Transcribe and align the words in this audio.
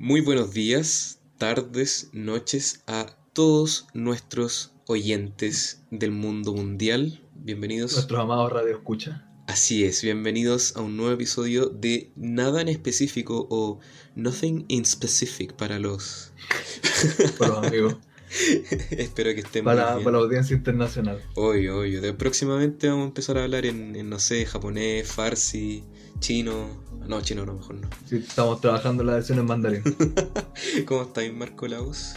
Muy 0.00 0.20
buenos 0.20 0.54
días, 0.54 1.18
tardes, 1.38 2.10
noches 2.12 2.84
a 2.86 3.06
todos 3.32 3.88
nuestros 3.94 4.72
oyentes 4.86 5.82
del 5.90 6.12
mundo 6.12 6.54
mundial. 6.54 7.20
Bienvenidos. 7.34 7.94
Nuestros 7.94 8.20
amados 8.20 8.52
Radio 8.52 8.76
Escucha. 8.76 9.28
Así 9.48 9.82
es, 9.84 10.00
bienvenidos 10.04 10.76
a 10.76 10.82
un 10.82 10.96
nuevo 10.96 11.10
episodio 11.10 11.66
de 11.66 12.12
Nada 12.14 12.60
en 12.60 12.68
específico 12.68 13.48
o 13.50 13.80
Nothing 14.14 14.66
in 14.68 14.84
Specific 14.84 15.54
para 15.54 15.80
los, 15.80 16.32
para 17.38 17.56
los 17.56 17.66
amigos. 17.66 17.96
Espero 18.90 19.34
que 19.34 19.40
estén 19.40 19.64
para, 19.64 19.84
muy 19.84 19.94
bien. 19.94 20.04
Para 20.04 20.18
la 20.18 20.22
audiencia 20.22 20.54
internacional. 20.54 21.20
Obvio. 21.34 21.80
De, 21.80 22.12
próximamente 22.12 22.88
vamos 22.88 23.02
a 23.02 23.08
empezar 23.08 23.36
a 23.36 23.42
hablar 23.42 23.66
en, 23.66 23.96
en, 23.96 24.08
no 24.08 24.20
sé, 24.20 24.46
japonés, 24.46 25.10
farsi, 25.10 25.82
chino. 26.20 26.86
No, 27.06 27.20
chino 27.22 27.46
no, 27.46 27.54
mejor 27.54 27.76
no. 27.76 27.88
Sí, 28.06 28.16
estamos 28.16 28.60
trabajando 28.60 29.02
la 29.04 29.14
versión 29.14 29.38
en 29.38 29.46
mandarín. 29.46 29.82
¿Cómo 30.86 31.02
estáis, 31.02 31.32
Marco 31.32 31.66
Laus? 31.66 32.14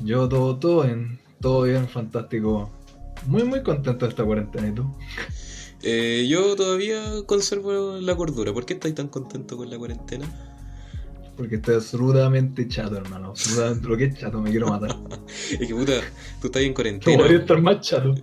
Yo 0.00 0.28
todo, 0.28 0.58
todo 0.58 0.82
bien, 0.84 1.18
todo 1.40 1.62
bien, 1.62 1.88
fantástico. 1.88 2.70
Muy, 3.26 3.44
muy 3.44 3.62
contento 3.62 4.04
de 4.04 4.10
esta 4.10 4.24
cuarentena, 4.24 4.68
¿y 4.68 4.72
tú? 4.72 4.84
Eh, 5.82 6.26
yo 6.28 6.56
todavía 6.56 7.00
conservo 7.26 7.98
la 8.00 8.16
cordura. 8.16 8.52
¿Por 8.52 8.66
qué 8.66 8.74
estáis 8.74 8.94
tan 8.94 9.08
contento 9.08 9.56
con 9.56 9.70
la 9.70 9.78
cuarentena? 9.78 10.26
Porque 11.36 11.56
estoy 11.56 11.76
absolutamente 11.76 12.66
chato, 12.66 12.96
hermano. 12.96 13.28
Absolutamente 13.28 13.88
lo 13.88 13.96
que 13.96 14.04
es 14.06 14.18
chato, 14.18 14.40
me 14.40 14.50
quiero 14.50 14.68
matar. 14.68 14.96
es 15.50 15.58
que 15.58 15.74
puta, 15.74 16.00
tú 16.40 16.48
estás 16.48 16.62
en 16.62 16.74
cuarentena. 16.74 17.24
A 17.24 17.28
estar 17.28 17.60
más 17.60 17.80
chato. 17.80 18.14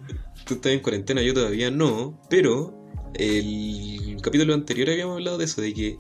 Tú 0.46 0.56
estás 0.56 0.74
en 0.74 0.80
cuarentena, 0.80 1.22
yo 1.22 1.34
todavía 1.34 1.72
no, 1.72 2.20
pero 2.30 2.84
el 3.14 4.03
capítulo 4.24 4.56
anterior 4.56 4.90
habíamos 4.90 5.18
hablado 5.18 5.38
de 5.38 5.46
eso, 5.46 5.62
de 5.62 5.74
que 5.74 6.00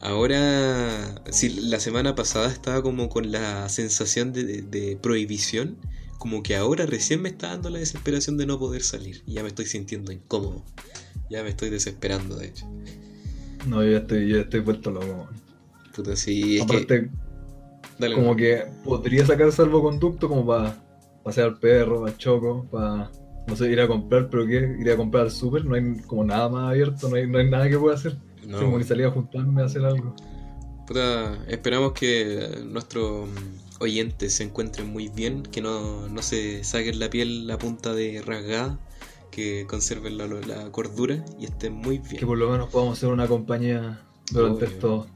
ahora, 0.00 1.22
si 1.30 1.48
la 1.48 1.78
semana 1.78 2.16
pasada 2.16 2.48
estaba 2.48 2.82
como 2.82 3.08
con 3.08 3.30
la 3.30 3.68
sensación 3.68 4.32
de, 4.32 4.44
de, 4.44 4.62
de, 4.62 4.96
prohibición, 4.96 5.76
como 6.18 6.42
que 6.42 6.56
ahora 6.56 6.86
recién 6.86 7.22
me 7.22 7.28
está 7.28 7.48
dando 7.48 7.70
la 7.70 7.78
desesperación 7.78 8.36
de 8.36 8.46
no 8.46 8.58
poder 8.58 8.82
salir. 8.82 9.22
Y 9.26 9.34
ya 9.34 9.42
me 9.42 9.48
estoy 9.48 9.66
sintiendo 9.66 10.10
incómodo. 10.10 10.64
Ya 11.30 11.42
me 11.44 11.50
estoy 11.50 11.70
desesperando, 11.70 12.36
de 12.36 12.48
hecho. 12.48 12.66
No, 13.66 13.84
yo 13.84 13.92
ya 13.92 13.98
estoy, 13.98 14.28
yo 14.28 14.36
ya 14.36 14.42
estoy 14.42 14.60
vuelto 14.60 14.90
loco. 14.90 15.28
Puta, 15.94 16.16
sí, 16.16 16.56
es 16.56 16.62
Aparte, 16.62 17.02
que... 17.02 17.10
Dale, 17.98 18.14
como 18.14 18.34
que 18.34 18.64
podría 18.84 19.24
sacar 19.26 19.52
salvoconducto 19.52 20.28
como 20.28 20.46
para 20.46 20.82
pasear 21.22 21.48
al 21.48 21.58
perro, 21.58 22.06
al 22.06 22.16
choco, 22.16 22.66
para 22.70 23.10
no 23.46 23.56
sé, 23.56 23.70
ir 23.70 23.80
a 23.80 23.88
comprar, 23.88 24.28
pero 24.30 24.46
¿qué? 24.46 24.76
Ir 24.78 24.90
a 24.90 24.96
comprar 24.96 25.24
al 25.24 25.30
súper, 25.30 25.64
no 25.64 25.74
hay 25.74 25.96
como 26.06 26.24
nada 26.24 26.48
más 26.48 26.70
abierto, 26.70 27.08
no 27.08 27.16
hay, 27.16 27.26
no 27.26 27.38
hay 27.38 27.50
nada 27.50 27.68
que 27.68 27.78
pueda 27.78 27.94
hacer. 27.94 28.16
No. 28.46 28.58
como 28.58 28.78
ni 28.78 28.84
salir 28.84 29.06
a 29.06 29.10
juntarme 29.10 29.62
a 29.62 29.66
hacer 29.66 29.84
algo. 29.84 30.14
Puta, 30.86 31.38
esperamos 31.46 31.92
que 31.92 32.62
nuestros 32.64 33.28
oyentes 33.78 34.34
se 34.34 34.44
encuentren 34.44 34.88
muy 34.92 35.08
bien, 35.08 35.42
que 35.42 35.60
no, 35.60 36.08
no 36.08 36.22
se 36.22 36.64
saquen 36.64 36.98
la 36.98 37.10
piel 37.10 37.46
la 37.46 37.58
punta 37.58 37.94
de 37.94 38.22
rasgada, 38.22 38.78
que 39.30 39.66
conserven 39.68 40.18
la, 40.18 40.26
la, 40.26 40.72
cordura 40.72 41.24
y 41.38 41.44
estén 41.44 41.74
muy 41.74 41.98
bien. 41.98 42.16
Que 42.16 42.26
por 42.26 42.38
lo 42.38 42.50
menos 42.50 42.70
podamos 42.70 42.98
ser 42.98 43.10
una 43.10 43.28
compañía 43.28 44.00
durante 44.32 44.64
Obvio. 44.64 44.74
estos 44.74 45.06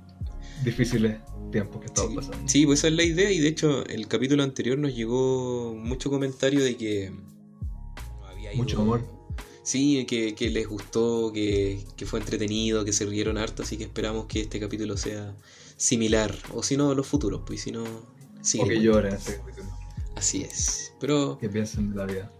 difíciles 0.64 1.16
tiempos 1.50 1.80
que 1.80 1.86
estamos 1.86 2.10
sí, 2.10 2.16
pasando. 2.16 2.48
Sí, 2.48 2.66
pues 2.66 2.78
esa 2.80 2.88
es 2.88 2.94
la 2.94 3.02
idea 3.02 3.30
y 3.30 3.40
de 3.40 3.48
hecho 3.48 3.86
el 3.86 4.08
capítulo 4.08 4.42
anterior 4.42 4.78
nos 4.78 4.94
llegó 4.94 5.74
mucho 5.74 6.10
comentario 6.10 6.62
de 6.62 6.76
que 6.76 7.12
mucho 8.56 8.80
amor. 8.80 9.02
Sí, 9.62 10.04
que, 10.04 10.34
que 10.34 10.50
les 10.50 10.68
gustó, 10.68 11.32
que, 11.32 11.84
que, 11.96 12.04
fue 12.04 12.20
entretenido, 12.20 12.84
que 12.84 12.92
se 12.92 13.06
rieron 13.06 13.38
harto, 13.38 13.62
así 13.62 13.78
que 13.78 13.84
esperamos 13.84 14.26
que 14.26 14.42
este 14.42 14.60
capítulo 14.60 14.96
sea 14.96 15.34
similar, 15.76 16.36
o 16.52 16.62
si 16.62 16.76
no, 16.76 16.94
los 16.94 17.06
futuros, 17.06 17.42
pues 17.46 17.62
si 17.62 17.72
no... 17.72 17.82
O 17.82 18.68
que 18.68 18.80
lloren 18.80 19.14
este 19.14 19.38
capítulo. 19.38 19.66
Así 20.16 20.42
es, 20.42 20.92
pero... 21.00 21.38
Que 21.38 21.48
piensen 21.48 21.90
de 21.90 21.96
la 21.96 22.04
vida. 22.04 22.32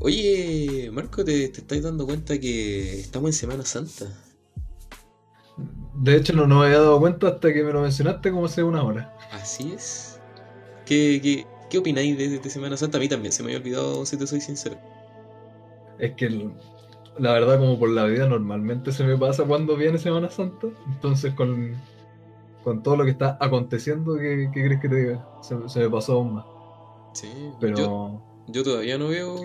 Oye, 0.00 0.90
Marco, 0.92 1.24
¿te, 1.24 1.48
te 1.48 1.60
estáis 1.60 1.84
dando 1.84 2.04
cuenta 2.04 2.38
que 2.40 2.98
estamos 2.98 3.28
en 3.28 3.34
Semana 3.34 3.64
Santa? 3.64 4.06
De 5.94 6.16
hecho, 6.16 6.32
no, 6.32 6.46
no 6.46 6.60
me 6.60 6.66
había 6.66 6.80
dado 6.80 6.98
cuenta 6.98 7.28
hasta 7.28 7.52
que 7.52 7.62
me 7.62 7.72
lo 7.72 7.82
mencionaste 7.82 8.30
como 8.32 8.46
hace 8.46 8.62
una 8.62 8.82
hora. 8.82 9.16
Así 9.30 9.72
es. 9.72 10.18
¿Qué, 10.84 11.20
qué, 11.22 11.46
qué 11.70 11.78
opináis 11.78 12.18
de, 12.18 12.40
de, 12.40 12.50
Semana 12.50 12.76
Santa? 12.76 12.98
A 12.98 13.00
mí 13.00 13.08
también 13.08 13.32
se 13.32 13.42
me 13.42 13.50
había 13.50 13.58
olvidado, 13.58 14.04
si 14.04 14.16
te 14.16 14.26
soy 14.26 14.40
sincero. 14.40 14.78
Es 15.98 16.12
que 16.14 16.50
la 17.18 17.32
verdad, 17.32 17.58
como 17.58 17.78
por 17.78 17.90
la 17.90 18.04
vida, 18.04 18.26
normalmente 18.28 18.92
se 18.92 19.04
me 19.04 19.16
pasa 19.16 19.44
cuando 19.44 19.76
viene 19.76 19.98
Semana 19.98 20.30
Santa. 20.30 20.68
Entonces, 20.88 21.34
con, 21.34 21.74
con 22.64 22.82
todo 22.82 22.96
lo 22.96 23.04
que 23.04 23.10
está 23.10 23.36
aconteciendo, 23.40 24.16
¿qué, 24.16 24.50
qué 24.52 24.64
crees 24.64 24.80
que 24.80 24.88
te 24.88 24.96
diga? 24.96 25.28
Se, 25.42 25.56
se, 25.68 25.80
me 25.80 25.90
pasó 25.90 26.14
aún 26.14 26.34
más. 26.34 26.46
Sí, 27.14 27.28
pero. 27.60 27.76
Yo, 27.76 28.22
yo 28.48 28.64
todavía 28.64 28.98
no 28.98 29.08
veo. 29.08 29.36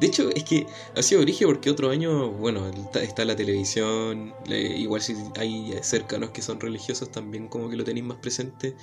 De 0.00 0.06
hecho, 0.06 0.30
es 0.34 0.44
que 0.44 0.66
ha 0.96 1.02
sido 1.02 1.20
origen 1.20 1.46
porque 1.48 1.70
otro 1.70 1.90
año, 1.90 2.30
bueno, 2.30 2.66
está, 2.68 3.02
está 3.02 3.24
la 3.24 3.36
televisión, 3.36 4.32
le, 4.46 4.60
igual 4.78 5.02
si 5.02 5.14
hay 5.38 5.74
cercanos 5.82 6.30
que 6.30 6.40
son 6.40 6.58
religiosos 6.58 7.10
también 7.10 7.48
como 7.48 7.68
que 7.68 7.76
lo 7.76 7.84
tenéis 7.84 8.06
más 8.06 8.16
presente, 8.18 8.74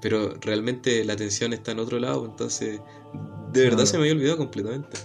pero 0.00 0.34
realmente 0.40 1.04
la 1.04 1.12
atención 1.12 1.52
está 1.52 1.70
en 1.70 1.78
otro 1.78 2.00
lado, 2.00 2.24
entonces 2.24 2.80
de 3.52 3.60
verdad 3.62 3.76
Claro. 3.76 3.86
se 3.86 3.96
me 3.98 4.02
había 4.04 4.12
olvidado 4.14 4.38
completamente. 4.38 4.98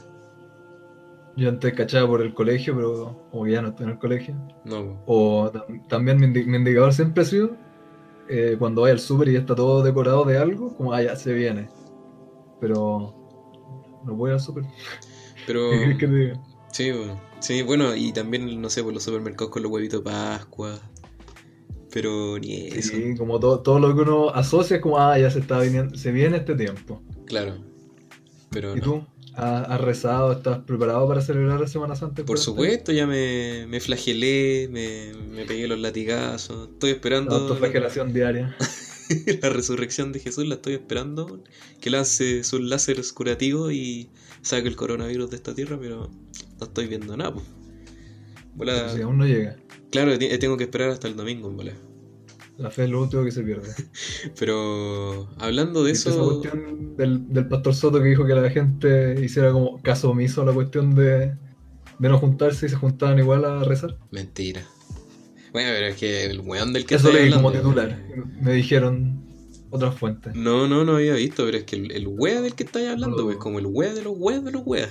Yo 1.38 1.50
antes 1.50 1.74
cachaba 1.74 2.08
por 2.08 2.22
el 2.22 2.34
colegio, 2.34 2.76
pero 2.76 3.28
como 3.32 3.48
ya 3.48 3.62
no 3.62 3.70
estoy 3.70 3.86
en 3.86 3.92
el 3.92 4.00
colegio. 4.00 4.36
No, 4.64 4.98
O 5.06 5.52
tam- 5.52 5.88
también 5.88 6.20
mi, 6.20 6.28
mi 6.28 6.58
indicador 6.58 6.94
siempre 6.94 7.24
ha 7.24 7.26
sido 7.26 7.58
eh, 8.30 8.56
cuando 8.58 8.82
vaya 8.84 8.94
al 8.94 9.00
súper 9.00 9.30
y 9.30 9.34
ya 9.34 9.40
está 9.40 9.56
todo 9.56 9.84
decorado 9.84 10.24
de 10.26 10.38
algo, 10.38 10.76
como 10.78 10.94
ah, 10.94 11.02
ya 11.04 11.16
se 11.16 11.34
viene. 11.34 11.70
Pero 12.60 13.14
no 14.06 14.16
voy 14.16 14.32
al 14.32 14.40
súper. 14.40 14.64
pero 15.46 15.62
¿Qué 15.72 15.78
quieres 15.78 15.98
que 15.98 16.08
te 16.08 16.14
diga? 16.16 16.40
sí, 16.72 16.92
bueno, 16.92 17.22
sí, 17.40 17.62
bueno, 17.64 17.96
y 17.96 18.12
también, 18.14 18.62
no 18.62 18.70
sé, 18.70 18.84
por 18.84 18.94
los 18.94 19.04
supermercados 19.04 19.52
con 19.52 19.64
los 19.64 19.72
huevitos 19.72 20.04
de 20.04 20.10
Pascua, 20.12 20.80
pero 21.92 22.38
ni 22.40 22.68
eso, 22.68 22.92
Sí, 22.92 23.16
como 23.18 23.40
todo, 23.40 23.62
todo 23.62 23.80
lo 23.80 23.96
que 23.96 24.02
uno 24.02 24.30
asocia 24.30 24.78
es 24.78 24.82
como, 24.82 24.98
ah, 25.00 25.18
ya 25.18 25.30
se 25.32 25.40
está 25.40 25.60
viniendo, 25.60 25.96
se 25.98 26.12
viene 26.12 26.38
este 26.38 26.56
tiempo. 26.56 27.02
claro, 27.26 27.58
pero 28.50 28.76
¿Y 28.76 28.80
no. 28.80 28.86
tú? 28.86 29.04
¿Has, 29.36 29.70
has 29.70 29.82
rezado? 29.82 30.32
¿Estás 30.32 30.60
preparado 30.60 31.08
para 31.08 31.22
celebrar 31.22 31.60
la 31.60 31.68
Semana 31.68 31.96
Santa? 31.96 32.24
Por 32.24 32.38
supuesto, 32.40 32.92
ya 32.92 33.06
me, 33.08 33.66
me 33.68 33.80
flagelé, 33.80 34.68
me, 34.72 35.14
me 35.30 35.46
pegué 35.46 35.68
los 35.68 35.80
latigazos. 35.80 36.70
Estoy 36.70 36.92
esperando 36.92 37.36
Autoflagelación 37.36 38.14
diaria. 38.14 38.56
la 39.42 39.50
resurrección 39.50 40.12
de 40.12 40.20
Jesús, 40.20 40.48
la 40.48 40.56
estoy 40.56 40.74
esperando. 40.74 41.44
Que 41.82 41.90
lance 41.90 42.44
sus 42.44 42.62
láseres 42.62 43.12
curativos 43.14 43.72
y 43.74 44.10
saque 44.42 44.68
el 44.68 44.76
coronavirus 44.76 45.30
de 45.30 45.36
esta 45.36 45.54
tierra, 45.54 45.78
pero 45.80 46.10
no 46.60 46.66
estoy 46.66 46.88
viendo 46.88 47.16
nada. 47.18 47.34
pues. 47.34 47.46
Bola- 48.56 48.90
si 48.96 49.02
aún 49.02 49.18
no 49.18 49.26
llega. 49.28 49.58
Claro, 49.92 50.18
tengo 50.18 50.58
que 50.58 50.64
esperar 50.64 50.90
hasta 50.90 51.08
el 51.08 51.16
domingo, 51.16 51.50
bola. 51.52 51.74
La 52.58 52.72
fe 52.72 52.86
es 52.86 52.90
lo 52.90 53.02
último 53.02 53.24
que 53.24 53.32
se 53.32 53.44
pierde. 53.44 53.70
Pero 54.40 55.28
hablando 55.40 55.84
de 55.84 55.92
¿Viste 55.92 56.10
esa 56.10 56.18
eso, 56.18 56.40
cuestión 56.42 56.96
del, 56.96 57.28
del 57.34 57.48
pastor 57.48 57.76
Soto 57.76 58.02
que 58.02 58.10
dijo 58.10 58.26
que 58.26 58.34
la 58.34 58.50
gente 58.50 59.16
hiciera 59.24 59.52
como 59.52 59.82
caso 59.82 60.10
omiso 60.12 60.42
a 60.42 60.46
la 60.46 60.54
cuestión 60.54 60.96
de, 60.96 61.36
de 62.00 62.10
no 62.10 62.18
juntarse 62.18 62.66
y 62.66 62.70
se 62.70 62.76
juntaban 62.76 63.20
igual 63.20 63.44
a 63.46 63.64
rezar? 63.64 63.98
mentira. 64.12 64.62
Bueno, 65.52 65.70
pero 65.74 65.88
es 65.88 65.96
que 65.96 66.26
el 66.26 66.42
weón 66.42 66.74
del 66.74 66.86
que 66.86 66.96
Eso 66.96 67.12
leí 67.12 67.32
como 67.32 67.50
hablando- 67.50 67.70
titular. 67.70 68.04
Me 68.42 68.54
dijeron 68.54 69.24
otras 69.70 69.96
fuentes. 69.96 70.36
No, 70.36 70.68
no, 70.68 70.84
no 70.84 70.96
había 70.98 71.16
visto, 71.16 71.46
pero 71.46 71.58
es 71.58 71.64
que 71.64 71.76
el, 71.78 71.92
el 71.92 72.08
wea 72.08 72.42
del 72.42 72.56
que 72.56 72.64
estáis 72.64 72.90
hablando, 72.90 73.18
No. 73.18 73.24
pues 73.26 73.38
como 73.38 73.60
el 73.60 73.66
wea 73.68 73.94
de 73.94 74.02
los 74.02 74.14
weas 74.18 74.44
de 74.44 74.52
los 74.52 74.64
weas. 74.66 74.90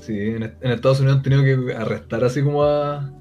Sí, 0.00 0.12
en, 0.18 0.42
en 0.42 0.70
Estados 0.72 1.00
Unidos 1.00 1.16
han 1.18 1.22
tenido 1.22 1.42
que 1.42 1.74
arrestar 1.74 2.22
así 2.24 2.42
como 2.42 2.62
a, 2.64 3.12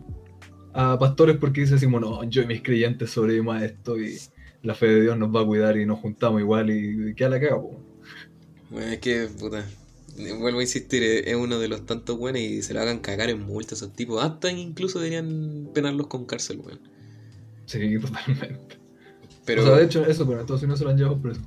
a 0.75 0.99
pastores 0.99 1.37
porque 1.37 1.61
dicen 1.61 1.77
así 1.77 1.85
como, 1.85 1.99
no, 1.99 2.23
yo 2.25 2.41
y 2.43 2.47
mis 2.47 2.61
creyentes 2.61 3.11
sobrevivimos 3.11 3.55
a 3.57 3.65
esto 3.65 3.99
y 3.99 4.17
la 4.61 4.75
fe 4.75 4.87
de 4.87 5.01
Dios 5.03 5.17
nos 5.17 5.33
va 5.35 5.41
a 5.41 5.45
cuidar 5.45 5.77
y 5.77 5.85
nos 5.85 5.99
juntamos 5.99 6.41
igual 6.41 6.69
y, 6.69 7.11
y 7.11 7.15
queda 7.15 7.29
la 7.29 7.39
caga, 7.39 7.61
po. 7.61 7.85
Bueno, 8.69 8.91
es 8.91 8.99
que, 8.99 9.27
puta, 9.39 9.65
vuelvo 10.39 10.59
a 10.59 10.63
insistir, 10.63 11.03
es 11.03 11.27
es 11.27 11.35
uno 11.35 11.59
de 11.59 11.67
los 11.67 11.85
tantos 11.85 12.17
buenos 12.17 12.41
y 12.41 12.61
se 12.61 12.73
lo 12.73 12.81
hagan 12.81 12.99
cagar 12.99 13.29
en 13.29 13.41
multas 13.41 13.79
esos 13.79 13.93
tipos. 13.95 14.23
Hasta 14.23 14.51
incluso 14.51 14.99
deberían 14.99 15.69
penarlos 15.73 16.07
con 16.07 16.25
cárcel, 16.25 16.59
weón. 16.59 16.81
Sí, 17.65 17.99
totalmente. 17.99 18.77
Pero, 19.45 19.61
O 19.63 19.65
sea, 19.65 19.75
de 19.77 19.85
hecho, 19.85 20.05
eso, 20.05 20.25
pero 20.25 20.39
en 20.39 20.41
Estados 20.41 20.63
Unidos 20.63 20.79
se 20.79 20.85
lo 20.85 20.91
han 20.91 20.97
llevado 20.97 21.21
preso. 21.21 21.41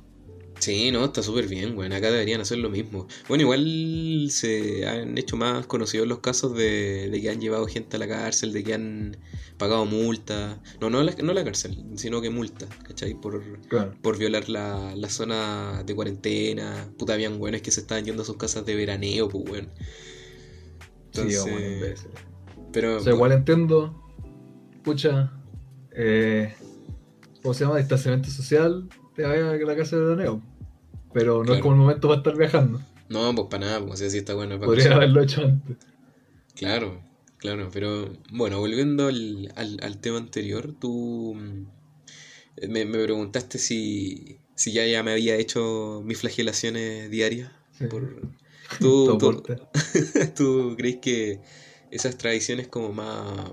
Sí, 0.59 0.91
no, 0.91 1.05
está 1.05 1.23
súper 1.23 1.47
bien, 1.47 1.77
weón. 1.77 1.93
Acá 1.93 2.11
deberían 2.11 2.41
hacer 2.41 2.57
lo 2.59 2.69
mismo. 2.69 3.07
Bueno, 3.27 3.43
igual 3.43 4.27
se 4.29 4.87
han 4.87 5.17
hecho 5.17 5.35
más 5.37 5.65
conocidos 5.65 6.07
los 6.07 6.19
casos 6.19 6.55
de, 6.55 7.09
de 7.09 7.21
que 7.21 7.29
han 7.29 7.41
llevado 7.41 7.65
gente 7.67 7.95
a 7.95 7.99
la 7.99 8.07
cárcel, 8.07 8.53
de 8.53 8.63
que 8.63 8.73
han 8.73 9.17
pagado 9.57 9.85
multa. 9.85 10.61
No, 10.79 10.89
no 10.89 11.01
la, 11.03 11.13
no 11.23 11.33
la 11.33 11.43
cárcel, 11.43 11.83
sino 11.95 12.21
que 12.21 12.29
multa, 12.29 12.67
¿cachai? 12.83 13.13
Por, 13.19 13.59
Claro. 13.67 13.93
por 14.01 14.17
violar 14.17 14.47
la, 14.49 14.93
la 14.95 15.09
zona 15.09 15.83
de 15.85 15.95
cuarentena. 15.95 16.89
Puta, 16.97 17.13
habían 17.13 17.39
weones 17.41 17.61
que 17.61 17.71
se 17.71 17.81
estaban 17.81 18.05
yendo 18.05 18.21
a 18.21 18.25
sus 18.25 18.37
casas 18.37 18.65
de 18.65 18.75
veraneo, 18.75 19.27
pues, 19.29 19.43
weón. 19.49 19.69
Sí, 21.11 21.21
Entonces, 21.21 21.41
bueno, 21.43 21.59
imbéciles. 21.67 22.13
pero 22.71 22.97
O 22.97 22.99
sea, 22.99 23.13
igual 23.13 23.31
entiendo, 23.31 23.99
pucha, 24.83 25.31
eh, 25.91 26.53
¿cómo 27.41 27.53
se 27.53 27.63
llama? 27.65 27.77
Distanciamiento 27.77 28.29
social, 28.29 28.87
te 29.19 29.25
vayas 29.27 29.61
a 29.61 29.65
la 29.65 29.75
casa 29.75 29.97
de 29.97 30.15
Neo. 30.15 30.41
Pero 31.13 31.39
no 31.39 31.43
Claro. 31.43 31.55
es 31.55 31.61
como 31.61 31.73
el 31.73 31.79
momento 31.81 32.07
para 32.07 32.19
estar 32.19 32.37
viajando. 32.37 32.79
No, 33.09 33.35
pues 33.35 33.47
para 33.49 33.65
nada, 33.65 33.79
pues 33.81 33.93
o 33.93 33.97
sea, 33.97 34.09
sí 34.09 34.19
está 34.19 34.33
bueno. 34.33 34.55
para 34.55 34.67
Podría 34.67 34.95
haberlo 34.95 35.21
hecho 35.21 35.41
antes. 35.41 35.75
Claro, 36.55 37.01
claro, 37.37 37.69
pero 37.73 38.13
bueno, 38.31 38.59
volviendo 38.59 39.07
al, 39.07 39.51
al, 39.57 39.77
al 39.81 39.97
tema 39.99 40.19
anterior, 40.19 40.73
tú 40.79 41.35
mm, 41.35 42.69
me, 42.69 42.85
me 42.85 43.03
preguntaste 43.03 43.57
si, 43.57 44.37
si 44.55 44.71
ya, 44.71 44.85
ya 44.85 45.03
me 45.03 45.11
había 45.11 45.35
hecho 45.35 46.01
mis 46.05 46.17
flagelaciones 46.19 47.09
diarias. 47.11 47.51
Sí. 47.77 47.87
Por, 47.87 48.21
¿tú, 48.79 49.17
tú, 49.17 49.43
tú 50.37 50.75
crees 50.77 50.97
que 50.97 51.39
esas 51.91 52.17
tradiciones 52.17 52.67
como 52.69 52.93
más 52.93 53.51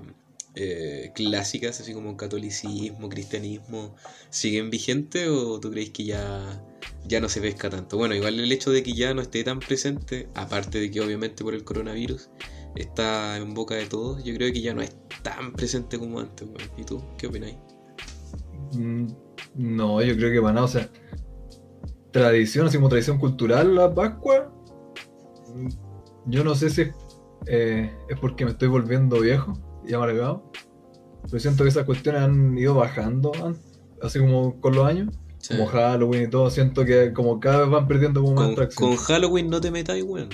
eh, 0.59 1.11
clásicas, 1.13 1.79
así 1.79 1.93
como 1.93 2.17
catolicismo, 2.17 3.09
cristianismo, 3.09 3.95
siguen 4.31 4.69
vigentes 4.71 5.27
o 5.29 5.59
tú 5.59 5.69
crees 5.71 5.91
que 5.91 6.05
ya, 6.05 6.63
ya 7.05 7.21
no 7.21 7.29
se 7.29 7.41
pesca 7.41 7.69
tanto? 7.69 7.97
Bueno, 7.97 8.15
igual 8.15 8.39
el 8.39 8.51
hecho 8.51 8.71
de 8.71 8.81
que 8.81 8.93
ya 8.93 9.13
no 9.13 9.21
esté 9.21 9.43
tan 9.43 9.59
presente, 9.59 10.29
aparte 10.33 10.79
de 10.79 10.89
que 10.89 10.99
obviamente 11.01 11.43
por 11.43 11.53
el 11.53 11.63
coronavirus 11.63 12.29
está 12.75 13.37
en 13.37 13.53
boca 13.53 13.75
de 13.75 13.85
todos, 13.85 14.23
yo 14.23 14.33
creo 14.33 14.51
que 14.51 14.61
ya 14.61 14.73
no 14.73 14.81
es 14.81 14.95
tan 15.21 15.53
presente 15.53 15.99
como 15.99 16.19
antes. 16.19 16.47
¿Y 16.75 16.83
tú 16.83 17.03
qué 17.17 17.27
opináis? 17.27 17.57
Mm, 18.73 19.07
No, 19.55 20.01
yo 20.01 20.15
creo 20.15 20.31
que 20.31 20.41
para 20.41 20.53
nada, 20.53 20.65
o 20.65 20.69
sea, 20.69 20.89
tradición, 22.11 22.67
así 22.67 22.77
como 22.77 22.89
tradición 22.89 23.19
cultural, 23.19 23.75
la 23.75 23.93
Pascua, 23.93 24.51
mm, 25.53 25.69
yo 26.25 26.43
no 26.43 26.55
sé 26.55 26.69
si 26.71 26.85
eh, 27.45 27.91
es 28.09 28.19
porque 28.19 28.43
me 28.43 28.51
estoy 28.51 28.67
volviendo 28.67 29.19
viejo 29.19 29.53
y 29.87 29.93
amargado, 29.93 30.43
pero 31.23 31.39
siento 31.39 31.63
que 31.63 31.69
esas 31.69 31.85
cuestiones 31.85 32.21
han 32.21 32.57
ido 32.57 32.75
bajando, 32.75 33.31
an- 33.43 33.57
así 34.01 34.19
como 34.19 34.59
con 34.61 34.75
los 34.75 34.85
años, 34.85 35.13
Sí. 35.39 35.55
como 35.55 35.67
Halloween 35.67 36.23
y 36.23 36.27
todo, 36.29 36.49
siento 36.49 36.83
que 36.83 37.13
como 37.13 37.39
cada 37.39 37.61
vez 37.61 37.69
van 37.69 37.87
perdiendo 37.87 38.21
como 38.21 38.33
más 38.35 38.43
Con, 38.45 38.53
atracción. 38.53 38.89
con 38.89 38.97
Halloween 38.97 39.49
no 39.49 39.61
te 39.61 39.71
metáis, 39.71 40.03
weón. 40.03 40.29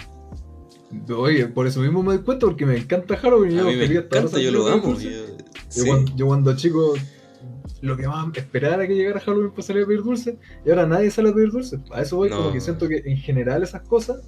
Oye, 1.15 1.47
por 1.47 1.65
eso 1.67 1.79
mismo 1.81 2.03
me 2.03 2.13
doy 2.15 2.23
cuenta, 2.23 2.45
porque 2.45 2.65
me 2.65 2.77
encanta 2.77 3.17
Halloween 3.17 3.53
A 3.59 3.61
yo 3.61 3.65
mí 3.67 3.75
me 3.75 3.85
encanta, 3.85 4.39
yo 4.39 4.51
lo 4.51 4.67
amo. 4.67 4.93
yo- 4.99 5.09
Yo, 5.09 5.17
sí. 5.69 5.87
cuando, 5.87 6.15
yo 6.15 6.27
cuando 6.27 6.55
chico, 6.55 6.93
lo 7.81 7.97
que 7.97 8.07
más 8.07 8.27
esperaba 8.37 8.75
era 8.75 8.87
que 8.87 8.95
llegara 8.95 9.19
Halloween 9.19 9.49
para 9.51 9.63
salir 9.63 9.83
a 9.83 9.87
pedir 9.87 10.03
dulce, 10.03 10.37
y 10.65 10.69
ahora 10.69 10.85
nadie 10.85 11.09
sale 11.11 11.29
a 11.29 11.33
pedir 11.33 11.51
dulce. 11.51 11.79
A 11.91 12.01
eso 12.01 12.15
voy, 12.17 12.29
No. 12.29 12.37
como 12.37 12.51
que 12.53 12.61
siento 12.61 12.87
que 12.87 13.01
en 13.05 13.17
general 13.17 13.63
esas 13.63 13.81
cosas 13.81 14.21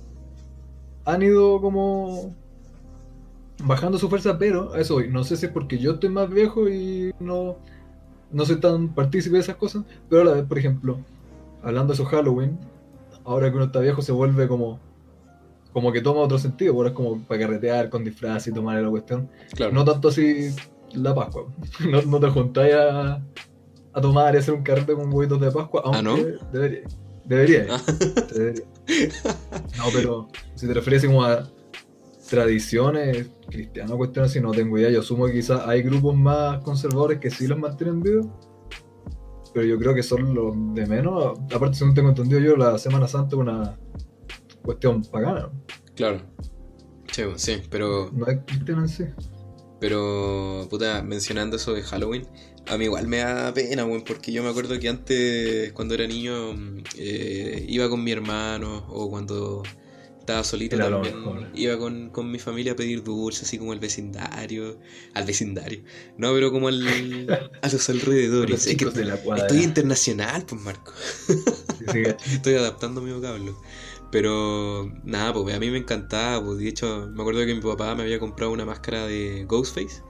han 1.06 1.22
ido 1.22 1.62
como 1.62 2.36
bajando 3.64 3.98
su 3.98 4.10
fuerza, 4.10 4.38
pero 4.38 4.74
a 4.74 4.80
eso 4.80 4.96
voy. 4.96 5.10
No 5.10 5.24
sé 5.24 5.38
si 5.38 5.46
es 5.46 5.52
porque 5.52 5.78
yo 5.78 5.94
estoy 5.94 6.10
más 6.10 6.30
viejo 6.30 6.70
y 6.70 7.14
no, 7.20 7.58
no 8.32 8.46
soy 8.46 8.60
tan 8.60 8.90
partícipe 8.94 9.36
de 9.36 9.42
esas 9.42 9.56
cosas, 9.56 9.84
pero 10.10 10.22
a 10.24 10.26
la 10.26 10.32
vez, 10.34 10.46
por 10.46 10.58
ejemplo, 10.58 10.98
hablando 11.64 11.94
de 11.94 11.96
eso 11.96 12.06
Halloween, 12.06 12.58
ahora 13.24 13.50
que 13.50 13.56
uno 13.56 13.66
está 13.66 13.80
viejo 13.80 14.02
se 14.02 14.12
vuelve 14.12 14.48
como 14.48 14.80
como 15.74 15.92
que 15.92 16.00
toma 16.00 16.22
otro 16.22 16.40
sentido, 16.40 16.74
ahora 16.74 16.90
es 16.90 16.96
como 16.96 17.20
para 17.24 17.42
carretear 17.42 17.90
con 17.90 18.06
disfraz 18.06 18.48
y 18.48 18.54
tomar 18.54 18.82
la 18.82 18.90
cuestión. 18.90 19.30
Claro. 19.56 19.74
No 19.74 19.84
tanto 19.84 20.08
así 20.08 20.56
la 20.94 21.14
Pascua. 21.14 21.48
No, 21.90 22.02
no 22.04 22.20
te 22.22 22.30
juntáis 22.30 22.74
a, 22.76 23.22
a 23.92 24.02
tomar 24.02 24.36
y 24.36 24.38
hacer 24.38 24.54
un 24.54 24.64
carrete 24.64 24.94
con 24.94 25.14
huevitos 25.14 25.42
de 25.42 25.52
Pascua, 25.52 25.82
aunque 25.84 26.00
¿Ah, 26.00 26.02
no? 26.02 26.16
debería. 26.54 26.82
Debería. 27.26 27.68
Ah. 27.70 27.82
debería. 28.34 28.64
No, 29.78 29.84
pero 29.94 30.30
si 30.54 30.66
te 30.66 30.74
refieres 30.74 31.06
como 31.06 31.26
a 31.26 31.46
tradiciones 32.28 33.30
cristianas, 33.50 33.96
cuestiones 33.96 34.32
así, 34.32 34.42
no 34.42 34.52
tengo 34.52 34.78
idea. 34.78 34.90
Yo 34.90 35.02
asumo 35.02 35.26
que 35.28 35.34
quizás 35.34 35.68
hay 35.68 35.82
grupos 35.82 36.16
más 36.16 36.64
conservadores 36.64 37.20
que 37.20 37.30
sí 37.30 37.48
los 37.48 37.58
mantienen 37.60 38.02
vivos. 38.02 38.28
Pero 39.54 39.66
yo 39.66 39.78
creo 39.78 39.94
que 39.94 40.04
son 40.04 40.34
los 40.34 40.54
de 40.74 40.86
menos. 40.86 41.40
Aparte, 41.54 41.78
según 41.78 41.94
tengo 41.94 42.10
entendido 42.10 42.42
yo, 42.42 42.58
la 42.58 42.78
Semana 42.78 43.08
Santa 43.08 43.36
es 43.36 43.42
una 43.42 43.78
cuestión 44.64 45.02
pagana. 45.04 45.50
Claro. 45.96 46.22
Sí, 47.12 47.24
sí, 47.38 47.62
pero, 47.70 48.12
No 48.12 48.28
es 48.28 48.40
cristiana 48.46 48.88
sí. 48.88 49.06
pero, 49.80 50.68
puta, 50.70 51.02
mencionando 51.02 51.56
eso 51.56 51.74
de 51.74 51.84
Halloween, 51.84 52.28
a 52.68 52.78
mí 52.78 52.86
igual 52.86 53.08
me 53.08 53.18
da 53.18 53.54
pena, 53.54 53.86
weón, 53.86 54.04
porque 54.04 54.34
yo 54.34 54.44
me 54.44 54.50
acuerdo 54.50 54.78
que 54.80 54.90
antes, 54.90 55.72
cuando 55.72 55.94
era 55.94 56.08
niño, 56.08 56.34
eh, 56.98 57.66
iba 57.70 57.88
con 57.88 58.04
mi 58.04 58.12
hermano, 58.12 58.86
o 58.90 59.10
cuando 59.10 59.64
estaba 60.26 60.44
solito 60.44 60.76
Era 60.76 60.90
también, 60.90 61.16
iba 61.54 61.78
con, 61.78 62.10
con 62.10 62.32
mi 62.32 62.40
familia 62.40 62.74
a 62.74 62.76
pedir 62.76 63.04
dulces, 63.04 63.44
así 63.44 63.58
como 63.58 63.72
al 63.72 63.80
vecindario, 63.80 64.80
al 65.14 65.24
vecindario, 65.26 65.84
no, 66.18 66.34
pero 66.34 66.52
como 66.52 66.68
al, 66.68 67.28
a 67.62 67.70
los 67.70 67.90
alrededores. 67.90 68.50
Los 68.50 68.68
Es 68.68 68.76
que 68.78 68.86
de 68.86 69.06
la 69.06 69.16
estoy 69.36 69.64
internacional, 69.64 70.46
pues, 70.46 70.62
Marco. 70.62 70.94
Sí, 71.78 71.86
sí, 71.88 72.04
Estoy 72.34 72.56
adaptando 72.56 73.02
mi 73.02 73.12
vocablo. 73.12 73.56
Pero 74.12 74.92
nada, 75.04 75.34
pues 75.34 75.56
a 75.56 75.60
mí 75.60 75.70
me 75.72 75.78
encantaba. 75.78 76.44
Pues, 76.44 76.60
de 76.60 76.70
hecho, 76.70 77.08
me 77.14 77.22
acuerdo 77.22 77.46
que 77.46 77.54
mi 77.56 77.62
papá 77.62 77.96
me 77.96 78.04
había 78.04 78.20
comprado 78.20 78.52
una 78.52 78.66
máscara 78.66 79.06
de 79.08 79.46
Ghostface. 79.46 80.02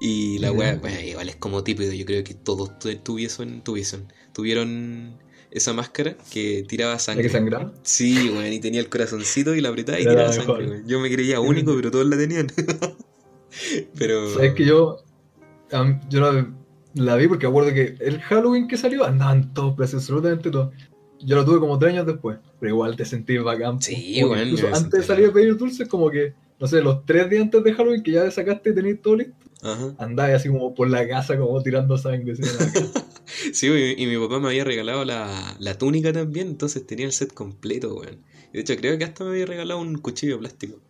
Y 0.00 0.38
la 0.38 0.52
weá, 0.52 0.76
bueno, 0.76 1.00
igual 1.00 1.28
es 1.28 1.36
como 1.36 1.62
típico. 1.64 1.92
Yo 1.92 2.04
creo 2.04 2.24
que 2.24 2.34
todos 2.34 2.78
tu- 2.78 2.94
tuviesen, 2.98 3.62
tuviesen, 3.62 4.12
tuvieron 4.32 5.18
esa 5.54 5.72
máscara 5.72 6.16
que 6.32 6.64
tiraba 6.68 6.94
¿La 6.94 6.98
sangre. 6.98 7.22
que 7.22 7.30
sangraba? 7.30 7.72
Sí, 7.82 8.28
weón, 8.28 8.52
y 8.52 8.58
tenía 8.58 8.80
el 8.80 8.88
corazoncito 8.88 9.54
y 9.54 9.60
la 9.60 9.68
apretaba 9.68 10.00
y 10.00 10.02
tiraba 10.02 10.24
la 10.24 10.32
sangre, 10.32 10.68
weón. 10.68 10.86
Yo 10.88 10.98
me 10.98 11.10
creía 11.10 11.38
único, 11.38 11.74
pero 11.76 11.92
todos 11.92 12.06
la 12.06 12.18
tenían. 12.18 12.48
pero. 13.98 14.34
Sabes 14.34 14.54
que 14.54 14.64
yo, 14.64 14.98
yo 16.10 16.20
la, 16.20 16.52
la 16.94 17.16
vi 17.16 17.28
porque 17.28 17.46
acuerdo 17.46 17.72
que 17.72 17.96
el 18.00 18.20
Halloween 18.20 18.66
que 18.66 18.76
salió 18.76 19.04
andaban 19.04 19.54
todos 19.54 19.76
presos, 19.76 20.02
absolutamente 20.02 20.50
todos. 20.50 20.74
Yo 21.20 21.36
lo 21.36 21.44
tuve 21.44 21.60
como 21.60 21.78
tres 21.78 21.92
años 21.94 22.06
después, 22.06 22.38
pero 22.58 22.74
igual 22.74 22.96
te 22.96 23.04
sentí 23.04 23.38
bacán. 23.38 23.80
Sí, 23.80 24.14
que 24.14 24.24
bueno, 24.24 24.58
antes 24.74 24.90
de 24.90 25.02
salir 25.04 25.28
a 25.28 25.32
pedir 25.32 25.56
dulces, 25.56 25.88
como 25.88 26.10
que, 26.10 26.34
no 26.58 26.66
sé, 26.66 26.82
los 26.82 27.06
tres 27.06 27.30
días 27.30 27.42
antes 27.42 27.62
de 27.62 27.72
Halloween 27.72 28.02
que 28.02 28.10
ya 28.10 28.28
sacaste 28.28 28.70
y 28.70 28.74
tenías 28.74 28.98
todo 29.00 29.16
listo, 29.16 29.43
Ajá. 29.64 29.94
andabas 29.98 30.34
así 30.34 30.48
como 30.48 30.74
por 30.74 30.90
la 30.90 31.08
casa, 31.08 31.38
como 31.38 31.62
tirando 31.62 31.96
sangre. 31.98 32.34
Sí, 33.52 33.66
y, 33.68 34.02
y 34.02 34.06
mi 34.06 34.16
papá 34.18 34.38
me 34.38 34.48
había 34.48 34.64
regalado 34.64 35.04
la, 35.04 35.56
la 35.58 35.76
túnica 35.78 36.12
también, 36.12 36.48
entonces 36.48 36.86
tenía 36.86 37.06
el 37.06 37.12
set 37.12 37.32
completo, 37.32 37.94
weón. 37.94 38.22
Y 38.52 38.58
de 38.58 38.60
hecho, 38.60 38.76
creo 38.76 38.96
que 38.98 39.04
hasta 39.04 39.24
me 39.24 39.30
había 39.30 39.46
regalado 39.46 39.80
un 39.80 39.98
cuchillo 39.98 40.34
de 40.34 40.38
plástico. 40.40 40.80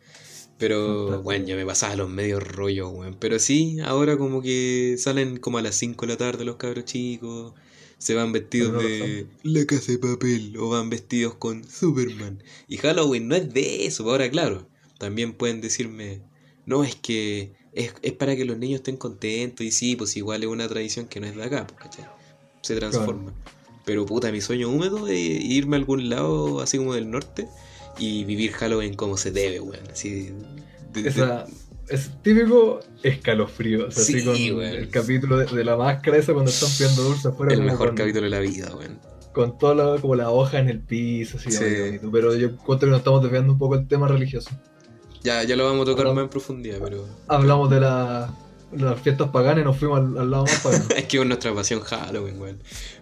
Pero, 0.59 1.23
bueno, 1.23 1.47
ya 1.47 1.57
me 1.57 1.65
pasaba 1.65 1.97
los 1.97 2.11
medios 2.11 2.43
rollos, 2.47 2.91
weón. 2.93 3.17
Pero 3.19 3.39
sí, 3.39 3.79
ahora 3.85 4.17
como 4.19 4.43
que 4.43 4.97
salen 4.99 5.39
como 5.39 5.59
a 5.59 5.63
las 5.63 5.77
5 5.77 6.07
de 6.07 6.13
la 6.13 6.19
tarde 6.19 6.45
los 6.45 6.57
cabros 6.57 6.85
chicos, 6.85 7.55
se 7.99 8.15
van 8.15 8.33
vestidos 8.33 8.83
de 8.83 9.27
la 9.43 9.65
casa 9.67 9.93
de 9.93 9.99
papel 9.99 10.57
o 10.59 10.69
van 10.69 10.91
vestidos 10.91 11.35
con 11.37 11.65
Superman. 11.65 12.43
Y 12.69 12.77
Halloween 12.79 13.29
no 13.29 13.37
es 13.37 13.53
de 13.55 13.87
eso, 13.87 14.11
ahora 14.11 14.31
claro, 14.31 14.69
también 14.99 15.33
pueden 15.33 15.61
decirme, 15.61 16.21
no, 16.67 16.85
es 16.85 16.95
que 16.97 17.55
es, 17.75 17.93
es 18.03 18.13
para 18.13 18.37
que 18.37 18.45
los 18.45 18.57
niños 18.59 18.79
estén 18.81 18.97
contentos 18.97 19.65
y 19.67 19.71
sí, 19.71 19.97
pues 19.97 20.17
igual 20.17 20.43
es 20.43 20.49
una 20.49 20.69
tradición 20.69 21.07
que 21.07 21.21
no 21.21 21.27
es 21.27 21.35
de 21.37 21.43
acá, 21.45 21.67
pues, 21.67 21.81
¿cachai? 21.81 22.05
Se 22.63 22.77
transforma. 22.77 23.33
Pero 23.85 24.07
puta, 24.07 24.33
mi 24.33 24.41
sueño 24.41 24.71
húmedo 24.71 25.09
es 25.09 25.19
irme 25.19 25.77
a 25.77 25.79
algún 25.81 26.09
lado 26.09 26.61
así 26.61 26.79
como 26.79 26.95
del 26.95 27.11
norte 27.11 27.47
y 27.99 28.25
vivir 28.25 28.53
Halloween 28.53 28.95
como 28.95 29.17
se 29.17 29.31
debe, 29.31 29.61
weón. 29.61 29.85
Así. 29.93 30.31
de- 30.93 31.45
es 31.89 32.11
típico 32.23 32.81
escalofrío, 33.03 33.89
o 33.89 33.91
sea, 33.91 34.03
Sí, 34.05 34.15
así 34.17 34.25
con 34.25 34.59
weón. 34.59 34.75
el 34.75 34.89
capítulo 34.89 35.37
de, 35.37 35.45
de 35.55 35.65
la 35.65 35.77
máscara 35.77 36.17
esa 36.17 36.33
cuando 36.33 36.51
están 36.51 36.71
pidiendo 36.79 37.03
dulces 37.03 37.27
afuera. 37.27 37.53
el 37.53 37.63
mejor 37.63 37.89
con- 37.89 37.97
capítulo 37.97 38.23
de 38.25 38.31
la 38.31 38.41
vida, 38.41 38.75
weón. 38.75 38.99
con 39.35 39.59
toda 39.59 39.75
la, 39.75 40.01
como 40.01 40.15
la 40.15 40.31
hoja 40.31 40.61
en 40.61 40.71
el 40.71 40.81
piso, 40.81 41.37
así, 41.37 41.51
Sí. 41.51 41.99
Pero 42.11 42.35
yo 42.37 42.49
encuentro 42.49 42.87
que 42.87 42.91
nos 42.93 42.99
estamos 43.01 43.23
desviando 43.23 43.53
un 43.53 43.59
poco 43.59 43.75
el 43.75 43.87
tema 43.87 44.09
religioso. 44.09 44.49
Ya, 45.25 45.43
ya 45.43 45.57
lo 45.57 45.65
vamos 45.65 45.83
a 45.89 45.91
tocar 45.93 46.13
más 46.15 46.25
en 46.25 46.29
profundidad, 46.31 46.79
pero. 46.83 47.07
Hablamos 47.29 47.71
de 47.71 47.81
la- 47.81 48.33
las 48.73 49.01
fiestas 49.01 49.29
paganas 49.29 49.63
y 49.63 49.65
nos 49.65 49.77
fuimos 49.79 50.01
al, 50.01 50.19
al 50.19 50.31
lado 50.31 50.45
más 50.45 50.61
pagano. 50.61 50.85
es 50.97 51.05
que 51.05 51.19
es 51.19 51.25
nuestra 51.27 51.55
pasión 51.55 51.81
Halloween, 51.81 52.41
weón. 52.41 52.59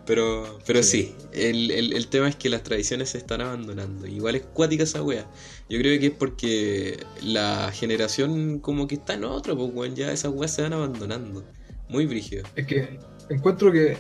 Pero, 0.06 0.58
pero 0.66 0.82
sí, 0.82 1.14
Sí. 1.14 1.16
el, 1.32 1.70
el, 1.70 1.92
el 1.94 2.08
tema 2.08 2.28
es 2.28 2.36
que 2.36 2.48
las 2.50 2.62
tradiciones 2.62 3.10
se 3.10 3.18
están 3.18 3.40
abandonando. 3.40 4.06
Igual 4.06 4.34
es 4.36 4.42
cuática 4.42 4.82
esa 4.84 5.02
wea. 5.02 5.26
Yo 5.70 5.78
creo 5.78 5.98
que 5.98 6.06
es 6.08 6.12
porque 6.12 7.04
la 7.22 7.70
generación 7.72 8.58
como 8.58 8.86
que 8.86 8.96
está 8.96 9.14
en 9.14 9.24
otro, 9.24 9.56
pues 9.56 9.70
weón, 9.72 9.94
ya 9.96 10.12
esas 10.12 10.32
weas 10.34 10.52
se 10.54 10.62
van 10.62 10.74
abandonando. 10.74 11.42
Muy 11.88 12.06
brígido. 12.06 12.44
es 12.54 12.66
que 12.66 12.98
encuentro 13.30 13.72
que, 13.72 13.96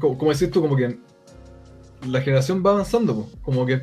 como, 0.00 0.16
como 0.18 0.32
decís 0.32 0.50
tú, 0.50 0.62
como 0.62 0.76
que 0.76 0.98
la 2.08 2.22
generación 2.22 2.62
va 2.64 2.70
avanzando, 2.70 3.14
po. 3.14 3.30
como 3.42 3.66
que 3.66 3.80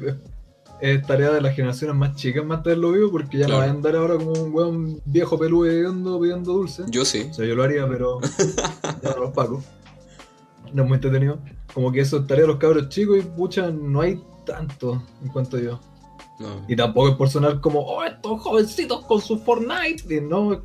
es, 0.82 1.06
tarea 1.06 1.32
de 1.32 1.42
las 1.42 1.56
generaciones 1.56 1.96
más 1.96 2.16
chicas 2.16 2.46
mantenerlo 2.46 2.92
vivo 2.92 3.12
porque 3.12 3.38
ya 3.40 3.46
Claro. 3.46 3.62
no 3.62 3.68
a 3.68 3.72
andar 3.72 3.96
ahora 3.96 4.16
como 4.16 4.32
un 4.32 4.54
weón 4.54 5.02
viejo 5.06 5.38
peludo 5.38 5.70
pidiendo, 5.70 6.20
pidiendo 6.20 6.54
dulce. 6.54 6.84
Yo 6.90 7.06
sí. 7.06 7.28
O 7.30 7.34
sea, 7.34 7.46
yo 7.46 7.56
lo 7.56 7.64
haría, 7.64 7.88
pero 7.88 8.20
ya 9.04 9.12
no 9.12 9.24
los 9.24 9.34
pago. 9.34 9.64
No 10.74 10.84
es 10.84 10.88
muy 10.88 10.96
entretenido. 10.96 11.40
Como 11.74 11.92
que 11.92 12.02
eso 12.02 12.18
es 12.18 12.28
tarea 12.28 12.44
de 12.44 12.48
los 12.48 12.58
cabros 12.58 12.90
chicos 12.90 13.18
y 13.20 13.22
pucha, 13.22 13.70
no 13.72 14.02
hay 14.02 14.22
tanto 14.46 15.02
en 15.24 15.30
cuanto 15.30 15.58
yo. 15.60 15.80
No. 16.40 16.64
Y 16.68 16.76
tampoco 16.76 17.10
es 17.10 17.16
por 17.16 17.30
sonar 17.30 17.62
como, 17.62 17.80
oh, 17.82 18.04
estos 18.04 18.42
jovencitos 18.42 19.06
con 19.06 19.22
su 19.22 19.40
Fortnite. 19.40 20.14
Y 20.14 20.22
no, 20.22 20.64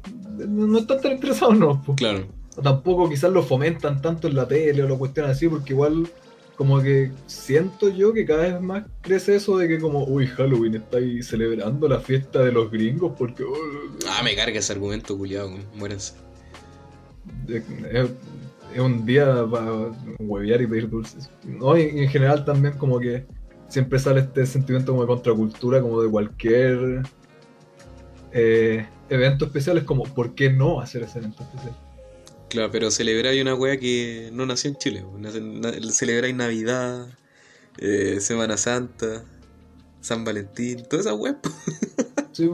no 0.49 0.78
están 0.78 1.00
tan 1.00 1.12
interesados, 1.12 1.59
no. 1.59 1.83
po. 1.83 1.95
Claro. 1.95 2.26
tampoco 2.62 3.09
quizás 3.09 3.33
lo 3.33 3.42
fomentan 3.42 4.02
tanto 4.02 4.28
en 4.28 4.35
la 4.35 4.47
tele 4.47 4.83
o 4.83 4.88
lo 4.88 4.99
cuestionan 4.99 5.31
así, 5.31 5.49
porque 5.49 5.73
igual 5.73 6.07
como 6.56 6.80
que 6.82 7.11
siento 7.26 7.88
yo 7.88 8.12
que 8.12 8.25
cada 8.26 8.42
vez 8.42 8.61
más 8.61 8.85
crece 9.00 9.37
eso 9.37 9.56
de 9.59 9.68
que 9.68 9.78
como, 9.78 10.04
uy, 10.04 10.26
Halloween 10.26 10.76
está 10.76 10.99
ahí 10.99 11.23
celebrando 11.23 11.88
la 11.88 12.00
fiesta 12.00 12.42
de 12.42 12.52
los 12.52 12.71
gringos 12.71 13.12
porque... 13.18 13.42
oh, 13.42 13.56
Ah, 14.09 14.23
me 14.23 14.35
carga 14.37 14.59
ese 14.59 14.73
argumento, 14.73 15.16
culiado, 15.16 15.50
muéranse. 15.75 16.14
es, 17.49 17.62
es 18.75 18.80
un 18.80 19.04
día 19.04 19.47
para 19.50 19.90
huevear 20.18 20.62
y 20.62 20.66
pedir 20.66 20.88
dulces. 20.88 21.30
No, 21.44 21.76
y 21.76 21.82
en 21.82 22.09
general 22.09 22.44
también 22.44 22.75
como 22.78 22.99
que 22.99 23.25
siempre 23.68 23.99
sale 23.99 24.21
este 24.21 24.44
sentimiento 24.47 24.92
como 24.92 25.02
de 25.02 25.09
contracultura, 25.09 25.80
como 25.80 26.02
de 26.02 26.11
cualquier 26.11 27.02
eh, 28.32 28.87
evento 29.09 29.47
especial, 29.47 29.78
es 29.78 29.85
como, 29.85 30.04
¿por 30.04 30.35
qué 30.35 30.50
no 30.50 30.80
hacer 30.80 31.02
ese 31.02 31.18
evento 31.18 31.42
especial? 31.42 31.75
Claro, 32.52 32.71
pero 32.71 32.90
celebráis 32.90 33.40
una 33.40 33.54
wea 33.54 33.78
que 33.78 34.28
no 34.35 34.44
nació 34.44 34.68
en 34.68 34.76
Chile. 34.76 35.04
Celebráis 35.90 36.35
Navidad, 36.35 37.09
eh, 37.78 38.18
Semana 38.21 38.59
Santa, 38.59 39.25
San 40.02 40.23
Valentín, 40.26 40.85
todas 40.85 41.06
esas 41.06 41.18
weas. 41.18 41.37
Sí. 42.32 42.49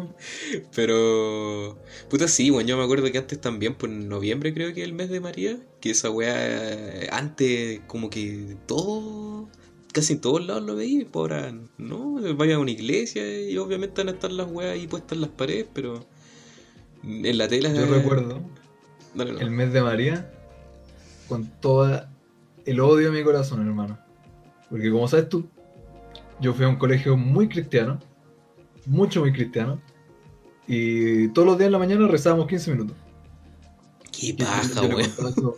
Pero, 0.74 1.78
puta, 2.10 2.26
sí, 2.26 2.50
bueno, 2.50 2.68
yo 2.68 2.76
me 2.76 2.82
acuerdo 2.82 3.12
que 3.12 3.18
antes 3.18 3.40
también, 3.40 3.76
por 3.76 3.88
noviembre 3.88 4.52
creo 4.52 4.74
que 4.74 4.82
el 4.82 4.92
mes 4.92 5.08
de 5.08 5.20
María, 5.20 5.56
que 5.80 5.90
esa 5.90 6.10
wea, 6.10 6.34
eh, 7.04 7.08
antes 7.12 7.80
como 7.86 8.10
que 8.10 8.56
todo, 8.66 9.48
casi 9.92 10.14
en 10.14 10.20
todos 10.20 10.44
lados 10.44 10.64
lo 10.64 10.74
veí, 10.74 11.04
por 11.04 11.32
ahora, 11.32 11.54
no, 11.78 12.16
vaya 12.34 12.56
a 12.56 12.58
una 12.58 12.72
iglesia 12.72 13.40
y 13.48 13.56
obviamente 13.56 14.00
van 14.00 14.08
a 14.08 14.12
estar 14.16 14.32
las 14.32 14.50
weas 14.50 14.72
ahí 14.72 14.88
puestas 14.88 15.12
en 15.12 15.20
las 15.20 15.30
paredes, 15.30 15.66
pero 15.72 16.04
en 17.04 17.38
la 17.38 17.46
tela... 17.46 17.72
yo 17.72 17.86
recuerdo 17.86 18.42
Dale, 19.14 19.32
no. 19.32 19.38
el 19.40 19.50
mes 19.50 19.72
de 19.72 19.82
María 19.82 20.30
con 21.28 21.46
todo 21.60 22.02
el 22.64 22.80
odio 22.80 23.10
de 23.10 23.18
mi 23.18 23.24
corazón, 23.24 23.66
hermano. 23.66 23.98
Porque 24.70 24.90
como 24.90 25.08
sabes 25.08 25.28
tú, 25.28 25.46
yo 26.40 26.54
fui 26.54 26.64
a 26.64 26.68
un 26.68 26.76
colegio 26.76 27.16
muy 27.16 27.48
cristiano, 27.48 27.98
mucho 28.86 29.20
muy 29.20 29.32
cristiano, 29.32 29.80
y 30.66 31.28
todos 31.28 31.46
los 31.46 31.58
días 31.58 31.66
en 31.66 31.72
la 31.72 31.78
mañana 31.78 32.06
rezábamos 32.08 32.46
15 32.46 32.70
minutos. 32.72 32.96
Qué 34.12 34.34
Yo- 34.34 34.44
paja, 34.44 34.82
yo, 34.82 34.96
weón. 34.96 35.54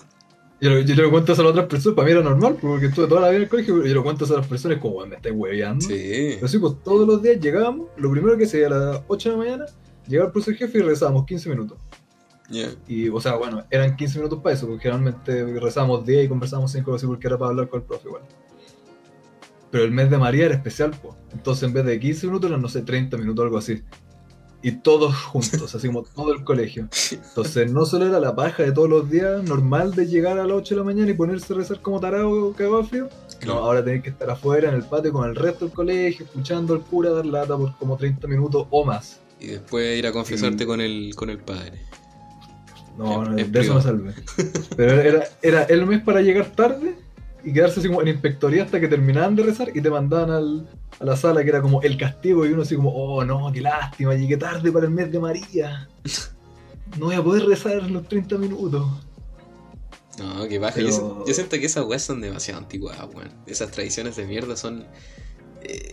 yo, 0.61 0.71
le- 0.71 0.85
yo 0.85 0.95
le 0.95 1.11
cuento 1.11 1.33
eso 1.33 1.43
a 1.43 1.45
las 1.45 1.53
otras 1.53 1.67
personas, 1.67 1.97
para 1.97 2.07
mí 2.07 2.13
era 2.13 2.23
normal, 2.23 2.57
porque 2.61 2.87
estuve 2.87 3.07
toda 3.09 3.23
la 3.23 3.29
vida 3.29 3.37
en 3.39 3.43
el 3.45 3.49
colegio, 3.49 3.75
pero 3.77 3.87
yo 3.89 3.95
le 3.95 4.03
cuento 4.03 4.25
a 4.25 4.37
las 4.39 4.47
personas 4.47 4.79
como, 4.79 4.97
"Weón, 4.97 5.09
me 5.11 5.17
estáis 5.17 5.35
hueveando. 5.37 5.85
Sí. 5.85 6.33
Pero 6.37 6.49
sí, 6.49 6.59
pues 6.59 6.75
todos 6.85 7.07
los 7.07 7.23
días 7.23 7.41
llegábamos, 7.41 7.89
lo 7.97 8.11
primero 8.11 8.37
que 8.37 8.45
hacía 8.45 8.67
a 8.67 8.71
las 8.71 9.01
8 9.09 9.31
de 9.31 9.37
la 9.37 9.43
mañana, 9.43 9.67
llegaba 10.07 10.27
el 10.29 10.33
profesor 10.33 10.55
jefe 10.55 10.79
y 10.79 10.83
rezábamos 10.83 11.27
15 11.27 11.49
minutos. 11.49 11.79
Ya. 12.51 12.69
Y, 12.89 13.09
o 13.09 13.21
sea, 13.21 13.37
bueno, 13.37 13.65
eran 13.71 13.97
15 13.97 14.19
minutos 14.19 14.41
para 14.43 14.55
eso, 14.57 14.67
porque 14.67 14.83
generalmente 14.83 15.45
rezábamos 15.61 16.05
10 16.05 16.25
y 16.25 16.29
conversábamos 16.29 16.73
5 16.73 16.95
así 16.95 17.07
porque 17.07 17.27
era 17.29 17.39
para 17.39 17.51
hablar 17.51 17.69
con 17.69 17.81
el 17.81 17.87
profe 17.87 18.09
igual. 18.09 18.23
Pero 19.71 19.85
el 19.85 19.93
mes 19.93 20.11
de 20.11 20.19
María 20.19 20.47
era 20.47 20.55
especial, 20.57 20.91
pues. 21.01 21.15
Entonces 21.33 21.63
en 21.63 21.73
vez 21.73 21.85
de 21.85 22.01
15 22.01 22.27
minutos 22.27 22.51
eran, 22.51 22.61
no 22.61 22.69
sé, 22.69 22.83
30 22.83 23.17
minutos, 23.19 23.45
algo 23.45 23.59
así. 23.59 23.83
Y 24.63 24.73
todos 24.73 25.15
juntos, 25.17 25.75
así 25.75 25.87
como 25.87 26.03
todo 26.03 26.33
el 26.33 26.43
colegio. 26.45 26.89
Entonces 27.13 27.71
no 27.73 27.87
solo 27.87 28.07
era 28.07 28.19
la 28.21 28.35
paja 28.35 28.65
de 28.65 28.73
todos 28.73 28.91
los 28.91 29.09
días, 29.09 29.43
normal 29.45 29.95
de 29.95 30.07
llegar 30.07 30.39
a 30.39 30.45
las 30.45 30.57
8 30.57 30.75
de 30.75 30.79
la 30.81 30.85
mañana 30.85 31.11
y 31.11 31.15
ponerse 31.15 31.53
a 31.53 31.57
rezar 31.57 31.81
como 31.81 32.01
tarado 32.01 32.53
cagado 32.55 32.85
frío. 32.85 33.09
No, 33.47 33.55
ahora 33.55 33.83
tenés 33.85 34.03
que 34.03 34.11
estar 34.11 34.29
afuera 34.29 34.69
en 34.69 34.75
el 34.75 34.83
patio 34.83 35.13
con 35.13 35.27
el 35.29 35.35
resto 35.37 35.65
del 35.67 35.73
colegio, 35.75 36.27
escuchando 36.27 36.75
al 36.75 36.83
cura 36.83 37.11
dar 37.11 37.25
lata 37.25 37.57
por 37.57 37.75
como 37.79 37.97
30 37.97 38.27
minutos 38.27 38.67
o 38.71 38.85
más. 38.85 39.21
Y 39.39 39.47
después 39.47 39.99
ir 39.99 40.07
a 40.07 40.13
confesarte 40.13 40.65
Y- 40.65 40.67
con 40.67 40.81
el 40.83 41.15
con 41.15 41.31
el 41.31 41.39
padre. 41.39 41.81
No, 43.05 43.25
no, 43.25 43.35
de 43.35 43.61
eso 43.61 43.75
me 43.75 43.83
salvé. 43.83 44.15
Pero 44.77 45.01
era, 45.01 45.25
era 45.43 45.63
el 45.65 45.87
mes 45.87 46.03
para 46.03 46.21
llegar 46.21 46.47
tarde 46.53 46.95
y 47.43 47.53
quedarse 47.53 47.81
así 47.81 47.89
como 47.89 48.03
en 48.03 48.09
inspectoría 48.09 48.65
hasta 48.65 48.79
que 48.79 48.89
terminaban 48.89 49.35
de 49.37 49.43
rezar 49.45 49.71
y 49.75 49.81
te 49.81 49.89
mandaban 49.89 50.31
al, 50.31 50.69
a 50.99 51.05
la 51.05 51.17
sala 51.17 51.43
que 51.43 51.49
era 51.49 51.63
como 51.63 51.81
el 51.83 51.97
castigo 51.97 52.45
y 52.45 52.53
uno 52.53 52.63
así 52.63 52.77
como, 52.77 52.91
oh 52.91 53.25
no, 53.25 53.51
qué 53.53 53.63
lástima, 53.63 54.15
llegué 54.15 54.37
tarde 54.37 54.71
para 54.71 54.85
el 54.87 54.93
mes 54.93 55.11
de 55.11 55.19
María. 55.19 55.89
No 56.99 57.07
voy 57.07 57.15
a 57.15 57.23
poder 57.23 57.45
rezar 57.47 57.91
los 57.91 58.07
30 58.09 58.37
minutos. 58.37 58.87
No, 60.19 60.47
qué 60.49 60.59
baja. 60.59 60.75
Pero- 60.75 60.89
Yo, 60.89 60.93
siento- 60.95 61.25
yo 61.27 61.35
siento 61.35 61.59
que 61.59 61.67
esas 61.67 61.85
weas 61.87 62.03
son 62.03 62.21
demasiado 62.21 62.61
anticuadas, 62.61 63.09
weón. 63.15 63.31
Esas 63.47 63.71
tradiciones 63.71 64.17
de 64.17 64.27
mierda 64.27 64.57
son. 64.57 64.85
eh, 65.63 65.89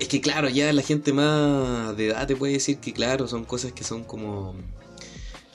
es 0.00 0.08
que, 0.08 0.20
claro, 0.20 0.48
ya 0.48 0.72
la 0.72 0.82
gente 0.82 1.12
más 1.12 1.96
de 1.96 2.08
edad 2.08 2.26
te 2.26 2.34
puede 2.34 2.54
decir 2.54 2.78
que, 2.78 2.92
claro, 2.92 3.28
son 3.28 3.44
cosas 3.44 3.72
que 3.72 3.84
son 3.84 4.02
como. 4.02 4.56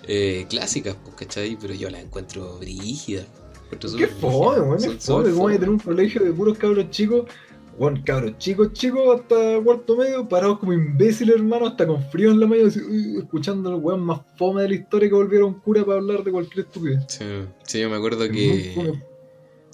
Eh, 0.08 0.46
clásicas, 0.50 0.96
pues, 1.04 1.16
¿cachai? 1.16 1.58
Pero 1.60 1.74
yo 1.74 1.90
las 1.90 2.02
encuentro 2.02 2.58
brígidas. 2.60 3.28
Qué 3.98 4.08
fome, 4.08 4.62
weón, 4.62 4.78
es 4.78 5.04
fome. 5.04 5.32
¿Cómo 5.32 5.50
tener 5.50 5.70
un 5.70 5.80
colegio 5.80 6.24
de 6.24 6.32
puros 6.32 6.58
cabros 6.58 6.90
chicos? 6.90 7.26
Bueno, 7.78 8.02
cabros 8.06 8.38
chicos, 8.40 8.74
chicos, 8.74 9.20
hasta 9.20 9.62
cuarto 9.64 9.98
medio, 9.98 10.28
parados 10.28 10.60
como 10.60 10.74
imbéciles, 10.74 11.36
hermano, 11.36 11.68
hasta 11.68 11.86
con 11.86 12.02
frío 12.10 12.32
en 12.32 12.40
la 12.40 12.48
mañana, 12.48 12.72
escuchando 13.20 13.70
al 13.70 13.76
weón 13.76 14.04
más 14.04 14.22
fome 14.36 14.64
de 14.64 14.70
la 14.70 14.76
historia 14.76 15.10
que 15.10 15.16
volviera 15.16 15.46
un 15.46 15.60
cura 15.60 15.86
para 15.86 16.00
hablar 16.00 16.24
de 16.24 16.32
cualquier 16.32 16.66
estupidez. 16.66 17.04
Sí, 17.08 17.26
sí, 17.64 17.82
yo 17.82 17.90
me 17.90 17.98
acuerdo 17.98 18.28
que. 18.30 18.74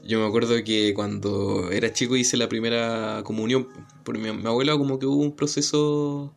Yo 0.05 0.19
me 0.19 0.27
acuerdo 0.27 0.61
que 0.65 0.93
cuando 0.93 1.71
era 1.71 1.93
chico 1.93 2.17
hice 2.17 2.35
la 2.35 2.49
primera 2.49 3.21
comunión. 3.23 3.69
Por 4.03 4.17
mi, 4.17 4.33
mi 4.33 4.45
abuela 4.45 4.77
como 4.77 4.99
que 4.99 5.05
hubo 5.05 5.21
un 5.21 5.33
proceso 5.33 6.33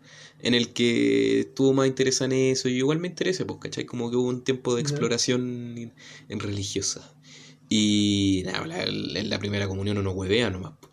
en 0.47 0.55
el 0.55 0.73
que 0.73 1.41
estuvo 1.41 1.73
más 1.73 1.87
interesada 1.89 2.27
en 2.35 2.53
eso. 2.53 2.69
Y 2.69 2.77
igual 2.79 2.99
me 3.01 3.09
interesa, 3.09 3.47
pues, 3.47 3.59
¿cachai? 3.61 3.85
Como 3.87 4.11
que 4.11 4.17
hubo 4.17 4.29
un 4.29 4.45
tiempo 4.45 4.75
de 4.75 4.83
exploración 4.83 5.77
en, 5.79 5.95
en 6.29 6.41
religiosa. 6.41 7.17
Y 7.69 8.43
nada, 8.47 8.67
la- 8.67 8.85
en 8.85 9.31
la 9.31 9.39
primera 9.39 9.69
comunión 9.69 9.99
uno 9.99 10.13
huevea 10.13 10.51
nomás. 10.51 10.73
po. 10.81 10.91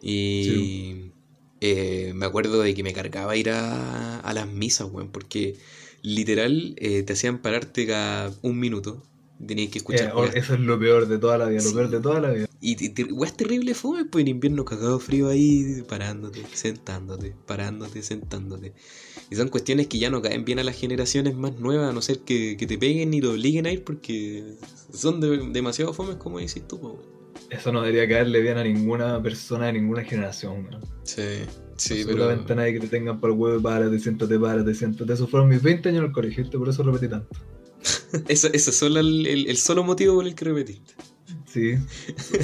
Y 0.00 1.12
eh, 1.60 2.12
me 2.14 2.26
acuerdo 2.26 2.60
de 2.62 2.74
que 2.74 2.82
me 2.82 2.92
cargaba 2.92 3.36
ir 3.36 3.50
a, 3.50 4.20
a 4.20 4.32
las 4.34 4.48
misas, 4.48 4.88
weón, 4.90 5.10
porque 5.12 5.58
literal 6.02 6.74
eh, 6.78 7.02
te 7.02 7.12
hacían 7.14 7.40
pararte 7.42 7.86
cada 7.86 8.34
un 8.42 8.58
minuto. 8.60 9.08
Tenías 9.46 9.70
que 9.70 9.78
escuchar 9.78 10.12
Eh, 10.16 10.30
eso 10.34 10.54
es 10.54 10.60
lo 10.60 10.78
peor 10.78 11.06
de 11.08 11.18
toda 11.18 11.38
la 11.38 11.46
vida, 11.46 11.60
Sí. 11.60 11.68
lo 11.70 11.74
peor 11.74 11.90
de 11.90 12.00
toda 12.00 12.20
la 12.20 12.30
vida. 12.30 12.46
y 12.60 12.76
te- 12.90 13.04
weas 13.12 13.36
terrible 13.36 13.74
fue, 13.74 14.06
pues 14.06 14.22
en 14.22 14.28
invierno 14.28 14.64
cagado 14.64 14.98
frío 14.98 15.28
ahí, 15.28 15.82
parándote, 15.86 16.42
sentándote, 16.54 17.34
parándote, 17.46 18.02
sentándote. 18.02 18.72
Y 19.30 19.36
son 19.36 19.48
cuestiones 19.48 19.86
que 19.88 19.98
ya 19.98 20.08
no 20.08 20.22
caen 20.22 20.46
bien 20.46 20.58
a 20.60 20.64
las 20.64 20.74
generaciones 20.78 21.34
más 21.36 21.58
nuevas, 21.58 21.90
a 21.90 21.92
no 21.92 22.00
ser 22.00 22.20
que, 22.20 22.56
que 22.56 22.66
te 22.66 22.78
peguen 22.78 23.12
y 23.12 23.20
te 23.20 23.26
obliguen 23.26 23.66
a 23.66 23.72
ir 23.72 23.84
porque 23.84 24.54
son 24.92 25.20
de- 25.20 25.50
demasiado 25.52 25.92
fomes, 25.92 26.16
como 26.16 26.38
decís 26.38 26.66
tú, 26.66 26.80
po. 26.80 27.02
Eso 27.50 27.70
no 27.70 27.82
debería 27.82 28.08
caerle 28.08 28.40
bien 28.40 28.56
a 28.56 28.64
ninguna 28.64 29.22
persona 29.22 29.66
de 29.66 29.74
ninguna 29.74 30.02
generación, 30.04 30.64
weón. 30.66 30.80
Sí, 31.02 31.22
sí, 31.76 31.94
pero... 32.06 32.24
Absolutamente 32.24 32.52
a 32.52 32.56
nadie 32.56 32.72
que 32.74 32.80
te 32.80 32.88
tengan 32.88 33.20
para 33.20 33.32
el 33.34 33.38
huevo, 33.38 33.60
párate, 33.60 33.98
siéntate, 33.98 34.38
párate, 34.38 34.74
siéntate. 34.74 35.12
Esos 35.12 35.28
fueron 35.28 35.50
mis 35.50 35.60
20 35.62 35.90
años 35.90 35.98
en 36.00 36.06
el 36.06 36.12
colegio, 36.12 36.48
por 36.50 36.68
eso 36.70 36.82
repetí 36.82 37.08
tanto. 37.08 37.28
Ese 38.28 38.50
es 38.52 38.64
solo 38.64 39.00
el, 39.00 39.26
el- 39.26 39.46
el 39.48 39.56
solo 39.56 39.84
motivo 39.84 40.14
por 40.14 40.26
el 40.26 40.34
que 40.34 40.44
repetiste. 40.44 40.94
Sí, 41.46 41.74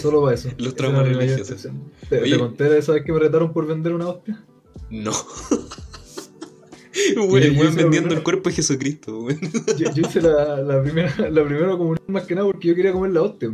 solo 0.00 0.22
para 0.22 0.34
eso. 0.34 0.50
Los 0.58 0.74
traumas 0.76 1.06
religiosos. 1.08 1.66
¿Te, 2.08 2.20
Oye. 2.20 2.32
te 2.32 2.38
conté 2.38 2.64
de 2.64 2.78
esa 2.78 2.92
vez 2.92 3.04
que 3.04 3.12
me 3.12 3.18
retaron 3.18 3.52
por 3.52 3.66
vender 3.66 3.92
una 3.92 4.08
hostia? 4.08 4.44
No. 4.90 5.12
hice 6.94 7.70
vendiendo 7.76 8.14
el 8.14 8.22
cuerpo 8.22 8.48
de 8.50 8.56
Jesucristo. 8.56 9.26
Yo, 9.78 9.92
yo 9.94 10.02
hice 10.06 10.20
la, 10.20 10.58
la 10.62 10.82
primera, 10.82 11.28
la 11.30 11.44
primera 11.44 11.70
comunión 11.72 12.04
más 12.08 12.24
que 12.24 12.34
nada 12.34 12.46
porque 12.46 12.68
yo 12.68 12.74
quería 12.74 12.92
comer 12.92 13.12
la 13.12 13.22
hostia. 13.22 13.50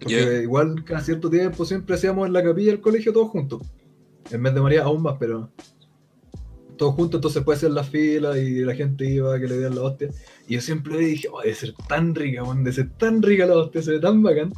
Porque 0.00 0.40
igual 0.42 0.84
cada 0.84 1.00
cierto 1.00 1.30
tiempo 1.30 1.64
siempre 1.64 1.94
hacíamos 1.94 2.26
en 2.26 2.32
la 2.32 2.42
capilla 2.42 2.72
del 2.72 2.80
colegio 2.80 3.12
todos 3.12 3.28
juntos. 3.30 3.62
En 4.30 4.42
vez 4.42 4.54
de 4.54 4.60
María 4.60 4.82
aún 4.84 5.02
más, 5.02 5.16
pero 5.18 5.50
todos 6.82 6.96
juntos, 6.96 7.18
entonces 7.18 7.44
puede 7.44 7.58
hacer 7.58 7.70
la 7.70 7.84
fila 7.84 8.36
y 8.36 8.64
la 8.64 8.74
gente 8.74 9.08
iba 9.08 9.32
a 9.32 9.38
que 9.38 9.46
le 9.46 9.54
dieran 9.54 9.76
la 9.76 9.82
hostia. 9.82 10.08
Y 10.48 10.54
yo 10.54 10.60
siempre 10.60 10.98
dije, 10.98 11.28
oh, 11.32 11.40
debe 11.40 11.54
ser 11.54 11.74
tan 11.88 12.12
rica, 12.12 12.42
man, 12.42 12.64
debe 12.64 12.74
ser 12.74 12.90
tan 12.98 13.22
rica 13.22 13.46
la 13.46 13.56
hostia, 13.56 13.82
se 13.82 13.92
ve 13.92 14.00
tan 14.00 14.20
bacán. 14.20 14.52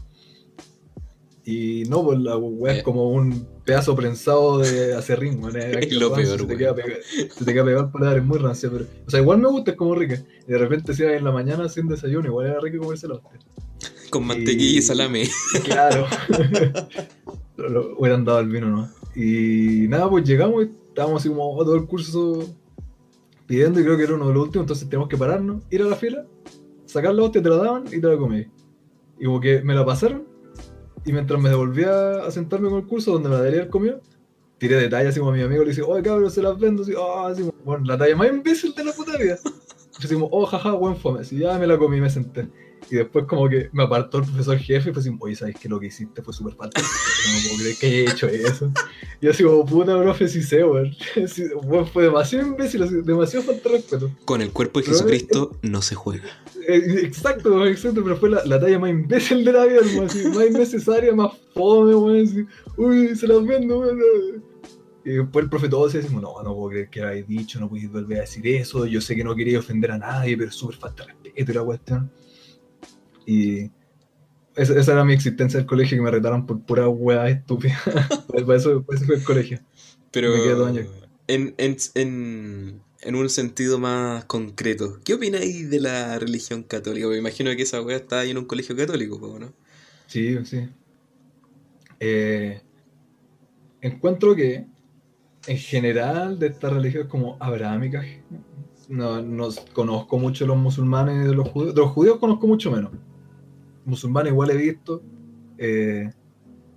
Y 1.45 1.83
no, 1.91 2.03
pues 2.03 2.19
la 2.21 2.39
weá 2.39 2.73
Eh. 2.73 2.79
es 2.79 2.83
como 2.83 3.11
un 3.11 3.47
pedazo 3.67 3.95
prensado 3.95 4.61
de 4.61 4.95
acerrín, 4.95 5.39
man. 5.39 5.55
Es 5.55 5.65
Es 5.87 5.93
lo 5.93 6.15
peor, 6.15 6.27
se 6.27 6.37
te, 6.39 6.43
weón. 6.45 6.59
queda 6.59 6.75
pegado, 6.75 7.03
se 7.37 7.45
te 7.45 7.53
queda 7.53 7.65
pegado 7.67 7.85
al 7.85 7.93
paladar, 7.93 8.17
es 8.17 8.25
muy 8.25 8.39
rancia, 8.39 8.71
pero. 8.73 8.87
O 9.07 9.11
sea, 9.11 9.21
igual 9.21 9.39
me 9.41 9.49
gusta, 9.49 9.73
es 9.73 9.77
como 9.77 9.95
rica. 9.95 10.25
Y 10.49 10.51
de 10.51 10.57
repente 10.57 10.95
si 10.95 11.03
era 11.03 11.15
en 11.15 11.25
la 11.25 11.33
mañana 11.33 11.69
sin 11.69 11.89
desayuno, 11.89 12.27
igual 12.27 12.47
era 12.47 12.61
rico 12.61 12.83
comerse 12.83 13.07
la 13.07 13.17
hostia. 13.17 13.39
Con 14.09 14.27
mantequilla 14.27 14.79
y 14.79 14.81
salame. 14.83 15.29
Claro. 15.65 16.07
lo, 17.59 17.99
hubieran 17.99 18.25
dado 18.25 18.41
el 18.41 18.49
vino, 18.49 18.71
¿no? 18.71 18.91
Y 19.15 19.87
nada, 19.89 20.09
pues 20.09 20.25
llegamos 20.25 20.65
y 20.65 20.84
estábamos 20.95 21.21
así 21.21 21.29
como 21.29 21.57
todo 21.57 21.75
el 21.75 21.87
curso 21.87 22.55
pidiendo 23.47 23.81
y 23.81 23.83
creo 23.83 23.97
que 23.97 24.05
era 24.05 24.15
uno 24.15 24.29
de 24.29 24.35
los 24.35 24.45
últimos, 24.45 24.63
entonces 24.65 24.89
teníamos 24.89 25.09
que 25.09 25.17
pararnos, 25.17 25.65
ir 25.69 25.83
a 25.83 25.87
la 25.87 25.97
fila, 25.97 26.25
sacar 26.87 27.13
la 27.13 27.25
hostia, 27.25 27.43
te 27.43 27.49
la 27.49 27.57
daban 27.57 27.85
y 27.89 28.01
te 28.01 28.07
la 28.07 28.17
comí. 28.17 28.47
Y 29.19 29.25
como 29.25 29.41
que 29.41 29.61
me 29.63 29.75
la 29.75 29.85
pasaron 29.85 30.25
y 31.05 31.13
mientras 31.13 31.41
me 31.41 31.49
devolvía 31.51 32.25
a 32.25 32.31
sentarme 32.31 32.71
con 32.71 32.79
el 32.79 32.87
curso 32.87 33.13
donde 33.13 33.29
me 33.29 33.35
la 33.35 33.41
debería 33.41 33.63
haber 33.63 33.73
comido, 33.73 34.01
tiré 34.59 34.77
detalles 34.77 35.09
así 35.09 35.19
como 35.19 35.33
a 35.33 35.35
mi 35.35 35.43
amigo, 35.43 35.65
le 35.65 35.71
dije, 35.71 35.83
oye 35.83 36.03
cabrón, 36.03 36.31
se 36.31 36.43
las 36.43 36.59
vendo, 36.61 36.83
así, 36.83 36.95
ah, 36.97 37.27
así, 37.29 37.51
bueno, 37.65 37.85
la 37.87 37.99
talla 37.99 38.15
más 38.15 38.29
imbécil 38.29 38.73
de 38.75 38.85
la 38.85 38.93
puta 38.93 39.19
vida. 39.19 39.37
Así 39.99 40.15
como, 40.15 40.29
oh, 40.31 40.47
jaja, 40.47 40.73
buen 40.73 40.97
fome, 40.97 41.21
así, 41.21 41.39
ya 41.39 41.59
me 41.59 41.67
la 41.67 41.77
comí 41.77 42.01
me 42.01 42.11
senté. 42.11 42.49
Y 42.91 42.97
después 42.97 43.25
como 43.27 43.49
que 43.49 43.71
me 43.73 43.83
apartó 43.83 44.19
el 44.19 44.25
profesor 44.25 44.59
jefe 44.59 44.91
y 44.91 44.93
fue 44.93 45.01
así, 45.01 45.17
oye, 45.19 45.35
¿sabes 45.35 45.57
que 45.59 45.69
lo 45.69 45.81
que 45.81 45.87
hiciste 45.87 46.23
fue 46.23 46.35
súper 46.35 46.55
fantástico? 46.55 46.95
No 47.33 47.49
puedo 47.49 47.63
creer 47.63 47.77
que 47.77 47.87
haya 47.87 48.13
hecho 48.13 48.27
eso. 48.29 48.73
Y 49.21 49.27
yo 49.27 49.31
así 49.31 49.43
como, 49.43 49.65
puta, 49.65 50.01
profe, 50.01 50.29
sí 50.29 50.43
sé, 50.43 50.65
weón. 50.65 50.95
Fue 51.93 52.05
demasiado 52.05 52.47
imbécil, 52.47 53.05
demasiado 53.05 53.47
falta 53.47 53.69
de 53.69 53.77
respeto. 53.77 54.11
Con 54.25 54.43
el 54.43 54.51
cuerpo 54.51 54.81
de 54.81 54.85
Pero, 54.85 54.97
Jesucristo 54.97 55.57
no 55.63 55.83
se 55.83 55.95
juega. 55.95 56.25
Eh, 56.69 57.01
Exacto, 57.05 57.67
exacto, 57.67 58.03
pero 58.03 58.17
fue 58.17 58.31
la, 58.31 58.45
la 58.45 58.61
talla 58.61 58.79
más 58.79 58.91
imbécil 58.91 59.45
de 59.45 59.53
la 59.53 59.67
vida, 59.67 59.81
weón, 59.81 60.07
así, 60.07 60.29
más 60.29 60.47
innecesaria, 60.47 61.15
más 61.15 61.33
fome, 61.53 61.95
weón, 61.95 62.49
uy, 62.77 63.17
se 63.17 63.27
las 63.27 63.45
vendo, 63.45 63.81
weón. 63.81 64.45
Y 65.05 65.11
después 65.11 65.45
el 65.45 65.51
profe 65.51 65.69
todo 65.69 65.89
se 65.91 65.99
decimos, 65.99 66.23
no, 66.23 66.43
no 66.43 66.55
puedo 66.55 66.71
creer 66.71 66.89
que 66.89 67.01
lo 67.01 67.09
habéis 67.09 67.29
dicho, 67.29 67.61
no 67.61 67.69
podéis 67.69 67.93
volver 67.93 68.19
a 68.19 68.21
decir 68.23 68.47
eso, 68.47 68.87
yo 68.87 69.01
sé 69.03 69.15
que 69.15 69.23
no 69.23 69.35
quería 69.35 69.59
ofender 69.59 69.91
a 69.91 69.99
nadie, 69.99 70.37
pero 70.37 70.51
súper 70.51 70.77
falta 70.77 71.05
de 71.05 71.13
respeto 71.13 71.53
y 71.53 71.55
la 71.55 71.63
cuestión. 71.63 72.11
Y 73.27 73.71
esa, 74.57 74.79
esa 74.79 74.93
era 74.93 75.05
mi 75.05 75.15
existencia 75.15 75.59
del 75.59 75.67
colegio, 75.67 75.97
que 75.99 76.03
me 76.03 76.11
retaron 76.11 76.47
por 76.47 76.61
pura 76.61 76.89
weá 76.89 77.29
estúpida. 77.29 77.79
para, 78.29 78.57
eso, 78.57 78.83
para 78.83 78.99
eso 78.99 79.07
fue 79.07 79.17
el 79.17 79.25
colegio. 79.25 79.61
Pero 80.11 80.69
en, 81.27 81.55
en, 81.59 81.77
en, 81.95 82.83
en 83.01 83.15
un 83.15 83.29
sentido 83.29 83.79
más 83.79 84.25
concreto, 84.27 85.01
¿qué 85.05 85.15
opináis 85.15 85.69
de 85.71 85.81
la 85.81 86.19
religión 86.19 86.63
católica? 86.63 87.09
Me 87.09 87.19
imagino 87.19 87.55
que 87.57 87.63
esa 87.63 87.83
weá 87.83 87.97
está 87.97 88.21
ahí 88.21 88.31
en 88.31 88.39
un 88.39 88.45
colegio 88.45 88.77
católico, 88.77 89.39
¿no? 89.41 89.53
Sí, 90.07 90.39
sí. 90.45 90.69
Eh, 91.99 92.61
encuentro 93.81 94.35
que 94.37 94.67
en 95.47 95.59
general 95.59 96.39
de 96.39 96.49
estas 96.49 96.73
religiones 96.73 97.09
como 97.09 97.37
abrahámicas, 97.41 98.05
no, 98.89 99.23
no 99.23 99.49
conozco 99.73 100.19
mucho 100.19 100.47
los 100.47 100.57
musulmanes 100.57 101.27
de 101.27 101.35
los 101.35 101.49
judíos. 101.49 101.75
De 101.75 101.81
los 101.81 101.91
judíos 101.93 102.19
conozco 102.19 102.47
mucho 102.47 102.71
menos. 102.71 102.93
Musulmanes 103.85 104.33
igual 104.33 104.51
he 104.51 104.57
visto. 104.57 105.03
eh, 105.59 106.11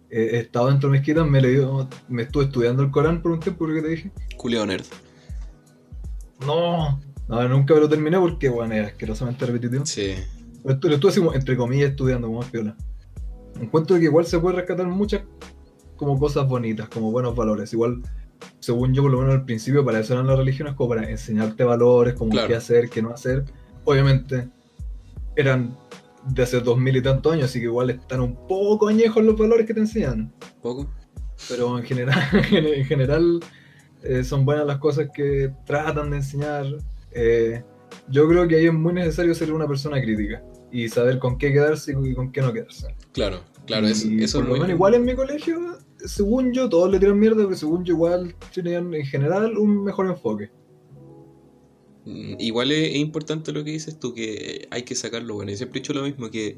he 0.10 0.38
estado 0.40 0.70
dentro 0.70 0.90
de 0.90 0.98
mezquitas, 1.00 1.28
me 1.28 1.42
me 2.08 2.22
estuve 2.24 2.46
estudiando 2.46 2.82
el 2.84 2.92
Corán 2.92 3.22
por 3.22 3.32
un 3.34 3.40
tiempo, 3.42 3.66
porque 3.66 3.82
te 3.82 3.90
dije. 3.90 4.12
Julio 4.38 4.66
Nerd. 4.66 4.86
No, 6.46 7.00
no, 7.28 7.50
nunca 7.50 7.74
me 7.74 7.80
lo 7.82 7.90
terminé 7.90 8.20
porque, 8.20 8.50
bueno, 8.50 8.74
es 8.76 8.88
asquerosamente 8.88 9.46
repetitivo. 9.46 9.86
Sí. 9.86 10.14
Lo 10.64 10.74
estu- 10.76 10.88
lo 10.90 10.96
estuve 10.96 11.12
así 11.12 11.22
entre 11.36 11.58
comillas 11.58 11.90
estudiando 11.92 12.28
como 12.28 12.42
piola. 12.42 12.76
Encuentro 13.60 13.98
que 13.98 14.04
igual 14.04 14.26
se 14.26 14.40
puede 14.40 14.58
rescatar 14.58 14.88
muchas 14.88 15.24
como 15.96 16.20
cosas 16.20 16.48
bonitas, 16.48 16.88
como 16.90 17.12
buenos 17.12 17.36
valores. 17.36 17.74
Igual, 17.74 18.02
según 18.60 18.94
yo, 18.94 19.02
por 19.02 19.12
lo 19.12 19.20
menos 19.20 19.34
al 19.34 19.46
principio, 19.46 19.84
para 19.84 20.00
eso 20.00 20.14
eran 20.14 20.28
las 20.28 20.38
religiones, 20.38 20.76
como 20.76 20.90
para 20.90 21.10
enseñarte 21.10 21.64
valores, 21.64 22.14
como 22.14 22.32
Claro. 22.32 22.48
qué 22.48 22.56
hacer, 22.56 22.90
qué 22.90 23.02
no 23.02 23.10
hacer. 23.10 23.44
Obviamente, 23.84 24.48
eran 25.36 25.76
de 26.30 26.44
hace 26.44 26.60
dos 26.60 26.78
mil 26.78 26.96
y 26.96 27.02
tantos 27.02 27.34
años, 27.34 27.46
así 27.46 27.60
que 27.60 27.66
igual 27.66 27.90
están 27.90 28.22
un 28.22 28.48
poco 28.48 28.88
añejos 28.88 29.24
los 29.24 29.38
valores 29.38 29.66
que 29.66 29.74
te 29.74 29.80
enseñan. 29.80 30.34
¿Poco? 30.62 30.90
Pero 31.50 31.78
en 31.78 31.86
general, 31.86 32.20
en 32.52 32.86
general 32.86 33.40
eh, 34.04 34.24
son 34.24 34.46
buenas 34.46 34.66
las 34.66 34.78
cosas 34.78 35.10
que 35.14 35.52
tratan 35.66 36.12
de 36.12 36.18
enseñar. 36.18 36.66
Eh, 37.12 37.64
yo 38.10 38.28
creo 38.28 38.48
que 38.48 38.58
ahí 38.58 38.66
es 38.66 38.74
muy 38.74 38.94
necesario 38.94 39.34
ser 39.34 39.52
una 39.52 39.68
persona 39.68 40.02
crítica 40.02 40.44
y 40.72 40.90
saber 40.90 41.20
con 41.20 41.38
qué 41.38 41.52
quedarse 41.54 41.96
y 42.04 42.14
con 42.14 42.32
qué 42.32 42.42
no 42.42 42.54
quedarse. 42.54 42.88
Claro, 43.14 43.42
claro, 43.66 43.88
eso, 43.88 44.08
Y 44.08 44.24
eso 44.24 44.40
por 44.40 44.44
es 44.44 44.48
lo 44.48 44.50
muy... 44.50 44.60
menos 44.60 44.76
igual 44.76 44.94
en 44.96 45.06
mi 45.06 45.16
colegio, 45.16 45.78
según 46.06 46.54
yo, 46.54 46.70
todos 46.70 46.92
le 46.92 47.00
tiran 47.00 47.20
mierda, 47.20 47.44
pero 47.44 47.56
según 47.56 47.84
yo 47.86 47.94
igual 47.94 48.36
tenían 48.54 48.94
en 48.94 49.06
general 49.06 49.58
un 49.58 49.84
mejor 49.84 50.08
enfoque. 50.08 50.50
Mm, 52.08 52.36
Igual 52.40 52.72
es, 52.72 52.96
importante 52.96 53.52
lo 53.52 53.64
que 53.66 53.72
dices 53.72 54.00
tú, 54.00 54.14
que 54.14 54.68
hay 54.72 54.84
que 54.84 54.96
sacarlo 54.96 55.36
bueno. 55.36 55.52
Yo 55.52 55.58
siempre 55.58 55.80
he 55.80 55.82
dicho 55.82 55.94
lo 55.94 56.04
mismo, 56.04 56.32
que 56.32 56.58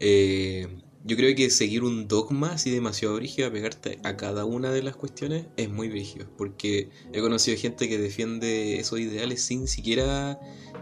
eh, 0.00 0.66
yo 1.04 1.16
creo 1.16 1.34
que 1.36 1.48
seguir 1.50 1.84
un 1.84 2.08
dogma 2.08 2.52
así 2.52 2.70
demasiado 2.70 3.14
brígido, 3.14 3.48
a 3.48 3.52
pegarte 3.52 4.00
a 4.02 4.16
cada 4.16 4.44
una 4.44 4.72
de 4.72 4.82
las 4.82 4.96
cuestiones, 4.96 5.46
es 5.56 5.70
muy 5.70 5.88
brígido. 5.88 6.26
Porque 6.36 6.90
he 7.12 7.20
conocido 7.20 7.56
gente 7.56 7.88
que 7.88 7.98
defiende 7.98 8.80
esos 8.80 8.98
ideales 8.98 9.42
sin 9.42 9.68
siquiera 9.68 10.40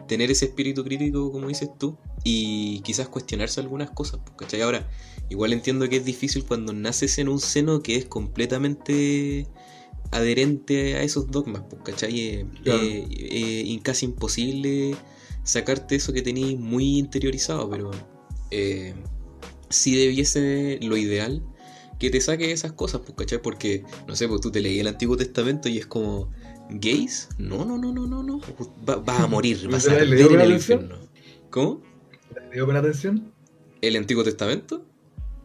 tener 0.08 0.30
ese 0.30 0.46
espíritu 0.46 0.84
crítico, 0.84 1.30
como 1.30 1.48
dices 1.48 1.68
tú, 1.78 1.98
y 2.24 2.80
quizás 2.80 3.08
cuestionarse 3.08 3.60
algunas 3.60 3.90
cosas. 3.90 4.20
pues, 4.24 4.36
¿cachai? 4.38 4.62
Ahora, 4.62 4.88
igual 5.28 5.52
entiendo 5.52 5.86
que 5.88 5.96
es 5.96 6.04
difícil 6.06 6.44
cuando 6.44 6.72
naces 6.72 7.18
en 7.18 7.28
un 7.28 7.40
seno 7.40 7.82
que 7.82 7.96
es 7.96 8.06
completamente 8.06 9.46
adherente 10.10 10.96
a 10.96 11.02
esos 11.02 11.30
dogmas, 11.30 11.62
pues, 11.68 11.82
¿cachai? 11.84 12.18
Eh, 12.20 12.46
Claro. 12.62 12.82
eh, 12.82 13.06
eh, 13.10 13.62
y 13.66 13.78
casi 13.80 14.06
imposible 14.06 14.96
sacarte 15.44 15.96
eso 15.96 16.12
que 16.12 16.22
tenéis 16.22 16.58
muy 16.58 16.98
interiorizado, 16.98 17.68
pero 17.70 17.90
eh, 18.50 18.94
si 19.70 19.96
debiese 19.96 20.78
lo 20.82 20.96
ideal 20.96 21.42
que 21.98 22.10
te 22.10 22.20
saque 22.20 22.52
esas 22.52 22.72
cosas, 22.72 23.00
pues, 23.00 23.14
¿cachai? 23.16 23.42
Porque, 23.42 23.84
no 24.06 24.14
sé, 24.16 24.28
pues 24.28 24.40
tú 24.40 24.50
te 24.50 24.60
leí 24.60 24.78
el 24.80 24.86
Antiguo 24.86 25.16
Testamento 25.16 25.68
y 25.68 25.78
es 25.78 25.86
como, 25.86 26.30
¿gays? 26.70 27.28
No, 27.38 27.64
no, 27.64 27.76
no, 27.76 27.92
no, 27.92 28.06
no, 28.06 28.22
no. 28.22 28.40
Va- 28.88 28.96
vas 28.96 29.20
a 29.20 29.26
morir, 29.28 29.68
vas 29.68 29.88
a 29.88 29.92
¿Le- 29.92 30.06
le 30.06 30.14
arder 30.14 30.20
en 30.20 30.22
el 30.22 30.28
buena 30.28 30.44
atención? 30.44 30.80
infierno. 30.82 31.08
¿Cómo? 31.50 31.82
¿Te 32.34 32.54
dio 32.54 32.66
con 32.66 32.76
atención? 32.76 33.32
¿El 33.80 33.96
Antiguo 33.96 34.22
Testamento? 34.24 34.84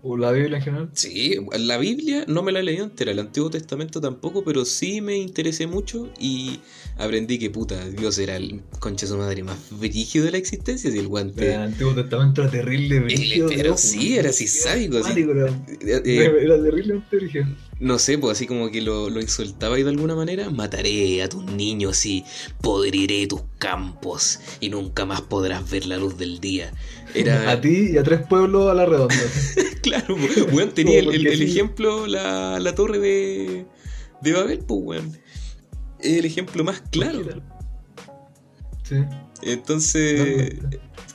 ¿O 0.06 0.18
la 0.18 0.32
Biblia 0.34 0.58
en 0.58 0.64
general? 0.64 0.90
Sí, 0.94 1.38
la 1.58 1.78
Biblia 1.78 2.26
no 2.28 2.44
me 2.44 2.52
la 2.52 2.62
leí 2.62 2.76
entera, 2.76 3.12
el 3.12 3.20
Antiguo 3.20 3.50
Testamento 3.50 4.02
tampoco, 4.02 4.44
pero 4.44 4.66
sí 4.66 5.00
me 5.00 5.16
interesé 5.16 5.66
mucho 5.66 6.10
y 6.20 6.60
aprendí 6.98 7.40
que 7.40 7.50
puta, 7.50 7.88
Dios 7.88 8.18
era 8.18 8.36
el 8.36 8.62
concha 8.80 9.06
de 9.06 9.12
su 9.14 9.18
madre 9.18 9.44
más 9.44 9.58
brígido 9.72 10.26
de 10.26 10.32
la 10.32 10.38
existencia, 10.40 10.92
si 10.92 10.98
el 11.00 11.08
guante. 11.08 11.54
El 11.54 11.62
Antiguo 11.62 11.96
Testamento 11.96 12.42
era 12.42 12.52
terrible, 12.52 13.00
brígido, 13.00 13.48
pero 13.48 13.78
sí, 13.78 14.18
era 14.18 14.30
así 14.32 14.46
sádico, 14.46 14.98
así. 14.98 15.22
Era, 15.22 15.48
Eh, 15.82 16.02
eh, 16.06 16.38
era 16.42 16.62
terriblemente 16.62 17.16
brígido. 17.16 17.46
no 17.80 17.98
sé, 17.98 18.18
pues 18.18 18.34
así 18.38 18.46
como 18.46 18.70
que 18.72 18.82
lo, 18.82 19.10
lo 19.10 19.22
insultaba 19.22 19.80
y 19.80 19.84
de 19.84 19.90
alguna 19.90 20.16
manera, 20.16 20.50
mataré 20.50 21.24
a 21.24 21.30
tus 21.30 21.46
niños 21.46 22.06
y 22.06 22.26
podriré 22.62 23.26
tus 23.28 23.42
campos 23.58 24.40
y 24.60 24.68
nunca 24.70 25.06
más 25.06 25.22
podrás 25.22 25.70
ver 25.72 25.86
la 25.86 25.98
luz 25.98 26.18
del 26.18 26.40
día. 26.42 26.74
Era, 27.14 27.52
A 27.52 27.62
ti 27.62 27.92
y 27.94 27.98
a 27.98 28.04
tres 28.04 28.22
pueblos 28.28 28.70
a 28.70 28.74
la 28.74 28.86
redonda. 28.86 29.16
claro, 29.82 30.16
pues, 30.16 30.52
weón, 30.54 30.72
tenía 30.74 31.00
el, 31.00 31.06
el- 31.10 31.12
Porque 31.16 31.30
el 31.34 31.38
sí. 31.38 31.44
ejemplo, 31.44 32.08
la, 32.08 32.60
la 32.60 32.76
torre 32.76 33.00
de, 33.00 33.66
de 34.22 34.32
Babel, 34.34 34.60
pues 34.60 34.80
weón. 34.84 35.18
Es 36.00 36.18
el 36.20 36.26
ejemplo 36.26 36.64
más 36.64 36.82
claro. 36.92 37.24
Sí. 38.84 38.96
Entonces, 39.42 40.56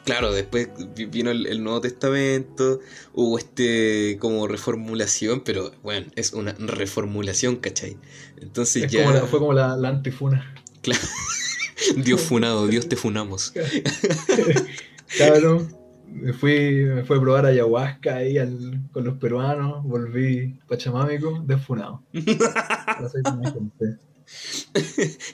claro, 0.04 0.32
después 0.32 0.68
vi- 0.96 1.06
vino 1.06 1.30
el, 1.30 1.46
el 1.46 1.62
Nuevo 1.62 1.80
Testamento, 1.82 2.80
hubo 3.12 3.38
este 3.38 4.16
como 4.20 4.46
reformulación, 4.48 5.42
pero 5.42 5.72
bueno, 5.82 6.06
es 6.16 6.32
una 6.32 6.52
reformulación, 6.52 7.56
¿cachai? 7.56 7.96
Entonces 8.40 8.84
Es 8.84 8.92
ya, 8.92 9.04
como 9.04 9.14
la- 9.14 9.26
fue 9.26 9.38
como 9.38 9.52
la, 9.52 9.76
la 9.76 9.88
antifuna. 9.90 10.54
Dios 11.96 12.20
funado, 12.22 12.66
Dios 12.66 12.88
te 12.88 12.96
funamos. 12.96 13.52
Cabrón, 15.18 15.74
me 16.12 16.32
fui, 16.32 16.84
me 16.84 17.04
fui 17.04 17.16
a 17.16 17.20
probar 17.20 17.46
ayahuasca 17.46 18.16
ahí 18.16 18.38
al- 18.38 18.80
con 18.92 19.04
los 19.04 19.18
peruanos, 19.18 19.82
volví 19.84 20.58
pachamámico, 20.68 21.42
desfunado. 21.46 22.02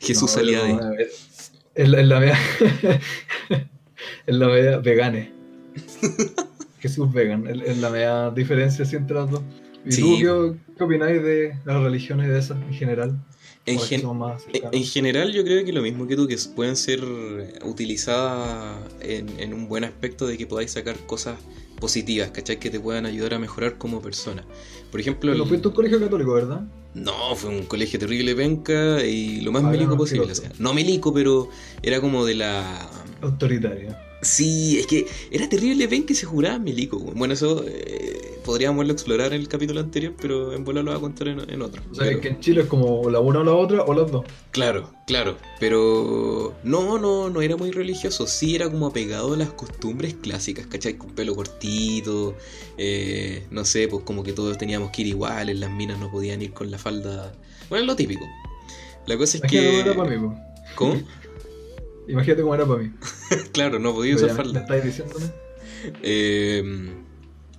Jesús 0.00 0.22
No, 0.22 0.28
salía 0.28 0.62
de 0.62 0.68
ahí. 0.72 0.78
es 1.74 1.88
la, 1.88 2.00
es 2.00 2.06
la 2.06 2.20
media. 2.20 2.38
es 4.26 4.34
la 4.36 4.46
media 4.46 4.78
vegane. 4.78 5.32
Jesús 6.78 7.12
vegan. 7.12 7.46
Es 7.46 7.62
es 7.62 7.78
la 7.78 7.90
media 7.90 8.30
diferencia 8.30 8.84
así 8.84 8.96
entre 8.96 9.16
las 9.16 9.30
dos. 9.30 9.42
¿Y 9.84 9.92
Sí. 9.92 10.00
tú 10.02 10.16
qué, 10.18 10.74
qué 10.78 10.84
opináis 10.84 11.22
de 11.22 11.58
las 11.64 11.82
religiones 11.82 12.28
de 12.28 12.38
esas 12.38 12.58
en 12.62 12.72
general? 12.74 13.18
En, 13.66 13.78
gen- 13.78 14.02
en- 14.72 14.84
general 14.84 15.32
yo 15.32 15.42
creo 15.42 15.64
que 15.64 15.72
lo 15.72 15.80
mismo 15.82 16.06
que 16.06 16.16
tú, 16.16 16.26
que 16.28 16.36
pueden 16.54 16.76
ser 16.76 17.02
utilizadas 17.64 18.76
en, 19.00 19.28
en 19.40 19.54
un 19.54 19.68
buen 19.68 19.84
aspecto 19.84 20.26
de 20.26 20.36
que 20.36 20.46
podáis 20.46 20.72
sacar 20.72 20.96
cosas 21.06 21.38
positivas, 21.80 22.30
¿cachai? 22.30 22.58
Que 22.58 22.70
te 22.70 22.78
puedan 22.80 23.06
ayudar 23.06 23.34
a 23.34 23.38
mejorar 23.38 23.78
como 23.78 24.00
persona. 24.00 24.44
Por 24.90 25.00
ejemplo, 25.00 25.32
Pero 25.32 25.42
el- 25.44 25.48
fuiste 25.48 25.68
un 25.68 25.74
colegio 25.74 26.00
católico, 26.00 26.32
¿verdad? 26.34 26.62
No, 26.94 27.34
fue 27.34 27.50
un 27.50 27.64
colegio 27.64 27.98
terrible 27.98 28.34
penca 28.36 29.02
y 29.04 29.40
lo 29.40 29.50
más 29.50 29.64
Ah, 29.64 29.68
milico 29.70 29.90
no, 29.92 29.96
posible. 29.96 30.30
O 30.30 30.34
sea, 30.34 30.52
no 30.58 30.72
milico, 30.72 31.12
pero 31.12 31.48
era 31.82 32.00
como 32.00 32.24
de 32.24 32.34
la. 32.36 32.88
Autoritario. 33.20 33.96
Sí, 34.24 34.78
es 34.78 34.86
que 34.86 35.06
era 35.30 35.48
terrible 35.48 35.86
penca 35.88 36.12
y 36.12 36.16
se 36.16 36.26
juraba 36.26 36.58
milico. 36.58 36.98
Bueno, 36.98 37.34
eso 37.34 37.64
eh, 37.66 38.38
podríamos 38.44 38.88
explorar 38.88 39.32
en 39.32 39.40
el 39.40 39.48
capítulo 39.48 39.80
anterior, 39.80 40.14
pero 40.20 40.52
en 40.54 40.64
volar 40.64 40.84
lo 40.84 40.90
voy 40.90 40.98
a 40.98 41.00
contar 41.00 41.28
en, 41.28 41.48
en 41.50 41.62
otro. 41.62 41.82
O 41.90 41.94
sea, 41.94 42.04
Pero- 42.04 42.16
es 42.16 42.22
que 42.22 42.28
en 42.28 42.40
Chile 42.40 42.62
es 42.62 42.66
como 42.66 43.08
la 43.10 43.20
una 43.20 43.40
o 43.40 43.44
la 43.44 43.52
otra 43.52 43.82
o 43.82 43.94
las 43.94 44.10
dos. 44.10 44.24
Claro, 44.50 44.90
claro, 45.06 45.36
pero 45.60 46.54
no, 46.62 46.98
no, 46.98 47.28
no 47.30 47.42
era 47.42 47.56
muy 47.56 47.70
religioso, 47.70 48.26
sí 48.26 48.54
era 48.54 48.70
como 48.70 48.86
apegado 48.86 49.34
a 49.34 49.36
las 49.36 49.50
costumbres 49.50 50.14
clásicas, 50.14 50.66
¿cachai? 50.66 50.94
Con 50.96 51.10
pelo 51.10 51.34
cortito, 51.34 52.34
eh, 52.78 53.46
no 53.50 53.64
sé, 53.64 53.88
pues 53.88 54.04
como 54.04 54.22
que 54.24 54.32
todos 54.32 54.56
teníamos 54.58 54.90
que 54.90 55.02
ir 55.02 55.08
iguales, 55.08 55.58
las 55.58 55.70
minas 55.70 55.98
no 55.98 56.10
podían 56.10 56.40
ir 56.42 56.52
con 56.52 56.70
la 56.70 56.78
falda, 56.78 57.32
bueno, 57.68 57.84
lo 57.86 57.96
típico. 57.96 58.24
La 59.06 59.18
cosa 59.18 59.36
es 59.36 59.42
cómo 59.42 59.50
que... 59.50 59.80
era 59.80 59.94
para 59.94 60.16
mí. 60.16 60.34
¿Cómo? 60.76 60.94
Imagínate 62.08 62.42
cómo 62.42 62.54
era 62.54 62.66
para 62.66 62.82
mí. 62.82 62.90
Claro, 63.52 63.78
no 63.78 63.94
podía 63.94 64.16
usar 64.16 64.30
me- 64.30 64.34
falda. 64.36 64.60
estáis 64.60 64.84
diciéndome. 64.84 65.26
Em, 66.02 67.04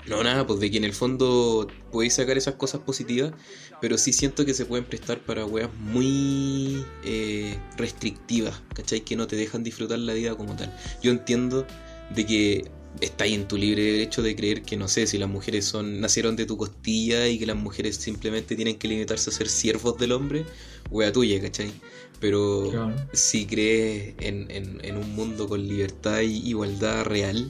no, 0.08 0.24
nada, 0.24 0.46
pues 0.46 0.60
de 0.60 0.70
que 0.72 0.78
en 0.78 0.84
el 0.84 0.94
fondo 0.94 1.68
podéis 1.92 2.14
sacar 2.14 2.38
esas 2.38 2.56
cosas 2.56 2.82
positivas, 2.82 3.34
pero 3.82 3.98
sí 3.98 4.14
siento 4.14 4.46
que 4.46 4.54
se 4.54 4.66
pueden 4.66 4.86
prestar 4.86 5.20
para 5.20 5.46
weas 5.46 5.70
muy 5.80 6.84
eh, 7.04 7.58
restrictivas, 7.78 8.62
¿cachai? 8.74 9.02
Que 9.02 9.16
no 9.16 9.28
te 9.28 9.36
dejan 9.36 9.64
disfrutar 9.64 10.00
la 10.00 10.14
vida 10.14 10.36
como 10.36 10.56
tal. 10.56 10.76
Yo 11.02 11.12
entiendo 11.12 11.66
de 12.14 12.26
que 12.26 12.66
está 13.02 13.26
ahí 13.26 13.34
en 13.34 13.48
tu 13.48 13.58
libre 13.58 13.82
derecho 13.84 14.22
de 14.22 14.36
creer 14.36 14.62
que 14.62 14.78
no 14.78 14.88
sé 14.88 15.06
si 15.08 15.18
las 15.18 15.28
mujeres 15.30 15.66
son 15.66 16.00
nacieron 16.00 16.36
de 16.38 16.46
tu 16.46 16.56
costilla 16.56 17.28
y 17.28 17.38
que 17.38 17.46
las 17.46 17.58
mujeres 17.58 17.98
simplemente 17.98 18.56
tienen 18.56 18.78
que 18.78 18.88
limitarse 18.88 19.30
a 19.32 19.34
ser 19.34 19.50
siervos 19.50 19.98
del 19.98 20.14
hombre, 20.14 20.46
wea 20.92 21.12
tuya, 21.12 21.42
¿cachai? 21.42 21.72
Pero 22.20 22.70
Claro. 22.72 22.96
si 23.14 23.46
crees 23.46 24.16
en, 24.20 24.50
en- 24.50 24.80
en 24.84 24.98
un 24.98 25.16
mundo 25.16 25.48
con 25.48 25.68
libertad 25.68 26.22
y 26.22 26.48
igualdad 26.50 27.04
real, 27.06 27.50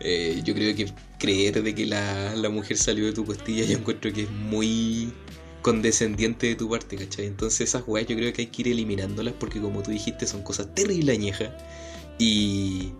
eh, 0.00 0.40
yo 0.44 0.54
creo 0.54 0.74
que 0.74 0.86
creer 1.18 1.62
de 1.62 1.74
que 1.74 1.86
la, 1.86 2.34
la 2.34 2.48
mujer 2.48 2.76
salió 2.78 3.04
de 3.06 3.12
tu 3.12 3.24
costilla, 3.24 3.64
yo 3.64 3.76
encuentro 3.78 4.12
que 4.12 4.22
es 4.22 4.30
muy 4.30 5.12
condescendiente 5.62 6.46
de 6.48 6.54
tu 6.56 6.70
parte, 6.70 6.96
¿cachai? 6.96 7.26
Entonces 7.26 7.60
esas 7.68 7.84
weas 7.86 8.06
yo 8.08 8.16
creo 8.16 8.32
que 8.32 8.42
hay 8.42 8.46
que 8.48 8.62
ir 8.62 8.68
eliminándolas 8.68 9.34
porque 9.38 9.60
como 9.60 9.82
tú 9.82 9.90
dijiste 9.90 10.26
son 10.26 10.42
cosas 10.42 10.74
terrible 10.74 11.12
añejas 11.12 11.50
y, 12.18 12.92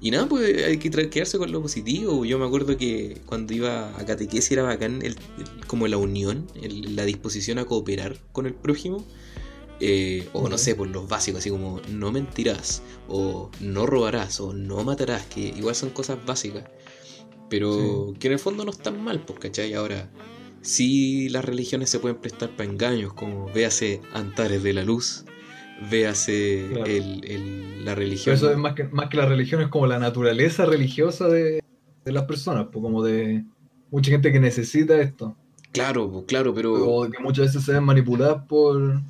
y 0.00 0.10
nada, 0.10 0.26
pues 0.26 0.64
hay 0.64 0.78
que 0.78 0.90
quedarse 1.10 1.36
con 1.38 1.52
lo 1.52 1.60
positivo. 1.62 2.24
Yo 2.24 2.38
me 2.38 2.46
acuerdo 2.46 2.76
que 2.78 3.18
cuando 3.26 3.52
iba 3.52 3.90
a 3.98 4.04
catequesis 4.06 4.52
era 4.52 4.62
bacán 4.62 5.02
el, 5.02 5.12
el- 5.38 5.66
como 5.66 5.86
la 5.88 5.98
unión, 5.98 6.46
el- 6.62 6.96
la 6.96 7.04
disposición 7.04 7.58
a 7.58 7.66
cooperar 7.66 8.18
con 8.32 8.46
el 8.46 8.54
prójimo. 8.54 9.04
Eh, 9.80 10.28
o 10.32 10.48
no 10.48 10.56
sé, 10.58 10.74
por 10.74 10.88
los 10.88 11.08
básicos, 11.08 11.40
así 11.40 11.50
como 11.50 11.80
no 11.90 12.10
mentirás, 12.12 12.82
o 13.08 13.50
no 13.60 13.86
robarás, 13.86 14.40
o 14.40 14.52
no 14.52 14.82
matarás, 14.84 15.26
que 15.26 15.40
igual 15.40 15.74
son 15.74 15.90
cosas 15.90 16.18
básicas, 16.24 16.64
pero 17.48 18.12
que 18.18 18.26
en 18.28 18.32
el 18.34 18.38
fondo 18.38 18.64
no 18.64 18.70
están 18.70 19.02
mal, 19.02 19.20
pues, 19.20 19.38
¿cachai? 19.38 19.74
Ahora, 19.74 20.08
sí 20.62 21.28
las 21.28 21.44
religiones 21.44 21.90
se 21.90 21.98
pueden 22.00 22.18
prestar 22.18 22.50
para 22.50 22.68
engaños, 22.68 23.12
como 23.12 23.46
véase 23.52 24.00
Antares 24.12 24.62
de 24.62 24.72
la 24.72 24.82
Luz, 24.82 25.24
véase 25.90 26.66
Claro. 26.70 26.86
el, 26.86 27.24
el- 27.24 27.84
la 27.84 27.94
Pero 27.94 28.00
religión. 28.06 28.34
eso 28.34 28.50
es 28.50 28.56
más 28.58 28.74
que, 28.74 28.84
más 28.84 29.08
que 29.08 29.16
la 29.16 29.26
religión, 29.26 29.60
es 29.62 29.68
como 29.68 29.86
la 29.86 29.98
naturaleza 29.98 30.66
religiosa 30.66 31.28
de, 31.28 31.60
de 32.04 32.12
las 32.12 32.24
personas, 32.24 32.66
pues 32.72 32.82
como 32.82 33.02
de 33.04 33.44
mucha 33.90 34.10
gente 34.10 34.32
que 34.32 34.40
necesita 34.40 35.00
esto. 35.00 35.36
Claro, 35.72 36.10
pues, 36.10 36.24
claro, 36.26 36.52
pero... 36.54 36.72
O 36.74 37.08
que 37.10 37.22
muchas 37.22 37.46
veces 37.46 37.62
se 37.64 37.72
ven 37.72 37.84
manipuladas 37.84 38.42
por, 38.48 39.00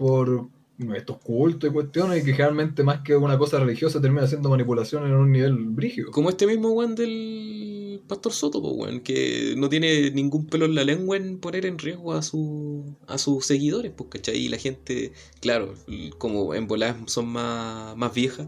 por 0.00 0.48
estos 0.96 1.18
cultos 1.18 1.68
y 1.68 1.72
cuestiones, 1.74 2.22
y 2.22 2.24
que 2.24 2.32
generalmente 2.32 2.82
más 2.82 3.02
que 3.02 3.14
una 3.14 3.36
cosa 3.36 3.58
religiosa 3.58 4.00
termina 4.00 4.26
siendo 4.26 4.48
manipulación 4.48 5.04
en 5.04 5.12
un 5.12 5.30
nivel 5.30 5.54
brígido. 5.56 6.10
Como 6.10 6.30
este 6.30 6.46
mismo 6.46 6.70
weón 6.70 6.94
del 6.94 8.00
Pastor 8.08 8.32
Soto, 8.32 8.60
weón, 8.60 9.00
que 9.00 9.52
no 9.58 9.68
tiene 9.68 10.10
ningún 10.10 10.46
pelo 10.46 10.64
en 10.64 10.74
la 10.74 10.84
lengua 10.84 11.18
en 11.18 11.38
poner 11.38 11.66
en 11.66 11.78
riesgo 11.78 12.14
a, 12.14 12.22
su, 12.22 12.96
a 13.08 13.18
sus 13.18 13.44
seguidores, 13.44 13.92
pues, 13.94 14.08
¿cachai? 14.08 14.38
Y 14.38 14.48
la 14.48 14.56
gente, 14.56 15.12
claro, 15.40 15.74
como 16.16 16.54
en 16.54 16.66
voladas 16.66 16.96
son 17.12 17.26
más, 17.26 17.94
más 17.98 18.14
viejas, 18.14 18.46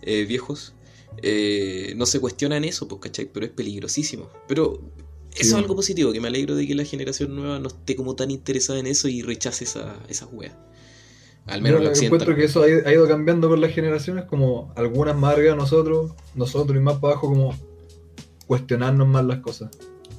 eh, 0.00 0.24
viejos, 0.24 0.72
eh, 1.22 1.92
no 1.98 2.06
se 2.06 2.20
cuestionan 2.20 2.64
eso, 2.64 2.88
pues, 2.88 3.02
¿cachai? 3.02 3.30
Pero 3.30 3.44
es 3.44 3.52
peligrosísimo. 3.52 4.30
Pero 4.48 4.80
eso 5.34 5.48
es 5.50 5.62
algo 5.62 5.76
positivo, 5.76 6.10
que 6.12 6.22
me 6.22 6.28
alegro 6.28 6.56
de 6.56 6.66
que 6.66 6.74
la 6.74 6.84
generación 6.84 7.36
nueva 7.36 7.58
no 7.58 7.68
esté 7.68 7.96
como 7.96 8.16
tan 8.16 8.30
interesada 8.30 8.78
en 8.78 8.86
eso 8.86 9.08
y 9.08 9.20
rechace 9.20 9.64
esa, 9.64 10.02
esas 10.08 10.30
weas. 10.32 10.54
Al 11.46 11.62
menos 11.62 11.80
Yo 11.80 11.88
lo 11.90 11.94
encuentro 11.94 12.34
que 12.34 12.44
eso 12.44 12.62
ha 12.62 12.68
ido, 12.68 12.80
ha 12.86 12.92
ido 12.92 13.06
cambiando 13.06 13.48
con 13.48 13.60
las 13.60 13.70
generaciones, 13.72 14.24
como 14.24 14.72
algunas 14.76 15.16
más 15.16 15.34
arriba 15.34 15.52
de 15.52 15.56
nosotros, 15.56 16.12
nosotros 16.34 16.76
y 16.76 16.80
más 16.80 16.96
para 16.98 17.12
abajo, 17.12 17.28
como 17.28 17.54
cuestionarnos 18.46 19.06
más 19.06 19.24
las 19.24 19.38
cosas. 19.38 19.70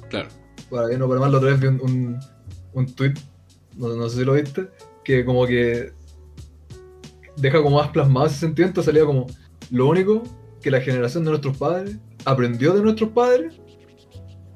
Claro. 0.08 0.28
Para 0.70 0.88
bien 0.88 1.02
o 1.02 1.08
para 1.08 1.20
mal, 1.20 1.30
la 1.32 1.38
otra 1.38 1.50
vez 1.50 1.60
vi 1.60 1.66
un, 1.66 1.80
un, 1.82 2.20
un 2.72 2.86
tweet, 2.94 3.14
no, 3.76 3.88
no 3.94 4.08
sé 4.08 4.18
si 4.18 4.24
lo 4.24 4.32
viste, 4.34 4.68
que 5.04 5.24
como 5.24 5.46
que 5.46 5.92
deja 7.36 7.62
como 7.62 7.76
más 7.76 7.88
plasmado 7.88 8.26
ese 8.26 8.36
sentimiento, 8.36 8.82
salía 8.82 9.04
como 9.04 9.26
lo 9.70 9.86
único 9.86 10.22
que 10.62 10.70
la 10.70 10.80
generación 10.80 11.24
de 11.24 11.30
nuestros 11.30 11.56
padres 11.56 11.96
aprendió 12.24 12.72
de 12.72 12.82
nuestros 12.82 13.10
padres, 13.10 13.54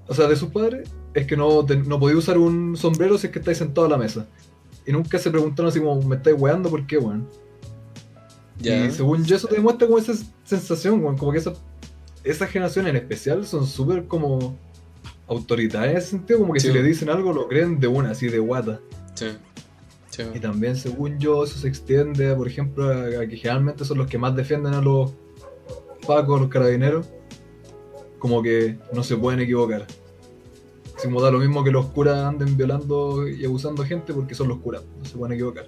o 0.09 0.15
sea, 0.15 0.27
de 0.27 0.37
sus 0.37 0.51
padres, 0.51 0.89
es 1.15 1.27
que 1.27 1.37
no, 1.37 1.65
te- 1.65 1.77
no 1.77 2.01
podía 2.01 2.17
usar 2.17 2.39
un 2.39 2.77
sombrero 2.77 3.17
si 3.19 3.27
es 3.29 3.33
que 3.33 3.39
estáis 3.39 3.59
sentado 3.59 3.87
a 3.87 3.91
la 3.91 3.99
mesa. 3.99 4.27
Y 4.87 4.93
nunca 4.93 5.19
se 5.19 5.31
preguntaron 5.31 5.69
así 5.71 5.79
como, 5.79 6.01
me 6.03 6.17
estáis 6.17 6.37
weando, 6.39 6.69
¿por 6.71 6.87
qué, 6.87 6.99
weón? 6.99 7.29
Y 8.61 8.91
según 8.91 9.25
yo 9.25 9.37
eso 9.37 9.49
te 9.49 9.57
demuestra 9.57 9.87
como 9.87 9.99
esa 9.99 10.13
sensación, 10.45 11.03
weón, 11.03 11.17
como 11.17 11.33
que 11.33 11.39
esa, 11.39 11.53
esa 12.25 12.47
generación 12.47 12.87
en 12.87 12.97
especial 12.97 13.45
son 13.47 13.67
súper 13.67 14.07
como 14.07 14.57
autoritarias 15.29 15.91
en 15.93 15.99
ese 15.99 16.07
sentido, 16.11 16.41
como 16.41 16.53
que 16.53 16.61
Sí. 16.61 16.69
si 16.69 16.73
le 16.75 16.83
dicen 16.83 17.09
algo 17.11 17.33
lo 17.33 17.49
creen 17.49 17.81
de 17.81 17.87
una, 17.89 18.11
así 18.11 18.29
de 18.29 18.39
guata. 18.39 18.81
Sí. 19.15 19.29
Sí. 20.11 20.23
Y 20.35 20.41
también 20.41 20.77
según 20.77 21.19
yo 21.19 21.43
eso 21.45 21.59
se 21.59 21.69
extiende, 21.69 22.35
por 22.35 22.47
ejemplo, 22.47 22.89
a, 22.89 23.23
a 23.23 23.27
que 23.27 23.37
generalmente 23.37 23.85
son 23.85 23.99
los 23.99 24.07
que 24.09 24.19
más 24.19 24.37
defienden 24.37 24.75
a 24.75 24.83
los 24.83 25.13
pacos, 26.07 26.41
los 26.41 26.51
carabineros, 26.51 27.07
como 28.19 28.43
que 28.43 28.79
no 28.93 29.03
se 29.03 29.17
pueden 29.17 29.41
equivocar. 29.41 29.87
Como 31.03 31.21
da 31.21 31.31
lo 31.31 31.39
mismo 31.39 31.65
que 31.65 31.71
los 31.71 31.87
curas 31.87 32.25
anden 32.25 32.57
violando 32.57 33.29
y 33.29 33.45
abusando 33.45 33.85
gente 33.85 34.13
porque 34.13 34.35
son 34.35 34.49
los 34.49 34.59
curas, 34.61 34.83
no 34.99 35.05
se 35.05 35.17
pueden 35.17 35.35
equivocar. 35.35 35.67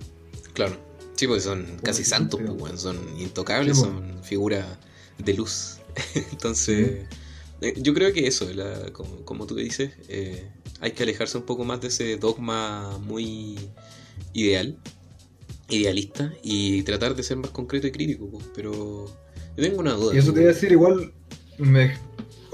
Claro. 0.52 0.76
Sí, 1.16 1.26
porque 1.26 1.42
son 1.42 1.64
casi 1.82 2.04
santos, 2.04 2.40
pues, 2.58 2.80
son 2.80 2.96
intocables, 3.18 3.76
Sí, 3.76 3.82
son 3.84 4.22
figuras 4.24 4.66
de 5.18 5.34
luz. 5.34 5.78
Entonces, 6.32 7.06
eh, 7.60 7.74
yo 7.76 7.94
creo 7.94 8.12
que 8.12 8.26
eso, 8.26 8.52
la- 8.52 8.92
como, 8.92 9.24
como 9.24 9.46
tú 9.46 9.54
dices, 9.54 9.92
eh, 10.08 10.48
hay 10.80 10.90
que 10.92 11.04
alejarse 11.04 11.38
un 11.38 11.44
poco 11.44 11.64
más 11.64 11.80
de 11.80 11.88
ese 11.88 12.16
dogma 12.16 12.98
muy 12.98 13.58
ideal, 14.32 14.76
idealista, 15.68 16.32
y 16.42 16.82
tratar 16.82 17.14
de 17.14 17.22
ser 17.22 17.36
más 17.36 17.50
concreto 17.50 17.86
y 17.86 17.92
crítico. 17.92 18.28
pues, 18.28 18.44
Pero 18.54 19.06
yo 19.56 19.62
tengo 19.62 19.78
una 19.80 19.92
duda. 19.92 20.14
Y 20.14 20.18
eso 20.18 20.32
te 20.32 20.40
iba 20.40 20.50
a 20.50 20.52
decir, 20.52 20.72
igual, 20.72 21.12
me, 21.58 21.96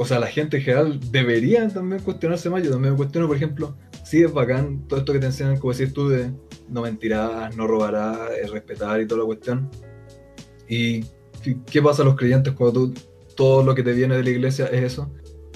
o 0.03 0.07
sea, 0.07 0.19
la 0.19 0.29
gente 0.29 0.57
en 0.57 0.63
general 0.63 1.01
debería 1.11 1.69
también 1.69 2.01
cuestionarse 2.03 2.49
más. 2.49 2.63
Yo 2.63 2.71
también 2.71 2.93
me 2.95 2.97
cuestiono, 2.97 3.27
por 3.27 3.37
ejemplo, 3.37 3.77
si 4.03 4.23
es 4.23 4.33
bacán 4.33 4.89
todo 4.89 5.01
esto 5.01 5.13
que 5.13 5.19
te 5.19 5.27
enseñan, 5.27 5.59
como 5.59 5.75
decís 5.75 5.93
tú, 5.93 6.09
de 6.09 6.33
no 6.71 6.81
mentirás, 6.83 7.55
no 7.55 7.67
robarás, 7.67 8.31
es 8.43 8.51
respetar 8.51 9.01
y 9.03 9.07
toda 9.07 9.21
la 9.21 9.27
cuestión. 9.27 9.69
¿Y 10.69 11.05
qué- 11.71 11.83
pasa 11.83 12.01
a 12.01 12.07
los 12.07 12.17
creyentes 12.17 12.55
cuando 12.55 12.89
tú, 12.89 12.95
todo 13.37 13.63
lo 13.63 13.75
que 13.75 13.83
te 13.83 13.93
viene 13.93 14.17
de 14.17 14.25
la 14.25 14.31
iglesia 14.31 14.67
es 14.67 14.85
eso? 14.85 15.13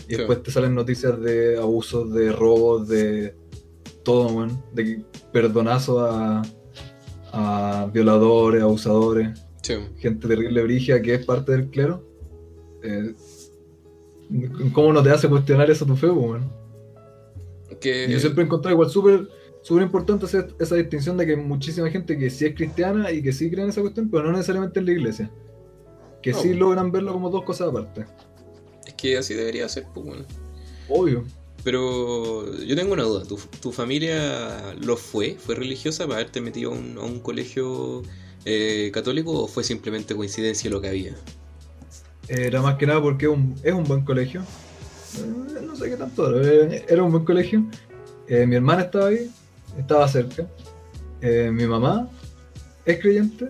Y 0.09 0.13
Sí. 0.13 0.17
después 0.19 0.43
te 0.43 0.51
salen 0.51 0.75
noticias 0.75 1.19
de 1.23 1.57
abusos, 1.57 2.13
de 2.13 2.31
robos, 2.31 2.87
de 2.89 3.35
todo, 4.03 4.29
man, 4.29 4.63
de 4.75 5.03
perdonazos 5.33 6.03
a, 6.07 6.43
a 7.33 7.87
violadores, 7.93 8.63
abusadores 8.63 9.41
Sí, 9.63 9.75
gente 9.97 10.29
terrible 10.29 10.63
brigia 10.63 11.01
que 11.01 11.15
es 11.15 11.25
parte 11.25 11.53
del 11.53 11.71
clero, 11.71 12.05
eh, 12.83 13.15
¿cómo 14.73 14.93
no 14.93 15.03
te 15.03 15.11
hace 15.11 15.29
cuestionar 15.29 15.71
eso 15.71 15.85
tu 15.87 15.97
fe, 15.97 16.09
weón? 16.11 16.51
que- 17.81 18.09
Yo 18.11 18.19
siempre 18.21 18.43
he 18.43 18.47
encontrado 18.47 18.75
igual 18.75 18.91
súper 18.91 19.29
súper 19.63 19.83
importante 19.85 20.27
hacer 20.27 20.49
esa 20.61 20.77
distinción 20.77 21.17
de 21.17 21.25
que 21.25 21.33
hay 21.33 21.39
muchísima 21.39 21.89
gente 21.91 22.19
que 22.19 22.29
sí 22.29 22.45
es 22.45 22.55
cristiana 22.55 23.11
y 23.11 23.23
que 23.23 23.33
sí 23.33 23.51
cree 23.51 23.65
en 23.65 23.71
esa 23.71 23.81
cuestión, 23.81 24.11
pero 24.11 24.25
no 24.25 24.33
necesariamente 24.33 24.79
en 24.79 24.87
la 24.87 24.93
iglesia. 24.93 25.31
Que 26.23 26.33
No, 26.33 26.39
sí 26.39 26.53
logran 26.55 26.93
verlo 26.93 27.13
como 27.15 27.31
dos 27.31 27.45
cosas 27.45 27.69
aparte. 27.69 28.05
es 28.87 28.93
que 28.95 29.17
así 29.17 29.33
debería 29.33 29.67
ser, 29.69 29.87
pues, 29.95 30.05
bueno. 30.07 30.25
Obvio. 30.89 31.25
Pero 31.65 32.45
yo 32.63 32.77
tengo 32.77 32.93
una 32.93 33.05
duda. 33.05 33.25
¿Tu, 33.25 33.39
tu 33.63 33.73
familia 33.73 34.75
lo 34.79 34.99
fue? 34.99 35.35
¿Fue 35.39 35.55
religiosa 35.55 36.05
para 36.07 36.21
haberte 36.21 36.43
metido 36.43 36.71
a 36.71 36.75
un, 36.75 36.99
a 36.99 37.03
un 37.03 37.21
colegio 37.21 38.03
eh, 38.45 38.91
católico 38.93 39.33
o 39.33 39.47
fue 39.49 39.65
simplemente 39.65 40.15
coincidencia 40.15 40.69
lo 40.71 40.83
que 40.83 40.89
había? 40.89 41.15
Era 42.29 42.63
más 42.63 42.77
que 42.77 42.87
nada 42.87 43.03
porque 43.03 43.27
es 43.27 43.33
un, 43.33 43.55
es 43.63 43.73
un 43.73 43.85
buen 43.85 44.05
colegio. 44.05 44.43
Eh, 45.19 45.61
No 45.67 45.77
sé 45.77 45.91
qué 45.91 45.97
tanto, 45.97 46.41
eh, 46.41 46.85
era 46.89 47.03
un 47.03 47.13
buen 47.13 47.25
colegio. 47.25 47.65
Eh, 48.27 48.47
mi 48.47 48.57
hermana 48.57 48.83
estaba 48.83 49.09
ahí, 49.09 49.31
estaba 49.79 50.09
cerca. 50.09 50.47
Eh, 51.21 51.51
mi 51.53 51.67
mamá 51.67 52.09
es 52.85 53.01
creyente. 53.01 53.49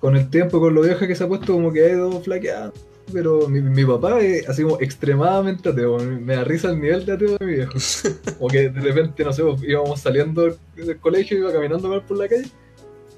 Con 0.00 0.16
el 0.16 0.30
tiempo, 0.30 0.60
con 0.60 0.74
lo 0.74 0.80
vieja 0.80 1.06
que 1.06 1.14
se 1.14 1.24
ha 1.24 1.28
puesto, 1.28 1.52
como 1.52 1.72
que 1.72 1.84
ha 1.84 1.90
ido 1.90 2.20
flaqueando. 2.22 2.72
Pero 3.12 3.48
mi, 3.48 3.60
mi 3.60 3.84
papá 3.84 4.20
es 4.20 4.48
así 4.48 4.62
como 4.62 4.80
extremadamente 4.80 5.68
ateo. 5.68 5.98
Me 5.98 6.36
da 6.36 6.44
risa 6.44 6.70
el 6.70 6.80
nivel 6.80 7.04
de 7.04 7.12
ateo 7.12 7.36
de 7.38 7.44
mi 7.44 7.54
viejo. 7.54 7.72
Como 8.38 8.48
que 8.48 8.68
de 8.68 8.80
repente, 8.80 9.24
no 9.24 9.32
sé, 9.32 9.42
íbamos 9.66 10.00
saliendo 10.00 10.56
del, 10.76 10.98
colegio, 11.00 11.38
iba 11.38 11.52
caminando 11.52 11.88
mal 11.88 12.02
por 12.02 12.16
la 12.16 12.28
calle. 12.28 12.48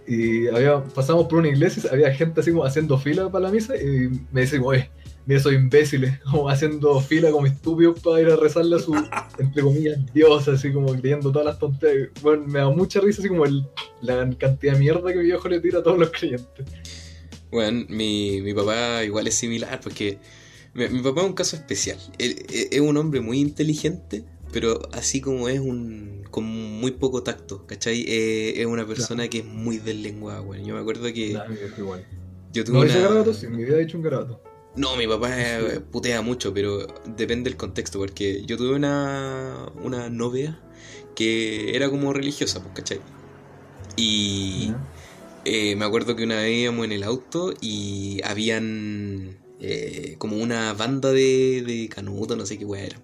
Y 0.07 0.49
había, 0.49 0.83
pasamos 0.85 1.27
por 1.27 1.39
una 1.39 1.49
iglesia, 1.49 1.83
había 1.93 2.13
gente 2.15 2.41
así 2.41 2.51
como 2.51 2.65
haciendo 2.65 2.99
fila 2.99 3.31
para 3.31 3.45
la 3.47 3.51
misa. 3.53 3.75
Y 3.77 4.09
me 4.33 4.41
dice, 4.43 4.57
eh, 4.57 4.91
mira 5.27 5.41
esos 5.41 5.53
imbéciles, 5.53 6.19
como 6.31 6.49
haciendo 6.49 7.01
fila 7.01 7.31
como 7.31 7.47
estúpidos 7.47 8.01
para 8.01 8.21
ir 8.21 8.29
a 8.29 8.37
rezarle 8.37 8.77
a 8.77 8.79
su, 8.81 8.95
entre 9.39 9.63
comillas, 9.63 9.99
Dios, 10.13 10.49
así 10.49 10.73
como 10.73 10.93
creyendo 10.95 11.31
todas 11.31 11.47
las 11.47 11.59
tonterías. 11.59 12.11
Bueno, 12.23 12.45
me 12.47 12.59
da 12.59 12.71
mucha 12.71 13.01
risa, 13.01 13.21
así 13.21 13.29
como 13.29 13.45
el- 13.45 13.67
la 14.01 14.29
cantidad 14.39 14.73
de 14.75 14.79
mierda 14.81 15.13
que 15.13 15.19
mi 15.19 15.25
viejo 15.25 15.49
le 15.49 15.61
tira 15.61 15.79
a 15.79 15.83
todos 15.83 15.99
los 15.99 16.11
creyentes. 16.11 16.67
Bueno, 17.51 17.85
mi, 17.89 18.41
mi 18.41 18.55
papá 18.55 19.05
igual 19.05 19.27
es 19.27 19.35
similar 19.35 19.81
porque 19.83 20.19
Mi, 20.75 20.87
papá 21.03 21.21
es 21.21 21.27
un 21.27 21.35
caso 21.35 21.55
especial. 21.57 21.99
Él, 22.19 22.47
él 22.51 22.69
es 22.71 22.81
un 22.81 22.97
hombre 22.97 23.21
muy 23.21 23.41
inteligente, 23.41 24.25
pero 24.53 24.81
así 24.93 25.21
como 25.21 25.49
es 25.49 25.59
un 25.61 26.23
con 26.31 26.45
muy 26.45 26.93
poco 26.93 27.23
tacto, 27.23 27.67
¿cachai? 27.67 28.05
Eh, 28.07 28.61
es 28.61 28.67
una 28.67 28.87
persona 28.87 29.29
que 29.29 29.39
es 29.39 29.45
muy 29.45 29.79
del 29.79 30.03
lenguaje, 30.03 30.41
weón. 30.41 30.65
Yo 30.65 30.75
me 30.75 30.81
acuerdo 30.81 31.13
que 31.13 31.33
Nah, 31.35 31.45
igual. 31.79 32.07
yo 32.53 32.65
tuve 32.65 32.77
¿No 32.77 32.83
una... 32.85 32.95
garabato? 32.95 33.35
Sí, 33.35 33.47
mi 33.49 33.65
vida 33.65 33.77
he 33.77 33.81
dicho 33.85 33.97
un 33.97 34.05
garabato. 34.05 34.41
No, 34.75 34.97
mi 34.97 35.07
papá 35.07 35.29
eh, 35.39 35.81
putea 35.91 36.23
mucho, 36.23 36.55
pero 36.55 36.87
depende 37.05 37.51
del 37.51 37.59
contexto, 37.59 37.99
porque 37.99 38.43
yo 38.47 38.57
tuve 38.57 38.75
una, 38.75 39.71
una 39.83 40.09
novia 40.09 40.59
que 41.15 41.77
era 41.77 41.91
como 41.91 42.13
religiosa, 42.15 42.63
pues, 42.63 42.73
¿cachai? 42.75 43.01
Y 43.97 44.73
eh, 45.45 45.77
me 45.77 45.85
acuerdo 45.85 46.17
que 46.17 46.25
una 46.25 46.37
vez 46.37 46.57
íbamos 46.63 46.87
en 46.87 46.93
el 46.93 47.03
auto 47.03 47.53
y 47.61 48.21
habían 48.25 49.37
eh, 49.61 50.15
como 50.19 50.37
una 50.39 50.73
banda 50.73 51.13
de, 51.13 51.63
de 51.67 51.89
canuto, 51.91 52.35
no 52.37 52.47
sé 52.47 52.59
qué 52.59 52.65
weá 52.65 52.85
era. 52.85 53.01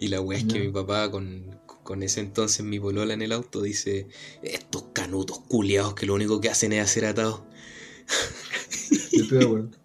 Y 0.00 0.08
la 0.08 0.20
weá 0.20 0.38
es 0.38 0.44
que 0.44 0.58
mi 0.58 0.70
papá 0.72 1.10
con, 1.10 1.60
con 1.84 2.02
ese 2.02 2.20
entonces 2.20 2.64
mi 2.64 2.80
polola 2.80 3.14
en 3.14 3.22
el 3.22 3.32
auto 3.32 3.60
dice, 3.62 4.08
estos 4.42 4.84
canutos 4.94 5.38
culiados 5.46 5.94
que 5.94 6.06
lo 6.06 6.14
único 6.14 6.40
que 6.40 6.48
hacen 6.48 6.72
es 6.72 6.82
hacer 6.82 7.04
atados. 7.04 7.42
Yo 9.12 9.22
estoy 9.22 9.38
de 9.38 9.44
acuerdo. 9.44 9.70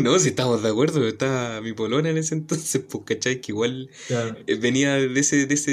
No, 0.00 0.18
si 0.18 0.30
estamos 0.30 0.62
de 0.62 0.70
acuerdo, 0.70 0.94
pero 0.94 1.08
estaba 1.08 1.60
mi 1.60 1.74
polona 1.74 2.08
en 2.08 2.16
ese 2.16 2.34
entonces, 2.34 2.82
pues, 2.88 3.04
¿cachai? 3.04 3.42
Que 3.42 3.52
igual 3.52 3.90
Claro. 4.06 4.34
eh, 4.46 4.54
venía 4.54 4.94
de, 4.94 5.20
ese, 5.20 5.44
de, 5.44 5.52
ese, 5.52 5.70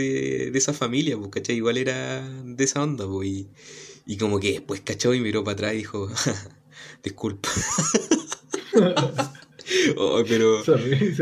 de 0.51 0.58
esa 0.58 0.73
familia, 0.73 1.17
pues, 1.17 1.29
¿cachai? 1.29 1.55
Igual 1.55 1.77
era 1.77 2.27
de 2.43 2.62
esa 2.62 2.84
onda, 2.84 3.08
pues, 3.08 3.29
y, 3.29 3.47
y 4.05 4.17
como 4.17 4.41
que 4.41 4.51
después 4.51 4.81
cachó 4.81 5.13
y 5.13 5.21
miró 5.21 5.45
para 5.45 5.53
atrás 5.53 5.73
y 5.75 5.77
dijo, 5.77 6.10
disculpa. 7.03 7.49
Oh, 9.97 10.21
pero, 10.27 10.63
Sorry. 10.63 11.15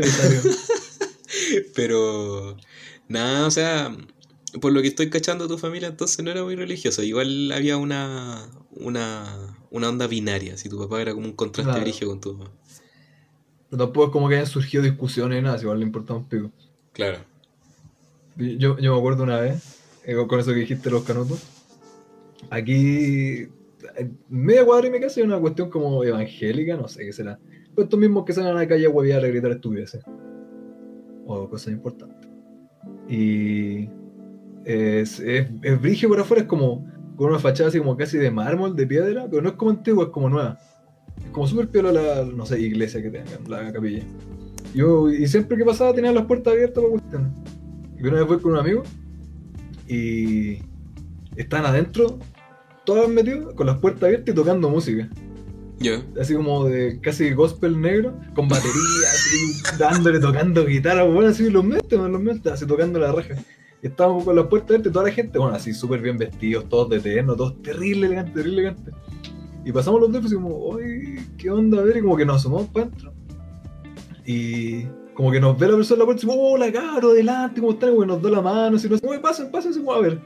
pero, 1.74 2.56
nada, 3.08 3.46
o 3.46 3.50
sea, 3.50 3.96
por 4.60 4.72
lo 4.72 4.82
que 4.82 4.88
estoy 4.88 5.10
cachando, 5.10 5.48
tu 5.48 5.58
familia 5.58 5.88
entonces 5.88 6.22
no 6.24 6.30
era 6.30 6.44
muy 6.44 6.56
religiosa, 6.56 7.02
igual 7.02 7.50
había 7.52 7.76
una, 7.76 8.48
una, 8.70 9.56
una 9.70 9.88
onda 9.88 10.06
binaria, 10.06 10.56
si 10.56 10.68
tu 10.68 10.78
papá 10.78 11.02
era 11.02 11.14
como 11.14 11.26
un 11.26 11.32
contraste 11.34 11.70
Claro. 11.70 11.82
brigio 11.84 12.08
con 12.08 12.20
tu 12.20 12.34
mamá. 12.34 12.52
Pero 13.70 13.84
tampoco 13.84 14.06
es 14.06 14.12
como 14.12 14.28
que 14.28 14.36
hayan 14.36 14.46
surgido 14.46 14.82
discusiones 14.82 15.42
nada, 15.42 15.58
si 15.58 15.64
igual 15.64 15.78
le 15.80 15.86
importa 15.86 16.14
un 16.14 16.28
pico. 16.28 16.52
Claro. 16.92 17.18
Yo, 18.36 18.78
yo 18.78 18.92
me 18.92 18.98
acuerdo 18.98 19.22
una 19.22 19.40
vez, 19.40 19.80
eh, 20.04 20.14
con 20.28 20.38
eso 20.40 20.52
que 20.52 20.60
dijiste 20.60 20.90
los 20.90 21.04
canutos. 21.04 21.40
Aquí, 22.50 23.48
en 23.96 24.18
media 24.28 24.64
cuadra 24.64 24.86
y 24.86 24.90
mi 24.90 25.00
casa 25.00 25.20
hay 25.20 25.26
una 25.26 25.38
cuestión 25.38 25.70
como 25.70 26.04
evangélica, 26.04 26.76
no 26.76 26.88
sé 26.88 27.04
qué 27.04 27.12
será. 27.12 27.38
Pero 27.74 27.84
estos 27.84 27.98
mismos 27.98 28.24
que 28.24 28.32
salen 28.32 28.50
a 28.50 28.54
la 28.54 28.68
calle 28.68 28.86
a 28.86 28.90
huevear 28.90 29.24
a 29.24 29.28
gritar 29.28 29.50
estupideces. 29.52 30.04
O 31.26 31.48
cosas 31.48 31.72
importantes. 31.72 32.28
Y 33.08 33.88
es, 34.64 35.20
es, 35.20 35.48
es 35.62 35.80
brígido 35.80 36.10
por 36.10 36.20
afuera, 36.20 36.42
es 36.42 36.48
como 36.48 36.86
con 37.16 37.30
una 37.30 37.38
fachada 37.38 37.68
así 37.68 37.78
como 37.78 37.96
casi 37.96 38.18
de 38.18 38.30
mármol, 38.30 38.74
de 38.74 38.86
piedra, 38.86 39.26
pero 39.30 39.42
no 39.42 39.50
es 39.50 39.54
como 39.54 39.70
antigua, 39.70 40.04
es 40.04 40.10
como 40.10 40.28
nueva. 40.28 40.58
Es 41.18 41.30
como 41.30 41.46
súper 41.46 41.68
piola 41.68 41.92
la, 41.92 42.24
no 42.24 42.44
sé, 42.44 42.60
iglesia 42.60 43.00
que 43.02 43.10
tengan, 43.10 43.48
la 43.48 43.72
capilla. 43.72 44.02
Yo, 44.74 45.08
y 45.10 45.26
siempre 45.28 45.56
que 45.56 45.64
pasaba 45.64 45.94
tenía 45.94 46.12
las 46.12 46.26
puertas 46.26 46.52
abiertas 46.52 46.82
para 46.82 46.90
cuestiones. 46.90 47.32
Y 47.96 48.02
una 48.02 48.18
vez 48.18 48.26
fui 48.26 48.40
con 48.40 48.52
un 48.52 48.58
amigo 48.58 48.82
y 49.86 50.58
estaban 51.36 51.66
adentro, 51.66 52.18
todos 52.84 53.08
metidos, 53.08 53.54
con 53.54 53.66
las 53.66 53.78
puertas 53.78 54.04
abiertas 54.04 54.32
y 54.32 54.36
tocando 54.36 54.68
música. 54.68 55.08
Así 56.20 56.34
como 56.34 56.64
de 56.66 57.00
casi 57.00 57.32
gospel 57.32 57.80
negro, 57.80 58.14
con 58.34 58.48
batería, 58.48 58.72
así, 59.10 59.62
dándole, 59.78 60.20
tocando 60.20 60.64
guitarra, 60.64 61.04
bueno, 61.04 61.30
así 61.30 61.50
los 61.50 61.64
metes, 61.64 61.98
los 61.98 62.20
metes, 62.20 62.52
así 62.52 62.66
tocando 62.66 62.98
la 62.98 63.12
raja. 63.12 63.34
Y 63.82 63.88
estábamos 63.88 64.24
con 64.24 64.34
las 64.34 64.46
puertas 64.46 64.70
abiertas 64.70 64.92
toda 64.92 65.06
la 65.06 65.12
gente, 65.12 65.38
bueno, 65.38 65.54
así 65.54 65.74
súper 65.74 66.00
bien 66.00 66.16
vestidos, 66.16 66.68
todos 66.68 66.88
de 66.88 67.00
terno, 67.00 67.36
todos 67.36 67.60
terrible 67.62 68.06
elegantes, 68.06 68.34
terrible 68.34 68.62
elegantes. 68.62 68.94
Y 69.64 69.72
pasamos 69.72 70.00
los 70.00 70.12
dos 70.12 70.30
y 70.30 70.34
como, 70.34 70.68
uy, 70.68 71.20
¿qué 71.36 71.50
onda? 71.50 71.78
A 71.78 71.82
ver, 71.82 71.96
y 71.98 72.00
como 72.00 72.16
que 72.16 72.24
nos 72.24 72.36
asomamos 72.36 72.68
para 72.68 72.86
adentro. 72.86 73.12
Y 74.26 74.84
como 75.14 75.30
que 75.30 75.40
nos 75.40 75.58
ve 75.58 75.68
la 75.68 75.76
persona 75.76 75.96
en 75.96 75.98
la 76.00 76.04
puerta 76.06 76.22
y 76.22 76.26
decimos, 76.26 76.36
hola 76.38 76.72
cabro, 76.72 77.10
adelante, 77.10 77.60
¿cómo 77.60 77.72
están? 77.72 77.90
Como 77.90 78.06
nos 78.06 78.22
da 78.22 78.30
la 78.30 78.40
mano, 78.40 78.76
así, 78.76 78.88
nos 78.88 79.00
dice, 79.00 79.18
pasen, 79.18 79.50
pasen, 79.50 79.70
así 79.70 79.80
como 79.80 79.92
a 79.92 80.00
ver. 80.00 80.18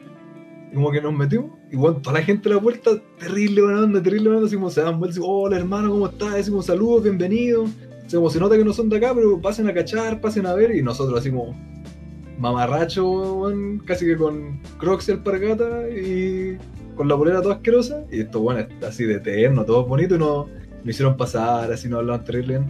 Y 0.70 0.74
como 0.74 0.90
que 0.90 1.00
nos 1.00 1.14
metimos, 1.14 1.52
y 1.70 1.76
bueno, 1.76 1.98
toda 1.98 2.18
la 2.18 2.24
gente 2.24 2.48
en 2.48 2.54
la 2.56 2.60
puerta, 2.60 2.90
terrible 3.18 3.62
buena 3.62 3.82
onda, 3.82 4.02
terrible 4.02 4.28
buena 4.28 4.38
onda, 4.38 4.46
así 4.48 4.56
como 4.56 4.70
se 4.70 4.82
dan 4.82 4.98
vueltas, 4.98 5.20
hola 5.22 5.56
hermano, 5.56 5.90
¿cómo 5.90 6.06
estás? 6.06 6.34
Decimos 6.34 6.66
saludos, 6.66 7.04
bienvenidos. 7.04 7.70
Sea, 8.06 8.18
como 8.18 8.30
se 8.30 8.40
nota 8.40 8.56
que 8.56 8.64
no 8.64 8.72
son 8.72 8.88
de 8.88 8.96
acá, 8.96 9.12
pero 9.14 9.40
pasen 9.40 9.68
a 9.68 9.74
cachar, 9.74 10.20
pasen 10.20 10.46
a 10.46 10.54
ver, 10.54 10.74
y 10.74 10.82
nosotros 10.82 11.18
así 11.18 11.30
como 11.30 11.54
mamarracho, 12.38 13.52
casi 13.84 14.06
que 14.06 14.16
con 14.16 14.60
crocs 14.78 15.08
y 15.08 15.12
alpargata 15.12 15.88
y 15.90 16.56
con 16.96 17.08
la 17.08 17.16
polera 17.16 17.42
toda 17.42 17.56
asquerosa, 17.56 18.04
y 18.10 18.20
esto 18.20 18.40
bueno, 18.40 18.66
así 18.86 19.04
de 19.04 19.16
eterno, 19.16 19.64
todo 19.64 19.84
bonito, 19.84 20.14
y 20.16 20.18
nos, 20.18 20.48
nos 20.48 20.88
hicieron 20.88 21.16
pasar, 21.16 21.72
así 21.72 21.88
nos 21.88 22.00
hablaban 22.00 22.24
terrible. 22.24 22.60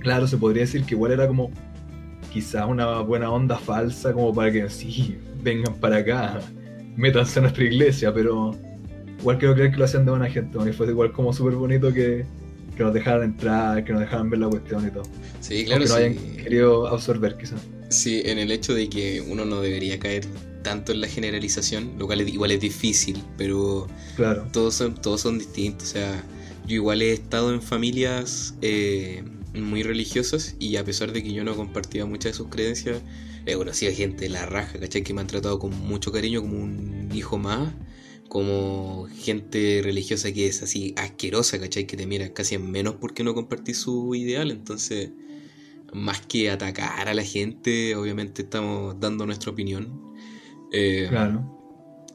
Claro, 0.00 0.26
se 0.26 0.36
podría 0.36 0.62
decir 0.62 0.84
que 0.84 0.94
igual 0.94 1.12
era 1.12 1.26
como 1.26 1.50
quizá 2.32 2.66
una 2.66 3.00
buena 3.00 3.30
onda 3.30 3.56
falsa, 3.56 4.12
como 4.12 4.32
para 4.34 4.50
que 4.50 4.68
sí, 4.70 5.18
vengan 5.42 5.74
para 5.74 5.98
acá, 5.98 6.40
métanse 7.00 7.38
a 7.38 7.42
nuestra 7.42 7.64
iglesia, 7.64 8.12
pero 8.14 8.56
igual 9.18 9.38
quiero 9.38 9.54
creer 9.54 9.70
que 9.72 9.78
lo 9.78 9.84
hacían 9.84 10.04
de 10.04 10.10
buena 10.12 10.30
gente, 10.30 10.58
y 10.68 10.72
fue 10.72 10.86
igual 10.88 11.12
como 11.12 11.32
súper 11.32 11.54
bonito 11.54 11.92
que, 11.92 12.24
que 12.76 12.82
nos 12.82 12.94
dejaran 12.94 13.22
entrar, 13.24 13.84
que 13.84 13.92
nos 13.92 14.00
dejaran 14.02 14.30
ver 14.30 14.40
la 14.40 14.48
cuestión 14.48 14.86
y 14.86 14.90
todo. 14.90 15.04
Sí, 15.40 15.64
claro, 15.64 15.82
no 15.82 15.86
sí. 15.88 15.92
hayan 15.94 16.14
querido 16.36 16.86
absorber 16.86 17.36
quizás. 17.36 17.60
Sí, 17.88 18.22
en 18.24 18.38
el 18.38 18.50
hecho 18.52 18.72
de 18.74 18.88
que 18.88 19.20
uno 19.20 19.44
no 19.44 19.60
debería 19.60 19.98
caer 19.98 20.24
tanto 20.62 20.92
en 20.92 21.00
la 21.00 21.08
generalización, 21.08 21.92
lo 21.98 22.06
cual 22.06 22.20
es- 22.20 22.28
igual 22.28 22.50
es 22.52 22.60
difícil, 22.60 23.22
pero 23.36 23.86
Claro. 24.16 24.46
todos 24.52 24.74
son, 24.74 24.94
todos 24.94 25.22
son 25.22 25.38
distintos. 25.38 25.88
O 25.88 25.92
sea, 25.92 26.22
yo 26.66 26.74
igual 26.76 27.02
he 27.02 27.12
estado 27.12 27.52
en 27.52 27.60
familias 27.62 28.54
eh, 28.62 29.24
muy 29.54 29.82
religiosas 29.82 30.54
y 30.60 30.76
a 30.76 30.84
pesar 30.84 31.12
de 31.12 31.22
que 31.24 31.32
yo 31.32 31.42
no 31.44 31.56
compartía 31.56 32.04
muchas 32.06 32.32
de 32.32 32.36
sus 32.36 32.48
creencias, 32.48 32.98
he 33.52 33.56
conocido 33.56 33.92
gente 33.92 34.24
de 34.24 34.30
la 34.30 34.46
raja, 34.46 34.78
¿cachai? 34.78 35.02
Que 35.02 35.14
me 35.14 35.20
han 35.20 35.26
tratado 35.26 35.58
con 35.58 35.78
mucho 35.80 36.12
cariño, 36.12 36.42
como 36.42 36.58
un 36.58 37.08
hijo 37.14 37.38
más, 37.38 37.74
como 38.28 39.08
gente 39.18 39.80
religiosa 39.82 40.32
que 40.32 40.46
es 40.46 40.62
así 40.62 40.94
asquerosa, 40.96 41.58
¿cachai? 41.60 41.86
Que 41.86 41.96
te 41.96 42.06
mira 42.06 42.32
casi 42.32 42.54
en 42.56 42.70
menos 42.70 42.96
porque 43.00 43.24
no 43.24 43.34
compartís 43.34 43.78
su 43.78 44.14
ideal, 44.14 44.50
entonces 44.50 45.10
más 45.92 46.20
que 46.26 46.50
atacar 46.50 47.08
a 47.08 47.14
la 47.14 47.24
gente, 47.24 47.96
obviamente 47.96 48.42
estamos 48.42 48.98
dando 49.00 49.26
nuestra 49.26 49.50
opinión. 49.52 50.00
Eh, 50.72 51.08
Claro. 51.08 51.42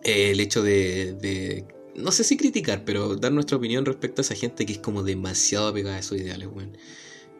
eh, 0.04 0.32
el 0.32 0.39
hecho 0.39 0.63
de, 0.63 1.13
de- 1.13 1.65
no 1.95 2.12
sé 2.12 2.24
si 2.24 2.38
criticar, 2.38 2.84
pero 2.86 3.15
dar 3.15 3.32
nuestra 3.32 3.58
opinión 3.58 3.86
respecto 3.86 4.21
a 4.21 4.24
esa 4.24 4.36
gente 4.36 4.65
que 4.65 4.74
es 4.74 4.80
como 4.80 5.04
demasiado 5.04 5.67
apegada 5.67 5.98
a 5.98 6.00
esos 6.00 6.17
ideales, 6.19 6.50
weón. 6.54 6.78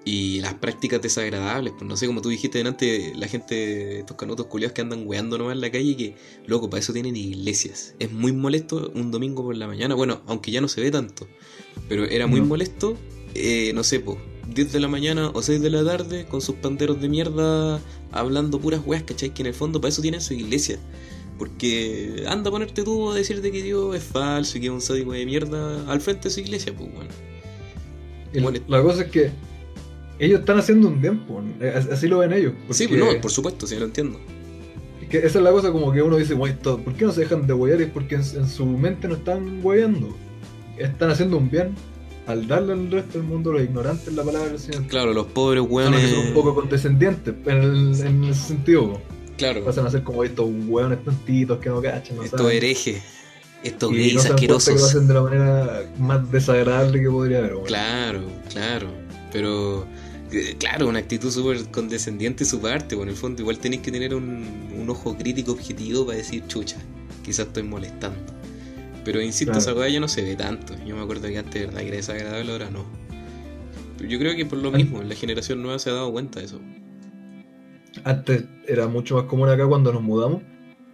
Y 0.08 0.40
las 0.42 0.54
prácticas 0.54 1.02
desagradables, 1.02 1.74
pues 1.76 1.90
no 1.90 1.98
sé, 1.98 2.06
como 2.06 2.22
tú 2.22 2.30
dijiste 2.30 2.60
delante, 2.60 3.14
la 3.16 3.28
gente, 3.28 4.00
estos 4.02 4.16
canutos 4.16 4.46
culiados 4.46 4.74
que 4.74 4.82
andan 4.82 5.02
weando 5.08 5.38
nomás 5.40 5.56
en 5.56 5.62
la 5.62 5.72
calle, 5.72 5.98
que, 5.98 6.16
loco, 6.46 6.70
para 6.70 6.80
eso 6.80 6.94
tienen 6.94 7.16
iglesias. 7.16 7.96
Es 7.98 8.12
muy 8.12 8.32
molesto 8.32 8.92
un 8.94 9.10
domingo 9.10 9.44
por 9.44 9.58
la 9.58 9.66
mañana, 9.66 9.96
bueno, 9.96 10.22
aunque 10.28 10.52
ya 10.52 10.62
no 10.62 10.68
se 10.68 10.80
ve 10.80 10.92
tanto, 10.92 11.28
pero 11.90 12.06
era 12.06 12.28
muy 12.28 12.40
No. 12.40 12.46
molesto, 12.46 12.96
eh, 13.34 13.72
no 13.74 13.84
sé, 13.84 14.00
pues, 14.00 14.20
10 14.54 14.72
de 14.74 14.80
la 14.80 14.88
mañana 14.88 15.32
o 15.34 15.42
6 15.42 15.60
de 15.60 15.72
la 15.72 15.84
tarde, 15.84 16.28
con 16.28 16.40
sus 16.40 16.56
panderos 16.58 17.02
de 17.02 17.10
mierda, 17.10 17.82
hablando 18.12 18.60
puras 18.60 18.82
weas, 18.86 19.02
¿cachai? 19.04 19.34
Que 19.34 19.42
en 19.42 19.48
el 19.48 19.54
fondo 19.56 19.82
para 19.82 19.90
eso 19.90 20.04
tienen 20.04 20.22
su 20.22 20.36
iglesia. 20.36 20.78
Porque 21.40 22.24
anda 22.28 22.50
a 22.50 22.52
ponerte 22.52 22.84
tú 22.84 23.10
a 23.12 23.16
decirte 23.16 23.52
que 23.52 23.64
Dios 23.64 23.96
es 23.96 24.04
falso 24.04 24.58
y 24.58 24.62
que 24.62 24.68
es 24.68 24.72
un 24.72 24.82
sádico 24.82 25.14
de 25.14 25.26
mierda 25.26 25.92
al 25.92 26.00
frente 26.00 26.30
de 26.30 26.34
su 26.36 26.40
iglesia, 26.42 26.74
pues 26.78 26.94
bueno. 26.94 27.10
Bueno. 28.40 28.60
la 28.68 28.82
cosa 28.84 29.04
es 29.04 29.12
que 29.12 29.32
ellos 30.20 30.40
están 30.42 30.58
haciendo 30.58 30.88
un 30.88 31.02
bien, 31.02 31.20
po, 31.26 31.42
eh, 31.60 31.74
as- 31.76 31.88
así 31.92 32.08
lo 32.08 32.20
ven 32.20 32.34
ellos. 32.34 32.54
Sí, 32.72 32.88
no, 32.92 33.08
por 33.22 33.32
supuesto, 33.32 33.68
sí, 33.68 33.76
lo 33.78 33.86
entiendo. 33.86 34.20
es 35.02 35.10
que 35.10 35.18
esa 35.20 35.38
es 35.40 35.44
la 35.44 35.52
cosa 35.52 35.72
como 35.72 35.92
que 35.92 36.02
uno 36.02 36.18
dice, 36.18 36.34
"Güey, 36.34 36.54
esto, 36.54 36.80
¿por 36.80 36.94
qué 36.96 37.06
no 37.06 37.12
se 37.12 37.22
dejan 37.22 37.46
de 37.46 37.54
huear? 37.54 37.82
Es 37.82 37.90
porque 37.92 38.16
en, 38.16 38.22
en 38.22 38.48
su 38.50 38.66
mente 38.66 39.08
no 39.08 39.16
están 39.16 39.60
hueando. 39.64 40.16
Están 40.78 41.10
haciendo 41.12 41.38
un 41.38 41.50
bien 41.52 41.76
al 42.28 42.48
darle 42.48 42.74
al 42.74 42.90
resto 42.92 43.20
del 43.20 43.28
mundo 43.28 43.52
los 43.54 43.62
ignorantes 43.62 44.12
la 44.14 44.24
palabra 44.24 44.50
del 44.50 44.60
Señor. 44.60 44.84
Claro, 44.88 45.14
los 45.14 45.28
pobres 45.28 45.62
Son 45.64 45.72
hueones. 45.72 46.02
que 46.02 46.10
son 46.16 46.28
un 46.28 46.34
poco 46.34 46.56
condescendientes 46.56 47.36
en, 47.46 47.58
el- 47.58 48.02
en 48.06 48.34
sentido. 48.34 49.00
Claro, 49.38 49.64
Pasan 49.66 49.86
a 49.86 49.92
ser 49.92 50.02
como 50.04 50.24
estos 50.24 50.50
hueones 50.68 51.04
tontitos 51.04 51.60
que 51.60 51.70
no 51.70 51.82
cachan, 51.82 52.16
no 52.18 52.24
estos 52.24 52.50
herejes, 52.52 53.02
estos 53.64 53.92
Y 53.92 53.96
gays 53.98 54.14
no 54.16 54.22
cuenta 54.22 54.36
que 54.38 54.48
lo 54.48 54.56
asquerosos. 54.56 54.90
hacen 54.90 55.08
de 55.08 55.14
la 55.14 55.22
manera 55.22 55.84
más 56.00 56.32
desagradable 56.32 57.02
que 57.02 57.10
podría 57.10 57.40
haber. 57.40 57.54
Claro, 57.66 58.22
claro. 58.50 58.88
Pero, 59.32 59.86
claro, 60.58 60.88
una 60.88 61.00
actitud 61.00 61.30
súper 61.32 61.66
condescendiente 61.72 62.44
de 62.44 62.50
su 62.50 62.60
parte. 62.62 62.96
Bueno, 62.96 63.12
en 63.12 63.16
el 63.16 63.22
fondo, 63.22 63.42
igual 63.42 63.60
tenéis 63.60 63.82
que 63.82 63.92
tener 63.92 64.14
un, 64.16 64.46
un 64.80 64.90
ojo 64.90 65.18
crítico 65.18 65.52
objetivo 65.54 66.06
para 66.06 66.18
decir, 66.18 66.44
chucha, 66.48 66.78
quizás 67.24 67.48
estoy 67.48 67.64
molestando. 67.64 68.20
Pero 69.04 69.22
insisto, 69.22 69.52
Claro. 69.54 69.60
esa 69.60 69.74
weá 69.74 69.90
ya 69.90 70.00
no 70.00 70.08
se 70.08 70.24
ve 70.24 70.36
tanto. 70.36 70.74
Yo 70.86 70.96
me 70.96 71.04
acuerdo 71.04 71.28
que 71.28 71.38
antes, 71.38 71.54
de 71.54 71.66
verdad, 71.68 71.82
que 71.82 71.88
era 71.88 71.96
desagradable, 71.98 72.52
ahora 72.52 72.70
no. 72.72 72.86
Yo 74.08 74.20
creo 74.20 74.36
que 74.36 74.46
por 74.46 74.58
lo 74.60 74.72
mismo, 74.72 75.02
la 75.04 75.16
generación 75.16 75.62
nueva 75.62 75.80
se 75.80 75.90
ha 75.90 75.94
dado 75.94 76.12
cuenta 76.12 76.40
de 76.40 76.46
eso. 76.46 76.60
Antes 78.04 78.44
era 78.68 78.88
mucho 78.88 79.16
más 79.16 79.26
común 79.26 79.50
acá 79.50 79.66
cuando 79.68 79.92
nos 79.94 80.02
mudamos 80.02 80.42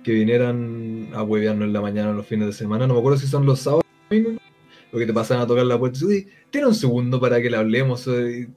que 0.04 0.14
vinieran 0.14 1.10
a 1.14 1.24
huevearnos 1.24 1.68
en 1.68 1.74
la 1.74 1.82
mañana 1.82 2.12
los 2.12 2.26
fines 2.26 2.48
de 2.48 2.54
semana. 2.54 2.88
No 2.88 2.94
me 2.96 3.00
acuerdo 3.00 3.18
si 3.20 3.28
son 3.28 3.46
los 3.46 3.60
sábados 3.60 3.84
o 3.86 4.14
domingos, 4.16 4.42
o 4.92 4.98
que 4.98 5.06
te 5.06 5.14
pasan 5.14 5.40
a 5.40 5.48
tocar 5.48 5.66
la 5.66 5.78
puerta 5.78 6.00
y 6.02 6.06
uy, 6.06 6.28
tiene 6.50 6.68
un 6.68 6.76
segundo 6.76 7.20
para 7.20 7.42
que 7.42 7.50
le 7.50 7.58
hablemos. 7.58 8.08
Y, 8.08 8.48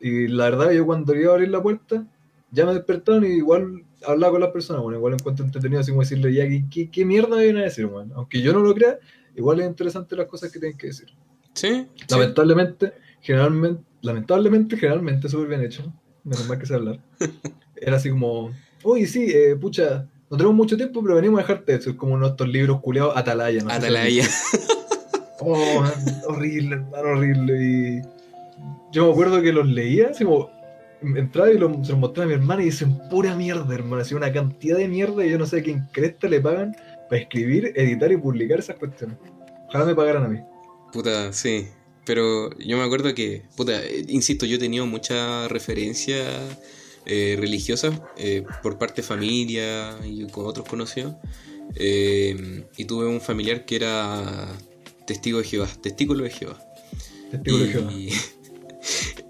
y 0.00 0.28
la 0.28 0.50
verdad, 0.50 0.70
yo 0.72 0.86
cuando 0.86 1.14
iba 1.14 1.30
a 1.30 1.34
abrir 1.34 1.50
la 1.50 1.62
puerta, 1.62 2.06
ya 2.50 2.66
me 2.66 2.74
despertaron 2.74 3.24
y 3.24 3.28
igual 3.28 3.84
hablaba 4.06 4.32
con 4.32 4.40
las 4.42 4.50
personas, 4.50 4.82
bueno, 4.82 4.98
igual 4.98 5.14
encuentro 5.14 5.44
entretenido 5.44 5.80
así 5.80 5.90
como 5.90 6.02
decirle, 6.02 6.32
ya, 6.32 6.44
¿qué, 6.70 6.90
qué, 6.90 7.04
mierda 7.04 7.38
viene 7.38 7.60
a 7.60 7.64
decir, 7.64 7.86
bueno? 7.86 8.14
Aunque 8.16 8.42
yo 8.42 8.52
no 8.52 8.60
lo 8.60 8.74
crea, 8.74 8.98
igual 9.34 9.60
es 9.60 9.66
interesante 9.66 10.16
las 10.16 10.26
cosas 10.26 10.52
que 10.52 10.58
tienen 10.58 10.78
que 10.78 10.88
decir. 10.88 11.08
Sí. 11.54 11.86
Lamentablemente, 12.08 12.92
generalmente, 13.20 13.82
lamentablemente, 14.02 14.76
generalmente 14.76 15.28
súper 15.28 15.48
bien 15.48 15.62
hecho, 15.62 15.92
menos 16.22 16.48
mal 16.48 16.58
que 16.58 16.66
sé 16.66 16.74
hablar. 16.74 17.00
Era 17.76 17.96
así 17.96 18.10
como, 18.10 18.52
uy, 18.82 19.06
sí, 19.06 19.30
eh, 19.34 19.56
pucha, 19.56 20.06
no 20.30 20.36
tenemos 20.36 20.56
mucho 20.56 20.76
tiempo, 20.76 21.02
pero 21.02 21.16
venimos 21.16 21.38
a 21.38 21.42
dejarte 21.42 21.74
eso. 21.74 21.90
Es 21.90 21.96
como 21.96 22.24
estos 22.24 22.48
libros 22.48 22.80
culiados, 22.80 23.16
Atalaya. 23.16 23.62
No 23.62 23.70
Atalaya. 23.70 24.26
oh, 25.40 25.84
horrible, 26.26 26.76
hermano, 26.76 27.08
horrible. 27.10 27.62
Y 27.62 28.02
yo 28.94 29.06
me 29.06 29.12
acuerdo 29.12 29.42
que 29.42 29.52
los 29.52 29.66
leía, 29.66 30.08
así 30.10 30.24
como, 30.24 30.50
entraba 31.16 31.50
y 31.50 31.58
lo, 31.58 31.84
se 31.84 31.90
los 31.90 32.00
mostraba 32.00 32.26
a 32.26 32.28
mi 32.28 32.34
hermana 32.34 32.62
y 32.62 32.66
dicen 32.66 32.96
pura 33.10 33.34
mierda, 33.34 33.74
hermano. 33.74 34.00
Así 34.00 34.14
una 34.14 34.32
cantidad 34.32 34.78
de 34.78 34.88
mierda 34.88 35.26
y 35.26 35.30
yo 35.30 35.38
no 35.38 35.46
sé 35.46 35.58
a 35.58 35.62
quién 35.62 35.86
cresta 35.92 36.28
le 36.28 36.40
pagan 36.40 36.76
para 37.10 37.20
escribir, 37.20 37.72
editar 37.74 38.10
y 38.12 38.16
publicar 38.16 38.60
esas 38.60 38.76
cuestiones. 38.76 39.18
Ojalá 39.68 39.84
me 39.84 39.94
pagaran 39.94 40.24
a 40.24 40.28
mí. 40.28 40.38
Puta, 40.92 41.32
sí. 41.32 41.66
Pero 42.06 42.56
yo 42.58 42.76
me 42.76 42.84
acuerdo 42.84 43.14
que, 43.14 43.42
puta, 43.56 43.82
eh, 43.82 44.04
insisto, 44.08 44.46
yo 44.46 44.56
he 44.56 44.58
tenido 44.58 44.86
mucha 44.86 45.48
referencia 45.48 46.22
eh, 47.06 47.36
religiosas 47.38 48.00
eh, 48.16 48.44
por 48.62 48.78
parte 48.78 49.02
de 49.02 49.08
familia 49.08 49.98
y 50.04 50.26
con 50.28 50.46
otros 50.46 50.68
conocidos. 50.68 51.16
Eh, 51.74 52.64
y 52.76 52.84
tuve 52.84 53.06
un 53.06 53.20
familiar 53.20 53.64
que 53.64 53.76
era 53.76 54.46
testigo 55.06 55.38
de 55.38 55.44
Jehová, 55.44 55.68
testículo 55.82 56.24
de 56.24 56.30
Jehová. 56.30 56.62
Testigo 57.30 57.58
de 57.58 57.68
Jehová. 57.68 57.92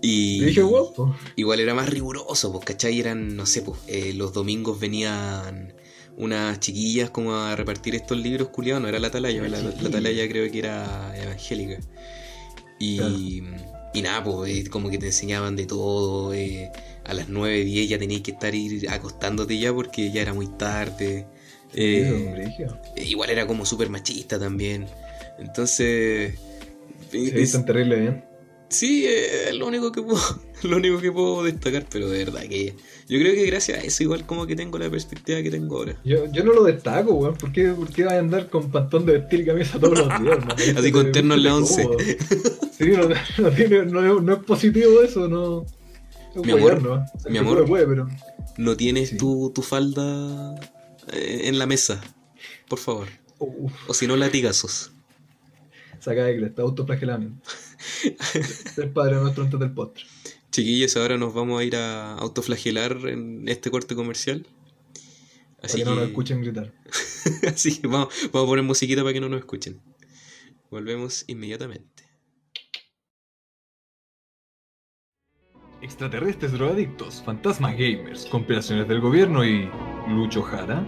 Y, 0.00 0.44
dije, 0.44 0.62
guapo. 0.62 1.16
igual 1.36 1.60
era 1.60 1.74
más 1.74 1.88
riguroso, 1.88 2.52
pues, 2.52 2.64
¿cachai? 2.64 3.00
Eran, 3.00 3.36
no 3.36 3.46
sé, 3.46 3.62
pues, 3.62 3.78
los 4.14 4.32
domingos 4.32 4.78
venían 4.80 5.74
unas 6.16 6.60
chiquillas 6.60 7.10
como 7.10 7.34
a 7.34 7.56
repartir 7.56 7.94
estos 7.94 8.18
libros 8.18 8.48
culiados, 8.48 8.82
no 8.82 8.88
era 8.88 8.98
la 8.98 9.08
atalaya, 9.08 9.42
la, 9.48 9.60
la, 9.60 9.70
atalaya 9.70 10.28
creo 10.28 10.50
que 10.50 10.58
era 10.58 11.12
evangélica. 11.16 11.78
Y, 12.78 13.42
y 13.94 14.02
nada, 14.02 14.22
pues 14.24 14.68
como 14.68 14.90
que 14.90 14.98
te 14.98 15.06
enseñaban 15.06 15.56
de 15.56 15.66
todo, 15.66 16.34
eh, 16.34 16.70
a 17.04 17.14
las 17.14 17.28
9, 17.28 17.64
10 17.64 17.88
ya 17.88 17.98
tenías 17.98 18.22
que 18.22 18.32
estar 18.32 18.54
ir 18.54 18.88
acostándote 18.90 19.58
ya 19.58 19.72
porque 19.72 20.10
ya 20.10 20.22
era 20.22 20.34
muy 20.34 20.48
tarde. 20.48 21.26
Eh, 21.72 22.52
igual 22.96 23.30
era 23.30 23.46
como 23.46 23.64
súper 23.64 23.88
machista 23.90 24.38
también. 24.38 24.86
Entonces... 25.38 26.34
Sí, 27.10 27.30
es, 27.32 27.52
tan 27.52 27.64
terrible 27.64 28.00
bien. 28.00 28.24
Sí, 28.68 29.07
es 29.07 29.55
lo 29.55 29.66
único 29.66 29.92
que 29.92 30.03
puedo, 30.03 30.20
lo 30.62 30.77
único 30.77 31.00
que 31.00 31.12
puedo 31.12 31.44
destacar, 31.44 31.87
pero 31.90 32.09
de 32.09 32.24
verdad 32.24 32.42
que 32.42 32.74
yo 33.09 33.18
creo 33.18 33.35
que 33.35 33.46
gracias 33.46 33.79
a 33.79 33.83
eso 33.83 34.03
igual 34.03 34.27
como 34.27 34.46
que 34.46 34.57
tengo 34.57 34.79
la 34.79 34.90
perspectiva 34.90 35.42
que 35.42 35.50
tengo 35.50 35.77
ahora. 35.77 36.00
Yo, 36.05 36.31
yo 36.33 36.42
no 36.42 36.53
lo 36.53 36.64
destaco, 36.64 37.12
weón. 37.14 37.37
¿Por 37.37 37.53
qué, 37.53 37.68
¿Por 37.68 37.90
qué 37.90 38.05
vas 38.05 38.14
a 38.14 38.18
andar 38.18 38.48
con 38.48 38.70
pantón 38.70 39.05
de 39.05 39.18
vestir 39.18 39.40
y 39.40 39.46
camisa 39.46 39.79
todos 39.79 39.98
los 39.98 40.09
días? 40.20 40.38
Así 40.77 40.90
con 40.90 41.12
terno 41.12 41.35
en 41.35 41.42
la 41.42 41.57
11. 41.57 41.88
sí, 42.79 42.85
no, 42.87 43.09
no, 43.38 43.50
tiene, 43.50 43.85
no, 43.87 44.20
no, 44.20 44.33
es 44.33 44.38
positivo 44.40 45.03
eso, 45.03 45.29
no. 45.29 45.66
Mi 46.42 46.53
amor, 46.53 46.83
¿no? 46.83 47.05
mi 47.31 47.38
amor, 47.38 47.64
puede, 47.64 47.87
pero... 47.87 48.09
no 48.57 48.77
tienes 48.77 49.16
tu, 49.16 49.53
tu, 49.55 49.62
falda 49.62 50.57
eh, 51.12 51.42
en 51.44 51.61
la 51.61 51.66
mesa, 51.66 52.03
por 52.68 52.81
favor. 52.81 53.07
Uf. 53.38 53.72
O 53.87 53.94
si 53.94 54.09
no, 54.09 54.16
latigazos. 54.16 54.90
Saca 56.00 56.24
de 56.24 56.37
cresta, 56.37 56.62
autoflagelamiento. 56.62 57.40
El 58.77 58.90
padre 58.90 59.16
nuestro 59.16 59.44
antes 59.44 59.61
del 59.61 59.73
postre. 59.73 60.05
Chiquillos, 60.51 60.97
ahora 60.97 61.18
nos 61.18 61.35
vamos 61.35 61.61
a 61.61 61.64
ir 61.64 61.77
a 61.77 62.14
autoflagelar 62.14 63.09
en 63.09 63.49
este 63.49 63.70
corte 63.70 63.94
comercial. 63.94 64.47
Así 65.62 65.79
para 65.79 65.85
que, 65.85 65.85
no 65.85 65.94
nos 65.97 66.09
escuchen 66.09 66.42
gritar. 66.42 66.73
Así 67.49 67.81
que 67.81 67.87
vamos, 67.87 68.09
vamos 68.33 68.47
a 68.47 68.51
poner 68.51 68.64
musiquita 68.64 69.03
para 69.03 69.12
que 69.12 69.20
no 69.20 69.29
nos 69.29 69.40
escuchen. 69.40 69.81
Volvemos 70.70 71.25
inmediatamente. 71.27 72.05
Extraterrestres 75.81 76.53
drogadictos, 76.53 77.23
fantasmas 77.25 77.73
gamers, 77.73 78.27
compilaciones 78.27 78.88
del 78.88 79.01
gobierno 79.01 79.44
y. 79.44 79.68
Lucho 80.09 80.42
Jara. 80.42 80.85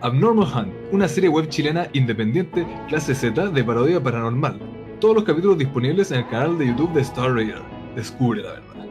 Abnormal 0.00 0.46
Hunt, 0.54 0.74
una 0.92 1.08
serie 1.08 1.28
web 1.28 1.48
chilena 1.48 1.88
independiente, 1.92 2.66
clase 2.88 3.14
Z 3.14 3.48
de 3.48 3.64
parodia 3.64 4.00
paranormal. 4.00 4.77
Todos 5.00 5.14
los 5.14 5.22
capítulos 5.22 5.56
disponibles 5.56 6.10
en 6.10 6.18
el 6.18 6.28
canal 6.28 6.58
de 6.58 6.66
YouTube 6.66 6.92
de 6.92 7.02
Star 7.02 7.32
Raider. 7.32 7.62
Descubre 7.94 8.42
la 8.42 8.54
verdad. 8.54 8.88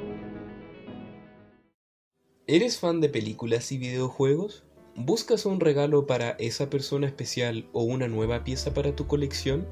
¿Eres 2.47 2.79
fan 2.79 3.01
de 3.01 3.09
películas 3.09 3.73
y 3.73 3.77
videojuegos? 3.77 4.63
¿Buscas 4.95 5.45
un 5.45 5.59
regalo 5.59 6.07
para 6.07 6.29
esa 6.39 6.69
persona 6.69 7.07
especial 7.07 7.67
o 7.73 7.83
una 7.83 8.07
nueva 8.07 8.45
pieza 8.45 8.73
para 8.73 8.95
tu 8.95 9.05
colección? 9.05 9.67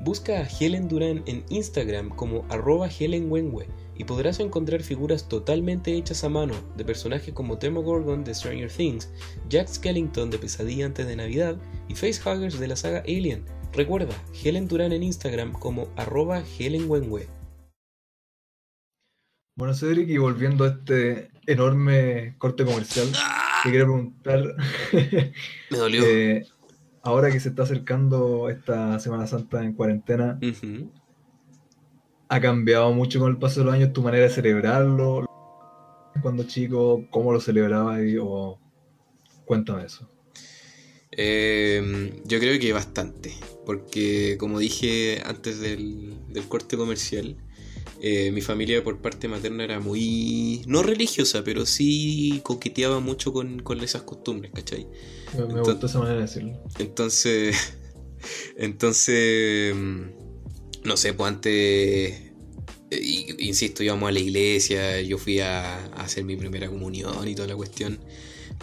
Busca 0.00 0.40
a 0.40 0.48
Helen 0.48 0.88
Duran 0.88 1.22
en 1.26 1.44
Instagram 1.50 2.08
como 2.08 2.46
arroba 2.48 2.88
Helen 2.88 3.30
y 3.94 4.04
podrás 4.04 4.40
encontrar 4.40 4.82
figuras 4.82 5.28
totalmente 5.28 5.94
hechas 5.94 6.24
a 6.24 6.30
mano 6.30 6.54
de 6.78 6.84
personajes 6.86 7.34
como 7.34 7.56
Demogorgon 7.56 8.24
de 8.24 8.34
Stranger 8.34 8.72
Things, 8.72 9.12
Jack 9.50 9.68
Skellington 9.68 10.30
de 10.30 10.38
Pesadilla 10.38 10.86
antes 10.86 11.06
de 11.06 11.16
Navidad 11.16 11.58
y 11.88 11.94
facehuggers 11.94 12.58
de 12.58 12.68
la 12.68 12.76
saga 12.76 13.00
Alien. 13.00 13.44
Recuerda, 13.76 14.14
Helen 14.32 14.68
Durán 14.68 14.92
en 14.92 15.02
Instagram 15.02 15.52
como 15.52 15.88
arroba 15.96 16.44
Helen 16.58 16.88
Bueno, 19.56 19.74
Cedric, 19.74 20.08
y 20.10 20.16
volviendo 20.16 20.62
a 20.62 20.68
este 20.68 21.32
enorme 21.48 22.36
corte 22.38 22.64
comercial, 22.64 23.08
te 23.64 23.72
quería 23.72 23.84
preguntar. 23.84 24.54
Me 25.70 25.76
dolió. 25.76 26.04
Eh, 26.04 26.46
ahora 27.02 27.32
que 27.32 27.40
se 27.40 27.48
está 27.48 27.64
acercando 27.64 28.48
esta 28.48 29.00
Semana 29.00 29.26
Santa 29.26 29.64
en 29.64 29.72
cuarentena, 29.72 30.38
ha 32.28 32.40
cambiado 32.40 32.92
mucho 32.92 33.18
con 33.18 33.30
el 33.32 33.38
paso 33.38 33.60
de 33.60 33.66
los 33.66 33.74
años 33.74 33.92
tu 33.92 34.02
manera 34.02 34.22
de 34.22 34.30
celebrarlo. 34.30 35.26
Cuando 36.22 36.44
chico, 36.44 37.06
¿cómo 37.10 37.32
lo 37.32 37.40
celebrabas? 37.40 38.00
O... 38.20 38.56
Cuéntame 39.44 39.86
eso. 39.86 40.08
Em, 41.16 42.10
yo 42.24 42.38
creo 42.40 42.58
que 42.58 42.72
bastante, 42.72 43.34
porque 43.64 44.36
como 44.38 44.58
dije 44.58 45.22
antes 45.24 45.60
del, 45.60 46.14
corte 46.48 46.76
comercial, 46.76 47.36
eh, 48.00 48.32
mi 48.32 48.40
familia 48.40 48.82
por 48.82 49.00
parte 49.00 49.28
materna 49.28 49.64
era 49.64 49.80
muy, 49.80 50.62
no 50.66 50.82
religiosa, 50.82 51.44
pero 51.44 51.66
sí 51.66 52.40
coqueteaba 52.42 53.00
mucho 53.00 53.32
con, 53.32 53.62
esas 53.82 54.02
costumbres, 54.02 54.52
¿cachai? 54.52 54.88
Me, 55.36 55.46
me 55.46 55.60
gustó 55.60 55.86
esa 55.86 55.98
manera 55.98 56.16
de 56.16 56.22
decirlo. 56.22 56.62
Entonces, 56.78 57.56
entonces 58.56 59.72
em, 59.72 60.12
no 60.84 60.96
sé, 60.96 61.14
pues 61.14 61.28
antes, 61.32 61.52
eh, 61.52 63.34
insisto, 63.38 63.82
íbamos 63.82 64.08
a 64.08 64.12
la 64.12 64.20
iglesia, 64.20 65.00
yo 65.00 65.16
fui 65.18 65.40
a, 65.40 65.86
hacer 65.94 66.24
mi 66.24 66.36
primera 66.36 66.68
comunión 66.68 67.26
y 67.26 67.34
toda 67.34 67.48
la 67.48 67.56
cuestión. 67.56 67.98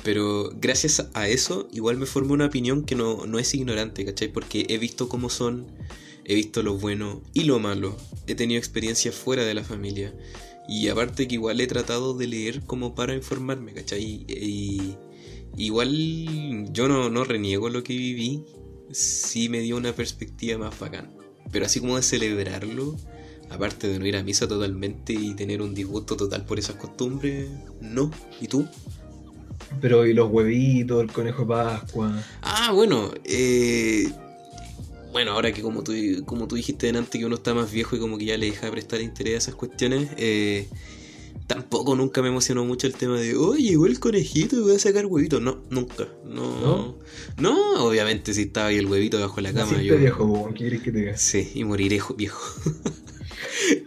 Pero 0.03 0.51
gracias 0.55 1.09
a 1.13 1.27
eso, 1.27 1.67
igual 1.71 1.97
me 1.97 2.05
formé 2.05 2.33
una 2.33 2.47
opinión 2.47 2.83
que 2.83 2.95
no, 2.95 3.25
no 3.25 3.37
es 3.37 3.53
ignorante, 3.53 4.03
¿cachai? 4.05 4.29
Porque 4.31 4.65
he 4.69 4.77
visto 4.77 5.07
cómo 5.07 5.29
son, 5.29 5.67
he 6.25 6.33
visto 6.33 6.63
lo 6.63 6.77
bueno 6.77 7.21
y 7.33 7.43
lo 7.43 7.59
malo, 7.59 7.95
he 8.25 8.35
tenido 8.35 8.57
experiencias 8.57 9.13
fuera 9.13 9.43
de 9.43 9.53
la 9.53 9.63
familia. 9.63 10.13
Y 10.67 10.87
aparte 10.87 11.27
que 11.27 11.35
igual 11.35 11.61
he 11.61 11.67
tratado 11.67 12.13
de 12.15 12.27
leer 12.27 12.61
como 12.61 12.95
para 12.95 13.15
informarme, 13.15 13.73
¿cachai? 13.73 14.25
Y, 14.27 14.95
igual 15.57 16.71
yo 16.71 16.87
no, 16.87 17.09
no 17.09 17.23
reniego 17.23 17.69
lo 17.69 17.83
que 17.83 17.93
viví, 17.95 18.43
sí 18.91 19.49
me 19.49 19.59
dio 19.59 19.77
una 19.77 19.93
perspectiva 19.93 20.57
más 20.57 20.79
bacán. 20.79 21.15
Pero 21.51 21.65
así 21.65 21.79
como 21.79 21.97
de 21.97 22.03
celebrarlo, 22.03 22.95
aparte 23.49 23.87
de 23.87 23.99
no 23.99 24.07
ir 24.07 24.15
a 24.15 24.23
misa 24.23 24.47
totalmente 24.47 25.13
y 25.13 25.35
tener 25.35 25.61
un 25.61 25.75
disgusto 25.75 26.15
total 26.15 26.45
por 26.45 26.57
esas 26.57 26.77
costumbres, 26.77 27.49
no. 27.81 28.09
¿Y 28.39 28.47
tú? 28.47 28.65
Pero, 29.79 30.05
¿y 30.05 30.13
los 30.13 30.29
huevitos, 30.29 31.01
el 31.01 31.11
conejo 31.11 31.43
de 31.43 31.47
Pascua? 31.47 32.23
Ah, 32.41 32.71
bueno, 32.73 33.11
eh, 33.23 34.11
bueno, 35.11 35.31
ahora 35.31 35.51
que 35.51 35.61
como 35.61 35.83
tú, 35.83 35.93
como 36.25 36.47
tú 36.47 36.55
dijiste 36.55 36.89
antes 36.89 37.09
que 37.09 37.25
uno 37.25 37.35
está 37.35 37.53
más 37.53 37.71
viejo 37.71 37.95
y 37.95 37.99
como 37.99 38.17
que 38.17 38.25
ya 38.25 38.37
le 38.37 38.47
deja 38.47 38.67
de 38.67 38.71
prestar 38.71 39.01
interés 39.01 39.35
a 39.35 39.37
esas 39.37 39.55
cuestiones, 39.55 40.09
eh, 40.17 40.67
tampoco 41.47 41.95
nunca 41.95 42.21
me 42.21 42.29
emocionó 42.29 42.63
mucho 42.63 42.87
el 42.87 42.93
tema 42.93 43.19
de, 43.19 43.35
oye, 43.35 43.63
llegó 43.63 43.87
el 43.87 43.99
conejito 43.99 44.55
y 44.55 44.59
voy 44.59 44.75
a 44.75 44.79
sacar 44.79 45.05
huevitos. 45.05 45.41
No, 45.41 45.59
nunca. 45.69 46.07
No, 46.25 46.97
no, 47.37 47.85
obviamente 47.85 48.33
si 48.33 48.43
estaba 48.43 48.67
ahí 48.67 48.77
el 48.77 48.87
huevito 48.87 49.19
bajo 49.19 49.41
la 49.41 49.53
cama. 49.53 49.81
Yo... 49.81 49.97
viejo, 49.97 50.49
¿qué 50.55 50.63
querés 50.63 50.81
que 50.81 50.91
te 50.91 50.99
diga? 50.99 51.17
Sí, 51.17 51.51
y 51.55 51.63
moriré 51.65 51.99
viejo. 52.15 52.61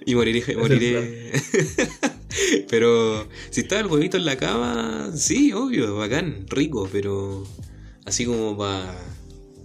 Y 0.06 0.14
moriré, 0.14 0.56
moriré. 0.56 1.32
pero 2.68 3.28
si 3.50 3.62
está 3.62 3.80
el 3.80 3.86
huevito 3.86 4.16
en 4.16 4.24
la 4.24 4.36
cama, 4.36 5.10
sí, 5.14 5.52
obvio, 5.52 5.96
bacán, 5.96 6.46
rico, 6.48 6.88
pero 6.90 7.46
así 8.04 8.24
como 8.24 8.56
para 8.56 8.96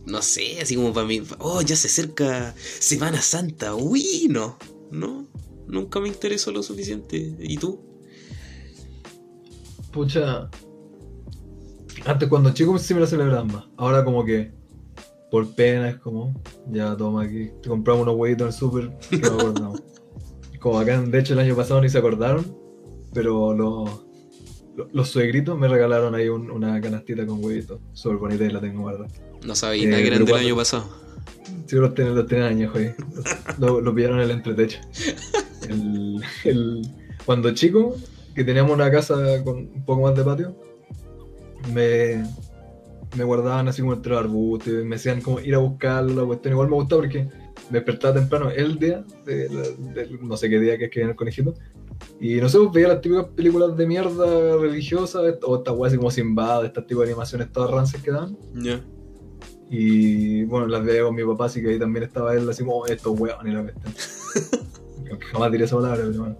no 0.06 0.22
sé, 0.22 0.60
así 0.62 0.76
como 0.76 0.94
para 0.94 1.08
mí, 1.08 1.22
oh, 1.40 1.62
ya 1.62 1.76
se 1.76 1.88
acerca 1.88 2.54
Semana 2.58 3.22
Santa, 3.22 3.76
uy, 3.76 4.28
no, 4.30 4.58
no, 4.92 5.28
nunca 5.68 6.00
me 6.00 6.08
interesó 6.08 6.52
lo 6.52 6.64
suficiente. 6.64 7.36
¿Y 7.40 7.58
tú? 7.58 7.80
Pucha, 9.92 10.50
antes 12.06 12.30
cuando 12.30 12.54
chico 12.54 12.78
sí 12.78 12.94
me 12.94 13.02
lo 13.02 13.08
celebraban 13.08 13.48
más, 13.48 13.66
ahora 13.78 14.04
como 14.04 14.26
que 14.26 14.52
por 15.32 15.54
pena 15.56 15.90
es 15.90 15.98
como, 15.98 16.34
ya 16.72 16.96
toma 16.96 17.24
aquí, 17.24 17.52
te 17.62 17.70
compramos 17.70 18.04
unos 18.04 18.16
huevitos 18.16 18.42
en 18.42 18.48
el 18.48 18.54
súper, 18.54 19.22
no 19.22 19.40
acordamos. 19.40 19.84
como 20.60 20.80
acá, 20.80 21.02
de 21.02 21.20
hecho 21.20 21.34
el 21.34 21.40
año 21.40 21.56
pasado 21.56 21.82
ni 21.82 21.90
se 21.90 21.98
acordaron, 21.98 22.58
pero 23.14 23.54
los 23.54 24.10
los 24.92 25.10
suegritos 25.10 25.58
me 25.58 25.68
regalaron 25.68 26.16
ahí 26.16 26.30
una 26.30 26.80
canastita 26.82 27.26
con 27.26 27.44
huevitos. 27.44 27.80
Súper 27.94 28.18
bonita 28.18 28.46
y 28.46 28.50
la 28.50 28.62
tengo 28.62 28.82
guardada. 28.82 29.10
No 29.46 29.56
sabía 29.56 29.90
nada 29.90 30.02
que 30.02 30.08
eran 30.08 30.26
del 30.26 30.36
año 30.36 30.56
pasado. 30.56 30.90
Sí, 31.66 31.76
los 31.76 31.94
tienen, 31.94 32.16
los 32.16 32.28
tienen 32.28 32.48
años, 32.48 32.74
güey. 32.74 32.94
Lo, 33.60 33.94
pillaron 33.94 34.20
en 34.20 34.26
el 34.26 34.32
entretecho. 34.32 34.80
El, 35.68 36.88
cuando 37.26 37.54
chico, 37.54 37.96
que 38.34 38.44
teníamos 38.44 38.72
una 38.72 38.90
casa 38.92 39.44
con 39.44 39.58
un 39.58 39.86
poco 39.86 40.02
más 40.02 40.16
de 40.16 40.24
patio, 40.24 40.56
me, 41.74 42.24
me 43.16 43.24
guardaban 43.24 43.68
así 43.68 43.82
como 43.82 43.94
entre 43.94 44.12
los 44.12 44.22
arbustos 44.22 44.74
y 44.74 44.86
me 44.86 44.96
hacían 44.96 45.22
como 45.22 45.40
ir 45.40 45.56
a 45.56 45.60
buscarlo, 45.60 46.22
la 46.22 46.28
cuestión. 46.28 46.54
Igual 46.54 46.70
me 46.70 46.76
gustaba 46.76 47.02
porque 47.02 47.28
me 47.70 47.80
despertaba 47.80 48.16
temprano 48.16 48.50
el 48.50 48.80
día, 48.80 49.04
de, 49.26 50.18
no 50.22 50.38
sé 50.38 50.50
qué 50.50 50.60
día 50.60 50.78
que 50.78 50.86
escribía 50.86 51.06
en 51.06 51.12
el 51.12 51.16
conejito, 51.16 51.54
y 52.20 52.36
no 52.36 52.50
sé, 52.50 52.58
pues, 52.58 52.72
veía 52.72 52.88
las 52.90 53.02
típicas 53.02 53.26
películas 53.36 53.76
de 53.78 53.88
mierda 53.88 54.58
religiosas, 54.58 55.22
o 55.44 55.58
estas 55.58 55.76
weas 55.76 55.92
así 55.92 55.98
como 55.98 56.12
Simbad, 56.12 56.66
estas 56.66 56.86
tipo 56.86 57.02
de 57.02 57.08
animaciones 57.08 57.52
todas 57.52 57.72
rancias 57.72 58.02
que 58.02 58.12
dan. 58.12 58.38
Ya. 58.56 58.82
Y 59.70 60.44
bueno, 60.46 60.68
las 60.68 60.84
veía 60.84 61.04
con 61.04 61.16
mi 61.16 61.24
papá, 61.24 61.46
así 61.46 61.62
que 61.62 61.70
ahí 61.70 61.80
también 61.80 62.04
estaba 62.04 62.34
él 62.34 62.50
así 62.50 62.64
como, 62.64 62.86
estos 62.88 63.20
weón 63.20 63.48
y 63.48 63.52
la 63.52 63.62
bestia. 63.62 63.92
jamás 65.32 65.52
diría 65.52 65.66
esa 65.66 65.76
palabra, 65.76 66.04
pero 66.06 66.20
bueno. 66.20 66.38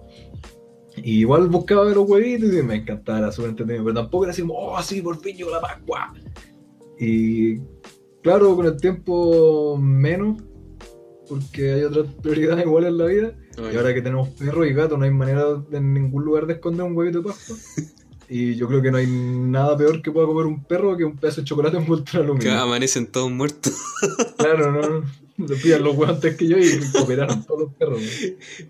Y 0.96 1.20
igual 1.20 1.48
buscaba 1.48 1.84
ver 1.84 1.96
los 1.96 2.08
huevitos 2.08 2.52
y 2.52 2.62
me 2.62 2.76
encantaba, 2.76 3.18
era 3.18 3.32
súper 3.32 3.50
entretenido, 3.50 3.84
pero 3.84 3.94
tampoco 3.94 4.24
era 4.24 4.32
así 4.32 4.42
como, 4.42 4.54
oh, 4.54 4.82
sí, 4.82 5.00
por 5.00 5.18
fin 5.18 5.36
llegó 5.36 5.50
la 5.50 5.60
Pascua. 5.60 6.12
Y 7.00 7.60
claro, 8.22 8.54
con 8.54 8.66
el 8.66 8.76
tiempo 8.76 9.78
menos, 9.78 10.42
porque 11.28 11.72
hay 11.72 11.82
otras 11.84 12.06
prioridades 12.22 12.66
iguales 12.66 12.90
en 12.90 12.98
la 12.98 13.04
vida. 13.06 13.34
Y 13.72 13.76
ahora 13.76 13.92
que 13.92 14.02
tenemos 14.02 14.28
perro 14.30 14.64
y 14.64 14.72
gato, 14.72 14.96
no 14.96 15.04
hay 15.04 15.10
manera 15.10 15.44
en 15.72 15.94
ningún 15.94 16.24
lugar 16.24 16.46
de 16.46 16.54
esconder 16.54 16.86
un 16.86 16.96
huevito 16.96 17.20
de 17.20 17.28
Pascua. 17.28 17.56
y 18.28 18.54
yo 18.54 18.68
creo 18.68 18.82
que 18.82 18.90
no 18.90 18.98
hay 18.98 19.06
nada 19.06 19.76
peor 19.76 20.02
que 20.02 20.12
pueda 20.12 20.26
comer 20.26 20.46
un 20.46 20.62
perro 20.62 20.96
que 20.96 21.04
un 21.04 21.16
pedazo 21.16 21.40
de 21.40 21.46
chocolate 21.46 21.78
envuelto 21.78 22.12
en 22.14 22.24
aluminio. 22.24 22.50
Que 22.50 22.56
amanecen 22.56 23.06
todos 23.06 23.30
muertos. 23.30 23.74
claro, 24.36 24.70
no. 24.70 25.04
Se 25.48 25.56
pillan 25.56 25.82
los 25.82 25.96
huevos 25.96 26.16
antes 26.16 26.36
que 26.36 26.46
yo 26.46 26.58
y 26.58 26.80
cooperaron 26.92 27.44
todos 27.44 27.60
los 27.60 27.74
perros. 27.74 28.02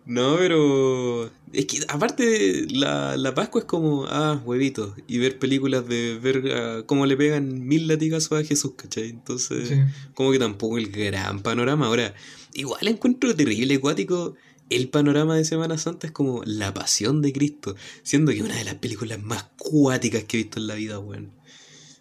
No, 0.07 0.37
pero. 0.37 1.31
Es 1.53 1.67
que 1.67 1.81
aparte 1.89 2.67
la, 2.71 3.17
la 3.17 3.35
Pascua 3.35 3.63
es 3.63 3.67
como, 3.67 4.07
ah, 4.07 4.41
huevitos. 4.45 4.93
Y 5.07 5.19
ver 5.19 5.39
películas 5.39 5.87
de 5.89 6.19
ver 6.23 6.45
ah, 6.53 6.83
cómo 6.87 7.07
le 7.07 7.17
pegan 7.17 7.67
mil 7.67 7.89
latigazos 7.89 8.41
a 8.41 8.45
Jesús, 8.45 8.73
¿cachai? 8.77 9.09
Entonces, 9.09 9.73
como 10.15 10.33
que 10.33 10.39
tampoco 10.39 10.79
el 10.79 10.91
gran 10.91 11.43
panorama. 11.43 11.87
Ahora, 11.87 12.15
igual 12.55 12.87
encuentro 12.89 13.35
terrible, 13.35 13.75
acuático 13.75 14.37
el 14.71 14.89
panorama 14.89 15.37
de 15.37 15.45
Semana 15.45 15.77
Santa 15.77 16.07
es 16.07 16.13
como 16.13 16.43
la 16.45 16.73
pasión 16.73 17.21
de 17.23 17.33
Cristo, 17.33 17.75
siendo 18.05 18.33
que 18.33 18.43
una 18.43 18.55
de 18.55 18.65
las 18.65 18.77
películas 18.77 19.21
más 19.21 19.47
cuáticas 19.59 20.25
que 20.25 20.39
he 20.39 20.43
visto 20.45 20.61
en 20.61 20.69
la 20.69 20.77
vida, 20.77 20.99
weón. 21.01 21.33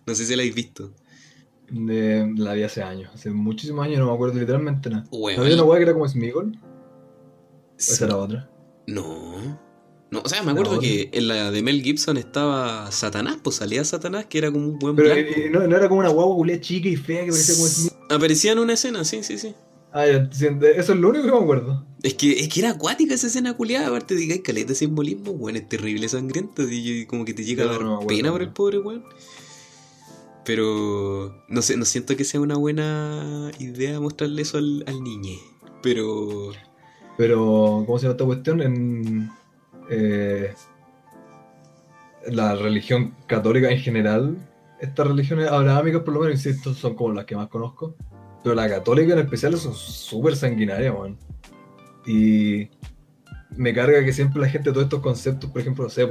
No 0.05 0.15
sé 0.15 0.26
si 0.26 0.36
la 0.36 0.43
habéis 0.43 0.55
visto. 0.55 0.93
La 1.72 2.53
vi 2.53 2.63
hace 2.63 2.82
años, 2.84 3.11
hace 3.13 3.32
muchísimos 3.32 3.86
años, 3.86 3.99
no 3.99 4.07
me 4.07 4.13
acuerdo 4.13 4.39
literalmente 4.39 4.89
nada. 4.89 5.05
Bueno, 5.11 5.45
¿No 5.45 5.53
una 5.53 5.63
weá 5.63 5.78
que 5.80 5.84
era 5.84 5.93
como 5.93 6.07
Smigol? 6.07 6.57
¿O 6.61 7.78
esa 7.78 8.05
era 8.05 8.17
otra? 8.17 8.49
No. 8.88 9.59
No, 10.11 10.22
o 10.26 10.28
sea, 10.30 10.41
me 10.41 10.51
acuerdo 10.51 10.80
que 10.80 11.09
en 11.13 11.28
la 11.28 11.51
de 11.51 11.61
Mel 11.61 11.84
Gibson 11.84 12.17
estaba 12.17 12.91
Satanás, 12.91 13.38
pues 13.43 13.57
salía 13.57 13.84
Satanás, 13.84 14.26
que 14.26 14.39
era 14.39 14.51
como 14.51 14.67
un 14.67 14.80
buen 14.80 14.95
Pero 14.95 15.13
eh, 15.13 15.49
no, 15.51 15.61
era 15.61 15.88
como 15.88 15.99
una 15.99 16.09
guagua 16.09 16.59
chica 16.59 16.89
y 16.89 16.95
fea 16.95 17.26
que 17.26 17.32
parecía 17.32 17.55
como 17.55 17.67
Smigol. 17.67 17.97
Aparecía 18.09 18.51
en 18.53 18.59
una 18.59 18.74
escena, 18.74 19.03
sí, 19.03 19.24
sí, 19.24 19.38
sí. 19.38 19.53
Ah, 19.91 20.05
eso 20.05 20.93
es 20.93 20.99
lo 20.99 21.09
único 21.09 21.26
que 21.26 21.32
me 21.32 21.38
acuerdo. 21.38 21.86
Es 22.03 22.13
que, 22.13 22.39
es 22.39 22.49
que 22.49 22.59
era 22.59 22.72
acuática 22.72 23.13
esa 23.13 23.28
escena 23.28 23.55
culiada, 23.55 23.88
aparte 23.88 24.15
de 24.15 24.28
que 24.28 24.34
hay 24.34 24.39
caleta 24.39 24.70
de 24.70 24.76
simbolismo, 24.76 25.32
weón, 25.32 25.57
es 25.57 25.67
terrible 25.67 26.07
sangriento, 26.07 26.63
y 26.70 27.05
como 27.05 27.26
que 27.26 27.34
te 27.34 27.43
llega 27.43 27.63
a 27.65 27.67
dar 27.67 27.80
pena 28.07 28.32
por 28.32 28.41
el 28.41 28.51
pobre 28.51 28.80
weón. 28.80 29.03
Pero 30.50 31.43
no 31.47 31.62
sé, 31.62 31.78
no 31.78 31.86
siento 31.86 32.18
que 32.18 32.24
sea 32.24 32.41
una 32.41 32.56
buena 32.56 33.52
idea 33.60 34.00
mostrarle 34.00 34.41
eso 34.41 34.58
al, 34.58 34.84
al 34.88 35.04
niñe. 35.04 35.38
Pero. 35.84 36.54
Pero, 37.20 37.84
¿cómo 37.86 38.00
se 38.00 38.08
llama 38.08 38.14
esta 38.14 38.26
cuestión? 38.26 38.62
En. 38.64 39.30
Eh, 39.91 40.52
la 42.32 42.56
religión 42.56 43.14
católica 43.28 43.70
en 43.70 43.78
general, 43.78 44.38
estas 44.82 45.06
religiones 45.06 45.52
abrahámicas, 45.52 46.02
por 46.02 46.16
lo 46.16 46.22
menos, 46.22 46.43
insisto, 46.43 46.74
son 46.74 46.95
como 46.95 47.14
las 47.14 47.26
que 47.26 47.36
más 47.36 47.47
conozco 47.50 47.95
pero 48.43 48.56
la 48.56 48.68
católica 48.68 49.14
en 49.14 49.20
especial 49.20 49.56
son 49.56 49.76
súper 49.76 50.36
sanguinarias, 50.36 50.97
man. 50.97 51.16
Y 52.08 52.70
me 53.56 53.72
carga 53.72 54.04
que 54.04 54.14
siempre 54.14 54.41
la 54.41 54.50
gente, 54.50 54.72
todos 54.72 54.86
estos 54.86 55.02
conceptos, 55.02 55.52
por 55.52 55.62
ejemplo, 55.62 55.84
no 55.84 55.89
sé, 55.91 56.08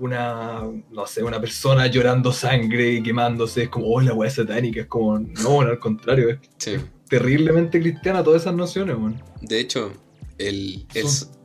una, 0.00 0.62
no 0.90 1.06
sé, 1.06 1.22
una 1.22 1.40
persona 1.40 1.86
llorando 1.86 2.32
sangre 2.32 2.94
y 2.94 3.02
quemándose, 3.02 3.64
es 3.64 3.68
como, 3.68 3.86
oh, 3.86 4.00
la 4.00 4.14
weá 4.14 4.30
satánica, 4.30 4.80
es 4.80 4.86
como, 4.86 5.18
no, 5.18 5.60
al 5.60 5.78
contrario, 5.78 6.30
es 6.30 6.38
terriblemente 7.08 7.80
cristiana 7.80 8.24
todas 8.24 8.42
esas 8.42 8.54
nociones, 8.54 8.98
man. 8.98 9.22
De 9.42 9.60
hecho, 9.60 9.92
el... 10.38 10.86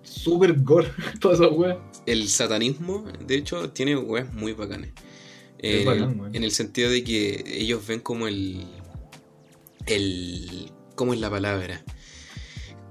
súper 0.04 0.62
gore 0.62 0.90
todas 1.20 1.40
esas 1.40 1.52
weas. 1.52 1.78
El 2.06 2.30
satanismo, 2.30 3.06
de 3.26 3.36
hecho, 3.36 3.72
tiene 3.72 3.98
weas 3.98 4.34
muy 4.34 4.54
bacanes. 4.54 4.92
en 5.60 6.44
el 6.44 6.52
sentido 6.52 6.90
de 6.90 7.04
que 7.04 7.44
ellos 7.48 7.86
ven 7.86 8.00
como 8.00 8.28
el, 8.28 8.66
el... 9.86 10.72
¿Cómo 10.96 11.14
es 11.14 11.20
la 11.20 11.30
palabra? 11.30 11.84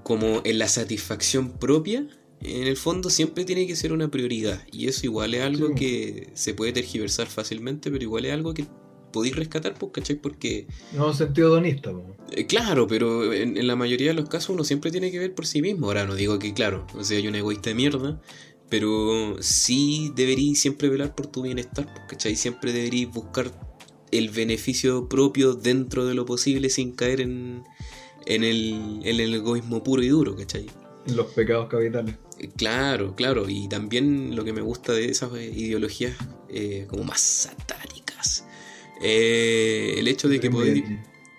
Como 0.02 0.42
en 0.44 0.58
la 0.58 0.68
satisfacción 0.68 1.52
propia, 1.52 2.06
en 2.40 2.66
el 2.66 2.76
fondo 2.76 3.10
siempre 3.10 3.44
tiene 3.44 3.66
que 3.66 3.76
ser 3.76 3.92
una 3.92 4.10
prioridad. 4.10 4.66
Y 4.72 4.88
eso 4.88 5.06
igual 5.06 5.34
es 5.34 5.42
algo 5.42 5.74
que 5.74 6.30
se 6.34 6.54
puede 6.54 6.72
tergiversar 6.72 7.26
fácilmente, 7.26 7.90
pero 7.90 8.02
igual 8.02 8.24
es 8.26 8.32
algo 8.32 8.54
que 8.54 8.66
podéis 9.14 9.36
rescatar, 9.36 9.74
pues, 9.74 9.92
¿cachai? 9.92 10.16
Porque... 10.16 10.66
No, 10.92 11.14
sentido 11.14 11.48
donista. 11.48 11.92
Eh, 12.32 12.46
claro, 12.46 12.88
pero 12.88 13.32
en, 13.32 13.64
la 13.66 13.76
mayoría 13.76 14.08
de 14.08 14.14
los 14.14 14.28
casos 14.28 14.50
uno 14.50 14.64
siempre 14.64 14.90
tiene 14.90 15.12
que 15.12 15.20
ver 15.20 15.34
por 15.34 15.46
sí 15.46 15.62
mismo. 15.62 15.86
Ahora 15.86 16.04
no 16.04 16.16
digo 16.16 16.38
que, 16.38 16.52
claro, 16.52 16.86
o 16.94 17.04
sea, 17.04 17.16
hay 17.16 17.28
un 17.28 17.36
egoísta 17.36 17.70
de 17.70 17.76
mierda, 17.76 18.20
pero 18.68 19.36
sí 19.40 20.12
deberíais 20.16 20.60
siempre 20.60 20.88
velar 20.88 21.14
por 21.14 21.28
tu 21.28 21.42
bienestar, 21.42 21.86
pues, 21.86 22.06
¿cachai? 22.08 22.34
Siempre 22.34 22.72
deberíais 22.72 23.10
buscar 23.10 23.52
el 24.10 24.30
beneficio 24.30 25.08
propio 25.08 25.54
dentro 25.54 26.06
de 26.06 26.14
lo 26.14 26.26
posible 26.26 26.68
sin 26.68 26.92
caer 26.92 27.20
en, 27.20 27.62
en, 28.26 28.42
el, 28.42 29.00
en 29.04 29.20
el 29.20 29.34
egoísmo 29.34 29.84
puro 29.84 30.02
y 30.02 30.08
duro, 30.08 30.34
¿cachai? 30.34 30.66
Los 31.06 31.26
pecados 31.28 31.68
capitales. 31.68 32.16
Eh, 32.44 32.50
claro, 32.56 33.14
claro, 33.14 33.48
y 33.48 33.68
también 33.68 34.36
lo 34.36 34.44
que 34.44 34.52
me 34.52 34.60
gusta 34.60 34.92
de 34.92 35.06
esas 35.06 35.32
eh, 35.34 35.50
ideologías 35.54 36.16
eh, 36.48 36.86
como 36.88 37.04
más 37.04 37.20
satánicas, 37.20 38.44
el 39.00 40.06
hecho 40.08 40.28
de 40.28 40.40
que, 40.40 40.50
podéis, 40.50 40.84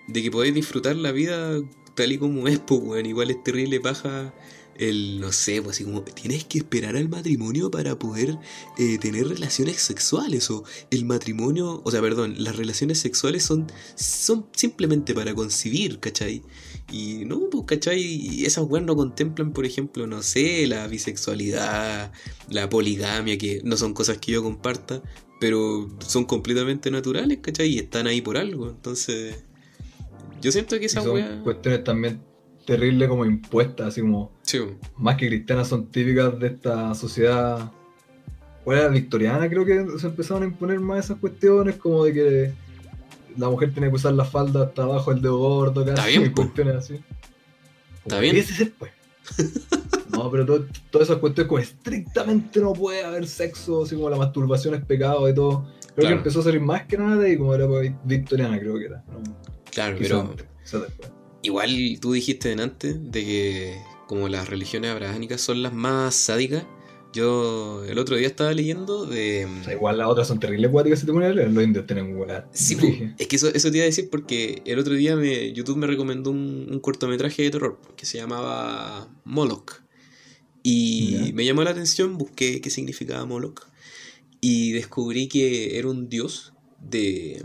de 0.06 0.22
que 0.22 0.30
podéis 0.30 0.54
disfrutar 0.54 0.96
la 0.96 1.10
vida 1.10 1.60
tal 1.94 2.12
y 2.12 2.18
como 2.18 2.46
es, 2.48 2.58
pues, 2.60 2.80
bueno, 2.80 3.08
igual 3.08 3.30
es 3.30 3.42
terrible 3.42 3.80
paja 3.80 4.32
el, 4.78 5.20
no 5.20 5.32
sé, 5.32 5.62
pues 5.62 5.76
así 5.76 5.84
como, 5.84 6.02
tienes 6.02 6.44
que 6.44 6.58
esperar 6.58 6.96
al 6.96 7.08
matrimonio 7.08 7.70
para 7.70 7.98
poder 7.98 8.38
eh, 8.78 8.98
tener 8.98 9.28
relaciones 9.28 9.76
sexuales, 9.76 10.50
o 10.50 10.64
el 10.90 11.04
matrimonio, 11.04 11.80
o 11.84 11.90
sea, 11.90 12.00
perdón, 12.00 12.34
las 12.38 12.56
relaciones 12.56 12.98
sexuales 12.98 13.42
son, 13.42 13.66
son 13.94 14.46
simplemente 14.52 15.14
para 15.14 15.34
concebir, 15.34 15.98
¿cachai? 16.00 16.42
Y 16.90 17.24
no, 17.24 17.50
pues, 17.50 17.64
¿cachai? 17.66 18.00
Y 18.00 18.44
esas 18.44 18.64
weas 18.68 18.84
no 18.84 18.94
contemplan, 18.94 19.52
por 19.52 19.66
ejemplo, 19.66 20.06
no 20.06 20.22
sé, 20.22 20.66
la 20.66 20.86
bisexualidad, 20.86 22.12
la 22.48 22.68
poligamia, 22.68 23.36
que 23.38 23.60
no 23.64 23.76
son 23.76 23.92
cosas 23.92 24.18
que 24.18 24.32
yo 24.32 24.42
comparta, 24.42 25.02
pero 25.40 25.88
son 25.98 26.24
completamente 26.24 26.90
naturales, 26.90 27.38
¿cachai? 27.42 27.68
Y 27.68 27.78
están 27.78 28.06
ahí 28.06 28.20
por 28.20 28.36
algo, 28.36 28.68
entonces... 28.68 29.42
Yo 30.40 30.52
siento 30.52 30.78
que 30.78 30.86
esas 30.86 31.02
son 31.02 31.42
cuestiones 31.42 31.82
también 31.82 32.20
terrible 32.66 33.08
como 33.08 33.24
impuestas, 33.24 33.88
así 33.88 34.00
como 34.02 34.32
más 34.96 35.16
que 35.16 35.28
cristianas 35.28 35.68
son 35.68 35.90
típicas 35.90 36.38
de 36.38 36.48
esta 36.48 36.94
sociedad. 36.94 37.72
Bueno, 38.64 38.90
victoriana 38.90 39.48
creo 39.48 39.64
que 39.64 39.86
se 39.98 40.06
empezaron 40.06 40.42
a 40.42 40.46
imponer 40.46 40.80
más 40.80 41.06
esas 41.06 41.18
cuestiones 41.18 41.76
como 41.76 42.04
de 42.04 42.12
que 42.12 42.52
la 43.36 43.48
mujer 43.48 43.72
tiene 43.72 43.88
que 43.88 43.94
usar 43.96 44.14
la 44.14 44.24
falda 44.24 44.64
hasta 44.64 44.82
abajo 44.82 45.12
el 45.12 45.20
dedo 45.22 45.38
gordo, 45.38 45.84
casi, 45.84 45.90
Está 45.94 46.06
bien, 46.06 46.32
cuestiones 46.32 46.74
así. 46.76 47.00
Está 48.04 48.20
bien. 48.20 48.36
Ese 48.36 48.54
ser, 48.54 48.72
pues. 48.78 48.92
No, 50.10 50.30
pero 50.30 50.46
todo- 50.46 50.64
todas 50.90 51.08
esas 51.08 51.18
cuestiones 51.20 51.48
como 51.48 51.58
estrictamente 51.58 52.60
no 52.60 52.72
puede 52.72 53.04
haber 53.04 53.26
sexo, 53.26 53.82
así 53.82 53.94
como 53.96 54.08
la 54.08 54.16
masturbación 54.16 54.74
es 54.74 54.84
pecado 54.84 55.28
y 55.28 55.34
todo. 55.34 55.66
Creo 55.80 55.94
Claro. 55.96 56.08
que 56.08 56.18
empezó 56.20 56.40
a 56.40 56.42
salir 56.44 56.60
más 56.60 56.86
que 56.86 56.96
nada 56.96 57.16
de 57.16 57.26
ahí, 57.30 57.36
como 57.36 57.54
era 57.54 57.66
victoriana, 58.04 58.58
creo 58.58 58.78
que 58.78 58.86
era. 58.86 59.04
¿no? 59.08 59.22
Claro, 59.70 59.96
Quizá 59.98 60.08
pero 60.08 60.20
antes, 60.22 60.46
quizá 60.64 60.78
después. 60.78 61.10
igual 61.42 61.98
tú 62.00 62.12
dijiste 62.12 62.52
antes 62.52 62.96
de 63.12 63.24
que 63.24 63.78
como 64.06 64.28
las 64.28 64.48
religiones 64.48 64.90
abrahámicas 64.92 65.40
son 65.40 65.62
las 65.62 65.74
más 65.74 66.14
sádicas. 66.14 66.64
Yo 67.16 67.82
el 67.84 67.98
otro 67.98 68.16
día 68.16 68.26
estaba 68.26 68.52
leyendo 68.52 69.06
de... 69.06 69.46
O 69.60 69.64
sea, 69.64 69.72
igual 69.72 69.98
las 69.98 70.08
otras 70.08 70.28
son 70.28 70.38
terribles 70.38 70.70
cuáticas 70.70 71.00
si 71.00 71.06
te 71.06 71.12
pones 71.12 71.30
a 71.30 71.34
leer. 71.34 71.50
Los 71.50 71.64
indios 71.64 71.86
tienen 71.86 72.16
weas. 72.16 72.44
Sí, 72.52 72.76
es 73.18 73.26
que 73.26 73.36
eso, 73.36 73.48
eso 73.48 73.70
te 73.70 73.78
iba 73.78 73.84
a 73.84 73.86
decir 73.86 74.08
porque 74.10 74.62
el 74.66 74.78
otro 74.78 74.94
día 74.94 75.16
me, 75.16 75.52
YouTube 75.52 75.78
me 75.78 75.86
recomendó 75.86 76.30
un, 76.30 76.68
un 76.70 76.80
cortometraje 76.80 77.42
de 77.42 77.50
terror 77.50 77.80
que 77.96 78.06
se 78.06 78.18
llamaba 78.18 79.08
Moloch. 79.24 79.82
Y 80.62 81.28
Ya. 81.28 81.32
me 81.32 81.44
llamó 81.44 81.62
la 81.64 81.70
atención, 81.70 82.18
busqué 82.18 82.60
qué 82.60 82.70
significaba 82.70 83.24
Moloch. 83.24 83.62
Y 84.40 84.72
descubrí 84.72 85.28
que 85.28 85.78
era 85.78 85.88
un 85.88 86.08
dios 86.08 86.52
de 86.80 87.42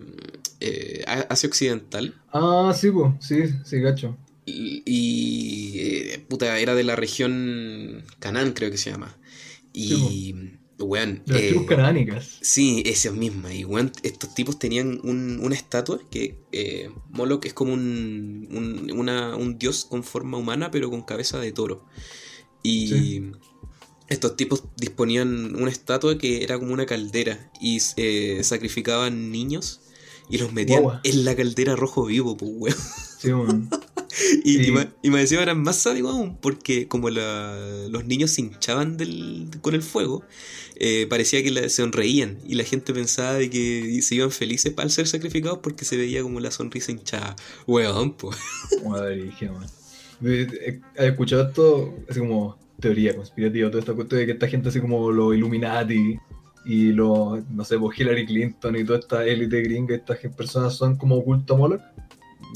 eh, 0.60 1.04
Asia 1.30 1.48
Occidental. 1.48 2.16
Ah, 2.34 2.74
sí, 2.76 2.92
pues, 2.92 3.14
sí, 3.22 3.44
sí, 3.64 3.80
gacho. 3.80 4.18
Y, 4.46 4.82
y, 4.86 5.80
eh, 5.80 6.26
puta, 6.28 6.58
era 6.60 6.76
de 6.76 6.84
la 6.84 6.96
región 6.96 8.04
Canaán, 8.20 8.54
creo 8.54 8.72
que 8.72 8.78
se 8.78 8.92
llama. 8.92 9.16
Y, 9.74 10.34
weón, 10.80 11.22
De 11.26 11.34
las 11.34 11.42
eh, 11.44 11.48
tribus 11.50 11.68
canánicas. 11.68 12.38
Sí, 12.42 12.82
esa 12.86 13.12
misma. 13.12 13.54
Y 13.54 13.64
weón, 13.66 13.92
estos 14.04 14.34
tipos 14.34 14.58
tenían 14.60 15.00
un- 15.04 15.40
una 15.44 15.56
estatua 15.56 16.00
que 16.10 16.40
eh, 16.52 16.90
Moloch 17.10 17.46
es 17.46 17.54
como 17.54 17.74
un, 17.74 18.48
un, 18.52 18.92
una- 18.98 19.36
un 19.36 19.58
dios 19.60 19.86
con 19.86 20.04
forma 20.04 20.38
humana, 20.38 20.72
pero 20.72 20.90
con 20.90 21.04
cabeza 21.04 21.40
de 21.40 21.52
toro. 21.52 21.86
Y 22.64 22.88
Sí. 22.88 23.32
estos 24.08 24.36
tipos 24.36 24.64
disponían 24.78 25.56
una 25.56 25.72
estatua 25.72 26.18
que 26.18 26.44
era 26.44 26.58
como 26.60 26.74
una 26.74 26.86
caldera 26.86 27.52
y 27.62 27.80
eh, 27.98 28.42
sacrificaban 28.44 29.32
niños 29.32 29.82
y 30.30 30.38
los 30.38 30.52
metían 30.54 30.84
en 31.04 31.26
la 31.26 31.36
caldera 31.36 31.76
rojo 31.76 32.06
vivo, 32.06 32.38
pues 32.38 32.52
weón. 32.56 32.76
Sí, 33.20 33.32
weón. 33.34 33.70
Y, 34.44 34.60
y 34.60 34.64
Sí. 34.66 34.74
y 35.04 35.10
me 35.10 35.20
decía 35.20 35.42
eran 35.42 35.62
más 35.62 35.78
sádicos 35.78 36.12
aún, 36.16 36.38
porque 36.38 36.88
como 36.88 37.10
la- 37.10 37.88
los 37.90 38.06
niños 38.06 38.32
se 38.32 38.42
hinchaban 38.42 38.98
del, 38.98 39.48
con 39.62 39.74
el 39.76 39.82
fuego, 39.84 40.24
eh, 40.76 41.06
parecía 41.10 41.42
que 41.44 41.52
la- 41.52 41.62
se 41.64 41.70
sonreían 41.82 42.40
y 42.48 42.56
la 42.56 42.64
gente 42.64 42.94
pensaba 42.94 43.34
de 43.36 43.50
que 43.50 44.00
se 44.02 44.16
iban 44.16 44.32
felices 44.32 44.74
al 44.78 44.90
ser 44.92 45.08
sacrificados 45.08 45.60
porque 45.60 45.86
se 45.86 45.98
veía 45.98 46.22
como 46.24 46.40
la 46.40 46.52
sonrisa 46.52 46.92
hinchada. 46.92 47.36
Weón, 47.68 48.14
pues. 48.14 48.38
Madre 48.86 49.32
man. 49.42 49.68
¿Has 50.98 51.06
escuchado 51.06 51.48
esto? 51.48 51.96
Así 52.10 52.20
como 52.20 52.58
teoría 52.80 53.16
conspirativa, 53.16 53.70
toda 53.70 53.80
esta 53.80 53.94
cuestión 53.94 54.20
de 54.20 54.26
que 54.26 54.32
esta 54.34 54.48
gente 54.48 54.70
así 54.70 54.80
como 54.80 55.12
los 55.12 55.36
Illuminati 55.36 56.18
y 56.66 56.92
los, 56.92 57.44
no 57.50 57.64
sé, 57.66 57.78
pues 57.78 58.00
Hillary 58.00 58.26
Clinton 58.26 58.76
y 58.76 58.84
toda 58.84 59.00
esta 59.00 59.26
élite 59.26 59.62
gringa, 59.62 59.96
estas 59.96 60.18
personas 60.36 60.76
son 60.76 60.96
como 60.96 61.16
oculto 61.18 61.54
a 61.56 61.58
Moloch. 61.58 61.82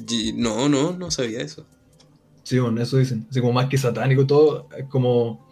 Y- 0.09 0.33
No, 0.33 0.67
no, 0.69 0.93
no 0.97 1.11
sabía 1.11 1.41
eso. 1.41 1.65
Sí, 2.43 2.59
bueno, 2.59 2.81
eso 2.81 2.97
dicen. 2.97 3.25
Así 3.29 3.39
como 3.41 3.53
más 3.53 3.67
que 3.69 3.77
satánico 3.77 4.25
todo, 4.27 4.67
es 4.77 4.85
como, 4.85 5.45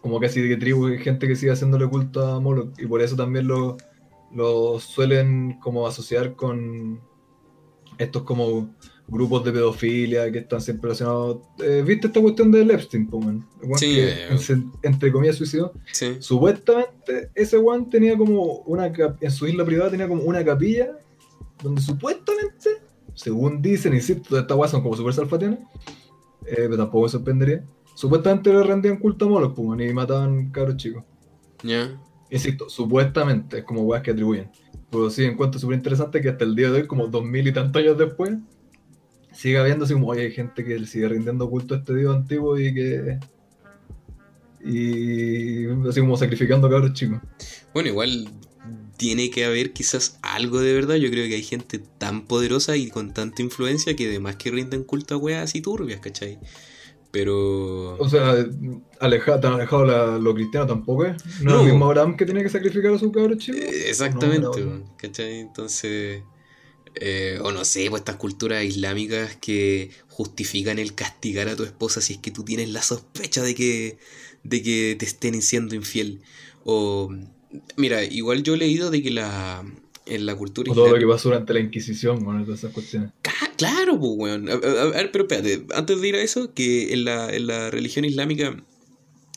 como 0.00 0.20
casi 0.20 0.40
de 0.42 0.56
tribu, 0.56 0.86
hay 0.86 0.98
gente 0.98 1.26
que 1.26 1.36
sigue 1.36 1.52
haciéndole 1.52 1.88
culto 1.88 2.26
a 2.26 2.40
Moloch. 2.40 2.78
Y 2.78 2.86
por 2.86 3.00
eso 3.00 3.16
también 3.16 3.46
lo, 3.46 3.76
lo 4.34 4.78
suelen 4.80 5.58
como 5.60 5.86
asociar 5.86 6.34
con 6.34 7.00
estos 7.98 8.22
como 8.24 8.74
grupos 9.08 9.44
de 9.44 9.52
pedofilia 9.52 10.30
que 10.32 10.38
están 10.38 10.60
siempre 10.60 10.88
relacionados. 10.88 11.38
Eh, 11.62 11.82
¿Viste 11.86 12.06
esta 12.08 12.20
cuestión 12.20 12.50
del 12.50 12.70
Epstein, 12.70 13.08
Sí, 13.76 13.94
que, 13.94 14.08
eh. 14.08 14.28
en- 14.48 14.72
entre 14.82 15.12
comillas, 15.12 15.36
suicidó. 15.36 15.72
Sí. 15.92 16.16
Supuestamente 16.20 17.30
ese 17.34 17.56
one 17.58 17.86
tenía 17.90 18.16
como 18.16 18.58
una 18.66 18.86
en 19.20 19.30
su 19.30 19.46
isla 19.46 19.64
privada 19.64 19.90
tenía 19.90 20.08
como 20.08 20.22
una 20.22 20.44
capilla 20.44 20.98
donde 21.62 21.80
supuestamente, 21.80 22.70
según 23.14 23.62
dicen, 23.62 23.94
insisto, 23.94 24.38
estas 24.38 24.56
weas 24.56 24.70
son 24.70 24.82
como 24.82 24.96
super 24.96 25.12
salfatianas, 25.12 25.60
eh, 26.46 26.54
pero 26.56 26.76
tampoco 26.76 27.04
me 27.04 27.08
sorprendería. 27.08 27.64
Supuestamente 27.94 28.52
le 28.52 28.62
rendían 28.62 28.98
culto 28.98 29.26
a 29.26 29.28
Moloch, 29.28 29.54
pues, 29.54 29.80
y 29.80 29.92
mataban 29.92 30.50
cabros 30.50 30.76
chicos. 30.76 31.04
Ya. 31.62 32.00
Insisto, 32.30 32.68
supuestamente, 32.68 33.58
es 33.58 33.64
como 33.64 33.82
weas 33.82 34.02
que 34.02 34.10
atribuyen. 34.10 34.50
Pero 34.90 35.10
sí 35.10 35.24
encuentro 35.24 35.60
súper 35.60 35.76
interesante 35.76 36.20
que 36.20 36.30
hasta 36.30 36.44
el 36.44 36.54
día 36.54 36.70
de 36.70 36.80
hoy, 36.80 36.86
como 36.86 37.06
dos 37.06 37.24
mil 37.24 37.46
y 37.46 37.52
tantos 37.52 37.82
años 37.82 37.98
después, 37.98 38.32
sigue 39.32 39.58
habiendo 39.58 39.84
así 39.84 39.94
como, 39.94 40.08
oye, 40.08 40.22
hay 40.22 40.32
gente 40.32 40.64
que 40.64 40.78
le 40.78 40.86
sigue 40.86 41.08
rindiendo 41.08 41.48
culto 41.48 41.74
a 41.74 41.78
este 41.78 41.94
dios 41.94 42.14
antiguo 42.14 42.58
y 42.58 42.74
que... 42.74 43.18
Y 44.64 45.66
así 45.88 46.00
como 46.00 46.16
sacrificando 46.16 46.70
cabros 46.70 46.92
chicos. 46.92 47.18
Bueno, 47.74 47.88
igual 47.88 48.28
tiene 49.02 49.30
que 49.30 49.44
haber 49.44 49.72
quizás 49.72 50.18
algo 50.22 50.60
de 50.60 50.72
verdad. 50.74 50.94
Yo 50.94 51.10
creo 51.10 51.26
que 51.28 51.34
hay 51.34 51.42
gente 51.42 51.80
tan 51.98 52.16
poderosa 52.26 52.76
y 52.76 52.88
con 52.88 53.12
tanta 53.12 53.42
influencia 53.42 53.96
que 53.96 54.06
además 54.08 54.36
que 54.36 54.50
rinden 54.52 54.84
culto 54.84 55.14
a 55.14 55.18
weas 55.18 55.42
así 55.44 55.60
turbias, 55.60 56.00
¿cachai? 56.00 56.38
Pero... 57.10 57.96
O 57.98 58.08
sea, 58.08 58.34
alejado, 59.00 59.40
tan 59.40 59.52
alejado 59.54 59.84
la- 59.84 60.18
lo 60.18 60.32
cristiano 60.34 60.66
tampoco 60.66 61.04
es. 61.04 61.16
No, 61.42 61.50
No. 61.50 61.56
es 61.60 61.64
el 61.66 61.70
mismo 61.72 61.84
Abraham 61.86 62.16
que 62.16 62.24
tiene 62.24 62.42
que 62.42 62.48
sacrificar 62.48 62.94
a 62.94 62.98
su 62.98 63.10
cabro 63.12 63.34
chico. 63.36 63.58
Eh, 63.58 63.90
Exactamente, 63.90 64.60
No, 64.64 64.96
¿cachai? 64.96 65.40
Entonces, 65.40 66.22
eh, 66.94 67.38
o 67.42 67.52
no 67.52 67.64
sé, 67.64 67.86
pues 67.90 68.00
estas 68.02 68.16
culturas 68.16 68.64
islámicas 68.64 69.36
que 69.36 69.90
justifican 70.08 70.78
el 70.78 70.94
castigar 70.94 71.48
a 71.48 71.56
tu 71.56 71.64
esposa 71.64 72.00
si 72.00 72.14
es 72.14 72.18
que 72.20 72.30
tú 72.30 72.44
tienes 72.44 72.68
la 72.70 72.82
sospecha 72.82 73.42
de 73.42 73.54
que, 73.54 73.98
de 74.44 74.62
que 74.62 74.96
te 74.98 75.04
estén 75.04 75.42
siendo 75.42 75.74
infiel. 75.74 76.22
O, 76.64 77.12
mira, 77.76 78.04
igual 78.04 78.42
yo 78.42 78.54
he 78.54 78.56
leído 78.58 78.90
de 78.90 79.02
que 79.02 79.10
la, 79.10 79.64
en 80.06 80.26
la 80.26 80.36
cultura 80.36 80.70
O 80.70 80.74
todo 80.74 80.86
lo 80.88 80.92
que 80.92 80.98
islámica... 80.98 81.16
pasó 81.16 81.28
durante 81.30 81.54
la 81.54 81.60
Inquisición, 81.60 82.24
todas 82.24 82.58
esas 82.58 82.72
cuestiones. 82.72 83.10
Claro, 83.56 83.98
pues, 83.98 84.12
weón. 84.16 84.48
A, 84.48 84.52
a- 84.54 84.82
a 84.82 84.86
ver, 84.88 85.12
pero 85.12 85.24
espérate, 85.24 85.64
antes 85.74 86.00
de 86.00 86.08
ir 86.08 86.16
a 86.16 86.22
eso, 86.22 86.52
que 86.54 86.92
en 86.92 87.04
la, 87.04 87.32
en 87.34 87.46
la 87.46 87.70
religión 87.70 88.04
islámica 88.04 88.56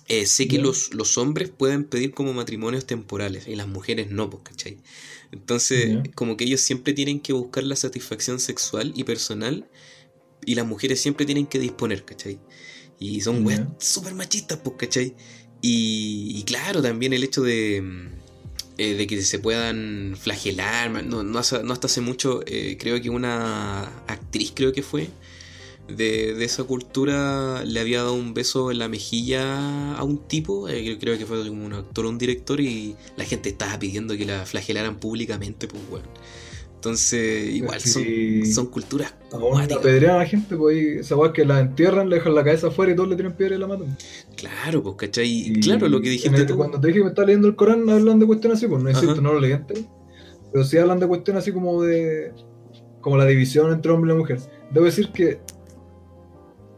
eh, 0.07 0.26
sé 0.26 0.47
que 0.47 0.59
los, 0.59 0.93
los 0.93 1.18
hombres 1.18 1.49
pueden 1.49 1.84
pedir 1.86 2.13
como 2.13 2.34
matrimonios 2.34 2.86
temporales 2.86 3.47
y 3.47 3.55
las 3.55 3.68
mujeres 3.68 4.09
no, 4.11 4.30
pues, 4.30 4.43
¿cachai? 4.43 4.78
Entonces, 5.32 5.99
como 6.16 6.38
que 6.38 6.45
ellos 6.45 6.61
siempre 6.61 6.93
tienen 6.93 7.20
que 7.20 7.34
buscar 7.34 7.63
la 7.63 7.76
satisfacción 7.76 8.39
sexual 8.39 8.93
y 8.95 9.03
personal 9.03 9.68
y 10.45 10.55
las 10.55 10.66
mujeres 10.68 11.01
siempre 11.01 11.26
tienen 11.26 11.47
que 11.47 11.59
disponer, 11.59 12.05
¿cachai? 12.05 12.39
Y 12.99 13.22
son 13.22 13.45
weas 13.45 13.61
súper 13.80 14.13
machistas, 14.16 14.59
pues, 14.63 14.76
¿cachai? 14.78 15.16
Y, 15.68 16.34
y 16.38 16.43
claro, 16.43 16.80
también 16.84 17.11
el 17.13 17.24
hecho 17.24 17.41
de, 17.41 17.82
mm, 17.82 18.07
eh, 18.78 19.07
que 19.07 19.22
se 19.24 19.39
puedan 19.39 20.16
flagelar, 20.20 20.91
no, 21.03 21.24
no, 21.24 21.39
hace- 21.39 21.63
no 21.63 21.74
hasta 21.74 21.88
hace 21.88 22.01
mucho, 22.01 22.41
eh, 22.45 22.78
creo 22.80 23.01
que 23.01 23.09
una 23.09 23.84
actriz, 24.07 24.51
creo 24.53 24.72
que 24.74 24.84
fue, 24.84 25.09
de, 25.88 26.34
de 26.36 26.45
esa 26.45 26.63
cultura 26.66 27.63
le 27.66 27.80
había 27.80 27.99
dado 28.03 28.13
un 28.13 28.34
beso 28.36 28.70
en 28.72 28.78
la 28.80 28.88
mejilla 28.89 29.95
a 29.95 30.03
un 30.03 30.18
tipo, 30.28 30.70
eh, 30.70 30.97
creo- 30.99 31.18
que 31.18 31.26
fue 31.26 31.49
un 31.49 31.74
actor 31.74 32.05
o 32.05 32.09
un 32.09 32.18
director, 32.20 32.59
y 32.61 32.95
la 33.18 33.26
gente 33.26 33.49
estaba 33.49 33.80
pidiendo 33.80 34.16
que 34.18 34.26
la 34.26 34.45
flagelaran 34.45 34.99
públicamente, 34.99 35.68
pues, 35.68 35.82
weón. 35.89 36.05
Entonces, 36.86 37.49
igual 37.55 37.81
Sí. 37.81 38.43
son, 38.45 38.53
son 38.53 38.65
culturas 38.67 39.15
apedrean 39.75 40.15
a 40.17 40.19
la 40.19 40.25
gente, 40.27 40.55
pues 40.55 40.77
esa 40.99 41.15
weá 41.15 41.33
que 41.33 41.43
la 41.43 41.59
entierran, 41.59 42.09
le 42.09 42.17
dejan 42.17 42.36
la 42.36 42.43
cabeza 42.43 42.67
afuera 42.67 42.91
y 42.91 42.95
todos 42.95 43.09
le 43.09 43.15
tiran 43.15 43.33
piedra 43.36 43.55
y 43.55 43.57
la 43.59 43.65
matan. 43.65 43.97
Claro, 44.36 44.83
pues, 44.83 44.95
¿cachai? 44.95 45.27
Y 45.27 45.59
claro, 45.61 45.89
lo 45.89 45.99
que 45.99 46.09
dijiste 46.11 46.41
el- 46.41 46.45
tú. 46.45 46.55
Cuando 46.55 46.79
te 46.79 46.88
dije 46.88 46.99
que 46.99 47.03
me 47.05 47.09
estaba 47.09 47.25
leyendo 47.25 47.47
el 47.47 47.55
Corán, 47.55 47.89
hablan 47.89 48.19
de 48.19 48.27
cuestiones 48.27 48.59
así, 48.59 48.67
pues 48.67 48.83
no 48.83 48.89
insisto, 48.89 49.13
Ajá. 49.13 49.21
no 49.21 49.33
lo 49.33 49.39
leí 49.39 49.51
antes. 49.53 49.83
Pero 50.53 50.63
sí 50.63 50.77
hablan 50.77 50.99
de 50.99 51.07
cuestiones 51.07 51.41
así 51.41 51.51
como 51.51 51.81
de. 51.81 52.31
como 53.01 53.17
la 53.17 53.25
división 53.25 53.71
entre 53.73 53.91
hombre 53.91 54.11
y 54.11 54.13
la 54.13 54.19
mujer. 54.19 54.39
Debo 54.71 54.86
decir 54.86 55.09
que 55.11 55.39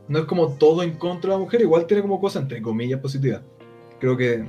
no 0.07 0.19
es 0.19 0.25
como 0.25 0.53
todo 0.57 0.83
en 0.83 0.91
contra 0.97 1.31
de 1.33 1.37
la 1.37 1.43
mujer, 1.43 1.61
igual 1.61 1.85
tiene 1.85 2.01
como 2.01 2.19
cosas 2.21 2.43
entre 2.43 2.61
comillas 2.61 2.99
positivas. 3.01 3.41
Creo 3.99 4.15
que 4.17 4.45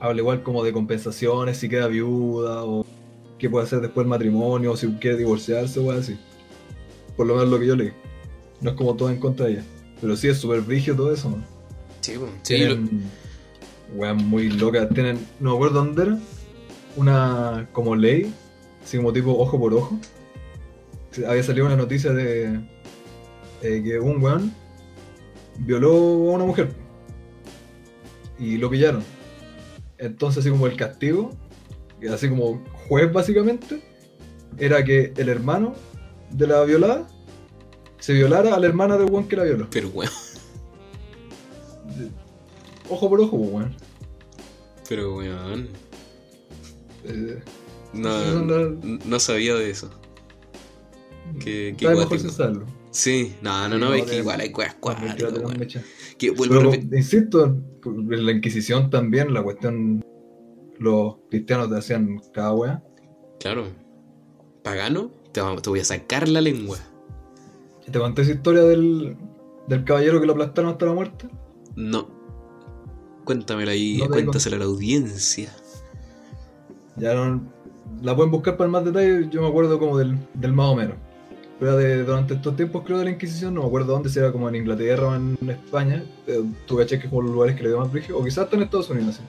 habla 0.00 0.20
igual 0.20 0.42
como 0.42 0.64
de 0.64 0.72
compensaciones, 0.72 1.58
si 1.58 1.68
queda 1.68 1.86
viuda 1.88 2.64
o 2.64 2.84
qué 3.42 3.50
puede 3.50 3.64
hacer 3.66 3.80
después 3.80 4.04
del 4.04 4.08
matrimonio, 4.10 4.70
o 4.70 4.76
si 4.76 4.86
quiere 4.92 5.16
divorciarse 5.16 5.80
o 5.80 5.90
así. 5.90 6.16
Por 7.16 7.26
lo 7.26 7.34
menos 7.34 7.50
lo 7.50 7.58
que 7.58 7.66
yo 7.66 7.74
leí. 7.74 7.90
No 8.60 8.70
es 8.70 8.76
como 8.76 8.94
todo 8.94 9.10
en 9.10 9.18
contra 9.18 9.46
de 9.46 9.52
ella. 9.54 9.64
Pero 10.00 10.16
sí 10.16 10.28
es 10.28 10.38
súper 10.38 10.60
brígido 10.60 10.96
todo 10.96 11.12
eso. 11.12 11.36
Sí, 12.02 12.12
pues, 12.18 12.30
sí, 12.42 12.58
lo- 12.58 12.78
weas 13.96 14.14
muy 14.22 14.48
locas. 14.48 14.88
Tienen, 14.90 15.18
no 15.40 15.50
me 15.50 15.56
acuerdo 15.56 15.84
dónde 15.84 16.02
era, 16.02 16.18
una 16.96 17.68
como 17.72 17.96
ley, 17.96 18.32
así 18.84 18.96
como 18.96 19.12
tipo 19.12 19.32
ojo 19.36 19.58
por 19.58 19.74
ojo. 19.74 19.98
Había 21.26 21.42
salido 21.42 21.66
una 21.66 21.76
noticia 21.76 22.12
de 22.12 22.60
eh, 23.62 23.82
que 23.84 23.98
un 23.98 24.22
weón 24.22 24.52
violó 25.58 25.90
a 25.92 26.34
una 26.36 26.44
mujer 26.44 26.68
y 28.38 28.56
lo 28.56 28.70
pillaron. 28.70 29.02
Entonces, 29.98 30.38
así 30.42 30.50
como 30.50 30.68
el 30.68 30.76
castigo, 30.76 31.30
que 32.02 32.08
así 32.08 32.28
como 32.28 32.62
juez 32.88 33.12
básicamente, 33.12 33.80
era 34.58 34.84
que 34.84 35.12
el 35.16 35.28
hermano 35.28 35.74
de 36.30 36.46
la 36.48 36.62
violada 36.64 37.06
se 37.98 38.12
violara 38.12 38.54
a 38.54 38.58
la 38.58 38.66
hermana 38.66 38.98
del 38.98 39.08
weón 39.08 39.28
que 39.28 39.36
la 39.36 39.44
violó. 39.44 39.68
pero 39.70 39.88
weón. 39.90 40.10
ojo 42.90 43.08
por 43.08 43.20
ojo, 43.20 43.38
pues, 43.38 43.50
weón. 43.52 43.76
Pero, 44.88 45.16
weón. 45.16 45.68
Eh, 47.04 47.42
No, 47.92 48.76
no 49.04 49.20
sabía 49.20 49.54
de 49.54 49.70
eso. 49.70 49.90
Qué 51.40 51.70
está 51.70 51.94
mejor. 51.94 52.66
Sí, 52.90 53.34
no, 53.40 53.68
no, 53.68 53.78
no, 53.78 53.88
no, 53.88 53.94
es 53.94 54.04
que 54.04 54.18
igual 54.18 54.40
hay 54.40 54.50
weas 54.50 54.74
cuáticas. 54.74 55.16
Que 56.18 56.30
vuelvo 56.30 56.72
Pero, 56.72 56.96
insisto, 56.96 57.56
en 57.84 58.26
la 58.26 58.32
Inquisición 58.32 58.90
también, 58.90 59.32
la 59.32 59.42
cuestión, 59.42 60.04
los 60.82 61.16
cristianos 61.30 61.70
te 61.70 61.78
hacían 61.78 62.20
cada 62.32 62.52
wea. 62.54 62.82
Claro. 63.40 63.66
¿Pagano? 64.62 65.10
Te, 65.32 65.40
voy 65.40 65.80
a 65.80 65.84
sacar 65.84 66.28
la 66.28 66.40
lengua. 66.40 66.78
Te 67.90 67.98
conté 67.98 68.22
esa 68.22 68.32
historia 68.32 68.62
del, 68.62 69.16
del 69.66 69.84
caballero 69.84 70.20
que 70.20 70.26
lo 70.26 70.32
aplastaron 70.32 70.72
hasta 70.72 70.86
la 70.86 70.92
muerte. 70.92 71.28
No. 71.74 72.08
Cuéntamela 73.24 73.72
ahí, 73.72 73.98
No 73.98 74.08
cuéntasela 74.08 74.56
a 74.56 74.58
la 74.60 74.64
audiencia. 74.66 75.50
Ya 76.96 77.14
no, 77.14 77.42
la 78.02 78.14
pueden 78.14 78.30
buscar 78.30 78.56
para 78.56 78.68
más 78.68 78.84
detalles, 78.84 79.30
yo 79.30 79.42
me 79.42 79.48
acuerdo 79.48 79.78
como 79.78 79.96
del, 79.96 80.16
del 80.34 80.52
más 80.52 80.66
o 80.66 80.76
menos. 80.76 80.96
Pero 81.58 81.76
de, 81.76 82.04
durante 82.04 82.34
estos 82.34 82.56
tiempos 82.56 82.82
creo 82.84 82.98
de 82.98 83.04
la 83.04 83.10
Inquisición, 83.12 83.54
no 83.54 83.62
me 83.62 83.66
acuerdo 83.68 83.92
dónde, 83.92 84.08
si 84.08 84.18
era 84.18 84.32
como 84.32 84.48
en 84.48 84.56
Inglaterra 84.56 85.08
o 85.08 85.14
en 85.14 85.38
España, 85.48 86.04
eh, 86.26 86.42
tú 86.66 86.76
caché 86.76 86.98
que 86.98 87.04
es 87.04 87.10
como 87.10 87.22
los 87.22 87.32
lugares 87.32 87.56
que 87.56 87.62
le 87.62 87.68
dio 87.68 87.78
más 87.78 87.92
brillo, 87.92 88.18
o 88.18 88.24
quizás 88.24 88.44
hasta 88.44 88.56
en 88.56 88.62
Estados 88.62 88.90
Unidos, 88.90 89.16
sí. 89.16 89.22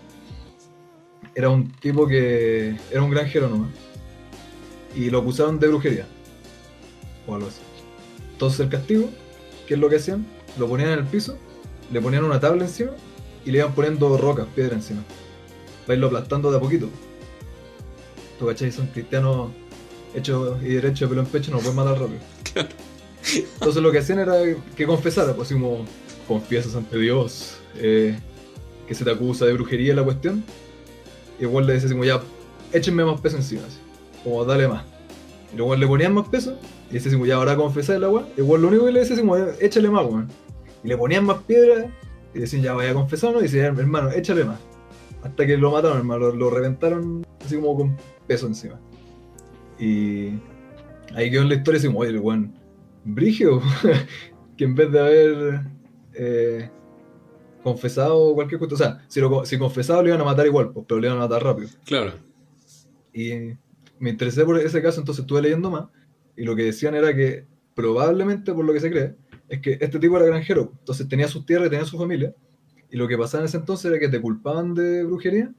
Era 1.36 1.50
un 1.50 1.72
tipo 1.72 2.08
que 2.08 2.78
era 2.92 3.02
un 3.02 3.10
granjero 3.10 3.50
nomás. 3.50 3.70
Y 4.96 5.10
lo 5.10 5.20
acusaron 5.20 5.60
de 5.60 5.68
brujería. 5.68 6.06
O 7.28 7.36
algo 7.36 7.48
así. 7.48 7.60
Entonces 8.34 8.60
el 8.60 8.70
castigo, 8.70 9.10
¿qué 9.68 9.76
es 9.76 9.80
lo 9.80 9.90
que 9.90 9.96
hacían? 9.96 10.26
Lo 10.58 10.68
ponían 10.68 10.90
en 10.90 11.00
el 11.00 11.06
piso, 11.06 11.38
le 11.92 12.02
ponían 12.02 12.24
una 12.24 12.40
tabla 12.40 12.66
encima 12.66 12.92
y 13.46 13.52
le 13.52 13.60
iban 13.60 13.74
poniendo 13.74 14.18
rocas, 14.18 14.48
piedra 14.56 14.76
encima. 14.76 15.04
Para 15.86 15.96
irlo 15.96 16.08
aplastando 16.08 16.52
de 16.52 16.58
a 16.58 16.60
poquito. 16.60 16.90
Tú 18.40 18.48
cachai, 18.48 18.72
son 18.72 18.88
cristianos 18.88 19.52
hechos 20.16 20.62
y 20.62 20.70
derechos 20.70 21.02
de 21.02 21.08
pelo 21.08 21.22
en 21.22 21.28
pecho, 21.28 21.52
no 21.52 21.60
pueden 21.60 21.76
matar 21.76 22.00
rápido. 22.00 22.20
Claro. 22.54 22.70
Entonces 23.54 23.82
lo 23.82 23.92
que 23.92 23.98
hacían 24.00 24.20
era 24.20 24.36
que 24.76 24.86
confesara, 24.86 25.34
pues 25.34 25.52
como 25.52 25.86
confiesas 26.28 26.76
ante 26.76 27.00
Dios, 27.00 27.56
eh, 27.78 28.16
que 28.88 28.94
se 28.94 29.04
te 29.04 29.12
acusa 29.12 29.46
de 29.46 29.54
brujería 29.54 29.96
la 29.96 30.04
cuestión. 30.04 30.44
Y 31.40 31.44
igual 31.44 31.68
le 31.68 31.74
decía 31.74 31.90
como 31.90 32.06
ya, 32.06 32.22
échenme 32.72 33.06
más 33.06 33.20
peso 33.22 33.38
encima, 33.38 33.64
así, 33.68 33.80
como 34.24 34.46
dale 34.46 34.68
más. 34.68 34.84
Y 35.54 35.58
luego 35.58 35.76
le 35.76 35.88
ponían 35.88 36.14
más 36.14 36.28
peso, 36.28 36.58
y 36.90 36.94
decía 36.94 37.12
como 37.12 37.26
ya 37.26 37.36
ahora 37.36 37.56
confesar 37.56 37.98
el 37.98 38.04
agua. 38.04 38.28
Igual 38.38 38.62
lo 38.62 38.68
único 38.70 38.86
que 38.86 38.92
le 38.92 39.00
decía 39.00 39.16
así 39.16 39.22
como 39.22 39.38
échale 39.38 39.90
más, 39.90 40.06
weón. 40.06 40.28
Y 40.84 40.88
le 40.88 40.98
ponían 40.98 41.26
más 41.26 41.38
piedra, 41.44 41.86
y 42.34 42.40
decían 42.40 42.64
ya 42.64 42.74
vaya 42.74 42.92
a 42.92 42.94
confesar. 42.94 43.36
Y 43.40 43.44
decían, 43.44 43.78
hermano, 43.80 44.12
échale 44.12 44.44
más. 44.44 44.60
Hasta 45.24 45.46
que 45.46 45.58
lo 45.58 45.72
mataron, 45.72 45.98
hermano, 45.98 46.32
lo, 46.32 46.36
lo 46.36 46.50
reventaron 46.50 47.26
así 47.46 47.56
como 47.56 47.78
con 47.78 47.98
peso 48.28 48.48
encima. 48.48 48.80
Y 49.80 50.34
ahí 51.16 51.32
quedó 51.32 51.44
en 51.44 51.50
la 51.50 51.56
historia 51.56 51.78
así 51.80 51.88
como, 51.88 52.00
oye, 52.00 52.12
el 52.12 52.20
weón, 52.20 52.54
brigio, 53.06 53.62
que 54.58 54.64
en 54.64 54.76
vez 54.76 54.92
de 54.92 55.00
haber 55.00 55.62
eh, 56.14 56.70
confesado 57.64 58.34
cualquier 58.34 58.60
cosa, 58.60 58.74
o 58.74 58.78
sea, 58.78 59.06
si, 59.08 59.20
lo, 59.20 59.46
si 59.46 59.58
confesaba 59.58 60.02
lo 60.02 60.10
iban 60.10 60.22
a 60.22 60.26
matar 60.26 60.46
igual, 60.46 60.72
pues, 60.72 60.86
pero 60.88 61.00
lo 61.00 61.08
iban 61.08 61.18
a 61.18 61.22
matar 61.22 61.44
rápido. 61.44 61.70
Claro. 61.86 62.14
Y 63.14 63.32
me 64.00 64.10
interesé 64.10 64.44
por 64.44 64.60
ese 64.60 64.82
caso, 64.82 65.00
entonces 65.00 65.24
estuve 65.24 65.42
leyendo 65.42 65.72
más, 65.72 65.86
y 66.36 66.44
lo 66.44 66.56
que 66.56 66.64
decían 66.64 66.96
era 66.96 67.16
que 67.16 67.46
probablemente, 67.74 68.54
por 68.54 68.66
lo 68.66 68.74
que 68.74 68.80
se 68.80 68.92
cree, 68.92 69.16
es 69.50 69.62
que 69.62 69.78
este 69.80 70.00
tipo 70.00 70.18
era 70.18 70.26
granjero, 70.26 70.74
entonces 70.80 71.08
tenía 71.08 71.28
sus 71.28 71.46
tierras 71.46 71.68
y 71.68 71.72
tenía 71.72 71.86
su 71.86 71.98
familia, 71.98 72.36
y 72.90 72.98
lo 72.98 73.08
que 73.08 73.18
pasaba 73.18 73.44
en 73.44 73.48
ese 73.48 73.58
entonces 73.58 73.86
era 73.86 74.00
que 74.00 74.10
te 74.10 74.22
culpaban 74.22 74.74
de 74.74 75.04
brujería, 75.04 75.52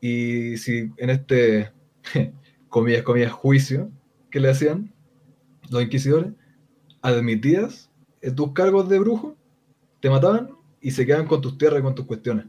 y 0.00 0.56
si 0.58 0.90
en 0.96 1.10
este, 1.10 1.72
comillas, 2.68 3.02
comillas, 3.02 3.32
juicio 3.32 3.90
que 4.30 4.40
le 4.40 4.50
hacían 4.50 4.92
los 5.70 5.82
inquisidores, 5.82 6.32
admitías 7.00 7.90
tus 8.34 8.52
cargos 8.52 8.88
de 8.88 8.98
brujo, 8.98 9.36
te 10.00 10.10
mataban 10.10 10.53
y 10.84 10.90
se 10.92 11.04
quedaban 11.04 11.26
con 11.26 11.40
tus 11.40 11.58
tierras 11.58 11.80
y 11.80 11.82
con 11.82 11.94
tus 11.94 12.04
cuestiones. 12.06 12.46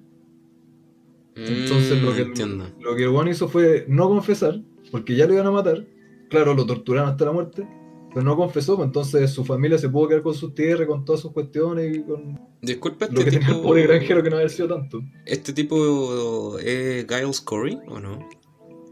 Entonces 1.35 2.01
lo 2.01 2.11
Mm, 2.11 2.15
que, 2.15 2.21
entiendo. 2.21 2.65
lo 2.79 2.95
que 2.95 3.03
el 3.03 3.09
bueno 3.09 3.29
hizo 3.31 3.47
fue 3.47 3.85
no 3.87 4.07
confesar, 4.07 4.61
porque 4.91 5.15
ya 5.15 5.25
lo 5.27 5.33
iban 5.33 5.47
a 5.47 5.51
matar. 5.51 5.85
Claro, 6.29 6.53
lo 6.53 6.65
torturaron 6.65 7.09
hasta 7.09 7.25
la 7.25 7.31
muerte, 7.33 7.67
pero 8.13 8.23
no 8.23 8.35
confesó, 8.37 8.75
pues 8.77 8.87
entonces 8.87 9.29
su 9.31 9.43
familia 9.43 9.77
se 9.77 9.89
pudo 9.89 10.07
quedar 10.07 10.21
con 10.23 10.33
sus 10.33 10.53
tierras, 10.55 10.87
con 10.87 11.03
todas 11.05 11.21
sus 11.21 11.31
cuestiones 11.31 11.97
y 11.97 12.03
con 12.03 12.39
Disculpa, 12.61 13.05
lo 13.07 13.11
este 13.19 13.25
que 13.25 13.31
tenía 13.31 13.47
el 13.49 13.53
tipo. 13.55 13.67
pobre 13.67 13.83
granjero 13.83 14.23
que 14.23 14.29
no 14.29 14.37
había 14.37 14.49
sido 14.49 14.67
tanto. 14.69 15.01
¿Este 15.25 15.53
tipo 15.53 16.57
es 16.59 17.05
Giles 17.07 17.41
Corey 17.41 17.77
o 17.87 17.99
no? 17.99 18.27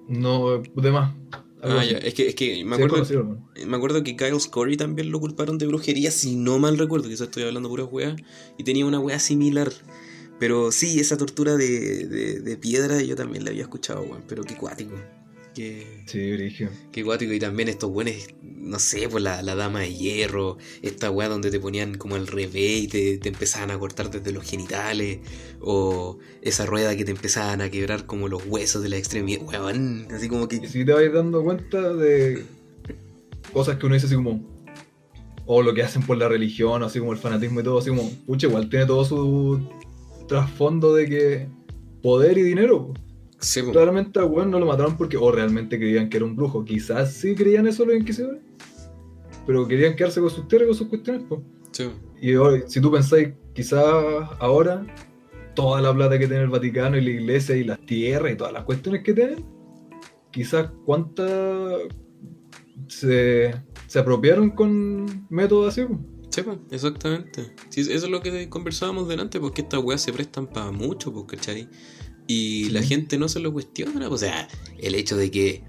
No, 0.08 0.58
de 0.60 0.92
más. 0.92 1.14
Ah, 1.64 1.84
ya. 1.84 1.98
Es 1.98 2.14
que, 2.14 2.28
es 2.28 2.36
que 2.36 2.64
me 2.66 2.76
acuerdo. 2.76 3.04
hermano. 3.04 3.50
Me 3.66 3.78
acuerdo 3.78 4.04
que 4.04 4.18
Giles 4.20 4.48
Corey 4.48 4.76
también 4.76 5.12
lo 5.12 5.20
culparon 5.20 5.58
de 5.58 5.66
brujería, 5.66 6.12
si 6.12 6.36
no 6.36 6.60
mal 6.60 6.78
recuerdo, 6.78 7.08
quizás 7.08 7.28
estoy 7.28 7.44
hablando 7.44 7.70
puras 7.70 7.88
weas, 7.90 8.16
y 8.58 8.64
tenía 8.64 8.86
una 8.86 9.00
wea 9.00 9.20
similar. 9.20 9.72
Pero 10.40 10.72
sí, 10.72 11.00
esa 11.00 11.16
tortura 11.16 11.56
de, 11.56 12.06
de, 12.08 12.40
de 12.42 12.58
piedra 12.58 13.02
yo 13.02 13.16
también 13.16 13.46
la 13.46 13.52
había 13.52 13.62
escuchado, 13.64 14.02
weón, 14.02 14.24
pero 14.28 14.44
qué 14.44 14.56
cuático. 14.58 14.94
Qué, 15.54 15.86
Sí, 16.06 16.32
Brigio. 16.32 16.70
qué 16.92 17.04
cuático, 17.04 17.34
y 17.34 17.40
también 17.40 17.70
estos 17.70 17.92
buenos, 17.92 18.14
no 18.42 18.80
sé, 18.80 19.08
pues 19.10 19.24
la, 19.24 19.42
la 19.42 19.56
dama 19.56 19.82
de 19.82 19.94
hierro, 19.94 20.58
esta 20.82 21.12
wea 21.12 21.30
donde 21.30 21.52
te 21.52 21.60
ponían 21.60 21.96
como 21.96 22.16
al 22.16 22.28
revés 22.28 22.84
y 22.84 22.88
te, 22.88 23.18
te 23.18 23.30
empezaban 23.30 23.72
a 23.72 23.78
cortar 23.78 24.10
desde 24.10 24.32
los 24.32 24.44
genitales, 24.44 25.20
o 25.60 26.18
esa 26.42 26.66
rueda 26.66 26.96
que 26.96 27.06
te 27.06 27.12
empezaban 27.12 27.62
a 27.62 27.70
quebrar 27.70 28.06
como 28.06 28.28
los 28.28 28.46
huesos 28.46 28.82
de 28.82 28.90
la 28.90 28.98
extremidad, 28.98 29.44
weón, 29.44 30.08
así 30.12 30.28
como 30.28 30.48
que... 30.48 30.58
Y 30.58 30.68
si 30.68 30.84
te 30.86 30.94
vais 30.94 31.14
dando 31.14 31.44
cuenta 31.44 31.94
de 31.94 32.44
cosas 33.52 33.78
que 33.78 33.86
uno 33.86 33.96
dice 33.96 34.08
así 34.08 34.16
como, 34.16 34.54
o 35.46 35.62
lo 35.62 35.74
que 35.74 35.84
hacen 35.84 36.04
por 36.04 36.18
la 36.18 36.28
religión, 36.28 36.84
así 36.84 37.00
como 37.00 37.14
el 37.14 37.20
fanatismo 37.20 37.60
y 37.60 37.64
todo, 37.64 37.80
así 37.80 37.90
como, 37.90 38.10
pucha, 38.26 38.48
igual 38.48 38.70
tiene 38.70 38.86
todo 38.86 39.06
su 39.06 39.70
trasfondo 40.28 40.96
de 40.96 41.08
que 41.08 41.48
poder 42.02 42.38
y 42.38 42.44
dinero. 42.44 42.94
Sí. 43.44 43.62
Claramente 43.62 44.20
al 44.20 44.26
weón 44.26 44.50
no 44.52 44.60
lo 44.60 44.66
mataron 44.66 44.96
porque 44.96 45.18
o 45.18 45.32
realmente 45.32 45.78
creían 45.78 46.10
que 46.10 46.18
era 46.18 46.26
un 46.26 46.36
brujo. 46.36 46.64
Quizás 46.64 47.14
sí 47.14 47.36
creían 47.36 47.68
eso 47.68 47.86
los 47.86 47.96
inquisidores, 47.96 48.42
pero 49.46 49.68
querían 49.68 49.96
quedarse 49.96 50.22
con 50.22 50.30
sus 50.30 50.48
tierras 50.48 50.68
y 50.68 50.70
con 50.70 50.78
sus 50.78 50.88
cuestiones. 50.88 51.24
po. 51.24 51.44
Sí. 51.72 51.90
Y 52.22 52.36
hoy, 52.36 52.64
si 52.68 52.80
tú 52.80 52.90
pensáis, 52.90 53.34
quizás 53.54 53.84
ahora, 54.40 54.86
toda 55.56 55.82
la 55.82 55.94
plata 55.94 56.18
que 56.18 56.28
tiene 56.28 56.44
el 56.44 56.50
Vaticano 56.50 56.98
y 56.98 57.02
la 57.02 57.10
iglesia 57.10 57.56
y 57.58 57.66
las 57.66 57.80
tierras 57.86 58.32
y 58.32 58.36
todas 58.38 58.54
las 58.54 58.64
cuestiones 58.64 59.04
que 59.04 59.14
tienen, 59.14 59.46
quizás 60.32 60.72
cuántas 60.86 61.82
se, 62.88 63.54
se 63.88 64.00
apropiaron 64.00 64.52
con 64.52 65.28
métodos 65.30 65.74
así. 65.74 65.84
po. 65.86 66.00
Sí, 66.30 66.42
pues, 66.42 66.58
exactamente. 66.72 67.54
Sí, 67.70 67.82
eso 67.82 67.92
es 67.92 68.10
lo 68.10 68.22
que 68.22 68.50
conversábamos 68.50 69.08
delante, 69.08 69.40
porque 69.40 69.62
estas 69.62 69.84
weas 69.84 70.02
se 70.02 70.12
prestan 70.12 70.48
para 70.48 70.72
mucho, 70.72 71.14
pues, 71.14 71.26
¿cachai? 71.28 71.70
Y 72.28 72.66
Sí. 72.66 72.70
la 72.72 72.82
gente 72.84 73.18
no 73.18 73.28
se 73.30 73.40
lo 73.40 73.52
cuestiona, 73.54 74.08
o 74.10 74.18
sea, 74.18 74.48
el 74.80 74.96
hecho 74.96 75.18
de 75.18 75.30
que, 75.32 75.64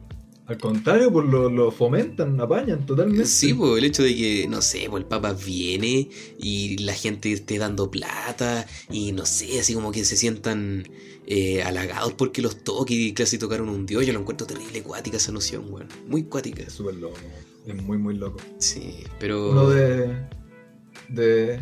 Al 0.46 0.58
contrario, 0.58 1.10
pues 1.10 1.26
lo, 1.26 1.48
lo 1.48 1.70
fomentan, 1.72 2.38
apañan 2.40 2.84
totalmente. 2.84 3.24
sí, 3.26 3.54
pues, 3.54 3.78
el 3.78 3.84
hecho 3.84 4.02
de 4.02 4.14
que, 4.14 4.46
no 4.48 4.60
sé, 4.62 4.86
pues 4.90 5.02
el 5.02 5.08
Papa 5.08 5.32
viene 5.32 6.10
y 6.38 6.76
la 6.84 6.92
gente 6.92 7.32
esté 7.32 7.56
dando 7.58 7.90
plata 7.90 8.66
y 8.90 9.12
no 9.12 9.24
sé, 9.24 9.58
así 9.58 9.72
como 9.74 9.90
que 9.90 10.04
se 10.04 10.16
sientan 10.18 10.86
eh, 11.26 11.62
halagados 11.62 12.12
porque 12.12 12.42
los 12.42 12.62
toque 12.62 12.92
y 12.94 13.12
casi 13.14 13.38
tocaron 13.38 13.70
un 13.70 13.86
dios, 13.86 14.04
yo 14.06 14.12
lo 14.12 14.20
encuentro 14.20 14.46
terrible 14.46 14.82
cuática 14.82 15.16
esa 15.16 15.32
noción, 15.32 15.64
weón. 15.72 15.88
Muy 16.08 16.24
cuática. 16.24 16.62
Es 16.64 16.74
súper 16.74 16.96
loco. 16.96 17.16
Es 17.66 17.74
muy, 17.82 17.96
muy 17.96 18.14
loco. 18.14 18.38
Sí, 18.58 18.96
pero... 19.18 19.50
Uno 19.50 19.70
de, 19.70 20.14
de. 21.08 21.60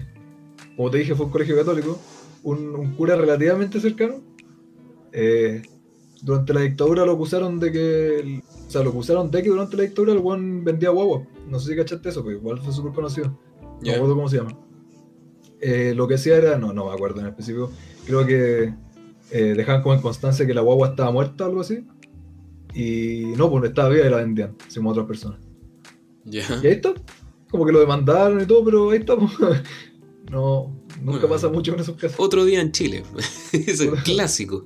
Como 0.76 0.90
te 0.90 0.98
dije, 0.98 1.14
fue 1.14 1.26
un 1.26 1.32
colegio 1.32 1.56
católico. 1.56 2.00
Un, 2.42 2.74
un 2.74 2.94
cura 2.96 3.14
relativamente 3.14 3.80
cercano. 3.80 4.20
Eh, 5.12 5.62
durante 6.22 6.54
la 6.54 6.60
dictadura 6.60 7.04
lo 7.06 7.12
acusaron 7.12 7.58
de 7.60 7.72
que. 7.72 8.42
o 8.66 8.70
sea, 8.70 8.82
lo 8.82 8.90
acusaron 8.90 9.30
de 9.30 9.42
que 9.42 9.48
durante 9.48 9.76
la 9.76 9.82
dictadura 9.84 10.12
el 10.12 10.18
buen 10.20 10.64
vendía 10.64 10.90
guagua. 10.90 11.26
No 11.48 11.58
sé 11.60 11.70
si 11.70 11.76
cachaste 11.76 12.08
eso, 12.08 12.24
pero 12.24 12.36
igual 12.38 12.58
fue 12.60 12.72
súper 12.72 12.92
conocido. 12.92 13.26
No 13.60 13.78
me 13.80 13.86
Ya. 13.88 13.94
acuerdo 13.96 14.14
cómo 14.14 14.28
se 14.28 14.36
llama. 14.38 14.58
Eh, 15.60 15.92
lo 15.94 16.06
que 16.08 16.14
hacía 16.14 16.36
era. 16.36 16.58
No, 16.58 16.72
no 16.72 16.86
me 16.86 16.92
acuerdo 16.92 17.20
en 17.20 17.26
específico. 17.26 17.70
Creo 18.06 18.26
que 18.26 18.74
eh, 19.30 19.54
dejaban 19.56 19.82
como 19.82 19.94
en 19.94 20.00
constancia 20.02 20.46
que 20.46 20.54
la 20.54 20.60
guagua 20.60 20.88
estaba 20.88 21.10
muerta 21.10 21.44
o 21.44 21.48
algo 21.48 21.60
así. 21.60 21.84
Y 22.74 23.32
no, 23.36 23.50
pues 23.50 23.64
estaba 23.64 23.88
viva 23.90 24.06
y 24.06 24.10
la 24.10 24.16
vendían, 24.16 24.56
así 24.66 24.76
como 24.76 24.90
otras 24.90 25.06
personas. 25.06 25.38
Y 26.24 26.38
ahí 26.38 26.58
está. 26.64 26.94
Como 27.50 27.66
que 27.66 27.72
lo 27.72 27.80
demandaron 27.80 28.40
y 28.40 28.46
todo, 28.46 28.64
pero 28.64 28.90
ahí 28.90 28.98
estamos. 29.00 29.32
No, 30.30 30.72
nunca 31.02 31.18
Bueno. 31.18 31.28
pasa 31.28 31.48
mucho 31.50 31.72
con 31.72 31.80
esos 31.80 31.96
casos. 31.96 32.18
Otro 32.18 32.44
día 32.46 32.60
en 32.62 32.72
Chile. 32.72 33.02
Es 33.52 33.82
clásico. 34.04 34.64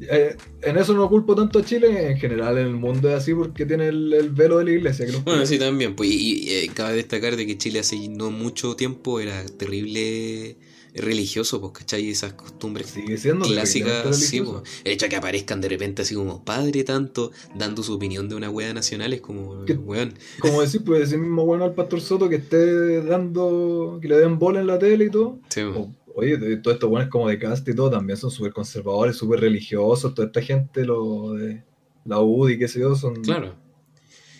Eh, 0.00 0.36
en 0.62 0.76
eso 0.76 0.94
no 0.94 1.08
culpo 1.08 1.34
tanto 1.34 1.58
a 1.58 1.64
Chile, 1.64 2.10
en 2.10 2.18
general 2.18 2.58
en 2.58 2.66
el 2.66 2.74
mundo 2.74 3.08
es 3.08 3.14
así 3.14 3.34
porque 3.34 3.64
tiene 3.66 3.88
el, 3.88 4.12
el 4.12 4.30
velo 4.30 4.58
de 4.58 4.64
la 4.64 4.70
iglesia. 4.72 5.06
Que 5.06 5.12
Bueno, 5.18 5.46
sí, 5.46 5.58
también. 5.58 5.96
Pues, 5.96 6.10
y, 6.10 6.44
y, 6.44 6.50
eh, 6.50 6.70
cabe 6.74 6.94
destacar 6.96 7.36
de 7.36 7.46
que 7.46 7.56
Chile 7.56 7.80
hace 7.80 7.96
no 8.08 8.30
mucho 8.30 8.76
tiempo 8.76 9.20
era 9.20 9.44
terrible 9.46 10.56
religioso, 10.94 11.60
pues, 11.60 11.72
¿cachai? 11.72 12.08
Esas 12.10 12.32
costumbres 12.32 12.86
Sigue 12.86 13.16
siendo 13.18 13.46
clásicas, 13.46 14.16
sí, 14.18 14.40
pues. 14.40 14.62
El 14.84 14.92
hecho 14.92 15.06
de 15.06 15.10
que 15.10 15.16
aparezcan 15.16 15.60
de 15.60 15.68
repente 15.68 16.02
así 16.02 16.14
como 16.14 16.44
padre 16.44 16.84
tanto, 16.84 17.32
dando 17.54 17.82
su 17.82 17.94
opinión 17.94 18.28
de 18.28 18.34
una 18.34 18.50
wea 18.50 18.72
nacional 18.72 19.12
es 19.12 19.20
como, 19.20 19.64
weón, 19.84 20.14
Como 20.38 20.60
decir, 20.62 20.82
pues 20.84 21.02
ese 21.02 21.18
mismo 21.18 21.44
bueno 21.44 21.64
al 21.64 21.74
Pastor 21.74 22.00
Soto 22.00 22.28
que 22.28 22.36
esté 22.36 23.02
dando, 23.02 23.98
que 24.00 24.08
le 24.08 24.16
den 24.18 24.38
bola 24.38 24.60
en 24.60 24.66
la 24.66 24.78
tele 24.78 25.06
y 25.06 25.10
todo. 25.10 25.38
sí, 25.48 25.60
pues. 25.64 25.76
O- 25.76 26.05
Oye, 26.18 26.38
todos 26.56 26.76
estos 26.76 26.88
buenos 26.88 27.10
como 27.10 27.28
de 27.28 27.38
cast 27.38 27.68
y 27.68 27.74
todo 27.74 27.90
también 27.90 28.16
son 28.16 28.30
súper 28.30 28.50
conservadores, 28.50 29.16
súper 29.16 29.38
religiosos. 29.38 30.14
Toda 30.14 30.28
esta 30.28 30.40
gente, 30.40 30.82
lo 30.86 31.34
de 31.34 31.62
la 32.06 32.20
UDI 32.20 32.58
qué 32.58 32.68
sé 32.68 32.80
yo, 32.80 32.94
son 32.94 33.16
claro. 33.16 33.54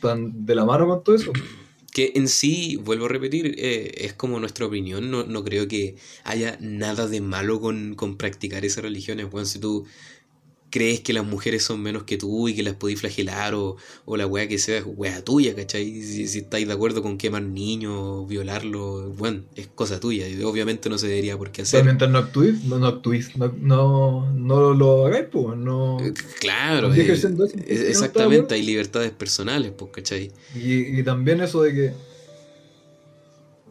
tan 0.00 0.46
de 0.46 0.54
la 0.54 0.64
mano 0.64 0.88
con 0.88 1.04
todo 1.04 1.14
eso. 1.14 1.32
Que 1.92 2.12
en 2.14 2.28
sí, 2.28 2.76
vuelvo 2.76 3.06
a 3.06 3.08
repetir, 3.08 3.54
eh, 3.56 4.04
es 4.04 4.12
como 4.12 4.38
nuestra 4.38 4.66
opinión. 4.66 5.10
No, 5.10 5.24
no 5.24 5.42
creo 5.42 5.66
que 5.66 5.96
haya 6.24 6.58
nada 6.60 7.08
de 7.08 7.22
malo 7.22 7.58
con, 7.58 7.94
con 7.94 8.18
practicar 8.18 8.66
esas 8.66 8.84
religiones. 8.84 9.30
Bueno, 9.30 9.46
si 9.46 9.58
tú 9.58 9.86
crees 10.76 11.00
que 11.00 11.14
las 11.14 11.24
mujeres 11.24 11.62
son 11.64 11.80
menos 11.80 12.02
que 12.02 12.18
tú 12.18 12.48
y 12.48 12.54
que 12.54 12.62
las 12.62 12.74
podís 12.74 13.00
flagelar 13.00 13.54
o, 13.54 13.76
o 14.04 14.16
la 14.18 14.26
wea 14.26 14.46
que 14.46 14.58
sea, 14.58 14.76
es 14.76 14.84
wea 14.86 15.24
tuya, 15.24 15.54
¿cachai? 15.54 16.02
Si, 16.02 16.28
si 16.28 16.40
estáis 16.40 16.66
de 16.68 16.74
acuerdo 16.74 17.02
con 17.02 17.16
quemar 17.16 17.42
niños, 17.44 18.28
violarlos, 18.28 19.16
bueno, 19.16 19.44
es 19.54 19.68
cosa 19.68 19.98
tuya. 20.00 20.28
Y 20.28 20.42
obviamente 20.42 20.90
no 20.90 20.98
se 20.98 21.08
debería 21.08 21.38
por 21.38 21.50
qué 21.50 21.62
hacer. 21.62 21.82
mientras 21.82 22.10
no 22.10 22.18
actuís, 22.18 22.62
no, 22.66 22.78
no 22.78 22.90
no, 22.90 23.50
no, 23.56 24.32
no 24.34 24.74
lo 24.74 25.06
hagáis, 25.06 25.28
pues, 25.32 25.56
no. 25.56 25.98
Eh, 26.00 26.12
Claro, 26.40 26.92
eh, 26.92 27.10
eso, 27.10 27.28
exactamente, 27.66 28.54
hay 28.54 28.62
libertades 28.62 29.12
personales, 29.12 29.72
pues, 29.78 29.92
¿cachai? 29.92 30.30
Y, 30.54 31.00
y 31.00 31.02
también 31.02 31.40
eso 31.40 31.62
de 31.62 31.72
que 31.72 31.92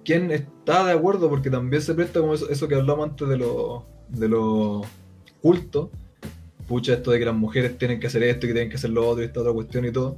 quién 0.03 0.31
está 0.31 0.85
de 0.87 0.93
acuerdo, 0.93 1.29
porque 1.29 1.51
también 1.51 1.83
se 1.83 1.93
presta 1.93 2.19
como 2.19 2.33
eso, 2.33 2.49
eso 2.49 2.67
que 2.67 2.73
hablamos 2.73 3.09
antes 3.09 3.27
de 3.27 3.37
los 3.37 3.83
de 4.09 4.27
los 4.27 4.87
cultos. 5.39 5.89
Pucha, 6.67 6.93
esto 6.93 7.11
de 7.11 7.19
que 7.19 7.25
las 7.25 7.35
mujeres 7.35 7.77
tienen 7.77 7.99
que 7.99 8.07
hacer 8.07 8.23
esto 8.23 8.45
y 8.45 8.49
que 8.49 8.53
tienen 8.53 8.69
que 8.69 8.77
hacer 8.77 8.89
lo 8.89 9.07
otro 9.07 9.21
y 9.23 9.27
esta 9.27 9.41
otra 9.41 9.53
cuestión 9.53 9.85
y 9.85 9.91
todo. 9.91 10.17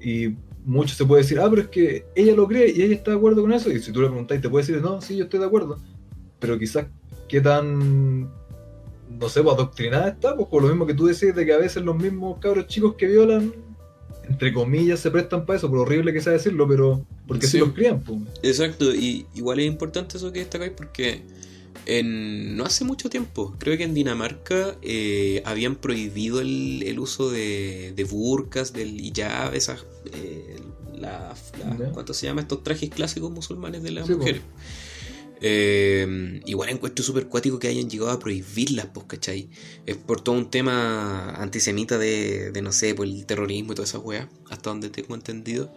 Y 0.00 0.34
mucho 0.64 0.94
se 0.94 1.04
puede 1.04 1.22
decir, 1.22 1.38
ah, 1.40 1.46
pero 1.50 1.62
es 1.62 1.68
que 1.68 2.06
ella 2.14 2.34
lo 2.34 2.46
cree 2.48 2.70
y 2.70 2.82
ella 2.82 2.94
está 2.94 3.10
de 3.10 3.16
acuerdo 3.18 3.42
con 3.42 3.52
eso. 3.52 3.70
Y 3.70 3.78
si 3.80 3.92
tú 3.92 4.00
le 4.00 4.08
preguntáis, 4.08 4.40
te 4.40 4.48
puede 4.48 4.66
decir, 4.66 4.80
no, 4.82 5.00
sí, 5.00 5.16
yo 5.16 5.24
estoy 5.24 5.40
de 5.40 5.46
acuerdo. 5.46 5.78
Pero 6.38 6.58
quizás 6.58 6.86
qué 7.28 7.40
tan, 7.40 8.20
no 8.22 9.28
sé, 9.28 9.42
pues 9.42 9.54
adoctrinada 9.54 10.08
está, 10.08 10.34
pues 10.36 10.48
por 10.48 10.62
lo 10.62 10.68
mismo 10.68 10.86
que 10.86 10.94
tú 10.94 11.06
decís 11.06 11.34
de 11.34 11.44
que 11.44 11.52
a 11.52 11.58
veces 11.58 11.82
los 11.82 11.96
mismos 11.96 12.38
cabros 12.38 12.66
chicos 12.66 12.94
que 12.96 13.06
violan, 13.06 13.52
entre 14.28 14.52
comillas, 14.52 15.00
se 15.00 15.10
prestan 15.10 15.44
para 15.44 15.58
eso, 15.58 15.68
por 15.68 15.80
horrible 15.80 16.12
que 16.12 16.20
sea 16.20 16.32
decirlo, 16.34 16.66
pero 16.68 17.04
porque 17.26 17.46
Sí. 17.46 17.52
si 17.52 17.58
los 17.58 17.72
crían, 17.72 18.00
pues. 18.00 18.20
Exacto, 18.42 18.94
y 18.94 19.26
igual 19.34 19.58
es 19.60 19.66
importante 19.66 20.16
eso 20.16 20.32
que 20.32 20.40
destacáis 20.40 20.72
porque 20.76 21.22
en, 21.88 22.56
no 22.56 22.64
hace 22.64 22.84
mucho 22.84 23.08
tiempo, 23.08 23.54
creo 23.58 23.76
que 23.78 23.84
en 23.84 23.94
Dinamarca 23.94 24.76
eh, 24.82 25.42
habían 25.44 25.76
prohibido 25.76 26.40
el, 26.40 26.82
el 26.86 26.98
uso 26.98 27.30
de, 27.30 27.92
de 27.96 28.04
burkas, 28.04 28.72
del 28.72 29.00
hijab, 29.00 29.54
esas, 29.54 29.84
eh, 30.12 30.56
la. 30.98 31.34
¿cuánto 31.94 32.12
se 32.12 32.26
llama? 32.26 32.42
Estos 32.42 32.62
trajes 32.62 32.90
clásicos 32.90 33.30
musulmanes 33.30 33.82
de 33.82 33.90
las 33.92 34.06
Sí, 34.06 34.14
mujeres. 34.14 34.42
Eh, 35.40 36.40
igual 36.46 36.68
encuentro 36.70 37.04
súper 37.04 37.28
cuático 37.28 37.58
que 37.60 37.68
hayan 37.68 37.88
llegado 37.88 38.10
a 38.10 38.18
prohibirlas, 38.18 38.86
pues, 38.86 39.06
¿cachai? 39.06 39.48
Es 39.86 39.96
por 39.96 40.20
todo 40.20 40.34
un 40.34 40.50
tema 40.50 41.30
antisemita 41.36 41.96
de, 41.96 42.50
de 42.50 42.62
no 42.62 42.72
sé, 42.72 42.94
por 42.94 43.06
el 43.06 43.24
terrorismo 43.24 43.72
y 43.72 43.76
todas 43.76 43.90
esas 43.90 44.02
weas, 44.02 44.28
hasta 44.50 44.70
donde 44.70 44.90
tengo 44.90 45.14
entendido. 45.14 45.72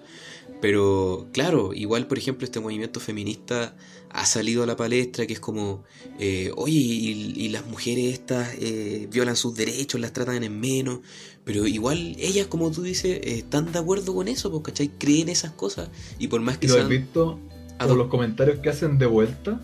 Pero 0.60 1.28
claro, 1.34 1.74
igual 1.74 2.08
por 2.08 2.18
ejemplo 2.18 2.46
este 2.46 2.60
movimiento 2.60 3.00
feminista 3.00 3.76
ha 4.10 4.26
salido 4.26 4.64
a 4.64 4.66
la 4.66 4.76
palestra 4.76 5.26
que 5.26 5.34
es 5.34 5.40
como, 5.40 5.84
eh, 6.20 6.52
oye, 6.56 6.74
y, 6.80 7.34
y 7.36 7.50
las 7.50 7.66
mujeres 7.66 8.14
estas 8.14 8.50
eh, 8.60 9.08
violan 9.12 9.36
sus 9.36 9.56
derechos, 9.56 10.02
las 10.02 10.12
tratan 10.14 10.44
en 10.44 10.60
menos, 10.60 11.00
pero 11.46 11.66
igual 11.66 12.16
ellas, 12.20 12.46
como 12.48 12.70
tú 12.72 12.84
dices, 12.84 13.20
están 13.24 13.72
de 13.72 13.80
acuerdo 13.80 14.14
con 14.14 14.28
eso, 14.28 14.52
porque 14.52 14.72
¿cachai? 14.72 14.90
Creen 15.00 15.30
esas 15.30 15.52
cosas. 15.54 15.90
Y 16.20 16.28
por 16.28 16.42
más 16.42 16.58
que 16.58 16.66
¿Y 16.68 16.70
lo 16.70 16.76
has 16.76 16.80
sean... 16.82 16.90
visto 16.90 17.40
ado- 17.80 17.90
por 17.90 17.98
los 17.98 18.08
comentarios 18.08 18.60
que 18.60 18.70
hacen 18.70 18.98
de 19.00 19.06
vuelta? 19.08 19.60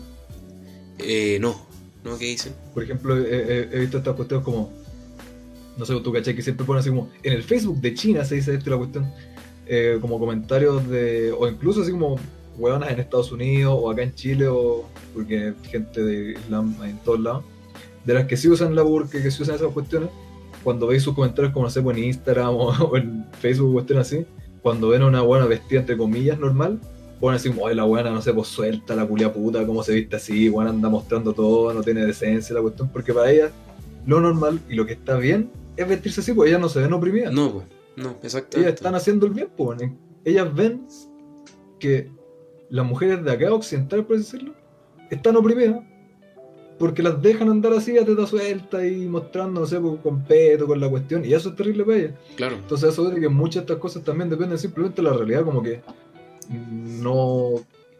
eh, 0.99 1.37
no, 1.41 1.67
¿no? 2.03 2.17
¿Qué 2.17 2.25
dicen? 2.25 2.53
Por 2.73 2.83
ejemplo, 2.83 3.15
he, 3.17 3.79
visto 3.81 3.97
estas 3.99 4.15
cuestiones 4.15 4.43
como, 4.45 4.71
no 5.77 5.85
sé, 5.85 5.93
tú 5.99 6.11
cachai 6.11 6.35
que 6.35 6.41
siempre 6.41 6.65
ponen 6.65 6.79
así 6.79 6.89
como, 6.89 7.11
en 7.21 7.33
el 7.33 7.43
Facebook 7.43 7.79
de 7.81 7.93
China 7.93 8.25
se 8.25 8.35
dice 8.35 8.55
esto 8.55 8.69
y 8.69 8.71
la 8.71 8.77
cuestión, 8.77 9.11
eh, 9.69 9.97
como 10.01 10.19
comentarios 10.19 10.87
de, 10.89 11.31
o 11.31 11.47
incluso 11.47 11.81
así 11.81 11.91
como, 11.91 12.17
hueonas 12.57 12.91
en 12.91 12.99
Estados 12.99 13.31
Unidos 13.31 13.77
o 13.79 13.89
acá 13.91 14.03
en 14.03 14.13
Chile, 14.15 14.47
o 14.47 14.85
porque 15.13 15.47
hay 15.47 15.69
gente 15.69 16.03
de 16.03 16.31
Islam 16.31 16.75
en 16.83 16.97
todos 16.99 17.19
lados, 17.19 17.43
de 18.05 18.13
las 18.13 18.25
que 18.25 18.37
sí 18.37 18.49
usan 18.49 18.75
la 18.75 18.81
burka, 18.81 19.21
que 19.21 19.31
sí 19.31 19.43
usan 19.43 19.55
esas 19.55 19.71
cuestiones, 19.71 20.09
cuando 20.63 20.87
veis 20.87 21.03
sus 21.03 21.13
comentarios 21.13 21.53
como, 21.53 21.65
no 21.65 21.69
sé, 21.69 21.81
pues, 21.81 21.97
en 21.97 22.03
Instagram 22.05 22.55
o, 22.55 22.97
en 22.97 23.25
Facebook, 23.39 23.73
cuestiones 23.73 24.07
así, 24.07 24.25
cuando 24.61 24.89
ven 24.89 25.03
a 25.03 25.07
una 25.07 25.21
buena 25.21 25.45
vestida, 25.45 25.81
entre 25.81 25.97
comillas, 25.97 26.39
normal, 26.39 26.79
ponen 27.19 27.37
así 27.37 27.51
ay, 27.65 27.75
la 27.75 27.83
buena, 27.83 28.11
no 28.11 28.21
sé, 28.21 28.33
pues 28.33 28.47
suelta, 28.47 28.95
la 28.95 29.05
culia 29.05 29.31
puta, 29.31 29.65
cómo 29.65 29.83
se 29.83 29.93
viste 29.93 30.15
así, 30.15 30.49
buena 30.49 30.71
anda 30.71 30.89
mostrando 30.89 31.33
todo, 31.33 31.73
no 31.73 31.83
tiene 31.83 32.05
decencia 32.05 32.55
la 32.55 32.61
cuestión, 32.61 32.89
porque 32.89 33.13
para 33.13 33.31
ellas 33.31 33.51
lo 34.05 34.19
normal 34.21 34.59
y 34.69 34.75
lo 34.75 34.85
que 34.85 34.93
está 34.93 35.17
bien 35.17 35.49
es 35.75 35.87
vestirse 35.87 36.21
así, 36.21 36.33
pues 36.33 36.49
ellas 36.49 36.61
no 36.61 36.69
se 36.69 36.79
ven 36.79 36.93
oprimidas. 36.93 37.33
No, 37.33 37.51
pues, 37.51 37.65
no, 37.97 38.15
exactamente. 38.23 38.59
ellas 38.59 38.73
están 38.75 38.95
haciendo 38.95 39.25
el 39.25 39.33
bien, 39.33 39.49
pues. 39.57 39.81
Ellas 40.23 40.53
ven 40.55 40.87
que 41.79 42.09
las 42.69 42.85
mujeres 42.85 43.23
de 43.23 43.31
acá, 43.31 43.53
occidentales, 43.53 44.05
por 44.05 44.17
decirlo, 44.17 44.53
están 45.09 45.35
oprimidas. 45.35 45.83
Porque 46.79 47.01
las 47.01 47.19
dejan 47.23 47.49
andar 47.49 47.73
así 47.73 47.97
a 47.97 48.05
teta 48.05 48.27
suelta 48.27 48.85
y 48.85 49.07
mostrando, 49.07 49.61
no 49.61 49.65
sé, 49.65 49.81
con 49.81 50.23
peto, 50.25 50.67
con 50.67 50.79
la 50.79 50.87
cuestión, 50.87 51.25
y 51.25 51.33
eso 51.33 51.49
es 51.49 51.55
terrible 51.55 51.83
para 51.83 51.97
ellas. 51.97 52.13
Claro. 52.35 52.55
Entonces 52.55 52.93
eso 52.93 53.09
de 53.09 53.19
que 53.19 53.29
muchas 53.29 53.55
de 53.55 53.59
estas 53.61 53.77
cosas 53.77 54.03
también 54.03 54.29
dependen 54.29 54.59
simplemente 54.59 55.01
de 55.01 55.09
la 55.09 55.17
realidad, 55.17 55.43
como 55.43 55.63
que 55.63 55.81
no, 56.49 57.55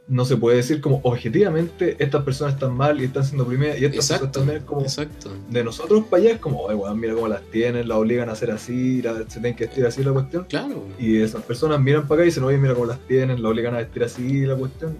no 0.10 0.24
se 0.24 0.38
puede 0.38 0.56
decir 0.58 0.80
como 0.80 1.02
objetivamente 1.04 1.98
estas 2.00 2.24
personas 2.24 2.54
están 2.54 2.74
mal 2.74 3.02
y 3.02 3.06
están 3.06 3.26
siendo 3.26 3.44
oprimidas 3.44 3.78
y 3.80 3.84
estas 3.86 4.06
Exacto, 4.06 4.28
cosas 4.28 4.32
también 4.34 4.58
es 4.60 4.64
como 4.64 4.82
exacto. 4.82 5.34
de 5.50 5.64
nosotros 5.66 6.06
para 6.10 6.24
allá 6.24 6.32
es 6.34 6.40
como, 6.40 6.66
weón, 6.66 6.98
mira 7.00 7.14
cómo 7.14 7.28
las 7.28 7.42
tienen, 7.52 7.90
las 7.90 7.98
obligan 7.98 8.30
a 8.30 8.32
hacer 8.32 8.52
así, 8.52 9.02
la- 9.02 9.18
se 9.18 9.26
tienen 9.42 9.56
que 9.56 9.66
vestir 9.66 9.86
así 9.86 10.04
la 10.04 10.14
cuestión. 10.14 10.46
Claro. 10.46 10.86
Y 10.98 11.18
esas 11.18 11.44
personas 11.44 11.82
miran 11.82 12.04
para 12.08 12.20
acá 12.22 12.24
y 12.24 12.28
dicen, 12.28 12.44
oye, 12.46 12.58
mira 12.58 12.74
cómo 12.74 12.86
las 12.86 13.00
tienen, 13.06 13.42
la 13.44 13.50
obligan 13.50 13.74
a 13.76 13.80
vestir 13.80 14.04
así 14.04 14.46
la 14.46 14.56
cuestión. 14.56 14.96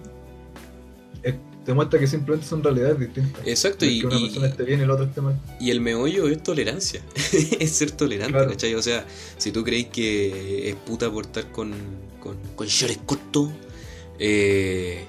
Es- 1.22 1.34
te 1.64 1.74
muestra 1.74 1.98
que 2.00 2.06
simplemente 2.06 2.46
son 2.46 2.62
realidades 2.62 2.98
distintas. 2.98 3.46
Exacto, 3.46 3.84
y, 3.86 4.00
que 4.00 4.06
una 4.06 4.16
y- 4.16 4.24
persona 4.26 4.46
esté 4.48 4.62
bien 4.64 4.80
y 4.82 4.86
la 4.86 4.92
otra 4.94 5.06
esté 5.06 5.20
mal. 5.22 5.40
y 5.60 5.70
el 5.70 5.80
meollo 5.80 6.28
es 6.28 6.42
tolerancia. 6.42 7.00
es 7.60 7.70
ser 7.70 7.90
tolerante, 7.92 8.32
Claro. 8.32 8.50
¿cachai? 8.50 8.74
O 8.74 8.82
sea, 8.82 9.06
si 9.38 9.52
tú 9.52 9.64
creéis 9.64 9.86
que 9.88 10.68
es 10.68 10.74
puta 10.76 11.10
por 11.10 11.24
estar 11.24 11.50
con, 11.50 11.72
con, 12.20 12.36
con 12.56 12.66
shorts 12.66 13.00
cortos, 13.06 13.50
eh, 14.18 15.04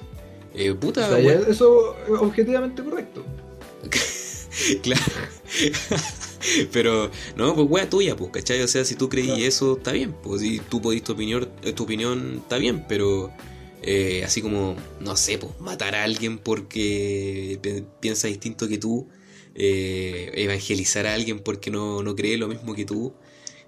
eh, 0.54 0.74
puta, 0.74 1.06
O 1.06 1.08
sea, 1.20 1.32
eso 1.48 1.96
es 2.06 2.10
objetivamente 2.20 2.82
correcto. 2.82 3.24
Claro. 4.82 5.02
Pero, 6.72 7.10
no, 7.36 7.54
pues 7.54 7.66
wea 7.70 7.88
tuya, 7.88 8.16
pues, 8.16 8.30
¿cachai? 8.30 8.60
O 8.62 8.68
sea, 8.68 8.84
si 8.84 8.94
tú 8.94 9.08
creí 9.08 9.26
Claro. 9.26 9.42
eso, 9.44 9.76
está 9.76 9.92
bien. 9.92 10.14
Pues 10.22 10.40
si 10.42 10.58
tú 10.58 10.80
podís 10.82 11.02
tu 11.04 11.12
opinión, 11.12 11.48
eh, 11.62 11.72
tu 11.72 11.84
opinión 11.84 12.38
está 12.42 12.58
bien, 12.58 12.84
pero 12.88 13.30
eh, 13.82 14.22
así 14.24 14.42
como, 14.42 14.76
no 15.00 15.16
sé, 15.16 15.38
pues, 15.38 15.52
matar 15.60 15.94
a 15.94 16.02
alguien 16.04 16.38
porque 16.38 17.58
pi- 17.62 17.84
piensa 18.00 18.26
distinto 18.28 18.68
que 18.68 18.78
tú, 18.78 19.06
eh, 19.54 20.30
evangelizar 20.34 21.06
a 21.06 21.14
alguien 21.14 21.38
porque 21.40 21.70
no, 21.70 22.02
no 22.02 22.14
cree 22.16 22.36
lo 22.36 22.48
mismo 22.48 22.74
que 22.74 22.84
tú. 22.84 23.12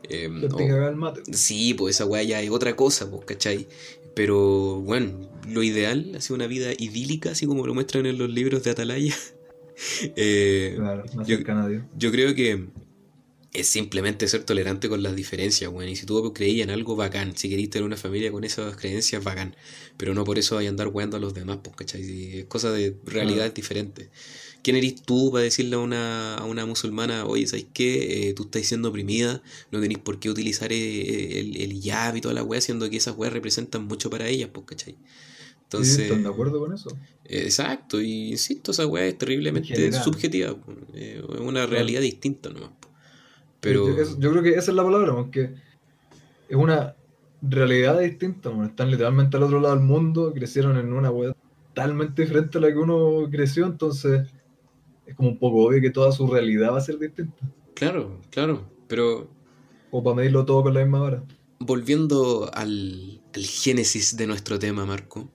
eh, 0.09 0.29
o- 0.53 0.59
el 0.89 0.97
mate. 0.97 1.23
Sí, 1.33 1.75
pues 1.75 1.95
esa 1.97 2.07
weá 2.07 2.23
ya 2.25 2.43
es 2.43 2.51
otra 2.51 2.75
cosa, 2.75 3.09
pues, 3.11 3.25
¿cachai? 3.25 3.69
Pero 4.15 4.81
bueno, 4.81 5.13
lo 5.49 5.63
ideal, 5.63 6.13
así 6.17 6.33
una 6.33 6.47
vida 6.47 6.73
idílica, 6.79 7.31
así 7.33 7.47
como 7.47 7.67
lo 7.67 7.75
muestran 7.75 8.07
en 8.07 8.19
los 8.19 8.31
libros 8.31 8.63
de 8.65 8.71
Atalaya. 8.71 9.15
eh, 10.17 10.75
Claro, 10.77 11.05
no 11.15 11.27
yo- 11.27 11.39
a 11.47 11.71
yo 11.97 12.11
creo 12.11 12.35
que 12.35 12.67
es 13.53 13.67
simplemente 13.69 14.27
ser 14.29 14.45
tolerante 14.45 14.89
con 14.89 15.03
las 15.03 15.15
diferencias, 15.15 15.71
weón. 15.71 15.91
Y 15.91 15.97
si 15.97 16.07
tú 16.07 16.33
creías 16.33 16.65
en 16.65 16.71
algo, 16.71 16.97
bacán. 16.97 17.37
Si 17.37 17.51
querís 17.51 17.69
tener 17.69 17.85
una 17.85 17.99
familia 17.99 18.33
con 18.33 18.45
esas 18.45 18.77
creencias, 18.77 19.23
bacán. 19.23 19.55
Pero 19.99 20.15
no 20.15 20.25
por 20.25 20.39
eso 20.39 20.57
a 20.57 20.61
andar 20.63 20.89
weando 20.89 21.19
a 21.19 21.21
los 21.21 21.35
demás, 21.35 21.59
pues, 21.63 21.77
¿cachai? 21.77 22.03
Si 22.03 22.39
es 22.39 22.45
cosa 22.47 22.71
de 22.73 22.97
realidades 23.05 23.53
diferentes. 23.53 24.09
¿Quién 24.63 24.77
eres 24.77 25.03
tú 25.03 25.31
para 25.33 25.45
decirle 25.45 25.77
a 25.77 25.81
una, 25.81 26.37
a 26.37 26.45
una 26.45 26.65
musulmana, 26.65 27.27
oye, 27.27 27.47
¿sabes 27.47 27.67
qué? 27.75 28.29
Eh, 28.31 28.35
tú 28.35 28.45
estás 28.45 28.65
siendo 28.65 28.89
oprimida, 28.89 29.43
no 29.71 29.81
tenéis 29.81 29.99
por 29.99 30.19
qué 30.21 30.31
utilizar 30.31 30.73
eh, 30.73 31.41
el, 31.41 31.57
el 31.61 31.73
y 31.75 32.21
toda 32.21 32.33
la 32.33 32.43
weá, 32.45 32.61
siendo 32.61 32.89
que 32.89 32.97
esas 32.97 33.17
weas 33.17 33.33
representan 33.33 33.85
mucho 33.87 34.09
para 34.09 34.29
ellas, 34.29 34.51
pues, 34.53 34.65
¿cachai? 34.67 34.97
Entonces, 35.73 36.01
¿Están 36.01 36.23
de 36.23 36.29
acuerdo 36.29 36.61
con 36.61 36.75
eso? 36.75 36.91
Exacto, 37.25 38.01
y 38.01 38.33
insisto, 38.33 38.73
esa 38.73 38.87
weá 38.87 39.07
es 39.07 39.17
terriblemente 39.17 39.93
subjetiva. 39.93 40.55
Eh, 40.93 41.23
es 41.33 41.41
una 41.41 41.65
realidad 41.65 42.03
distinta 42.03 42.51
nomás. 42.51 42.71
Pero 43.61 43.87
Yo, 44.19 44.31
creo 44.33 44.43
que 44.43 44.51
esa 44.51 44.71
es 44.71 44.77
la 44.77 44.83
palabra, 44.83 45.15
porque 45.15 45.55
es 46.49 46.57
una 46.57 46.95
realidad 47.41 48.01
distinta. 48.01 48.51
Están 48.65 48.91
literalmente 48.91 49.37
al 49.39 49.45
otro 49.45 49.61
lado 49.61 49.75
del 49.75 49.85
mundo, 49.85 50.33
crecieron 50.35 50.77
en 50.77 50.93
una 50.93 51.11
web 51.11 51.35
totalmente 51.69 52.23
diferente 52.23 52.59
a 52.59 52.61
la 52.61 52.69
que 52.69 52.79
uno 52.79 53.29
creció, 53.31 53.65
entonces 53.65 54.29
es 55.07 55.15
como 55.15 55.31
un 55.31 55.39
poco 55.39 55.65
obvio 55.65 55.81
que 55.81 55.91
toda 55.91 56.13
su 56.13 56.27
realidad 56.27 56.73
va 56.73 56.79
a 56.79 56.83
ser 56.83 56.99
distinta. 56.99 57.49
Claro, 57.75 58.21
claro, 58.31 58.69
pero... 58.89 59.31
O 59.91 60.03
para 60.03 60.17
medirlo 60.17 60.45
todo 60.45 60.65
con 60.65 60.75
la 60.75 60.81
misma 60.81 61.01
vara. 61.01 61.25
Volviendo 61.61 62.51
al, 62.53 63.23
al 63.35 63.45
génesis 63.45 64.17
de 64.17 64.27
nuestro 64.27 64.59
tema, 64.59 64.85
Marco. 64.85 65.31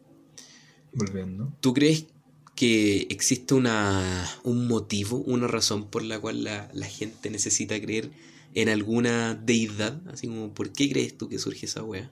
Volviendo. 0.97 1.53
¿Tú 1.61 1.73
crees 1.73 2.07
que 2.55 3.07
existe 3.09 3.53
una, 3.53 4.25
un 4.43 4.67
motivo, 4.67 5.17
una 5.17 5.47
razón 5.47 5.85
por 5.85 6.01
la 6.03 6.19
cual 6.19 6.43
la, 6.43 6.69
la, 6.73 6.87
gente 6.87 7.29
necesita 7.29 7.79
creer 7.79 8.09
en 8.55 8.69
alguna 8.69 9.35
deidad? 9.35 10.01
Así 10.07 10.27
como, 10.27 10.53
¿por 10.53 10.71
qué 10.73 10.89
crees 10.89 11.17
tú 11.17 11.29
que 11.29 11.37
surge 11.37 11.67
esa 11.67 11.83
wea? 11.83 12.11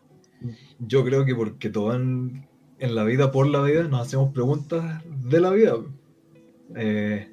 Yo 0.79 1.03
creo 1.03 1.25
que 1.25 1.33
porque 1.33 1.69
todos 1.69 1.95
en, 1.95 2.47
en 2.79 2.95
la 2.95 3.03
vida, 3.03 3.31
por 3.31 3.47
la 3.47 3.61
vida, 3.63 3.87
nos 3.87 4.05
hacemos 4.05 4.31
preguntas 4.33 5.03
de 5.23 5.39
la 5.39 5.51
vida. 5.51 5.77
Eh, 6.75 7.31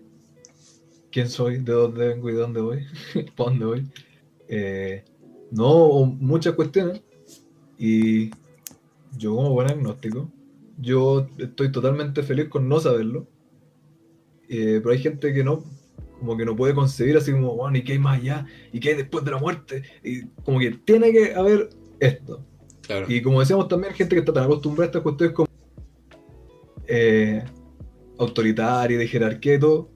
¿Quién 1.10 1.28
soy? 1.28 1.58
¿De 1.58 1.72
dónde 1.72 2.08
vengo 2.08 2.30
y 2.30 2.32
de 2.32 2.38
dónde 2.38 2.60
voy? 2.60 2.86
¿Para 3.36 3.50
dónde 3.50 3.64
voy? 3.66 3.86
Eh, 4.48 5.04
no, 5.50 6.06
muchas 6.06 6.54
cuestiones. 6.54 7.02
Y 7.78 8.30
yo 9.18 9.36
como 9.36 9.50
buen 9.50 9.70
agnóstico, 9.70 10.30
yo 10.78 11.26
estoy 11.38 11.70
totalmente 11.72 12.22
feliz 12.22 12.48
con 12.48 12.68
no 12.68 12.80
saberlo. 12.80 13.26
Eh, 14.48 14.80
pero 14.82 14.90
hay 14.90 14.98
gente 14.98 15.32
que 15.32 15.42
no, 15.42 15.64
como 16.18 16.36
que 16.36 16.44
no 16.44 16.54
puede 16.54 16.74
concebir 16.74 17.16
así 17.16 17.32
como, 17.32 17.56
bueno, 17.56 17.78
¿y 17.78 17.82
qué 17.82 17.92
hay 17.92 17.98
más 17.98 18.20
allá? 18.20 18.46
¿Y 18.72 18.80
qué 18.80 18.90
hay 18.90 18.96
después 18.96 19.24
de 19.24 19.30
la 19.30 19.38
muerte? 19.38 19.82
Y 20.02 20.26
como 20.44 20.58
que 20.58 20.70
tiene 20.70 21.10
que 21.12 21.34
haber 21.34 21.70
esto. 22.00 22.44
Y 23.08 23.22
como 23.22 23.40
decíamos 23.40 23.68
también, 23.68 23.94
gente 23.94 24.14
que 24.14 24.20
está 24.20 24.32
tan 24.32 24.44
acostumbrada 24.44 24.84
a 24.84 24.86
estas 24.86 25.02
cuestiones 25.02 25.34
como 25.34 25.48
eh, 26.86 27.42
autoritaria, 28.18 28.98
de 28.98 29.06
jerarquía 29.06 29.54
y 29.54 29.58
todo, 29.58 29.88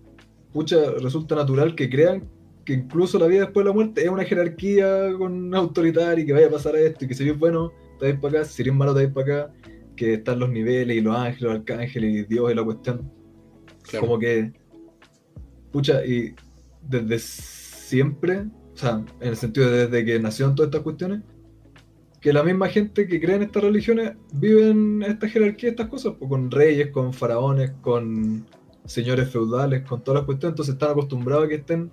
pucha, 0.52 0.92
resulta 1.00 1.34
natural 1.34 1.74
que 1.74 1.90
crean 1.90 2.28
que 2.64 2.72
incluso 2.72 3.18
la 3.18 3.26
vida 3.26 3.42
después 3.42 3.64
de 3.64 3.70
la 3.70 3.74
muerte 3.74 4.02
es 4.02 4.08
una 4.08 4.24
jerarquía 4.24 5.12
con 5.16 5.54
autoritaria 5.54 6.22
y 6.22 6.26
que 6.26 6.32
vaya 6.32 6.48
a 6.48 6.50
pasar 6.50 6.74
esto 6.76 7.04
y 7.04 7.08
que 7.08 7.14
si 7.14 7.22
eres 7.22 7.38
bueno, 7.38 7.72
te 7.98 8.06
vais 8.06 8.20
para 8.20 8.40
acá, 8.40 8.48
si 8.48 8.62
eres 8.62 8.74
malo, 8.74 8.92
te 8.94 9.04
vais 9.04 9.14
para 9.14 9.44
acá, 9.44 9.54
que 9.96 10.14
están 10.14 10.38
los 10.38 10.50
niveles 10.50 10.96
y 10.96 11.00
los 11.00 11.16
ángeles, 11.16 11.42
los 11.42 11.54
arcángeles 11.54 12.14
y 12.14 12.24
Dios 12.24 12.52
y 12.52 12.54
la 12.54 12.64
cuestión. 12.64 13.10
Como 14.00 14.18
que, 14.18 14.52
pucha, 15.72 16.04
y 16.04 16.34
desde 16.82 17.18
siempre, 17.18 18.46
o 18.74 18.76
sea, 18.76 19.04
en 19.20 19.28
el 19.28 19.36
sentido 19.36 19.70
de 19.70 19.86
desde 19.86 20.04
que 20.04 20.20
nacieron 20.20 20.54
todas 20.54 20.68
estas 20.68 20.82
cuestiones, 20.82 21.22
que 22.20 22.32
la 22.32 22.42
misma 22.42 22.68
gente 22.68 23.06
que 23.06 23.20
cree 23.20 23.36
en 23.36 23.42
estas 23.42 23.62
religiones 23.62 24.12
vive 24.32 24.70
en 24.70 25.02
esta 25.02 25.28
jerarquía, 25.28 25.70
estas 25.70 25.88
cosas, 25.88 26.14
pues, 26.18 26.28
con 26.28 26.50
reyes, 26.50 26.90
con 26.90 27.12
faraones, 27.12 27.72
con 27.80 28.46
señores 28.84 29.30
feudales, 29.30 29.82
con 29.82 30.02
todas 30.02 30.20
las 30.20 30.26
cuestiones, 30.26 30.52
entonces 30.52 30.74
están 30.74 30.90
acostumbrados 30.90 31.46
a 31.46 31.48
que 31.48 31.54
estén 31.56 31.92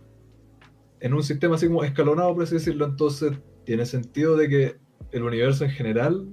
en 0.99 1.13
un 1.13 1.23
sistema 1.23 1.55
así 1.55 1.67
como 1.67 1.83
escalonado, 1.83 2.33
por 2.33 2.43
así 2.43 2.55
decirlo, 2.55 2.85
entonces 2.85 3.33
tiene 3.65 3.85
sentido 3.85 4.35
de 4.35 4.49
que 4.49 4.75
el 5.11 5.23
universo 5.23 5.65
en 5.65 5.71
general 5.71 6.27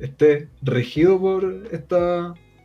esté 0.00 0.48
regido 0.62 1.20
por 1.20 1.68
este 1.70 1.96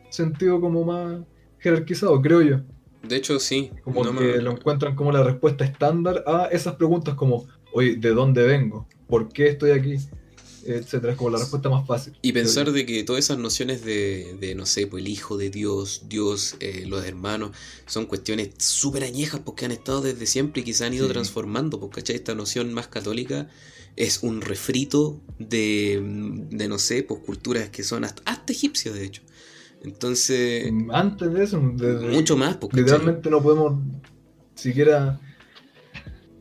sentido 0.09 0.59
como 0.59 0.83
más 0.83 1.19
jerarquizado, 1.59 2.21
creo 2.21 2.41
yo. 2.41 2.61
De 3.07 3.15
hecho, 3.15 3.39
sí. 3.39 3.71
Como 3.83 4.03
que 4.15 4.37
lo 4.37 4.51
encuentran 4.51 4.95
como 4.95 5.11
la 5.11 5.23
respuesta 5.23 5.65
estándar 5.65 6.23
a 6.27 6.45
esas 6.51 6.75
preguntas 6.75 7.15
como, 7.15 7.47
oye, 7.73 7.95
¿de 7.95 8.09
dónde 8.11 8.43
vengo? 8.43 8.87
¿Por 9.07 9.29
qué 9.29 9.47
estoy 9.47 9.71
aquí? 9.71 9.97
etcétera, 10.65 11.13
es 11.13 11.17
como 11.17 11.29
la 11.29 11.39
respuesta 11.39 11.69
más 11.69 11.85
fácil. 11.87 12.17
Y 12.21 12.33
pensar 12.33 12.71
de 12.71 12.85
que 12.85 13.03
todas 13.03 13.25
esas 13.25 13.37
nociones 13.37 13.83
de, 13.83 14.37
de 14.39 14.55
no 14.55 14.65
sé, 14.65 14.87
pues 14.87 15.03
el 15.03 15.09
hijo 15.09 15.37
de 15.37 15.49
Dios, 15.49 16.03
Dios, 16.07 16.55
eh, 16.59 16.85
los 16.87 17.05
hermanos, 17.05 17.51
son 17.85 18.05
cuestiones 18.05 18.51
súper 18.57 19.03
añejas 19.03 19.41
porque 19.43 19.65
han 19.65 19.71
estado 19.71 20.01
desde 20.01 20.25
siempre 20.25 20.61
y 20.61 20.65
quizás 20.65 20.87
han 20.87 20.93
ido 20.93 21.07
transformando, 21.07 21.79
porque 21.79 22.03
esta 22.05 22.35
noción 22.35 22.73
más 22.73 22.87
católica 22.87 23.49
es 23.95 24.23
un 24.23 24.41
refrito 24.41 25.21
de, 25.39 26.01
de 26.49 26.67
no 26.67 26.77
sé, 26.77 27.03
pues 27.03 27.21
culturas 27.21 27.69
que 27.69 27.83
son 27.83 28.03
hasta, 28.03 28.21
hasta 28.25 28.53
egipcias, 28.53 28.95
de 28.95 29.05
hecho. 29.05 29.21
Entonces... 29.83 30.71
Antes 30.91 31.33
de 31.33 31.43
eso, 31.43 31.59
mucho 31.59 32.37
más, 32.37 32.57
porque 32.57 32.77
literalmente 32.77 33.29
no 33.29 33.41
podemos 33.41 33.79
siquiera 34.55 35.19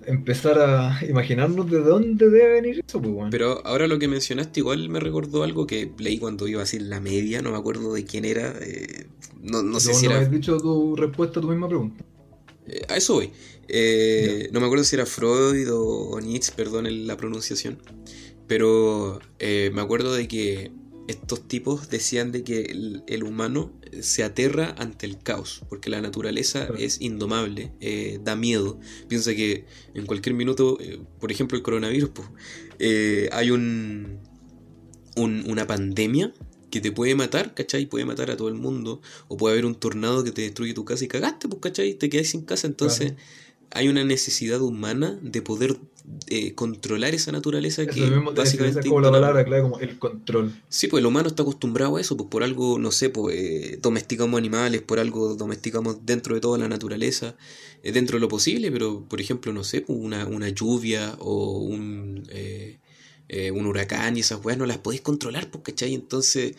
empezar 0.06 0.58
a 0.58 0.98
imaginarnos 1.08 1.70
de 1.70 1.80
dónde 1.80 2.30
debe 2.30 2.60
venir 2.60 2.84
eso, 2.86 3.00
pues, 3.00 3.28
Pero 3.30 3.64
ahora 3.66 3.86
lo 3.86 3.98
que 3.98 4.08
mencionaste 4.08 4.60
igual 4.60 4.88
me 4.88 5.00
recordó 5.00 5.42
algo 5.42 5.66
que 5.66 5.92
leí 5.98 6.18
cuando 6.18 6.48
iba 6.48 6.60
a 6.60 6.64
decir 6.64 6.82
la 6.82 7.00
media, 7.00 7.42
no 7.42 7.50
me 7.50 7.58
acuerdo 7.58 7.92
de 7.94 8.04
quién 8.04 8.24
era. 8.24 8.54
Eh, 8.60 9.06
no, 9.40 9.62
no 9.62 9.80
sé 9.80 9.94
si 9.94 10.06
no 10.06 10.12
era. 10.12 10.20
has 10.20 10.30
dicho 10.30 10.58
tu 10.58 10.96
respuesta 10.96 11.40
a 11.40 11.42
tu 11.42 11.48
misma 11.48 11.68
pregunta. 11.68 12.04
Eh, 12.70 12.82
a 12.88 12.96
eso 12.96 13.14
voy. 13.14 13.32
Eh, 13.68 14.48
no 14.52 14.60
me 14.60 14.66
acuerdo 14.66 14.84
si 14.84 14.96
era 14.96 15.06
Freud 15.06 15.68
o, 15.72 16.20
Nietzsche, 16.20 16.52
perdón 16.56 17.06
la 17.06 17.16
pronunciación. 17.16 17.82
Pero 18.46 19.20
me 19.38 19.80
acuerdo 19.80 20.14
de 20.14 20.26
que 20.26 20.72
estos 21.10 21.48
tipos 21.48 21.90
decían 21.90 22.30
de 22.30 22.44
que 22.44 23.02
el, 23.06 23.22
humano 23.24 23.72
se 24.00 24.22
aterra 24.22 24.76
ante 24.78 25.06
el 25.06 25.18
caos, 25.18 25.62
porque 25.68 25.90
la 25.90 26.00
naturaleza 26.00 26.68
es 26.78 27.00
indomable, 27.00 27.72
eh, 27.80 28.20
da 28.22 28.36
miedo. 28.36 28.78
Piensa 29.08 29.34
que 29.34 29.64
en 29.94 30.06
cualquier 30.06 30.36
minuto, 30.36 30.78
eh, 30.80 31.00
por 31.18 31.32
ejemplo 31.32 31.56
el 31.56 31.64
coronavirus, 31.64 32.10
pues, 32.10 32.28
eh, 32.78 33.28
hay 33.32 33.50
un, 33.50 34.20
una 35.16 35.66
pandemia 35.66 36.32
que 36.70 36.80
te 36.80 36.92
puede 36.92 37.14
matar, 37.14 37.54
¿cachai? 37.54 37.86
Puede 37.86 38.04
matar 38.04 38.30
a 38.30 38.36
todo 38.36 38.48
el 38.48 38.54
mundo, 38.54 39.00
o 39.28 39.36
puede 39.36 39.54
haber 39.54 39.66
un 39.66 39.74
tornado 39.74 40.24
que 40.24 40.32
te 40.32 40.42
destruye 40.42 40.74
tu 40.74 40.84
casa 40.84 41.04
y 41.04 41.08
cagaste, 41.08 41.48
pues, 41.48 41.60
¿cachai? 41.60 41.94
Te 41.94 42.08
quedas 42.08 42.28
sin 42.28 42.42
casa, 42.42 42.66
entonces 42.66 43.14
hay 43.72 43.88
una 43.88 44.04
necesidad 44.04 44.60
humana 44.60 45.18
de 45.22 45.42
poder 45.42 45.78
eh, 46.26 46.54
controlar 46.54 47.14
esa 47.14 47.30
naturaleza 47.30 47.86
que 47.86 48.08
básicamente 48.34 48.80
es 48.80 48.86
como 48.86 49.00
la 49.00 49.10
palabra 49.10 49.44
clave 49.44 49.62
como 49.62 49.78
el 49.78 49.98
control. 49.98 50.52
Sí, 50.68 50.88
pues 50.88 51.00
el 51.00 51.06
humano 51.06 51.28
está 51.28 51.42
acostumbrado 51.42 51.96
a 51.96 52.00
eso, 52.00 52.16
pues 52.16 52.28
por 52.28 52.42
algo, 52.42 52.78
no 52.78 52.90
sé, 52.90 53.10
pues 53.10 53.36
eh, 53.36 53.78
domesticamos 53.80 54.38
animales, 54.38 54.82
por 54.82 54.98
algo 54.98 55.36
domesticamos 55.36 56.04
dentro 56.04 56.34
de 56.34 56.40
toda 56.40 56.58
la 56.58 56.68
naturaleza, 56.68 57.36
eh, 57.82 57.92
dentro 57.92 58.16
de 58.16 58.22
lo 58.22 58.28
posible, 58.28 58.72
pero 58.72 59.04
por 59.08 59.20
ejemplo, 59.20 59.52
no 59.52 59.62
sé, 59.62 59.82
pues, 59.82 59.98
una, 60.00 60.26
una 60.26 60.48
lluvia 60.48 61.14
o 61.20 61.58
un, 61.58 62.26
un 63.52 63.66
huracán 63.66 64.16
y 64.16 64.20
esas 64.20 64.44
weas 64.44 64.58
no 64.58 64.66
las 64.66 64.78
podéis 64.78 65.02
controlar, 65.02 65.50
pues, 65.50 65.64
¿cachai? 65.64 65.94
Entonces, 65.94 66.56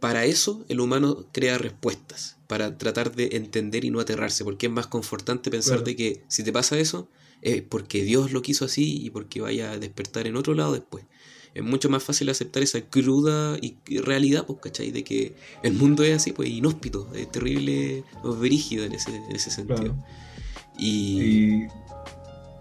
para 0.00 0.24
eso 0.24 0.64
el 0.68 0.80
humano 0.80 1.26
crea 1.32 1.58
respuestas 1.58 2.36
para 2.46 2.76
tratar 2.78 3.14
de 3.14 3.30
entender 3.32 3.84
y 3.84 3.90
no 3.90 4.00
aterrarse, 4.00 4.44
porque 4.44 4.66
es 4.66 4.72
más 4.72 4.86
confortante 4.86 5.50
pensar 5.50 5.84
de 5.84 5.96
que 5.96 6.22
si 6.28 6.44
te 6.44 6.52
pasa 6.52 6.78
eso, 6.78 7.08
es 7.42 7.62
porque 7.62 8.04
Dios 8.04 8.32
lo 8.32 8.42
quiso 8.42 8.64
así 8.64 9.04
y 9.04 9.10
porque 9.10 9.40
vaya 9.40 9.72
a 9.72 9.78
despertar 9.78 10.26
en 10.26 10.36
otro 10.36 10.54
lado 10.54 10.72
después. 10.72 11.04
Es 11.54 11.64
mucho 11.64 11.88
más 11.88 12.02
fácil 12.02 12.28
aceptar 12.28 12.62
esa 12.62 12.82
cruda 12.82 13.56
y 13.60 13.76
realidad, 13.98 14.44
pues, 14.46 14.58
¿cachai? 14.60 14.90
De 14.90 15.02
que 15.02 15.34
el 15.62 15.72
mundo 15.72 16.04
es 16.04 16.16
así, 16.16 16.32
pues, 16.32 16.50
inhóspito, 16.50 17.08
es 17.14 17.30
terrible, 17.32 18.04
brígido 18.22 18.84
en 18.84 18.92
ese, 18.92 19.16
en 19.16 19.34
ese 19.34 19.50
sentido. 19.50 19.96
Y... 20.78 21.64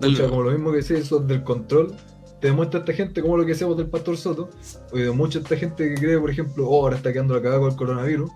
y... 0.02 0.16
como 0.30 0.44
lo 0.44 0.52
mismo 0.52 0.72
que 0.72 0.82
sé 0.82 0.98
eso 0.98 1.20
del 1.20 1.44
control, 1.44 1.96
te 2.40 2.48
demuestra 2.48 2.80
esta 2.82 2.94
gente 2.94 3.22
como 3.22 3.38
lo 3.38 3.44
que 3.46 3.52
decíamos 3.52 3.78
del 3.78 3.88
Pastor 3.88 4.18
Soto, 4.18 4.50
o 4.92 5.14
mucha 5.14 5.40
esta 5.40 5.56
gente 5.56 5.90
que 5.90 5.96
cree, 5.96 6.20
por 6.20 6.30
ejemplo, 6.30 6.68
oh, 6.68 6.84
ahora 6.84 6.98
está 6.98 7.12
quedando 7.12 7.34
la 7.34 7.42
cagada 7.42 7.60
con 7.60 7.72
el 7.72 7.76
coronavirus, 7.76 8.32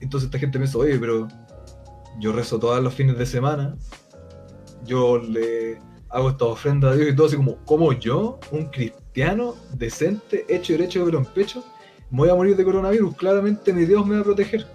entonces 0.00 0.26
esta 0.26 0.38
gente 0.38 0.58
me 0.58 0.66
dice, 0.66 0.78
oye, 0.78 0.98
pero 0.98 1.28
yo 2.18 2.32
rezo 2.32 2.58
todos 2.58 2.82
los 2.82 2.94
fines 2.94 3.16
de 3.18 3.26
semana, 3.26 3.76
yo 4.84 5.18
le 5.18 5.78
hago 6.10 6.30
esta 6.30 6.44
ofrenda 6.44 6.90
a 6.90 6.94
Dios 6.94 7.08
y 7.08 7.16
todo 7.16 7.26
así 7.26 7.36
como, 7.36 7.56
como 7.64 7.92
yo, 7.92 8.38
un 8.50 8.66
cristiano 8.66 9.54
decente, 9.74 10.44
hecho 10.48 10.74
y 10.74 10.76
derecho, 10.76 11.04
pero 11.04 11.18
en 11.18 11.24
pecho, 11.24 11.64
me 12.10 12.18
voy 12.18 12.28
a 12.28 12.34
morir 12.34 12.56
de 12.56 12.64
coronavirus, 12.64 13.16
claramente 13.16 13.72
mi 13.72 13.86
Dios 13.86 14.06
me 14.06 14.16
va 14.16 14.20
a 14.20 14.24
proteger. 14.24 14.66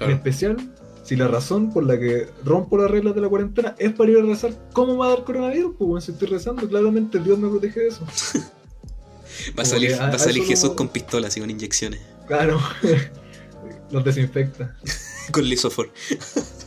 En 0.00 0.10
especial, 0.12 0.56
si 1.08 1.16
la 1.16 1.26
razón 1.26 1.72
por 1.72 1.86
la 1.86 1.98
que 1.98 2.28
rompo 2.44 2.76
las 2.76 2.90
reglas 2.90 3.14
de 3.14 3.22
la 3.22 3.30
cuarentena 3.30 3.74
es 3.78 3.94
para 3.94 4.10
ir 4.10 4.18
a 4.18 4.22
rezar, 4.24 4.52
¿cómo 4.74 4.92
me 4.92 4.98
va 4.98 5.06
a 5.06 5.08
dar 5.08 5.24
coronavirus? 5.24 5.74
Pues 5.78 5.88
bueno, 5.88 6.00
si 6.02 6.12
estoy 6.12 6.28
rezando, 6.28 6.68
claramente 6.68 7.18
Dios 7.18 7.38
me 7.38 7.48
protege 7.48 7.80
de 7.80 7.88
eso. 7.88 8.04
va 9.58 9.62
a 9.62 9.64
salir, 9.64 9.98
va 9.98 10.08
a 10.08 10.18
salir 10.18 10.44
Jesús 10.44 10.74
con 10.74 10.88
pistolas 10.88 11.34
y 11.34 11.40
con 11.40 11.48
inyecciones. 11.48 11.98
Claro. 12.26 12.60
los 13.90 14.04
desinfecta. 14.04 14.76
Con 15.32 15.44
lisoform. 15.44 15.90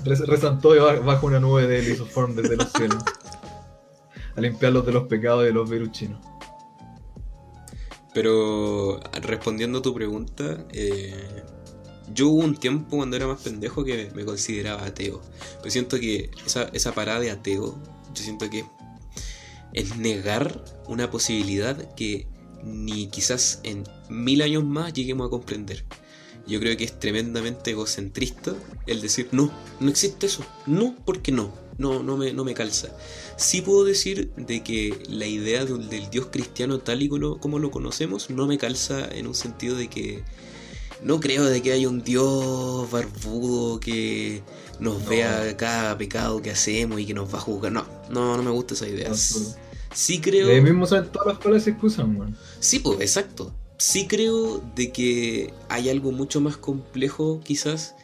Rezan 0.03 0.59
todo 0.59 1.03
bajo 1.03 1.27
una 1.27 1.39
nube 1.39 1.67
de 1.67 1.81
lisoform 1.81 2.35
desde 2.35 2.57
los 2.57 2.71
cielos. 2.71 3.03
A 4.35 4.41
limpiarlos 4.41 4.85
de 4.85 4.91
los 4.91 5.07
pecados 5.07 5.43
de 5.43 5.51
los 5.51 5.69
virus 5.69 5.91
chinos. 5.91 6.19
Pero 8.13 8.99
respondiendo 9.21 9.79
a 9.79 9.81
tu 9.81 9.93
pregunta, 9.93 10.63
eh, 10.71 11.43
yo 12.13 12.29
hubo 12.29 12.43
un 12.43 12.55
tiempo 12.55 12.97
cuando 12.97 13.15
era 13.15 13.27
más 13.27 13.41
pendejo 13.41 13.83
que 13.83 14.11
me 14.15 14.25
consideraba 14.25 14.85
ateo. 14.85 15.21
Pero 15.59 15.71
siento 15.71 15.99
que 15.99 16.31
esa, 16.45 16.63
esa 16.73 16.93
parada 16.93 17.19
de 17.19 17.31
ateo, 17.31 17.77
yo 18.13 18.23
siento 18.23 18.49
que 18.49 18.65
es 19.73 19.97
negar 19.97 20.63
una 20.87 21.09
posibilidad 21.09 21.93
que 21.95 22.27
ni 22.63 23.07
quizás 23.07 23.59
en 23.63 23.83
mil 24.09 24.41
años 24.41 24.63
más 24.63 24.93
lleguemos 24.93 25.27
a 25.27 25.29
comprender 25.29 25.83
Yo 26.45 26.59
creo 26.59 26.77
que 26.77 26.83
es 26.83 26.99
tremendamente 26.99 27.71
egocentrista 27.71 28.53
el 28.87 29.01
decir, 29.01 29.29
no, 29.31 29.51
no 29.79 29.89
existe 29.89 30.25
eso. 30.25 30.45
No, 30.65 30.95
porque 31.05 31.31
no. 31.31 31.53
No, 31.77 32.03
no 32.03 32.17
me, 32.17 32.31
no 32.33 32.43
me 32.43 32.53
calza. 32.53 32.89
Sí 33.37 33.61
puedo 33.61 33.85
decir 33.85 34.31
de 34.35 34.61
que 34.61 35.01
la 35.09 35.25
idea 35.25 35.65
del, 35.65 36.09
Dios 36.11 36.27
cristiano 36.31 36.79
tal 36.79 37.01
y 37.01 37.09
como 37.09 37.57
lo 37.57 37.71
conocemos 37.71 38.29
no 38.29 38.45
me 38.45 38.59
calza 38.59 39.07
en 39.07 39.25
un 39.25 39.33
sentido 39.33 39.75
de 39.75 39.87
que 39.87 40.23
no 41.03 41.19
creo 41.19 41.45
de 41.45 41.61
que 41.61 41.71
haya 41.73 41.89
un 41.89 42.03
Dios 42.03 42.89
barbudo 42.91 43.79
que 43.79 44.41
nos 44.79 45.01
No. 45.03 45.09
vea 45.09 45.55
cada 45.57 45.97
pecado 45.97 46.41
que 46.41 46.51
hacemos 46.51 46.99
y 46.99 47.05
que 47.05 47.13
nos 47.13 47.33
va 47.33 47.37
a 47.37 47.41
juzgar. 47.41 47.71
No, 47.71 47.85
no, 48.09 48.35
no 48.37 48.43
me 48.43 48.51
gusta 48.51 48.73
esa 48.73 48.87
idea. 48.87 49.09
No, 49.09 49.15
solo- 49.15 49.45
Sí 49.93 50.17
De 50.17 50.21
creo... 50.21 50.47
ahí 50.49 50.61
mismo 50.61 50.85
saben 50.87 51.11
todas 51.11 51.27
las 51.27 51.43
falacias 51.43 51.77
que 51.77 51.85
usan, 51.85 52.15
weón. 52.15 52.37
Sí, 52.59 52.79
pues, 52.79 53.01
exacto. 53.01 53.53
Sí 53.77 54.07
creo 54.07 54.63
de 54.75 54.91
que 54.91 55.53
hay 55.67 55.89
algo 55.89 56.11
mucho 56.11 56.39
más 56.39 56.55
complejo, 56.55 57.41
quizás, 57.43 57.95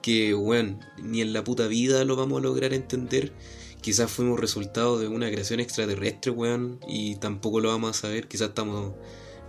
que, 0.00 0.32
bueno, 0.32 0.78
ni 1.02 1.20
en 1.20 1.32
la 1.32 1.44
puta 1.44 1.66
vida 1.66 2.04
lo 2.04 2.16
vamos 2.16 2.38
a 2.38 2.42
lograr 2.42 2.72
entender. 2.72 3.32
Quizás 3.82 4.10
fuimos 4.10 4.40
resultado 4.40 4.98
de 4.98 5.08
una 5.08 5.30
creación 5.30 5.60
extraterrestre, 5.60 6.30
weón, 6.30 6.80
y 6.88 7.16
tampoco 7.16 7.60
lo 7.60 7.68
vamos 7.68 7.90
a 7.98 8.00
saber. 8.00 8.26
Quizás 8.26 8.48
estamos, 8.48 8.92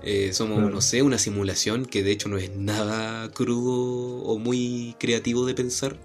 eh, 0.04 0.32
somos, 0.34 0.58
Claro. 0.60 0.70
no 0.74 0.82
sé, 0.82 1.02
una 1.02 1.18
simulación 1.18 1.86
que 1.86 2.04
de 2.04 2.12
hecho 2.12 2.30
no 2.30 2.38
es 2.38 2.56
nada 2.56 3.32
crudo 3.32 4.24
o 4.24 4.38
muy 4.40 4.96
creativo 5.00 5.46
de 5.46 5.54
pensar. 5.56 5.98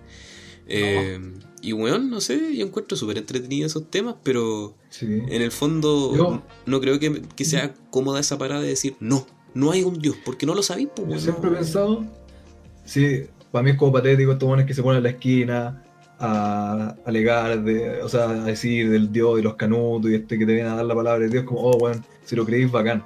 Eh, 0.66 1.18
y, 1.62 1.72
weón, 1.72 2.10
no 2.10 2.20
sé, 2.20 2.56
yo 2.56 2.64
encuentro 2.64 2.96
súper 2.96 3.18
entretenido 3.18 3.66
esos 3.66 3.90
temas, 3.90 4.14
pero... 4.22 4.74
Sí. 4.88 5.06
En 5.28 5.42
el 5.42 5.50
fondo, 5.52 6.16
Yo- 6.16 6.42
no 6.66 6.80
creo 6.80 6.98
que, 6.98 7.22
que 7.36 7.44
sea 7.44 7.74
cómoda 7.90 8.20
esa 8.20 8.38
parada 8.38 8.62
de 8.62 8.68
decir, 8.68 8.96
no, 9.00 9.26
no 9.54 9.70
hay 9.72 9.82
un 9.82 10.00
Dios, 10.00 10.16
porque 10.24 10.46
no 10.46 10.54
lo 10.54 10.62
sabéis, 10.62 10.88
pues, 10.94 11.08
Yo 11.08 11.18
siempre 11.20 11.50
he 11.50 11.54
pensado, 11.54 12.04
sí, 12.84 13.24
para 13.52 13.62
mí 13.64 13.70
es 13.72 13.76
como 13.76 13.92
patético 13.92 14.32
estos 14.32 14.48
buenos 14.48 14.64
que 14.66 14.74
se 14.74 14.82
ponen 14.82 14.98
en 14.98 15.02
la 15.04 15.10
esquina 15.10 15.84
a 16.18 16.96
alegar, 17.04 17.62
de, 17.64 18.02
o 18.02 18.08
sea, 18.08 18.30
a 18.30 18.44
decir 18.44 18.90
del 18.90 19.10
Dios 19.12 19.38
y 19.38 19.42
los 19.42 19.54
canutos 19.56 20.10
y 20.10 20.14
este 20.14 20.38
que 20.38 20.46
te 20.46 20.52
viene 20.54 20.68
a 20.68 20.74
dar 20.76 20.84
la 20.84 20.94
palabra 20.94 21.24
de 21.24 21.30
Dios, 21.30 21.44
como, 21.44 21.60
oh, 21.62 21.78
bueno, 21.78 22.02
si 22.24 22.36
lo 22.36 22.44
creéis, 22.46 22.70
bacán. 22.70 23.04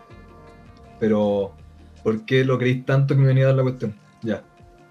Pero, 1.05 1.53
¿por 2.03 2.25
qué 2.25 2.47
lo 2.47 2.57
creéis 2.57 2.87
tanto 2.87 3.15
que 3.15 3.21
me 3.21 3.27
venía 3.27 3.45
a 3.45 3.47
dar 3.49 3.57
la 3.57 3.63
cuestión? 3.65 3.95
Ya. 4.23 4.43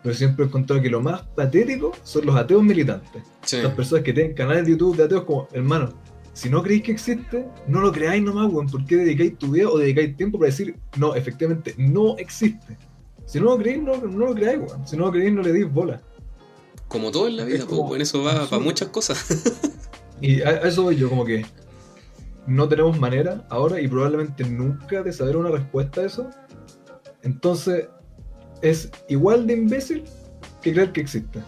Pero 0.04 0.14
siempre 0.14 0.46
he 0.46 0.48
encontrado 0.48 0.80
que 0.80 0.92
lo 0.92 1.02
más 1.02 1.24
patético 1.36 1.92
son 2.04 2.28
los 2.28 2.36
ateos 2.36 2.62
militantes. 2.62 3.24
Sí. 3.42 3.58
Las 3.64 3.74
personas 3.74 4.04
que 4.04 4.14
tienen 4.14 4.36
canales 4.36 4.66
de 4.66 4.74
YouTube 4.74 4.96
de 4.96 5.06
ateos 5.06 5.24
como, 5.24 5.48
hermano, 5.54 5.90
si 6.34 6.52
no 6.52 6.62
creéis 6.62 6.84
que 6.84 6.92
existe, 6.92 7.48
no 7.68 7.82
lo 7.82 7.92
creáis 7.92 8.22
nomás, 8.22 8.54
weón. 8.54 8.68
¿Por 8.70 8.86
qué 8.86 8.98
dedicáis 8.98 9.40
tu 9.40 9.50
vida 9.50 9.68
o 9.70 9.78
dedicáis 9.80 10.16
tiempo 10.16 10.38
para 10.38 10.52
decir, 10.52 10.76
no, 10.98 11.16
efectivamente, 11.16 11.74
no 11.80 12.16
existe? 12.20 12.78
Si 13.26 13.40
no 13.40 13.46
lo 13.46 13.58
creéis, 13.58 13.82
no, 13.82 13.98
no 13.98 14.26
lo 14.28 14.36
creáis, 14.36 14.60
weón. 14.60 14.88
Si 14.88 14.96
no 14.96 15.06
lo 15.06 15.12
creéis, 15.14 15.34
no 15.34 15.42
le 15.42 15.52
deis 15.52 15.74
bola. 15.74 16.00
Como 16.88 17.10
todo 17.10 17.28
en 17.28 17.38
la 17.38 17.46
vida, 17.46 17.58
Es 17.58 17.64
eso 17.64 18.22
va 18.22 18.32
absurdo. 18.34 18.50
para 18.52 18.62
muchas 18.62 18.90
cosas. 18.90 19.72
Y 20.22 20.42
a, 20.44 20.50
a 20.50 20.68
eso 20.68 20.84
voy 20.84 20.96
yo, 20.96 21.10
como 21.10 21.26
que 21.26 21.44
no 22.48 22.68
tenemos 22.68 23.00
manera 23.00 23.46
ahora 23.50 23.80
y 23.82 23.88
probablemente 23.88 24.44
nunca 24.44 25.02
de 25.04 25.14
saber 25.14 25.38
una 25.38 25.50
respuesta 25.50 26.02
a 26.02 26.06
eso. 26.06 26.30
Entonces, 27.22 27.88
es 28.62 28.90
igual 29.10 29.48
de 29.48 29.54
imbécil 29.54 30.04
que 30.62 30.74
creer 30.74 30.92
que 30.92 31.02
existe. 31.02 31.40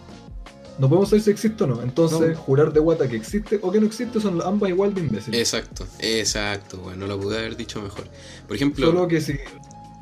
No 0.78 0.88
podemos 0.88 1.08
saber 1.08 1.22
si 1.22 1.30
existe 1.30 1.64
o 1.64 1.66
no. 1.66 1.82
Entonces, 1.82 2.30
No. 2.32 2.36
jurar 2.36 2.72
de 2.72 2.80
guata 2.80 3.08
que 3.08 3.16
existe 3.16 3.58
o 3.62 3.72
que 3.72 3.80
no 3.80 3.86
existe 3.86 4.20
son 4.20 4.40
ambas 4.42 4.68
igual 4.70 4.92
de 4.94 5.00
imbéciles. 5.02 5.40
exacto, 5.40 5.86
exacto, 6.00 6.80
weón, 6.84 6.98
no 6.98 7.06
lo 7.06 7.18
pude 7.18 7.38
haber 7.38 7.56
dicho 7.56 7.80
mejor. 7.80 8.04
Por 8.46 8.56
ejemplo, 8.56 8.86
Solo 8.86 9.08
que 9.08 9.20
si 9.20 9.38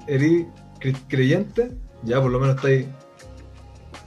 eres 0.08 0.46
cre- 0.80 0.96
creyente, 1.08 1.70
ya 2.02 2.20
por 2.20 2.30
lo 2.32 2.40
menos 2.40 2.56
estáis 2.56 2.86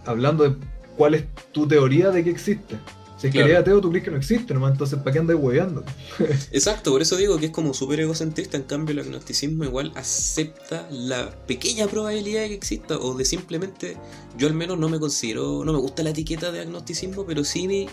hablando 0.05 0.43
de 0.49 0.55
cuál 0.97 1.13
es 1.15 1.25
tu 1.53 1.67
teoría 1.67 2.11
de 2.11 2.23
que 2.23 2.29
existe. 2.31 2.75
Si 3.18 3.28
es 3.28 3.34
que 3.34 3.39
Claro. 3.39 3.47
eres 3.47 3.61
ateo, 3.61 3.82
tú 3.82 3.89
crees 3.89 4.03
que 4.05 4.11
no 4.11 4.18
existe, 4.18 4.53
nomás, 4.53 4.74
entonces 4.74 4.99
¿para 4.99 5.11
qué 5.11 5.20
andas 5.20 5.38
hueveando? 5.39 5.84
exacto, 6.51 6.91
por 6.91 7.01
eso 7.01 7.15
digo 7.18 7.38
que 7.39 7.47
es 7.47 7.51
como 7.51 7.74
súper 7.74 7.99
egocentrista, 8.01 8.57
en 8.57 8.63
cambio 8.63 8.93
el 8.93 8.99
agnosticismo 8.99 9.63
igual 9.63 9.91
acepta 9.95 10.88
la 10.91 11.32
pequeña 11.47 11.88
probabilidad 11.88 12.41
de 12.41 12.49
que 12.49 12.53
exista, 12.55 12.97
o 12.97 13.15
de 13.15 13.26
simplemente, 13.26 13.97
yo 14.38 14.47
al 14.47 14.53
menos 14.53 14.78
no 14.78 14.88
me 14.88 14.99
considero, 14.99 15.65
no 15.65 15.74
me 15.74 15.80
gusta 15.80 16.03
la 16.03 16.11
etiqueta 16.11 16.51
de 16.51 16.59
agnosticismo, 16.61 17.26
pero 17.26 17.43
sí 17.43 17.68
me, 17.68 17.88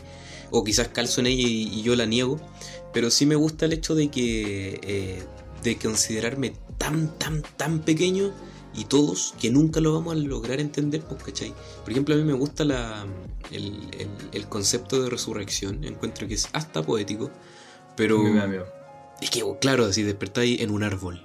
o 0.50 0.62
quizás 0.62 0.88
calzo 0.88 1.20
en 1.22 1.28
ella 1.28 1.48
y, 1.48 1.68
y 1.72 1.82
yo 1.82 1.96
la 1.96 2.04
niego, 2.04 2.38
pero 2.92 3.10
sí 3.10 3.24
me 3.24 3.34
gusta 3.34 3.64
el 3.64 3.72
hecho 3.72 3.94
de 3.94 4.10
que, 4.10 4.78
eh, 4.82 5.22
de 5.62 5.76
considerarme 5.78 6.52
tan, 6.76 7.18
tan, 7.18 7.42
tan 7.56 7.78
pequeño 7.80 8.30
y 8.76 8.84
todos 8.86 9.34
que 9.40 9.50
nunca 9.50 9.80
lo 9.80 9.92
vamos 9.94 10.12
a 10.14 10.16
lograr 10.16 10.60
entender, 10.60 11.02
pues, 11.02 11.22
¿cachai? 11.22 11.54
Por 11.82 11.90
ejemplo, 11.92 12.14
a 12.14 12.18
mí 12.18 12.24
me 12.24 12.32
gusta 12.32 12.64
la, 12.64 13.06
el, 13.50 13.66
el- 13.98 14.08
el 14.32 14.48
concepto 14.48 15.02
de 15.02 15.10
resurrección, 15.10 15.84
encuentro 15.84 16.26
que 16.26 16.34
es 16.34 16.48
hasta 16.52 16.82
poético, 16.82 17.30
pero... 17.96 18.20
A 18.20 18.24
mí 18.24 18.30
me 18.30 18.40
da 18.40 18.46
miedo. 18.46 18.66
Es 19.20 19.30
que, 19.30 19.42
claro, 19.60 19.92
si 19.92 20.02
despertáis 20.02 20.60
en 20.60 20.70
un 20.70 20.82
árbol. 20.82 21.24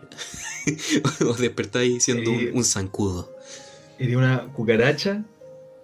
o 1.27 1.33
despertáis 1.33 2.03
siendo 2.03 2.31
un, 2.31 2.51
un 2.53 2.63
zancudo. 2.63 3.35
Eres 3.97 4.15
una 4.15 4.45
cucaracha 4.53 5.23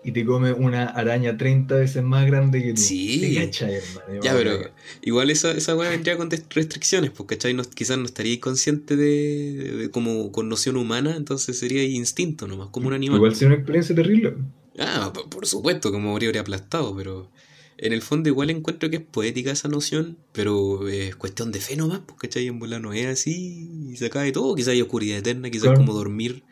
y 0.05 0.11
te 0.11 0.23
come 0.23 0.53
una 0.53 0.85
araña 0.85 1.35
30 1.35 1.75
veces 1.75 2.03
más 2.03 2.27
grande 2.27 2.61
que 2.61 2.73
tú. 2.75 2.81
Sí. 2.81 3.19
Te 3.19 3.35
cachai, 3.45 3.73
hermano. 3.73 4.21
Ya, 4.21 4.33
pero 4.35 4.69
igual 5.01 5.31
esa, 5.31 5.51
esa 5.51 5.75
weá 5.75 5.89
vendría 5.89 6.15
con 6.15 6.29
restricciones, 6.29 7.11
¿cachai? 7.27 7.55
No, 7.55 7.63
quizás 7.63 7.97
no 7.97 8.05
estaríais 8.05 8.39
consciente 8.39 8.95
de, 8.95 9.73
de 9.77 9.89
como 9.89 10.31
con 10.31 10.47
noción 10.47 10.77
humana, 10.77 11.15
entonces 11.17 11.57
sería 11.57 11.83
instinto 11.83 12.47
nomás, 12.47 12.69
como 12.69 12.87
un 12.87 12.93
animal. 12.93 13.17
Igual 13.17 13.33
sería 13.33 13.47
una 13.47 13.55
experiencia 13.55 13.95
terrible. 13.95 14.35
Ah, 14.77 15.11
por, 15.11 15.27
por 15.29 15.47
supuesto, 15.47 15.91
como 15.91 16.11
habría, 16.11 16.29
habría 16.29 16.41
aplastado, 16.41 16.95
pero 16.95 17.31
en 17.77 17.91
el 17.91 18.01
fondo 18.01 18.29
igual 18.29 18.51
encuentro 18.51 18.89
que 18.91 18.97
es 18.97 19.01
poética 19.01 19.51
esa 19.51 19.69
noción, 19.69 20.17
pero 20.33 20.87
es 20.87 21.15
cuestión 21.15 21.51
de 21.51 21.59
fe 21.61 21.75
nomás, 21.75 22.01
¿cachai? 22.19 22.45
En 22.47 22.59
bola 22.59 22.79
no 22.79 22.93
es 22.93 23.07
así 23.07 23.89
y 23.91 23.97
se 23.97 24.05
acaba 24.05 24.23
de 24.25 24.31
todo, 24.33 24.53
quizás 24.53 24.69
hay 24.73 24.81
oscuridad 24.81 25.17
eterna, 25.17 25.49
quizás 25.49 25.63
Claro. 25.69 25.77
como 25.79 25.93
dormir, 25.93 26.43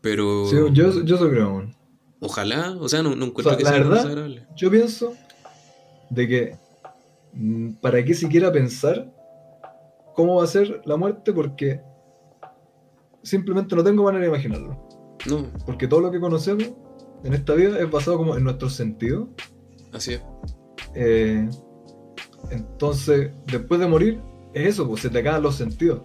pero... 0.00 0.46
Sí, 0.48 0.56
yo, 0.72 1.04
yo 1.04 1.30
creo, 1.30 1.54
man. 1.56 1.76
Ojalá, 2.20 2.76
o 2.78 2.88
sea, 2.88 3.02
no, 3.02 3.14
no 3.16 3.26
encuentro 3.26 3.52
O 3.54 3.56
sea, 3.56 3.56
que 3.56 3.64
la 3.64 3.70
sea 3.70 3.78
verdad- 3.78 3.96
desagradable. 4.02 4.46
Yo 4.56 4.70
pienso 4.70 5.14
de 6.10 6.28
que 6.28 6.56
mm, 7.32 7.70
¿para 7.80 8.04
qué 8.04 8.14
siquiera 8.14 8.52
pensar 8.52 9.10
cómo 10.14 10.36
va 10.36 10.44
a 10.44 10.46
ser 10.48 10.82
la 10.84 10.96
muerte? 10.96 11.32
Porque 11.32 11.80
simplemente 13.22 13.74
no 13.76 13.84
tengo 13.84 14.02
manera 14.04 14.22
de 14.24 14.28
imaginarlo. 14.30 14.88
No, 15.28 15.46
Porque 15.66 15.86
todo 15.86 16.00
lo 16.00 16.10
que 16.10 16.20
conocemos 16.20 16.70
en 17.24 17.34
esta 17.34 17.54
vida 17.54 17.78
es 17.78 17.90
basado 17.90 18.16
como 18.16 18.36
en 18.36 18.44
nuestros 18.44 18.74
sentidos. 18.74 19.28
así 19.92 20.14
es. 20.14 20.22
Eh, 20.94 21.48
entonces, 22.50 23.30
después 23.46 23.80
de 23.80 23.86
morir, 23.86 24.20
es 24.54 24.68
eso, 24.68 24.88
pues 24.88 25.02
se 25.02 25.10
te 25.10 25.18
acaban 25.18 25.42
los 25.42 25.56
sentidos. 25.56 26.02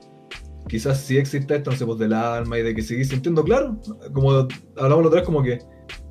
Quizás 0.68 1.00
sí 1.00 1.18
existe 1.18 1.56
esto, 1.56 1.72
no 1.72 1.78
sé, 1.78 1.86
pues 1.86 2.00
del 2.00 2.14
alma 2.14 2.58
y 2.60 2.64
de 2.64 2.76
que 2.76 2.82
seguís 2.82 3.10
sintiendo, 3.10 3.44
claro. 3.44 3.80
Como 4.14 4.32
hablamos 4.32 5.04
la 5.04 5.08
otra 5.08 5.20
vez, 5.22 5.24
como 5.24 5.42
que 5.44 5.60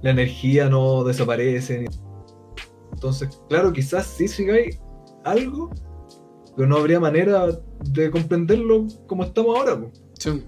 la 0.04 0.10
energía 0.10 0.68
no 0.68 1.02
desaparece. 1.02 1.86
Entonces, 2.92 3.28
claro, 3.48 3.72
quizás 3.72 4.06
sí 4.06 4.28
sigáis 4.28 4.78
algo, 5.24 5.70
pero 6.54 6.68
no 6.68 6.76
habría 6.76 7.00
manera 7.00 7.46
de 7.86 8.10
comprenderlo 8.10 8.86
como 9.08 9.24
estamos 9.24 9.56
ahora. 9.58 9.80
pues. 9.80 10.02
Sí. 10.18 10.42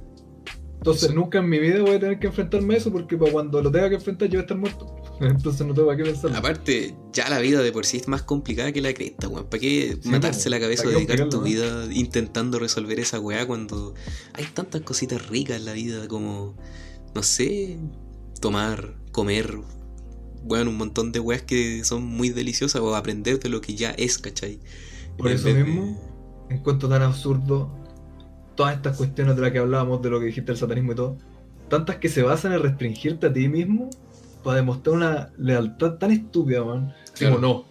Entonces, 0.77 1.09
Sí. 1.09 1.15
nunca 1.17 1.39
en 1.39 1.49
mi 1.49 1.59
vida 1.59 1.81
voy 1.81 1.97
a 1.97 1.99
tener 2.01 2.19
que 2.21 2.29
enfrentarme 2.29 2.75
a 2.75 2.77
eso 2.77 2.93
porque 2.93 3.17
para 3.17 3.33
cuando 3.33 3.61
lo 3.61 3.73
tenga 3.73 3.89
que 3.89 3.97
enfrentar 3.97 4.29
yo 4.29 4.35
voy 4.35 4.39
a 4.39 4.43
estar 4.43 4.57
muerto. 4.59 4.95
Entonces, 5.21 5.67
no 5.67 5.73
tengo 5.75 5.89
para 5.89 5.97
qué 5.99 6.05
pensarlo. 6.05 6.37
Aparte, 6.37 6.95
ya 7.13 7.29
la 7.31 7.39
vida 7.41 7.63
de 7.63 7.73
por 7.73 7.85
sí 7.87 7.97
es 7.97 8.07
más 8.07 8.23
complicada 8.23 8.71
que 8.71 8.81
la 8.83 8.93
cresta, 8.95 9.27
weón. 9.27 9.47
¿Para 9.47 9.61
qué 9.61 9.97
Sí, 10.01 10.09
matarse 10.11 10.45
po. 10.45 10.51
la 10.51 10.61
cabeza 10.61 10.83
o 10.83 10.85
¿Para 10.85 10.99
qué 11.01 11.07
dedicar 11.07 11.29
tu 11.31 11.41
vida 11.41 11.89
intentando 11.93 12.59
resolver 12.61 13.01
esa 13.01 13.19
weá 13.19 13.47
cuando 13.47 13.95
hay 14.35 14.45
tantas 14.55 14.83
cositas 14.83 15.27
ricas 15.29 15.57
en 15.57 15.65
la 15.65 15.73
vida 15.73 16.07
como, 16.07 16.55
no 17.15 17.23
sé, 17.25 17.79
tomar, 18.41 18.95
comer, 19.17 19.57
weón, 20.45 20.69
un 20.69 20.77
montón 20.77 21.11
de 21.11 21.21
weas 21.21 21.41
que 21.43 21.83
son 21.85 22.05
muy 22.05 22.29
deliciosas 22.29 22.83
o 22.83 22.95
aprender 22.95 23.41
de 23.41 23.49
lo 23.49 23.63
que 23.63 23.75
ya 23.75 23.91
es, 23.93 24.19
¿cachai? 24.19 24.61
Por 25.17 25.29
En 25.29 25.35
eso 25.37 25.47
vez 25.47 25.57
de- 25.57 25.65
mismo, 25.65 26.47
encuentro 26.51 26.87
tan 26.89 27.01
absurdo 27.03 27.71
todas 28.55 28.77
estas 28.77 28.97
cuestiones 28.99 29.35
de 29.37 29.43
las 29.43 29.53
que 29.53 29.59
hablábamos, 29.59 30.03
de 30.03 30.11
lo 30.11 30.21
que 30.21 30.27
dijiste 30.27 30.53
del 30.53 30.59
satanismo 30.59 30.93
y 30.93 30.95
todo, 30.97 31.17
tantas 31.69 31.97
que 31.97 32.09
se 32.11 32.23
basan 32.23 32.53
en 32.53 32.63
restringirte 32.63 33.27
a 33.27 33.33
ti 33.33 33.49
mismo 33.49 33.89
para 34.45 34.57
demostrar 34.59 34.95
una 34.97 35.33
lealtad 35.39 35.95
tan 35.95 36.11
estúpida, 36.11 36.63
man. 36.63 36.93
Claro. 37.15 37.37
Como 37.37 37.47
no, 37.47 37.65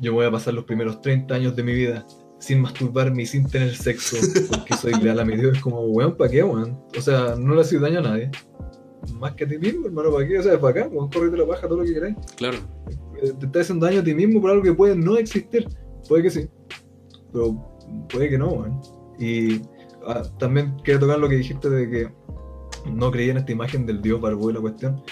yo 0.00 0.12
voy 0.12 0.26
a 0.26 0.30
pasar 0.32 0.54
los 0.54 0.64
primeros 0.64 1.00
30 1.00 1.32
años 1.34 1.54
de 1.56 1.62
mi 1.62 1.72
vida 1.74 2.04
sin 2.40 2.60
masturbarme 2.60 3.22
y 3.22 3.26
sin 3.26 3.48
tener 3.48 3.74
sexo, 3.74 4.16
porque 4.48 4.74
soy 4.76 4.92
leal 5.00 5.18
a 5.20 5.24
mi 5.24 5.36
Dios. 5.36 5.56
Es 5.56 5.62
como, 5.62 5.80
weón, 5.86 6.16
¿para 6.16 6.30
qué, 6.30 6.42
weón? 6.42 6.78
O 6.96 7.00
sea, 7.00 7.34
no 7.38 7.54
le 7.54 7.60
haces 7.62 7.80
daño 7.80 8.00
a 8.00 8.02
nadie. 8.02 8.30
Más 9.14 9.32
que 9.34 9.44
a 9.44 9.48
ti 9.48 9.58
mismo, 9.58 9.86
hermano, 9.86 10.12
¿para 10.12 10.26
qué? 10.26 10.38
O 10.38 10.42
sea, 10.42 10.60
para 10.60 10.80
acá, 10.80 10.90
weón, 10.92 11.10
correte 11.10 11.36
la 11.36 11.46
paja, 11.46 11.68
todo 11.68 11.78
lo 11.78 11.84
que 11.84 11.94
queráis. 11.94 12.16
Claro, 12.36 12.58
Eh, 13.22 13.32
te 13.38 13.46
estás 13.46 13.62
haciendo 13.62 13.86
daño 13.86 14.00
a 14.00 14.04
ti 14.04 14.14
mismo 14.14 14.40
por 14.40 14.50
algo 14.50 14.62
que 14.62 14.72
puede 14.72 14.94
no 14.96 15.16
existir. 15.16 15.66
Puede 16.08 16.22
que 16.22 16.30
sí, 16.30 16.48
pero 17.32 17.76
puede 18.08 18.28
que 18.28 18.38
no, 18.38 18.48
weón. 18.48 18.80
Y 19.18 19.60
ah, 20.06 20.22
también 20.38 20.76
quería 20.84 21.00
tocar 21.00 21.18
lo 21.18 21.28
que 21.28 21.36
dijiste 21.36 21.68
de 21.68 21.90
que 21.90 22.08
no 22.92 23.10
creía 23.10 23.32
en 23.32 23.38
esta 23.38 23.52
imagen 23.52 23.86
del 23.86 24.00
dios 24.00 24.20
barbudo 24.20 24.50
y 24.50 24.54
la 24.54 24.60
cuestión. 24.60 25.02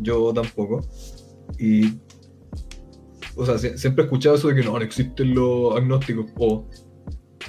Yo 0.00 0.32
tampoco. 0.32 0.80
Y. 1.58 2.00
O 3.36 3.44
sea, 3.44 3.58
siempre 3.58 4.02
he 4.02 4.06
escuchado 4.06 4.36
eso 4.36 4.48
de 4.48 4.56
que 4.56 4.62
no, 4.62 4.72
no 4.72 4.84
existen 4.84 5.34
los 5.34 5.76
agnósticos. 5.76 6.26
O 6.38 6.68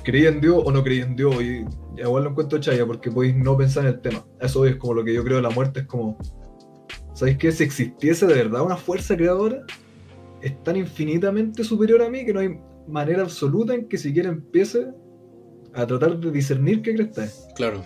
creí 0.03 0.25
en 0.25 0.41
Dios 0.41 0.61
o 0.63 0.71
no 0.71 0.83
creí 0.83 1.01
en 1.01 1.15
Dios. 1.15 1.41
Y 1.41 1.65
igual 1.97 2.23
lo 2.23 2.29
encuentro 2.31 2.59
chaya 2.59 2.85
porque 2.85 3.11
podéis 3.11 3.35
no 3.35 3.57
pensar 3.57 3.85
en 3.85 3.93
el 3.93 4.01
tema. 4.01 4.25
Eso 4.39 4.65
es 4.65 4.75
como 4.77 4.95
lo 4.95 5.03
que 5.03 5.13
yo 5.13 5.23
creo 5.23 5.37
de 5.37 5.43
la 5.43 5.49
muerte. 5.49 5.81
Es 5.81 5.85
como. 5.87 6.17
¿Sabéis 7.13 7.37
qué? 7.37 7.51
Si 7.51 7.63
existiese 7.63 8.27
de 8.27 8.33
verdad 8.33 8.63
una 8.63 8.75
fuerza 8.75 9.15
creadora, 9.15 9.63
es 10.41 10.63
tan 10.63 10.75
infinitamente 10.75 11.63
superior 11.63 12.01
a 12.01 12.09
mí 12.09 12.25
que 12.25 12.33
no 12.33 12.39
hay 12.41 12.59
manera 12.87 13.23
absoluta 13.23 13.73
en 13.73 13.87
que 13.87 13.97
siquiera 13.97 14.29
empiece 14.29 14.87
a 15.73 15.85
tratar 15.87 16.19
de 16.19 16.31
discernir 16.31 16.81
qué 16.81 16.95
cresta 16.95 17.23
es. 17.23 17.47
Claro. 17.55 17.81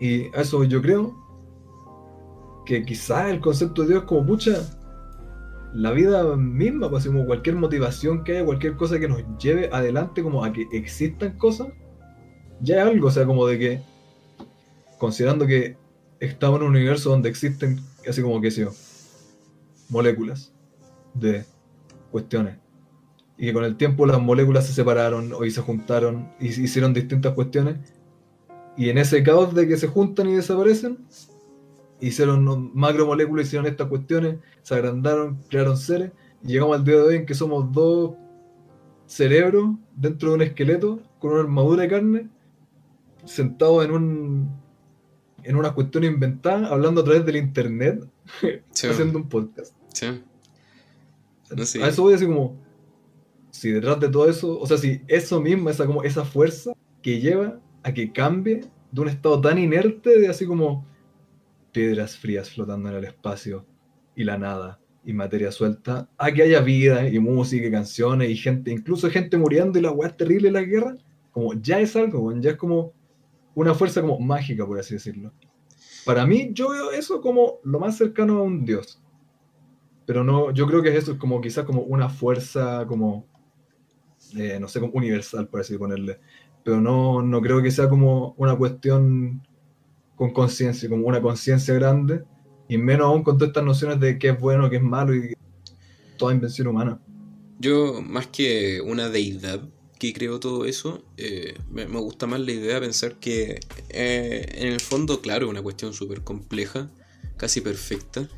Y 0.00 0.26
eso 0.36 0.64
yo 0.64 0.82
creo 0.82 1.14
que 2.66 2.84
quizás 2.84 3.30
el 3.30 3.40
concepto 3.40 3.82
de 3.82 3.88
Dios 3.88 4.04
como 4.04 4.22
mucha 4.22 4.60
la 5.72 5.92
vida 5.92 6.36
misma, 6.36 6.88
pues 6.88 7.06
como 7.06 7.26
cualquier 7.26 7.56
motivación 7.56 8.24
que 8.24 8.32
haya, 8.32 8.44
cualquier 8.44 8.76
cosa 8.76 8.98
que 8.98 9.08
nos 9.08 9.22
lleve 9.38 9.68
adelante, 9.72 10.22
como 10.22 10.44
a 10.44 10.52
que 10.52 10.66
existan 10.72 11.36
cosas, 11.38 11.68
ya 12.60 12.82
es 12.82 12.88
algo, 12.88 13.08
o 13.08 13.10
sea, 13.10 13.26
como 13.26 13.46
de 13.46 13.58
que, 13.58 13.80
considerando 14.98 15.46
que 15.46 15.76
estamos 16.20 16.60
en 16.60 16.66
un 16.66 16.76
universo 16.76 17.10
donde 17.10 17.28
existen, 17.28 17.80
así 18.08 18.22
como 18.22 18.40
que 18.40 18.50
sé 18.50 18.66
moléculas 19.88 20.52
de 21.14 21.44
cuestiones, 22.10 22.58
y 23.38 23.46
que 23.46 23.52
con 23.52 23.64
el 23.64 23.76
tiempo 23.76 24.06
las 24.06 24.20
moléculas 24.20 24.66
se 24.66 24.72
separaron 24.72 25.32
o 25.32 25.44
se 25.44 25.60
juntaron 25.60 26.32
y 26.40 26.46
hicieron 26.46 26.94
distintas 26.94 27.34
cuestiones, 27.34 27.76
y 28.76 28.90
en 28.90 28.98
ese 28.98 29.22
caos 29.22 29.54
de 29.54 29.66
que 29.68 29.76
se 29.76 29.88
juntan 29.88 30.28
y 30.28 30.34
desaparecen, 30.34 30.98
hicieron 32.00 32.70
macromoléculas, 32.74 33.46
hicieron 33.46 33.66
estas 33.66 33.88
cuestiones, 33.88 34.36
se 34.62 34.74
agrandaron, 34.74 35.38
crearon 35.48 35.76
seres, 35.76 36.12
y 36.42 36.48
llegamos 36.48 36.76
al 36.76 36.84
día 36.84 36.96
de 36.96 37.02
hoy 37.02 37.16
en 37.16 37.26
que 37.26 37.34
somos 37.34 37.72
dos 37.72 38.14
cerebros 39.06 39.76
dentro 39.94 40.30
de 40.30 40.34
un 40.34 40.42
esqueleto 40.42 41.00
con 41.18 41.32
una 41.32 41.40
armadura 41.40 41.82
de 41.82 41.88
carne, 41.88 42.28
sentados 43.26 43.84
en 43.84 43.90
un 43.90 44.66
en 45.46 45.54
una 45.54 45.72
cuestión 45.72 46.02
inventada, 46.02 46.68
hablando 46.68 47.00
a 47.00 47.04
través 47.04 47.24
del 47.24 47.36
internet, 47.36 48.04
haciendo 48.72 49.18
un 49.18 49.28
podcast. 49.28 49.72
Sí. 49.92 50.06
A 51.80 51.88
eso 51.88 52.02
voy 52.02 52.12
a 52.12 52.16
decir 52.16 52.26
como, 52.26 52.56
si 53.50 53.70
detrás 53.70 54.00
de 54.00 54.08
todo 54.08 54.28
eso, 54.28 54.58
o 54.58 54.66
sea, 54.66 54.76
si 54.76 55.00
eso 55.06 55.40
mismo, 55.40 55.70
esa, 55.70 55.86
como, 55.86 56.02
esa 56.02 56.24
fuerza 56.24 56.72
que 57.00 57.20
lleva 57.20 57.60
a 57.84 57.94
que 57.94 58.12
cambie 58.12 58.62
de 58.90 59.00
un 59.00 59.08
estado 59.08 59.40
tan 59.40 59.58
inerte 59.58 60.18
de 60.18 60.28
así 60.28 60.46
como 60.46 60.84
piedras 61.70 62.16
frías 62.16 62.50
flotando 62.50 62.88
en 62.88 62.96
el 62.96 63.04
espacio 63.04 63.64
y 64.16 64.24
la 64.24 64.38
nada 64.38 64.80
y 65.04 65.12
materia 65.12 65.52
suelta, 65.52 66.08
a 66.18 66.32
que 66.32 66.42
haya 66.42 66.60
vida 66.60 67.08
y 67.08 67.20
música 67.20 67.68
y 67.68 67.70
canciones 67.70 68.30
y 68.30 68.36
gente, 68.36 68.72
incluso 68.72 69.08
gente 69.08 69.36
muriendo 69.36 69.78
y 69.78 69.82
la 69.82 69.92
weá 69.92 70.10
terrible 70.10 70.48
de 70.48 70.52
la 70.52 70.62
guerra, 70.62 70.96
como 71.30 71.54
ya 71.54 71.78
es 71.78 71.94
algo, 71.94 72.34
ya 72.40 72.50
es 72.50 72.56
como 72.56 72.92
una 73.56 73.74
fuerza 73.74 74.02
como 74.02 74.20
mágica, 74.20 74.66
por 74.66 74.78
así 74.78 74.94
decirlo. 74.94 75.32
Para 76.04 76.26
mí, 76.26 76.50
yo 76.52 76.68
veo 76.68 76.92
eso 76.92 77.20
como 77.20 77.58
lo 77.64 77.80
más 77.80 77.96
cercano 77.96 78.38
a 78.38 78.42
un 78.42 78.64
dios. 78.64 79.02
Pero 80.04 80.22
no, 80.22 80.52
yo 80.52 80.66
creo 80.66 80.82
que 80.82 80.94
eso 80.94 81.12
es 81.12 81.18
como 81.18 81.40
quizás 81.40 81.64
como 81.64 81.80
una 81.80 82.08
fuerza 82.08 82.86
como, 82.86 83.26
eh, 84.36 84.58
no 84.60 84.68
sé, 84.68 84.78
como 84.78 84.92
universal, 84.92 85.48
por 85.48 85.60
así 85.60 85.76
ponerle. 85.78 86.20
Pero 86.62 86.80
no, 86.80 87.22
no 87.22 87.40
creo 87.40 87.62
que 87.62 87.70
sea 87.70 87.88
como 87.88 88.34
una 88.36 88.54
cuestión 88.54 89.42
con 90.16 90.32
conciencia, 90.32 90.88
como 90.88 91.06
una 91.06 91.22
conciencia 91.22 91.74
grande, 91.74 92.24
y 92.68 92.76
menos 92.76 93.06
aún 93.06 93.22
con 93.24 93.38
todas 93.38 93.48
estas 93.48 93.64
nociones 93.64 93.98
de 94.00 94.18
qué 94.18 94.28
es 94.30 94.38
bueno, 94.38 94.68
qué 94.68 94.76
es 94.76 94.82
malo 94.82 95.14
y 95.14 95.32
toda 96.18 96.34
invención 96.34 96.66
humana. 96.66 97.00
Yo, 97.58 98.02
más 98.02 98.26
que 98.26 98.82
una 98.82 99.08
deidad 99.08 99.66
que 99.98 100.12
creó 100.12 100.40
todo 100.40 100.64
eso, 100.64 101.04
eh, 101.16 101.58
me, 101.70 101.84
gusta 101.86 102.26
más 102.26 102.40
la 102.40 102.52
idea 102.52 102.74
de 102.74 102.80
pensar 102.80 103.18
que 103.18 103.60
eh, 103.88 104.46
en 104.54 104.72
el 104.72 104.80
fondo, 104.80 105.20
claro, 105.20 105.46
es 105.46 105.50
una 105.50 105.62
cuestión 105.62 105.94
súper 105.94 106.22
compleja, 106.22 106.90
casi 107.36 107.60
perfecta, 107.60 108.28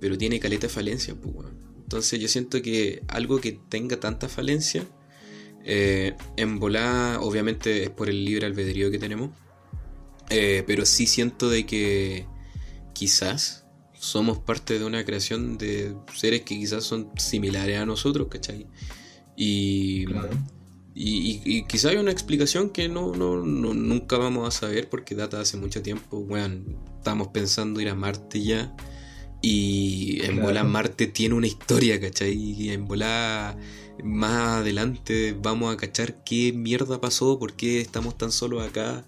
pero 0.00 0.18
tiene 0.18 0.40
caleta 0.40 0.66
de 0.66 0.72
falencia. 0.72 1.14
Pues, 1.14 1.48
Entonces 1.82 2.20
yo 2.20 2.28
siento 2.28 2.60
que 2.62 3.02
algo 3.08 3.40
que 3.40 3.52
tenga 3.68 3.98
tanta 3.98 4.28
falencia, 4.28 4.86
eh, 5.68 6.14
en 6.36 6.60
volar, 6.60 7.18
obviamente 7.20 7.82
es 7.82 7.90
por 7.90 8.08
el 8.08 8.24
libre 8.24 8.46
albedrío 8.46 8.88
que 8.88 9.00
tenemos, 9.00 9.30
eh, 10.30 10.62
pero 10.64 10.86
sí 10.86 11.08
siento 11.08 11.50
de 11.50 11.66
que 11.66 12.24
quizás 12.94 13.64
somos 13.92 14.38
parte 14.38 14.78
de 14.78 14.84
una 14.84 15.04
creación 15.04 15.58
de 15.58 15.92
seres 16.14 16.42
que 16.42 16.56
quizás 16.56 16.84
son 16.84 17.10
similares 17.16 17.80
a 17.80 17.84
nosotros, 17.84 18.28
¿cachai? 18.30 18.68
Y, 19.36 20.06
y, 20.98 21.64
quizás 21.64 21.90
hay 21.90 21.98
una 21.98 22.10
explicación 22.10 22.70
que 22.70 22.88
no, 22.88 23.12
no, 23.14 23.36
nunca 23.36 24.16
vamos 24.16 24.48
a 24.48 24.50
saber 24.50 24.88
porque 24.88 25.14
data 25.14 25.38
hace 25.40 25.58
mucho 25.58 25.82
tiempo. 25.82 26.22
Bueno, 26.22 26.64
estamos 26.96 27.28
pensando 27.28 27.82
ir 27.82 27.90
a 27.90 27.94
Marte 27.94 28.42
ya. 28.42 28.74
Y 29.42 30.22
en 30.24 30.40
volar 30.40 30.64
Marte 30.64 31.06
tiene 31.06 31.34
una 31.34 31.46
historia, 31.46 32.00
¿cachai? 32.00 32.32
Y 32.32 32.70
en 32.70 32.86
volar 32.86 33.58
más 34.02 34.60
adelante 34.60 35.36
vamos 35.38 35.72
a 35.74 35.76
cachar 35.76 36.24
qué 36.24 36.54
mierda 36.54 36.98
pasó, 36.98 37.38
por 37.38 37.52
qué 37.52 37.82
estamos 37.82 38.16
tan 38.16 38.32
solos 38.32 38.66
acá. 38.66 39.04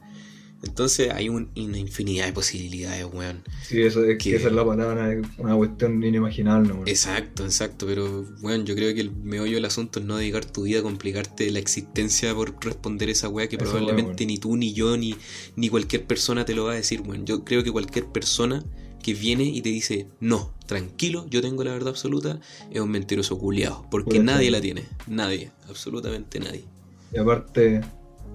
Entonces 0.63 1.11
hay 1.13 1.29
una 1.29 1.49
infinidad 1.55 2.27
de 2.27 2.33
posibilidades, 2.33 3.07
weón. 3.13 3.45
Sí, 3.63 3.81
eso 3.83 4.05
es 4.05 4.19
que 4.19 4.35
esa 4.35 4.49
es 4.49 4.55
la 4.55 4.65
palabra, 4.65 5.21
una 5.39 5.57
cuestión 5.57 6.03
inimaginable, 6.03 6.73
weón. 6.73 6.89
Exacto, 6.89 7.45
exacto, 7.45 7.87
pero 7.87 8.27
weón, 8.43 8.67
yo 8.67 8.75
creo 8.75 8.93
que 8.95 9.01
el 9.01 9.13
meollo 9.13 9.55
del 9.55 9.65
asunto 9.65 10.01
es 10.01 10.07
no 10.07 10.17
dedicar 10.17 10.45
tu 10.45 10.63
vida 10.63 10.81
a 10.81 10.83
complicarte 10.83 11.51
la 11.51 11.61
existencia 11.61 12.35
por 12.35 12.57
responder 12.65 13.09
esa 13.09 13.29
weá 13.29 13.49
que 13.49 13.57
probablemente 13.57 14.27
ni 14.27 14.39
tú, 14.39 14.57
ni 14.57 14.73
yo, 14.73 14.97
ni, 14.97 15.15
ni 15.55 15.69
cualquier 15.69 16.07
persona 16.07 16.45
te 16.45 16.55
lo 16.55 16.65
va 16.65 16.73
a 16.73 16.77
decir, 16.77 17.03
weón. 17.03 17.25
Yo 17.25 17.45
creo 17.45 17.63
que 17.63 17.71
cualquier 17.71 18.07
persona 18.07 18.65
que 19.03 19.15
viene 19.15 19.45
y 19.45 19.63
te 19.63 19.69
dice, 19.69 20.09
no, 20.19 20.53
tranquilo, 20.67 21.27
yo 21.31 21.41
tengo 21.41 21.63
la 21.63 21.73
verdad 21.73 21.91
absoluta, 21.91 22.41
es 22.71 22.81
un 22.81 22.91
mentiroso 22.91 23.39
culiado. 23.39 23.87
Porque 23.91 24.19
nadie 24.19 24.51
la 24.51 24.61
tiene, 24.61 24.85
nadie, 25.07 25.53
absolutamente 25.69 26.41
nadie. 26.41 26.65
Y 27.13 27.19
aparte, 27.19 27.81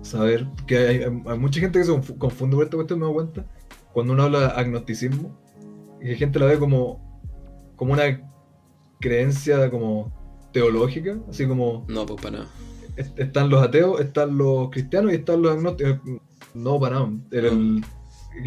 saber 0.04 0.48
que 0.68 0.78
hay, 0.78 1.10
mucha 1.38 1.60
gente 1.60 1.80
que 1.80 1.86
se 1.86 2.18
confunde 2.18 2.56
con 2.56 2.66
esta 2.66 2.78
cuestión, 2.78 3.00
me 3.00 3.06
doy 3.06 3.14
cuenta, 3.16 3.46
cuando 3.94 4.14
uno 4.14 4.24
habla 4.24 4.40
de 4.40 4.46
agnosticismo, 4.62 5.36
y 6.02 6.08
que 6.08 6.16
gente 6.16 6.40
la 6.40 6.46
ve 6.46 6.60
como, 6.60 7.22
como 7.76 7.94
una 7.94 8.30
creencia 9.00 9.70
como 9.72 10.12
teológica, 10.52 11.18
así 11.30 11.48
como... 11.48 11.86
No, 11.88 12.06
pues 12.06 12.22
para 12.22 12.40
nada. 12.40 12.50
están 13.18 13.50
los 13.50 13.62
ateos, 13.64 14.00
están 14.02 14.38
los 14.38 14.70
cristianos 14.70 15.12
y 15.14 15.16
están 15.16 15.42
los 15.42 15.54
agnósticos. 15.54 16.00
No, 16.54 16.80
para 16.80 17.00
nada. 17.00 17.12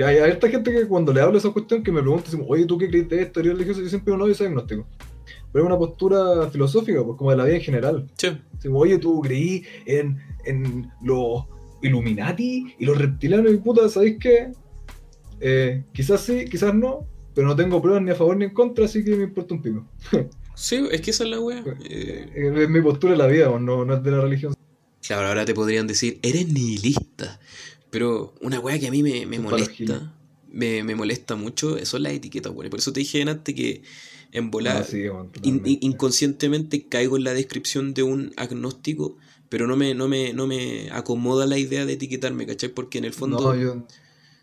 hay, 0.06 0.16
esta 0.30 0.48
gente 0.48 0.72
que 0.72 0.86
cuando 0.86 1.12
le 1.12 1.20
hablo 1.20 1.38
esa 1.38 1.50
cuestión 1.50 1.82
que 1.82 1.90
me 1.90 2.02
pregunta, 2.02 2.30
oye, 2.46 2.66
¿tú 2.66 2.78
qué 2.78 2.88
crees 2.88 3.08
de 3.08 3.22
esto? 3.22 3.42
religioso? 3.42 3.80
Yo 3.80 3.88
siempre 3.88 4.12
digo, 4.12 4.22
no, 4.22 4.28
yo 4.28 4.34
soy 4.34 4.48
agnóstico. 4.48 4.86
Pero 5.52 5.64
es 5.64 5.68
una 5.68 5.78
postura 5.78 6.48
filosófica, 6.50 7.02
pues 7.02 7.16
como 7.16 7.30
de 7.30 7.36
la 7.38 7.44
vida 7.44 7.56
en 7.56 7.62
general. 7.62 8.06
Sí. 8.16 8.28
oye, 8.70 8.98
¿tú 8.98 9.20
creí 9.22 9.64
en 9.86 10.18
en 10.46 10.90
los 11.02 11.44
Illuminati 11.86 12.74
y 12.78 12.84
los 12.84 12.98
reptilianos 12.98 13.52
y 13.52 13.56
puta, 13.56 13.88
¿sabéis 13.88 14.16
qué? 14.20 14.52
Eh, 15.40 15.84
quizás 15.92 16.22
sí, 16.22 16.46
quizás 16.50 16.74
no, 16.74 17.06
pero 17.34 17.46
no 17.46 17.56
tengo 17.56 17.80
pruebas 17.82 18.02
ni 18.02 18.10
a 18.10 18.14
favor 18.14 18.36
ni 18.36 18.46
en 18.46 18.54
contra, 18.54 18.86
así 18.86 19.04
que 19.04 19.16
me 19.16 19.24
importa 19.24 19.54
un 19.54 19.62
pico. 19.62 19.86
sí, 20.54 20.86
es 20.90 21.00
que 21.00 21.10
esa 21.10 21.24
es 21.24 21.30
la 21.30 21.40
wea. 21.40 21.62
Eh, 21.84 22.54
es 22.62 22.68
mi 22.68 22.80
postura 22.80 23.12
de 23.12 23.18
la 23.18 23.26
vida, 23.26 23.46
no, 23.58 23.84
no 23.84 23.94
es 23.94 24.02
de 24.02 24.10
la 24.10 24.20
religión. 24.20 24.54
Claro, 25.06 25.28
ahora 25.28 25.44
te 25.44 25.54
podrían 25.54 25.86
decir, 25.86 26.18
eres 26.22 26.48
nihilista. 26.48 27.38
Pero 27.90 28.34
una 28.40 28.58
wea 28.60 28.78
que 28.78 28.88
a 28.88 28.90
mí 28.90 29.02
me, 29.02 29.24
molesta, 29.38 30.12
me, 30.50 30.82
molesta 30.94 31.36
mucho, 31.36 31.82
son 31.84 32.02
las 32.02 32.12
etiquetas, 32.12 32.52
weón. 32.52 32.70
Por 32.70 32.80
eso 32.80 32.92
te 32.92 33.00
dije 33.00 33.22
antes 33.22 33.54
que 33.54 33.82
en 34.32 34.50
volar 34.50 34.84
ah, 34.84 35.26
inconscientemente 35.42 36.88
caigo 36.88 37.16
en 37.16 37.24
la 37.24 37.32
descripción 37.32 37.94
de 37.94 38.02
un 38.02 38.32
agnóstico 38.36 39.16
pero 39.48 39.66
no 39.66 39.76
me, 39.76 39.94
no 39.94 40.08
me, 40.08 40.32
no 40.32 40.46
me 40.46 40.90
acomoda 40.90 41.46
la 41.46 41.58
idea 41.58 41.86
de 41.86 41.94
etiquetarme, 41.94 42.46
¿cachai? 42.46 42.70
Porque 42.70 42.98
en 42.98 43.04
el 43.04 43.12
fondo... 43.12 43.38
No, 43.40 43.54
yo 43.54 43.86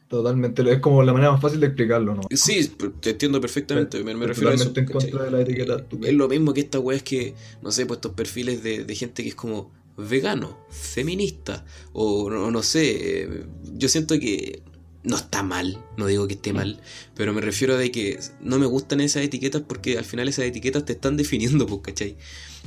totalmente, 0.07 0.61
es 0.71 0.79
como 0.79 1.01
la 1.01 1.11
manera 1.11 1.31
más 1.31 1.41
fácil 1.41 1.59
de 1.59 1.67
explicarlo, 1.67 2.13
¿no? 2.13 2.21
Sí, 2.29 2.71
te 2.99 3.11
entiendo 3.11 3.41
perfectamente, 3.41 4.03
me, 4.03 4.13
refiero 4.13 4.51
a 4.51 4.53
eso. 4.53 4.71
en 4.75 4.85
contra 4.85 5.23
de 5.23 5.31
la 5.31 5.41
etiqueta. 5.41 5.83
Es 6.03 6.13
lo 6.13 6.27
mismo 6.27 6.53
que 6.53 6.61
esta 6.61 6.79
weá 6.79 6.97
es 6.97 7.03
que, 7.03 7.33
no 7.63 7.71
sé, 7.71 7.87
pues 7.87 7.97
estos 7.97 8.13
perfiles 8.13 8.61
de, 8.61 8.85
de 8.85 8.95
gente 8.95 9.23
que 9.23 9.29
es 9.29 9.35
como 9.35 9.71
vegano, 9.97 10.59
feminista, 10.69 11.65
o 11.93 12.29
no, 12.29 12.51
no 12.51 12.61
sé, 12.61 13.23
eh, 13.23 13.45
yo 13.73 13.89
siento 13.89 14.19
que 14.19 14.61
no 15.03 15.17
está 15.17 15.43
mal, 15.43 15.83
no 15.97 16.07
digo 16.07 16.27
que 16.27 16.35
esté 16.35 16.53
mal, 16.53 16.79
pero 17.15 17.33
me 17.33 17.41
refiero 17.41 17.73
a 17.73 17.77
de 17.77 17.91
que 17.91 18.19
no 18.41 18.57
me 18.57 18.65
gustan 18.65 19.01
esas 19.01 19.23
etiquetas 19.23 19.61
porque 19.67 19.97
al 19.97 20.05
final 20.05 20.29
esas 20.29 20.45
etiquetas 20.45 20.85
te 20.85 20.93
están 20.93 21.17
definiendo, 21.17 21.65
pues, 21.67 21.81
¿cachai? 21.83 22.15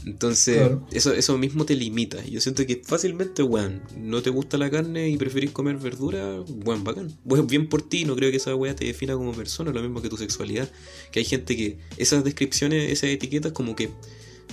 Entonces, 0.05 0.57
Claro. 0.59 0.87
eso, 0.93 1.15
eso 1.15 1.39
mismo 1.39 1.65
te 1.65 1.75
limita. 1.75 2.23
Yo 2.27 2.41
siento 2.41 2.67
que 2.67 2.83
fácilmente, 2.85 3.43
weón, 3.43 3.83
no 3.97 4.21
te 4.23 4.31
gusta 4.31 4.59
la 4.59 4.71
carne 4.71 5.09
y 5.09 5.17
preferís 5.17 5.51
comer 5.53 5.77
verdura, 5.79 6.43
weón, 6.43 6.85
bacán. 6.85 7.17
Pues 7.27 7.47
bien 7.47 7.69
por 7.69 7.83
ti, 7.83 8.05
no 8.05 8.15
creo 8.15 8.31
que 8.31 8.37
esa 8.37 8.55
weá 8.55 8.77
te 8.77 8.85
defina 8.85 9.15
como 9.15 9.33
persona, 9.33 9.73
lo 9.73 9.81
mismo 9.83 10.03
que 10.03 10.11
tu 10.11 10.19
sexualidad. 10.19 10.71
Que 11.11 11.21
hay 11.21 11.25
gente 11.25 11.57
que 11.57 11.79
esas 11.97 12.23
descripciones, 12.23 12.93
esas 12.93 13.11
etiquetas, 13.11 13.53
como 13.53 13.75
que 13.75 13.91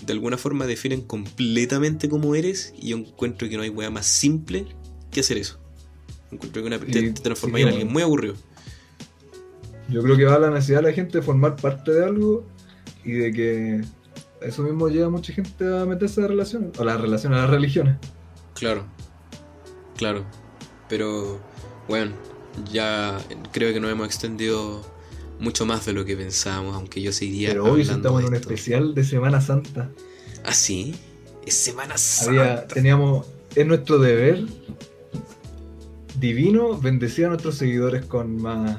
de 0.06 0.14
alguna 0.14 0.38
forma 0.38 0.66
definen 0.66 1.02
completamente 1.02 2.10
cómo 2.10 2.34
eres 2.36 2.74
y 2.80 2.90
yo 2.90 2.98
encuentro 2.98 3.48
que 3.50 3.58
no 3.58 3.64
hay 3.64 3.70
weá 3.70 3.90
más 3.90 4.08
simple 4.08 4.66
que 5.12 5.20
hacer 5.20 5.38
eso. 5.38 5.60
Encuentro 6.34 6.62
que 6.62 6.68
una, 6.68 6.80
te, 6.80 7.00
Y- 7.00 7.12
te 7.14 7.22
transformas 7.22 7.58
sí, 7.60 7.64
en 7.64 7.70
alguien 7.70 7.92
muy 7.92 8.02
aburrido. 8.04 8.36
Yo 9.90 10.02
creo 10.02 10.16
que 10.18 10.26
va 10.26 10.36
a 10.36 10.40
la 10.40 10.50
necesidad 10.50 10.80
de 10.82 10.90
la 10.90 10.94
gente 10.94 11.18
de 11.20 11.24
formar 11.24 11.56
parte 11.56 11.92
de 11.92 12.04
algo 12.06 12.46
y 13.04 13.12
de 13.12 13.32
que 13.34 13.82
eso 14.42 14.64
mismo 14.64 14.88
lleva 14.90 15.08
a 15.08 15.10
mucha 15.10 15.34
gente 15.34 15.66
a 15.66 15.86
meterse 15.86 16.24
a 16.24 16.28
relaciones, 16.28 16.80
a 16.80 16.84
las 16.84 17.00
relaciones, 17.00 17.38
a 17.40 17.42
las 17.44 17.50
religiones. 17.52 17.98
Claro, 18.54 18.86
claro. 19.98 20.24
Pero, 20.90 21.40
bueno, 21.88 22.12
ya 22.72 23.18
creo 23.52 23.74
que 23.74 23.80
nos 23.80 23.92
hemos 23.92 24.08
extendido 24.08 24.82
mucho 25.40 25.66
más 25.66 25.86
de 25.86 25.94
lo 25.94 26.06
que 26.06 26.16
pensábamos, 26.16 26.76
aunque 26.76 27.02
yo 27.02 27.12
seguiría 27.12 27.50
Pero 27.50 27.66
hoy 27.66 27.82
estamos 27.82 28.22
en 28.22 28.28
un 28.28 28.36
especial 28.36 28.96
de 28.96 29.04
Semana 29.04 29.42
Santa. 29.42 29.90
¿Ah, 30.46 30.54
sí? 30.54 30.96
Es 31.46 31.56
Semana 31.56 31.96
Había, 32.26 32.58
Santa. 32.58 32.68
teníamos, 32.68 33.28
es 33.56 33.66
nuestro 33.68 34.00
deber 34.00 34.46
divino 36.20 36.78
bendecir 36.80 37.26
a 37.26 37.30
nuestros 37.30 37.56
seguidores 37.56 38.06
con 38.06 38.42
más, 38.42 38.78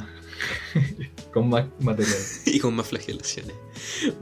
con 1.33 1.49
más 1.49 1.67
material. 1.81 2.17
y 2.47 2.59
con 2.59 2.75
más 2.75 2.87
flagelaciones. 2.89 3.55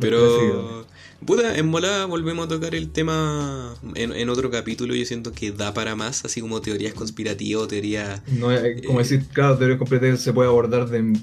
Pero, 0.00 0.86
puta, 1.24 1.56
en 1.56 1.70
volada 1.70 2.06
volvemos 2.06 2.46
a 2.46 2.48
tocar 2.48 2.74
el 2.74 2.90
tema 2.90 3.74
en, 3.94 4.12
en 4.12 4.28
otro 4.28 4.50
capítulo. 4.50 4.94
Yo 4.94 5.04
siento 5.04 5.32
que 5.32 5.52
da 5.52 5.72
para 5.74 5.94
más, 5.96 6.24
así 6.24 6.40
como 6.40 6.60
teorías 6.60 6.94
conspirativas 6.94 7.62
o 7.64 7.68
teorías. 7.68 8.22
No, 8.28 8.50
es- 8.50 8.86
como 8.86 9.00
Eh. 9.00 9.02
decir, 9.02 9.24
claro, 9.32 9.56
teoría 9.58 9.78
completa 9.78 10.16
se 10.16 10.32
puede 10.32 10.48
abordar 10.48 10.88
de 10.88 11.18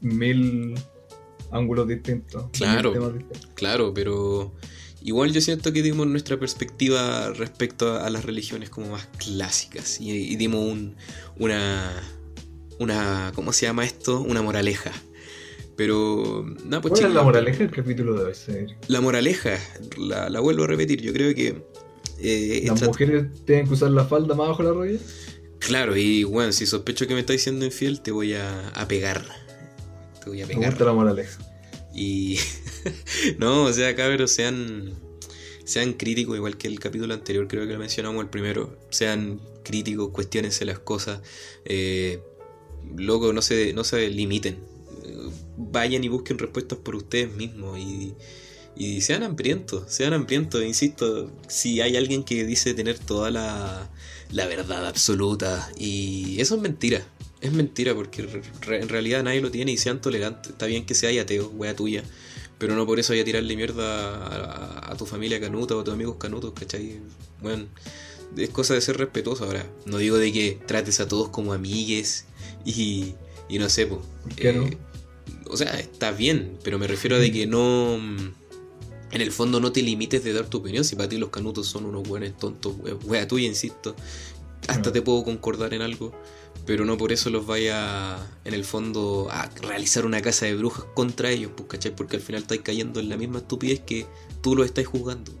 mil 0.00 0.74
ángulos 1.50 1.86
distintos. 1.88 2.46
Claro. 2.52 2.90
distintos. 3.12 3.48
Claro, 3.54 3.92
pero 3.94 4.52
igual 5.04 5.32
yo 5.32 5.40
siento 5.40 5.72
que 5.72 5.82
dimos 5.82 6.06
nuestra 6.08 6.36
perspectiva 6.38 7.30
respecto 7.30 7.92
a, 7.92 8.06
a 8.06 8.10
las 8.10 8.24
religiones 8.24 8.70
como 8.70 8.88
más 8.88 9.06
clásicas 9.18 10.00
y, 10.00 10.10
y 10.10 10.34
dimos 10.36 10.60
un, 10.62 10.96
una, 11.38 11.92
una, 12.80 13.30
¿cómo 13.36 13.52
se 13.52 13.66
llama 13.66 13.84
esto? 13.84 14.20
Una 14.20 14.42
moraleja. 14.42 14.90
Pero, 15.76 16.44
nada, 16.64 16.80
pues 16.82 16.92
¿Cuál 16.92 17.06
es 17.06 17.14
la 17.14 17.22
moraleja 17.22 17.58
del 17.58 17.70
capítulo 17.70 18.14
de 18.16 18.26
hoy? 18.26 18.76
La 18.88 19.00
moraleja, 19.00 19.58
la, 19.98 20.28
la 20.30 20.40
vuelvo 20.40 20.64
a 20.64 20.66
repetir, 20.68 21.00
yo 21.00 21.12
creo 21.12 21.34
que... 21.34 21.64
eh, 22.20 22.62
¿Las 22.64 22.74
esta- 22.76 22.86
mujeres 22.86 23.26
tienen 23.44 23.66
que 23.66 23.72
usar 23.74 23.90
la 23.90 24.04
falda 24.04 24.34
más 24.34 24.46
abajo 24.46 24.62
de 24.62 24.68
la 24.68 24.74
rodilla? 24.74 25.00
Claro, 25.58 25.96
y 25.96 26.24
bueno, 26.24 26.52
si 26.52 26.66
sospecho 26.66 27.06
que 27.06 27.14
me 27.14 27.20
estáis 27.20 27.42
siendo 27.42 27.64
infiel, 27.64 28.00
te 28.02 28.12
voy 28.12 28.34
a, 28.34 28.68
a 28.68 28.86
pegar. 28.86 29.24
Te 30.22 30.30
voy 30.30 30.42
a 30.42 30.46
Me 30.46 30.54
pegar. 30.54 30.70
gusta 30.70 30.84
la 30.84 30.92
moraleja. 30.92 31.38
Y. 31.94 32.38
no, 33.38 33.64
o 33.64 33.72
sea, 33.72 33.94
cabros, 33.94 34.30
sean. 34.32 34.94
Sean 35.64 35.94
críticos, 35.94 36.36
igual 36.36 36.58
que 36.58 36.68
el 36.68 36.78
capítulo 36.78 37.14
anterior, 37.14 37.48
creo 37.48 37.66
que 37.66 37.72
lo 37.72 37.78
mencionamos 37.78 38.22
el 38.22 38.28
primero. 38.28 38.78
Sean 38.90 39.40
críticos, 39.62 40.10
cuestionense 40.10 40.66
las 40.66 40.78
cosas. 40.78 41.22
Eh, 41.64 42.20
no 42.84 43.40
se, 43.40 43.72
no 43.72 43.82
se 43.82 44.10
limiten. 44.10 44.58
Vayan 45.56 46.04
y 46.04 46.08
busquen 46.08 46.38
respuestas 46.38 46.78
por 46.78 46.96
ustedes 46.96 47.32
mismos. 47.32 47.78
Y, 47.78 48.14
y 48.76 49.00
sean 49.00 49.22
hambrientos, 49.22 49.84
sean 49.88 50.12
hambrientos. 50.12 50.62
Insisto, 50.62 51.30
si 51.48 51.80
hay 51.80 51.96
alguien 51.96 52.24
que 52.24 52.44
dice 52.44 52.74
tener 52.74 52.98
toda 52.98 53.30
la, 53.30 53.90
la 54.30 54.46
verdad 54.46 54.86
absoluta, 54.86 55.70
y 55.78 56.40
eso 56.40 56.56
es 56.56 56.60
mentira. 56.60 57.06
Es 57.44 57.52
mentira 57.52 57.94
porque 57.94 58.22
re- 58.22 58.80
en 58.80 58.88
realidad 58.88 59.22
nadie 59.22 59.40
lo 59.40 59.50
tiene 59.50 59.70
y 59.72 59.76
sean 59.76 60.00
tolerantes. 60.00 60.52
Está 60.52 60.66
bien 60.66 60.86
que 60.86 60.94
seas 60.94 61.22
ateo, 61.22 61.48
wea 61.50 61.76
tuya. 61.76 62.02
Pero 62.58 62.74
no 62.74 62.86
por 62.86 62.98
eso 62.98 63.12
vaya 63.12 63.22
a 63.22 63.24
tirarle 63.24 63.54
mierda 63.56 64.16
a, 64.16 64.88
a- 64.88 64.92
a 64.92 64.96
tu 64.96 65.04
familia 65.06 65.40
canuta 65.40 65.76
o 65.76 65.80
a 65.80 65.84
tus 65.84 65.92
amigos 65.92 66.16
canutos, 66.18 66.52
¿cachai? 66.58 67.00
Bueno, 67.42 67.66
es 68.36 68.48
cosa 68.50 68.74
de 68.74 68.80
ser 68.80 68.96
respetuoso 68.96 69.44
ahora. 69.44 69.66
No 69.84 69.98
digo 69.98 70.16
de 70.16 70.32
que 70.32 70.58
trates 70.66 71.00
a 71.00 71.08
todos 71.08 71.28
como 71.28 71.52
amigues 71.52 72.24
y, 72.64 73.14
y 73.48 73.58
no 73.58 73.68
sé, 73.68 73.86
pues. 73.86 74.00
O 75.46 75.56
sea, 75.56 75.78
está 75.78 76.10
bien, 76.12 76.56
pero 76.64 76.78
me 76.78 76.86
refiero 76.86 77.16
a 77.16 77.18
de 77.18 77.30
que 77.30 77.46
no. 77.46 77.96
En 79.12 79.20
el 79.20 79.30
fondo 79.30 79.60
no 79.60 79.70
te 79.70 79.82
limites 79.82 80.24
de 80.24 80.32
dar 80.32 80.46
tu 80.46 80.58
opinión. 80.58 80.84
Si 80.84 80.96
para 80.96 81.08
ti 81.08 81.18
los 81.18 81.28
canutos 81.28 81.66
son 81.68 81.84
unos 81.84 82.02
buenos 82.08 82.36
tontos, 82.38 82.74
we- 82.80 82.94
wea 82.94 83.28
tuya, 83.28 83.46
insisto. 83.46 83.94
Hasta 84.66 84.88
No. 84.88 84.92
te 84.92 85.02
puedo 85.02 85.22
concordar 85.24 85.74
en 85.74 85.82
algo. 85.82 86.12
Pero 86.66 86.84
no 86.86 86.96
por 86.96 87.12
eso 87.12 87.28
los 87.28 87.46
vaya 87.46 88.16
en 88.44 88.54
el 88.54 88.64
fondo 88.64 89.28
a 89.30 89.50
realizar 89.62 90.06
una 90.06 90.22
casa 90.22 90.46
de 90.46 90.54
brujas 90.54 90.86
contra 90.94 91.30
ellos, 91.30 91.50
pues, 91.54 91.68
¿cachai? 91.68 91.94
Porque 91.94 92.16
al 92.16 92.22
final 92.22 92.42
estáis 92.42 92.62
cayendo 92.62 93.00
en 93.00 93.10
la 93.10 93.16
misma 93.18 93.38
estupidez 93.38 93.80
que 93.80 94.06
tú 94.40 94.56
lo 94.56 94.64
estás 94.64 94.86
juzgando. 94.86 95.32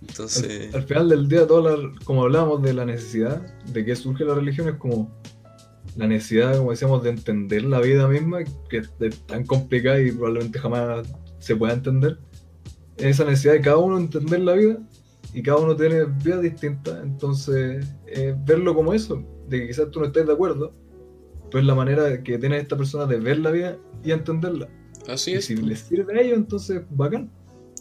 Entonces, 0.00 0.72
Al, 0.74 0.80
al 0.80 0.86
final 0.86 1.08
del 1.08 1.28
día, 1.28 1.46
toda 1.46 1.76
la- 1.76 1.92
como 2.04 2.22
hablábamos 2.22 2.62
de 2.62 2.72
la 2.72 2.84
necesidad, 2.86 3.42
de 3.66 3.84
que 3.84 3.94
surge 3.96 4.24
la 4.24 4.34
religión, 4.34 4.68
es 4.68 4.76
como 4.76 5.12
la 5.96 6.06
necesidad, 6.06 6.56
como 6.56 6.70
decíamos, 6.70 7.02
de 7.02 7.10
entender 7.10 7.64
la 7.64 7.80
vida 7.80 8.06
misma, 8.08 8.38
que 8.70 8.78
es 8.78 8.90
tan 9.26 9.44
complicada 9.44 10.00
y 10.00 10.12
probablemente 10.12 10.58
jamás 10.58 11.06
se 11.40 11.56
pueda 11.56 11.74
entender. 11.74 12.18
Esa 12.96 13.24
necesidad 13.24 13.52
de 13.54 13.60
cada 13.60 13.76
uno 13.78 13.98
entender 13.98 14.40
la 14.40 14.52
vida 14.54 14.78
y 15.34 15.42
cada 15.42 15.58
uno 15.58 15.76
tiene 15.76 16.04
vidas 16.04 16.40
distintas, 16.42 17.02
entonces 17.02 17.84
eh, 18.06 18.34
verlo 18.46 18.74
como 18.74 18.94
eso, 18.94 19.22
de 19.48 19.60
que 19.60 19.66
quizás 19.68 19.90
tú 19.90 20.00
no 20.00 20.06
estés 20.06 20.26
de 20.26 20.32
acuerdo, 20.32 20.72
pero 21.50 21.60
es 21.60 21.66
la 21.66 21.74
manera 21.74 22.22
que 22.22 22.38
tiene 22.38 22.58
esta 22.58 22.76
persona 22.76 23.06
de 23.06 23.18
ver 23.18 23.38
la 23.38 23.50
vida 23.50 23.78
y 24.04 24.12
entenderla. 24.12 24.68
así 25.06 25.32
Y 25.32 25.34
es. 25.34 25.46
si 25.46 25.56
les 25.56 25.80
sirve 25.80 26.18
a 26.18 26.22
ellos, 26.22 26.36
entonces 26.38 26.82
bacán. 26.90 27.30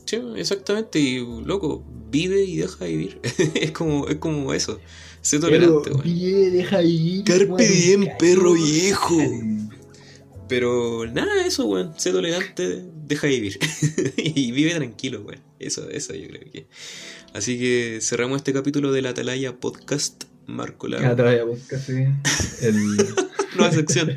Sí, 0.05 0.21
exactamente. 0.37 0.99
Y 0.99 1.19
loco, 1.43 1.85
vive 2.09 2.43
y 2.43 2.57
deja 2.57 2.85
vivir. 2.85 3.19
es 3.55 3.71
como, 3.71 4.07
es 4.07 4.15
como 4.17 4.53
eso. 4.53 4.79
Sé 5.21 5.39
tolerante, 5.39 5.91
weón. 5.91 6.03
vive, 6.03 6.49
deja 6.51 6.81
ir. 6.81 7.25
Carpe 7.25 7.67
diem, 7.67 8.07
perro 8.17 8.53
viejo. 8.53 9.17
Pero 10.47 11.05
nada, 11.11 11.45
eso, 11.45 11.65
weón. 11.65 11.93
Sé 11.97 12.11
tolerante, 12.11 12.85
deja 13.05 13.27
vivir. 13.27 13.59
y 14.17 14.51
vive 14.53 14.75
tranquilo, 14.75 15.21
weón. 15.21 15.41
Eso, 15.59 15.89
eso 15.89 16.13
yo 16.13 16.27
creo 16.29 16.51
que. 16.51 16.67
Así 17.33 17.59
que 17.59 17.99
cerramos 18.01 18.37
este 18.37 18.53
capítulo 18.53 18.93
de 18.93 19.01
la 19.01 19.09
Atalaya 19.09 19.59
Podcast. 19.59 20.23
Marco 20.47 20.87
Ya 20.87 20.99
la 21.01 21.15
traía 21.15 21.45
podcast, 21.45 21.85
sí. 21.87 22.05
El, 22.65 22.97
nueva 23.55 23.71
sección. 23.71 24.11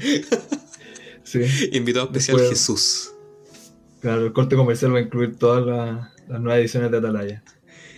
sí, 1.25 1.41
Invitado 1.73 2.07
especial 2.07 2.37
Después- 2.39 2.51
Jesús. 2.59 3.13
claro, 4.01 4.25
el 4.27 4.33
corte 4.33 4.57
comercial 4.57 4.95
va 4.95 4.99
a 4.99 5.03
incluir 5.03 5.37
todas 5.37 5.67
las, 5.67 6.09
las 6.29 6.41
nuevas 6.41 6.61
ediciones 6.61 6.91
de 6.91 6.99
Atalaya. 6.99 7.43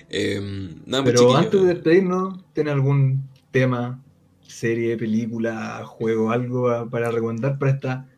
Eh, 0.08 0.40
nada, 0.86 1.04
pues, 1.04 1.14
Pero 1.14 1.36
antes 1.36 1.60
de 1.62 1.66
despedirnos, 1.74 2.44
¿tiene 2.52 2.70
algún 2.70 3.28
tema, 3.50 4.02
serie, 4.46 4.96
película, 4.98 5.82
juego, 5.86 6.30
algo 6.30 6.88
para 6.90 7.10
recomendar 7.10 7.58
para 7.58 7.72
esta 7.72 8.08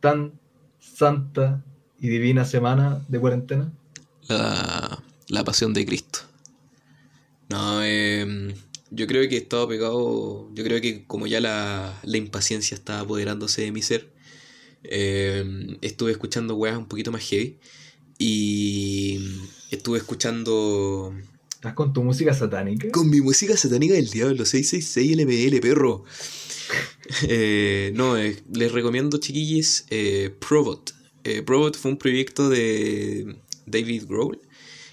tan 0.00 0.32
santa 0.78 1.62
y 2.00 2.08
divina 2.08 2.44
semana 2.44 3.04
de 3.08 3.18
cuarentena? 3.20 3.72
la, 4.28 5.02
la 5.28 5.44
pasión 5.44 5.72
de 5.74 5.84
Cristo. 5.86 6.20
No, 7.48 7.82
eh, 7.82 8.54
yo 8.94 9.06
creo 9.06 9.28
que 9.28 9.36
he 9.36 9.38
estado 9.38 9.66
pegado, 9.68 10.50
yo 10.54 10.64
creo 10.64 10.80
que 10.80 11.04
como 11.06 11.26
ya 11.26 11.40
la, 11.40 11.98
la 12.04 12.16
impaciencia 12.18 12.74
está 12.74 13.00
apoderándose 13.00 13.62
de 13.62 13.72
mi 13.72 13.82
ser, 13.82 14.12
eh, 14.84 15.78
estuve 15.80 16.12
escuchando 16.12 16.54
weas 16.56 16.76
un 16.76 16.86
poquito 16.86 17.10
más 17.10 17.22
heavy 17.22 17.58
y 18.18 19.18
estuve 19.70 19.98
escuchando 19.98 21.14
¿Estás 21.54 21.74
con 21.74 21.92
tu 21.92 22.02
música 22.02 22.34
satánica? 22.34 22.90
con 22.90 23.08
mi 23.08 23.20
música 23.20 23.56
satánica 23.56 23.94
del 23.94 24.10
diablo, 24.10 24.44
666 24.44 25.16
LBL, 25.16 25.60
perro. 25.60 26.04
Eh, 27.28 27.92
no, 27.94 28.16
eh, 28.16 28.36
les 28.52 28.72
recomiendo, 28.72 29.18
chiquillos, 29.18 29.84
eh, 29.90 30.34
Probot. 30.40 30.94
Probot 31.44 31.76
fue 31.76 31.90
un 31.90 31.98
proyecto 31.98 32.48
de 32.48 33.36
David 33.66 34.04
Grohl 34.08 34.40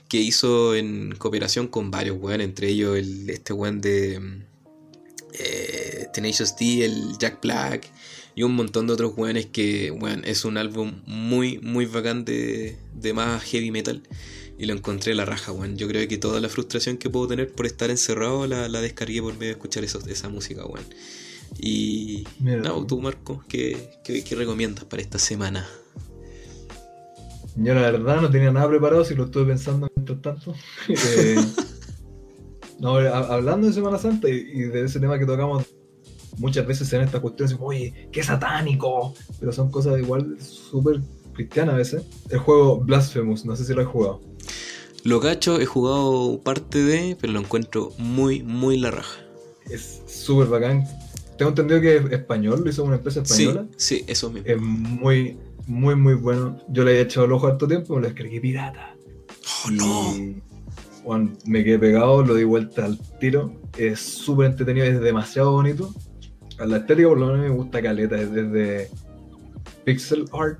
que 0.09 0.17
hizo 0.17 0.75
en 0.75 1.13
cooperación 1.17 1.67
con 1.67 1.91
varios 1.91 2.17
weón, 2.19 2.41
entre 2.41 2.67
ellos 2.69 2.97
el, 2.97 3.29
este 3.29 3.53
weón 3.53 3.79
de 3.79 4.19
eh, 5.33 6.07
Tenacious 6.13 6.55
D, 6.57 6.83
el 6.85 7.17
Jack 7.19 7.41
Black 7.41 7.87
y 8.35 8.43
un 8.43 8.55
montón 8.55 8.87
de 8.87 8.93
otros 8.93 9.13
weones 9.15 9.45
que, 9.47 9.91
weón, 9.91 10.23
es 10.25 10.45
un 10.45 10.57
álbum 10.57 11.01
muy, 11.05 11.59
muy 11.59 11.85
bacán 11.85 12.25
de, 12.25 12.77
de 12.95 13.13
más 13.13 13.43
heavy 13.43 13.71
metal. 13.71 14.01
Y 14.57 14.65
lo 14.65 14.73
encontré 14.73 15.13
a 15.13 15.15
la 15.15 15.23
raja, 15.25 15.53
weón. 15.53 15.77
Yo 15.77 15.87
creo 15.87 16.05
que 16.07 16.17
toda 16.17 16.41
la 16.41 16.49
frustración 16.49 16.97
que 16.97 17.09
puedo 17.09 17.27
tener 17.29 17.49
por 17.53 17.65
estar 17.65 17.89
encerrado 17.89 18.45
la, 18.45 18.67
la 18.67 18.81
descargué 18.81 19.21
por 19.21 19.33
medio 19.33 19.47
de 19.47 19.51
escuchar 19.51 19.83
eso- 19.85 20.01
esa 20.07 20.27
música, 20.27 20.65
weón. 20.65 20.85
Y 21.57 22.25
Mira 22.39 22.57
no, 22.57 22.75
tú. 22.81 22.87
tú 22.87 23.01
Marco, 23.01 23.43
¿qué, 23.47 23.91
qué, 24.03 24.23
qué 24.23 24.35
recomiendas 24.35 24.83
para 24.85 25.01
esta 25.01 25.17
semana? 25.17 25.67
Yo 27.61 27.73
la 27.73 27.81
verdad 27.91 28.21
no 28.21 28.29
tenía 28.29 28.51
nada 28.51 28.67
preparado, 28.69 29.03
si 29.03 29.15
lo 29.15 29.25
estuve 29.25 29.45
pensando 29.45 29.87
mientras 29.95 30.21
tanto. 30.21 30.53
Eh, 30.87 31.35
no, 32.79 32.95
ha- 32.95 33.33
hablando 33.33 33.67
de 33.67 33.73
Semana 33.73 33.97
Santa 33.97 34.29
y, 34.29 34.33
y 34.35 34.59
de 34.61 34.85
ese 34.85 34.99
tema 34.99 35.19
que 35.19 35.25
tocamos 35.25 35.65
muchas 36.37 36.65
veces 36.65 36.91
en 36.93 37.01
estas 37.01 37.19
cuestiones, 37.21 37.55
como, 37.55 37.67
oye, 37.67 38.07
qué 38.11 38.23
satánico, 38.23 39.13
pero 39.39 39.51
son 39.51 39.69
cosas 39.69 39.99
igual 39.99 40.37
súper 40.41 41.01
cristianas 41.33 41.75
a 41.75 41.77
veces. 41.77 42.03
El 42.29 42.39
juego 42.39 42.79
Blasphemous, 42.79 43.43
no 43.45 43.55
sé 43.55 43.65
si 43.65 43.73
lo 43.73 43.81
has 43.81 43.87
jugado. 43.87 44.21
Lo 45.03 45.19
cacho, 45.19 45.59
he 45.59 45.65
jugado 45.65 46.39
parte 46.41 46.81
de, 46.83 47.17
pero 47.19 47.33
lo 47.33 47.39
encuentro 47.39 47.91
muy, 47.97 48.43
muy 48.43 48.77
la 48.77 48.91
raja. 48.91 49.19
Es 49.69 50.01
súper 50.07 50.47
bacán. 50.47 50.85
Tengo 51.37 51.49
entendido 51.49 51.79
que 51.81 51.97
es 51.97 52.11
español, 52.11 52.61
lo 52.63 52.69
hizo 52.69 52.83
una 52.83 52.95
empresa 52.95 53.23
Sí, 53.25 53.43
española. 53.43 53.67
sí, 53.77 54.03
eso 54.07 54.29
mismo. 54.29 54.47
Es 54.49 54.61
muy, 54.61 55.37
muy, 55.69 55.95
muy 55.95 56.15
bueno. 56.15 56.57
Yo 56.69 56.83
le 56.83 56.97
he 56.97 57.01
echado 57.01 57.25
el 57.25 57.31
ojo 57.31 57.47
harto 57.47 57.67
tiempo, 57.67 57.95
me 57.95 58.01
lo 58.01 58.07
descargué 58.07 58.41
pirata. 58.41 58.95
¡Oh, 59.65 59.71
no! 59.71 60.15
Y, 60.17 60.41
bueno, 61.03 61.31
me 61.45 61.63
quedé 61.63 61.79
pegado, 61.79 62.23
lo 62.23 62.33
di 62.35 62.43
vuelta 62.43 62.85
al 62.85 62.99
tiro. 63.19 63.53
Es 63.77 63.99
súper 63.99 64.47
entretenido, 64.47 64.85
es 64.85 64.99
demasiado 64.99 65.51
bonito. 65.53 65.93
A 66.57 66.65
la 66.65 66.77
estética 66.77 67.07
por 67.07 67.19
lo 67.19 67.27
menos 67.27 67.41
me 67.41 67.49
gusta 67.49 67.81
caleta, 67.81 68.19
es 68.19 68.31
desde 68.33 68.89
pixel 69.85 70.25
art 70.33 70.59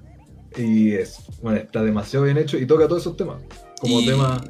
y 0.58 0.92
es, 0.92 1.18
bueno, 1.42 1.58
está 1.60 1.84
demasiado 1.84 2.26
bien 2.26 2.38
hecho 2.38 2.58
y 2.58 2.66
toca 2.66 2.88
todos 2.88 3.02
esos 3.02 3.18
temas. 3.18 3.42
Como 3.82 4.00
Y- 4.00 4.06
temas 4.06 4.42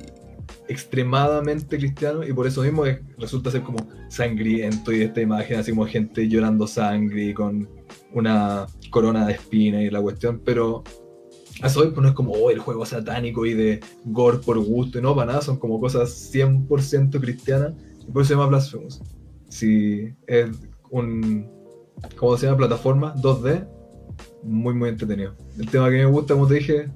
extremadamente 0.68 1.78
cristianos 1.78 2.30
y 2.30 2.34
por 2.34 2.46
eso 2.46 2.62
mismo 2.62 2.86
es- 2.86 3.00
resulta 3.18 3.50
ser 3.52 3.64
como 3.64 3.88
sangriento 4.10 4.92
y 4.94 5.02
esta 5.02 5.22
imagen 5.22 5.60
así 5.60 5.72
como 5.72 5.86
gente 5.88 6.28
llorando 6.30 6.68
sangre 6.68 7.26
y 7.26 7.34
con 7.34 7.68
una 8.14 8.66
corona 8.90 9.26
de 9.26 9.34
espina 9.34 9.82
y 9.82 9.90
la 9.90 10.02
cuestión, 10.02 10.42
pero 10.44 10.84
a 11.62 11.68
eso 11.68 11.82
pues 11.82 11.98
no 11.98 12.08
es 12.08 12.14
como 12.14 12.32
oh, 12.32 12.50
el 12.50 12.60
juego 12.60 12.86
satánico 12.86 13.46
y 13.46 13.54
de 13.54 13.80
gore 14.06 14.38
por 14.38 14.58
gusto 14.60 15.00
y 15.00 15.02
no, 15.02 15.16
para 15.16 15.34
nada, 15.34 15.42
son 15.42 15.58
como 15.58 15.80
cosas 15.80 16.34
100% 16.34 17.20
cristianas 17.20 17.74
y 18.08 18.12
por 18.12 18.22
eso 18.22 18.30
se 18.30 18.34
llama 18.36 18.48
Blasphemous. 18.48 19.02
Si 19.50 20.14
es 20.28 20.50
un, 20.90 21.50
¿cómo 22.16 22.38
se 22.38 22.46
llama? 22.46 22.58
Plataforma 22.58 23.16
2D, 23.16 23.68
muy 24.44 24.74
muy 24.74 24.90
entretenido. 24.90 25.36
El 25.58 25.70
tema 25.70 25.90
que 25.90 25.98
me 25.98 26.06
gusta, 26.06 26.34
como 26.34 26.48
te 26.48 26.56
dije, 26.56 26.90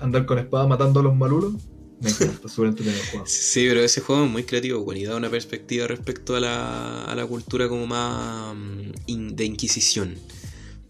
andar 0.00 0.26
con 0.26 0.38
espada 0.38 0.66
matando 0.66 1.00
a 1.00 1.02
los 1.02 1.14
malulos, 1.14 1.68
me 2.00 2.10
encanta, 2.10 2.48
súper 2.48 2.68
entretenido 2.68 3.02
el 3.02 3.08
juego. 3.10 3.26
Sí, 3.26 3.66
pero 3.68 3.80
ese 3.82 4.00
juego 4.00 4.24
es 4.24 4.30
muy 4.30 4.44
creativo, 4.44 4.82
bueno, 4.84 5.00
y 5.00 5.04
da 5.04 5.16
una 5.16 5.30
perspectiva 5.30 5.86
respecto 5.86 6.36
a 6.36 6.40
la, 6.40 7.04
a 7.04 7.14
la 7.14 7.26
cultura 7.26 7.68
como 7.68 7.86
más 7.86 8.54
mm, 8.54 8.90
in- 9.06 9.36
de 9.36 9.44
Inquisición. 9.44 10.14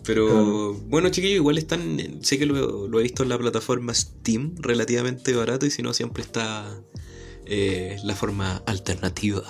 Pero 0.04 0.26
Claro. 0.26 0.72
bueno, 0.88 1.08
chiquillos, 1.08 1.36
igual 1.36 1.58
están. 1.58 2.18
Sé 2.22 2.38
que 2.38 2.46
lo, 2.46 2.86
lo 2.88 3.00
he 3.00 3.02
visto 3.02 3.22
en 3.24 3.28
la 3.28 3.38
plataforma 3.38 3.92
Steam, 3.92 4.54
relativamente 4.58 5.32
barato, 5.34 5.66
y 5.66 5.70
si 5.70 5.82
no, 5.82 5.92
siempre 5.94 6.22
está 6.22 6.80
eh, 7.44 7.96
la 8.04 8.14
forma 8.14 8.62
alternativa. 8.66 9.42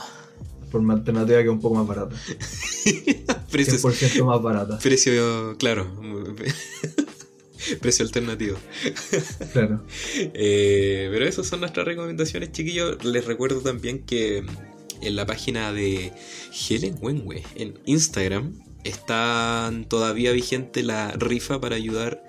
Forma 0.71 0.95
alternativa 0.95 1.39
que 1.39 1.45
es 1.45 1.51
un 1.53 1.61
poco 1.61 1.75
más 1.77 1.87
barata. 1.87 2.17
Precios, 3.51 3.83
100% 3.85 4.25
más 4.25 4.43
barata. 4.43 4.79
precio, 4.79 5.57
claro. 5.59 5.87
precio 7.81 8.05
alternativo. 8.05 8.57
Claro. 9.53 9.85
Eh, 10.15 11.09
pero 11.11 11.27
esas 11.27 11.47
son 11.47 11.61
nuestras 11.61 11.87
recomendaciones, 11.87 12.53
chiquillos. 12.53 13.05
Les 13.05 13.25
recuerdo 13.25 13.61
también 13.61 14.05
que 14.05 14.45
en 15.01 15.17
la 15.17 15.27
página 15.27 15.73
de 15.73 16.13
Helen 16.69 16.97
Wenwe 17.01 17.43
en 17.55 17.79
Instagram 17.87 18.55
está 18.85 19.73
todavía 19.89 20.33
vigente 20.33 20.83
la 20.83 21.13
rifa 21.13 21.61
para 21.61 21.77
ayudar 21.77 22.23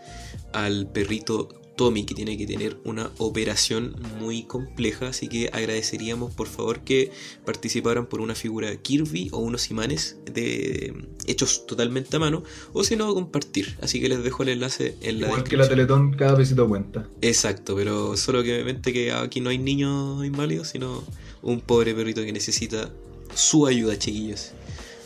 al 0.53 0.89
perrito 0.91 1.49
Tommy 1.77 2.03
que 2.03 2.13
tiene 2.13 2.37
que 2.37 2.45
tener 2.45 2.77
una 2.83 3.11
operación 3.19 3.95
muy 4.19 4.43
compleja, 4.43 5.07
así 5.09 5.29
que 5.29 5.49
agradeceríamos 5.53 6.33
por 6.33 6.47
favor 6.47 6.81
que 6.81 7.11
participaran 7.45 8.07
por 8.07 8.19
una 8.19 8.35
figura 8.35 8.75
Kirby 8.75 9.29
o 9.31 9.37
unos 9.37 9.71
imanes 9.71 10.17
de 10.25 10.93
hechos 11.27 11.65
totalmente 11.65 12.17
a 12.17 12.19
mano 12.19 12.43
o 12.73 12.83
si 12.83 12.97
no 12.97 13.13
compartir, 13.13 13.77
así 13.81 14.01
que 14.01 14.09
les 14.09 14.23
dejo 14.23 14.43
el 14.43 14.49
enlace 14.49 14.97
en 15.01 15.21
la 15.21 15.27
Igual 15.27 15.43
que 15.43 15.55
la. 15.55 15.69
Teletón, 15.69 16.13
cada 16.13 16.35
pesito 16.35 16.67
cuenta. 16.67 17.07
Exacto, 17.21 17.75
pero 17.75 18.17
solo 18.17 18.43
que 18.43 18.53
obviamente 18.55 18.91
que 18.91 19.11
aquí 19.11 19.39
no 19.39 19.51
hay 19.51 19.59
niños 19.59 20.25
inválidos, 20.25 20.69
sino 20.69 21.03
un 21.43 21.61
pobre 21.61 21.93
perrito 21.93 22.23
que 22.23 22.33
necesita 22.33 22.91
su 23.35 23.67
ayuda, 23.67 23.97
chiquillos. 23.99 24.53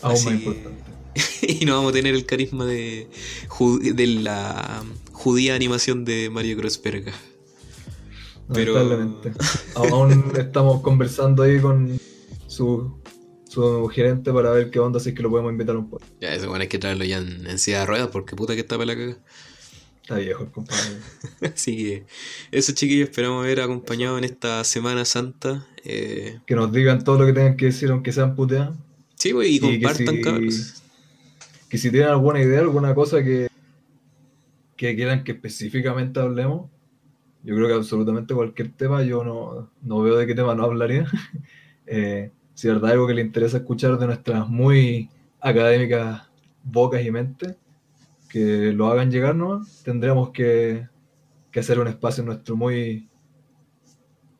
Aún 0.02 0.24
más 0.24 0.34
importante. 0.34 0.92
y 1.42 1.66
no 1.66 1.76
vamos 1.76 1.90
a 1.90 1.94
tener 1.94 2.16
el 2.16 2.26
carisma 2.26 2.66
de, 2.66 3.08
de 3.94 4.08
la 4.08 4.84
judía 5.22 5.54
animación 5.56 6.04
de 6.06 6.30
Mario 6.30 6.58
Crossberga. 6.58 7.14
Pero- 8.54 8.74
Lamentablemente. 8.74 9.32
Aún 9.76 10.32
estamos 10.38 10.82
conversando 10.82 11.44
ahí 11.44 11.60
con 11.60 12.00
su, 12.48 13.00
su 13.48 13.88
gerente 13.88 14.34
para 14.34 14.52
ver 14.52 14.70
qué 14.72 14.80
onda, 14.80 15.00
si 15.00 15.10
es 15.10 15.16
que 15.16 15.22
lo 15.24 15.30
podemos 15.30 15.52
invitar 15.52 15.78
un 15.78 15.90
poco. 15.90 16.04
Ya, 16.20 16.34
eso 16.34 16.50
bueno, 16.50 16.64
hay 16.64 16.68
que 16.68 16.80
traerlo 16.80 17.06
ya 17.06 17.18
en, 17.20 17.46
en 17.48 17.60
silla 17.60 17.82
de 17.82 17.86
ruedas 17.86 18.08
porque 18.12 18.36
puta 18.36 18.54
que 18.56 18.62
está 18.62 18.76
para 18.78 18.88
la 18.88 18.96
caga. 18.96 19.18
Está 20.02 20.16
viejo 20.16 20.44
el 20.44 20.52
compadre. 20.52 20.98
Así 21.56 21.78
que 21.78 22.06
eso, 22.52 22.74
chiquillos, 22.74 23.10
esperamos 23.10 23.44
haber 23.46 23.62
acompañado 23.62 24.18
en 24.18 24.24
esta 24.26 24.64
Semana 24.64 25.06
Santa. 25.06 25.66
Eh, 25.86 26.40
Que 26.46 26.56
nos 26.56 26.74
digan 26.74 27.04
todo 27.04 27.20
lo 27.20 27.26
que 27.28 27.34
tengan 27.34 27.56
que 27.56 27.66
decir, 27.68 27.90
aunque 27.92 28.12
sean 28.12 28.36
puteadas. 28.36 28.76
sí, 29.16 29.32
pues, 29.34 29.48
y 29.50 29.60
que 29.60 29.80
compartan, 29.80 30.16
si- 30.16 30.22
cabros. 30.22 30.74
Que 31.70 31.78
si 31.78 31.90
tienen 31.90 32.10
alguna 32.10 32.42
idea, 32.42 32.60
alguna 32.60 32.94
cosa 32.94 33.24
que, 33.24 33.48
que 34.82 34.96
quieran 34.96 35.24
que 35.24 35.34
específicamente 35.34 36.20
hablemos, 36.20 36.68
yo 37.44 37.56
creo 37.56 37.68
que 37.68 37.76
absolutamente 37.76 38.34
cualquier 38.34 38.72
tema, 38.72 39.04
yo 39.04 39.24
no, 39.24 39.70
no 39.84 40.02
veo 40.02 40.18
de 40.18 40.26
qué 40.26 40.34
tema 40.34 40.56
no 40.56 40.64
hablaría. 40.66 41.06
Eh, 41.94 42.32
si 42.54 42.68
de 42.70 42.76
verdad 42.76 42.92
algo 42.92 43.06
que 43.06 43.14
le 43.14 43.22
interesa 43.22 43.58
escuchar 43.58 43.98
de 43.98 44.06
nuestras 44.06 44.48
muy 44.48 45.10
académicas 45.42 46.22
bocas 46.64 47.04
y 47.04 47.12
mentes, 47.12 47.58
que 48.30 48.72
lo 48.72 48.88
hagan 48.88 49.12
llegar, 49.12 49.36
¿no? 49.36 49.66
Tendremos 49.84 50.30
que, 50.30 50.88
que 51.52 51.60
hacer 51.60 51.80
un 51.80 51.88
espacio 51.88 52.22
en 52.22 52.28
nuestro 52.28 52.56
muy, 52.56 53.10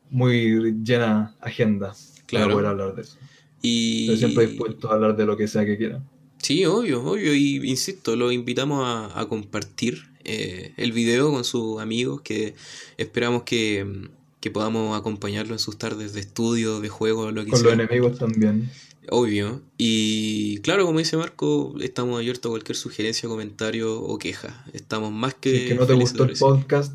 muy 0.08 0.78
llena 0.82 1.36
agenda 1.42 1.92
Claro. 2.24 2.46
para 2.46 2.54
poder 2.54 2.66
hablar 2.68 2.94
de 2.94 3.02
eso. 3.02 3.18
Y... 3.60 4.04
Estoy 4.04 4.16
siempre 4.16 4.46
dispuesto 4.46 4.90
a 4.90 4.94
hablar 4.94 5.14
de 5.14 5.26
lo 5.26 5.36
que 5.36 5.46
sea 5.46 5.66
que 5.66 5.76
quieran. 5.76 6.08
Sí, 6.38 6.64
obvio, 6.64 7.04
obvio. 7.04 7.34
Y 7.34 7.56
insisto, 7.68 8.16
lo 8.16 8.32
invitamos 8.32 8.82
a, 8.86 9.20
a 9.20 9.28
compartir 9.28 10.11
eh, 10.24 10.72
el 10.76 10.92
video 10.92 11.30
con 11.32 11.44
sus 11.44 11.80
amigos, 11.80 12.20
que 12.22 12.54
esperamos 12.98 13.42
que, 13.44 14.08
que 14.40 14.50
podamos 14.50 14.98
acompañarlo 14.98 15.52
en 15.54 15.58
sus 15.58 15.78
tardes 15.78 16.12
de 16.12 16.20
estudio, 16.20 16.80
de 16.80 16.88
juego, 16.88 17.30
lo 17.30 17.44
que 17.44 17.50
Con 17.50 17.62
los 17.62 17.72
sea. 17.72 17.84
enemigos 17.84 18.18
también. 18.18 18.70
Obvio. 19.10 19.62
Y 19.78 20.58
claro, 20.58 20.86
como 20.86 21.00
dice 21.00 21.16
Marco, 21.16 21.74
estamos 21.80 22.16
abiertos 22.18 22.48
a 22.48 22.52
cualquier 22.52 22.76
sugerencia, 22.76 23.28
comentario 23.28 24.00
o 24.00 24.16
queja. 24.18 24.64
Estamos 24.72 25.10
más 25.12 25.34
que. 25.34 25.50
Si 25.50 25.56
es 25.56 25.68
que 25.68 25.74
no 25.74 25.86
te 25.86 25.94
gustó 25.94 26.24
el 26.24 26.36
podcast, 26.36 26.94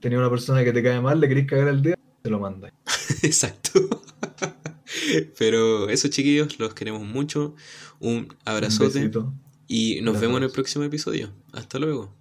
tenía 0.00 0.18
una 0.18 0.30
persona 0.30 0.64
que 0.64 0.72
te 0.72 0.82
cae 0.82 1.00
mal, 1.00 1.20
le 1.20 1.28
querés 1.28 1.46
cagar 1.46 1.68
el 1.68 1.82
día, 1.82 1.98
te 2.22 2.30
lo 2.30 2.40
manda. 2.40 2.72
Exacto. 3.22 4.02
Pero 5.38 5.88
eso, 5.90 6.08
chiquillos, 6.08 6.58
los 6.58 6.74
queremos 6.74 7.02
mucho. 7.02 7.54
Un 8.00 8.14
Un 8.14 8.36
abrazote. 8.44 8.98
besito. 9.00 9.32
Y 9.68 10.00
nos 10.02 10.16
Un 10.16 10.20
vemos 10.22 10.36
en 10.38 10.44
el 10.44 10.50
próximo 10.50 10.84
episodio. 10.84 11.30
Hasta 11.52 11.78
luego. 11.78 12.12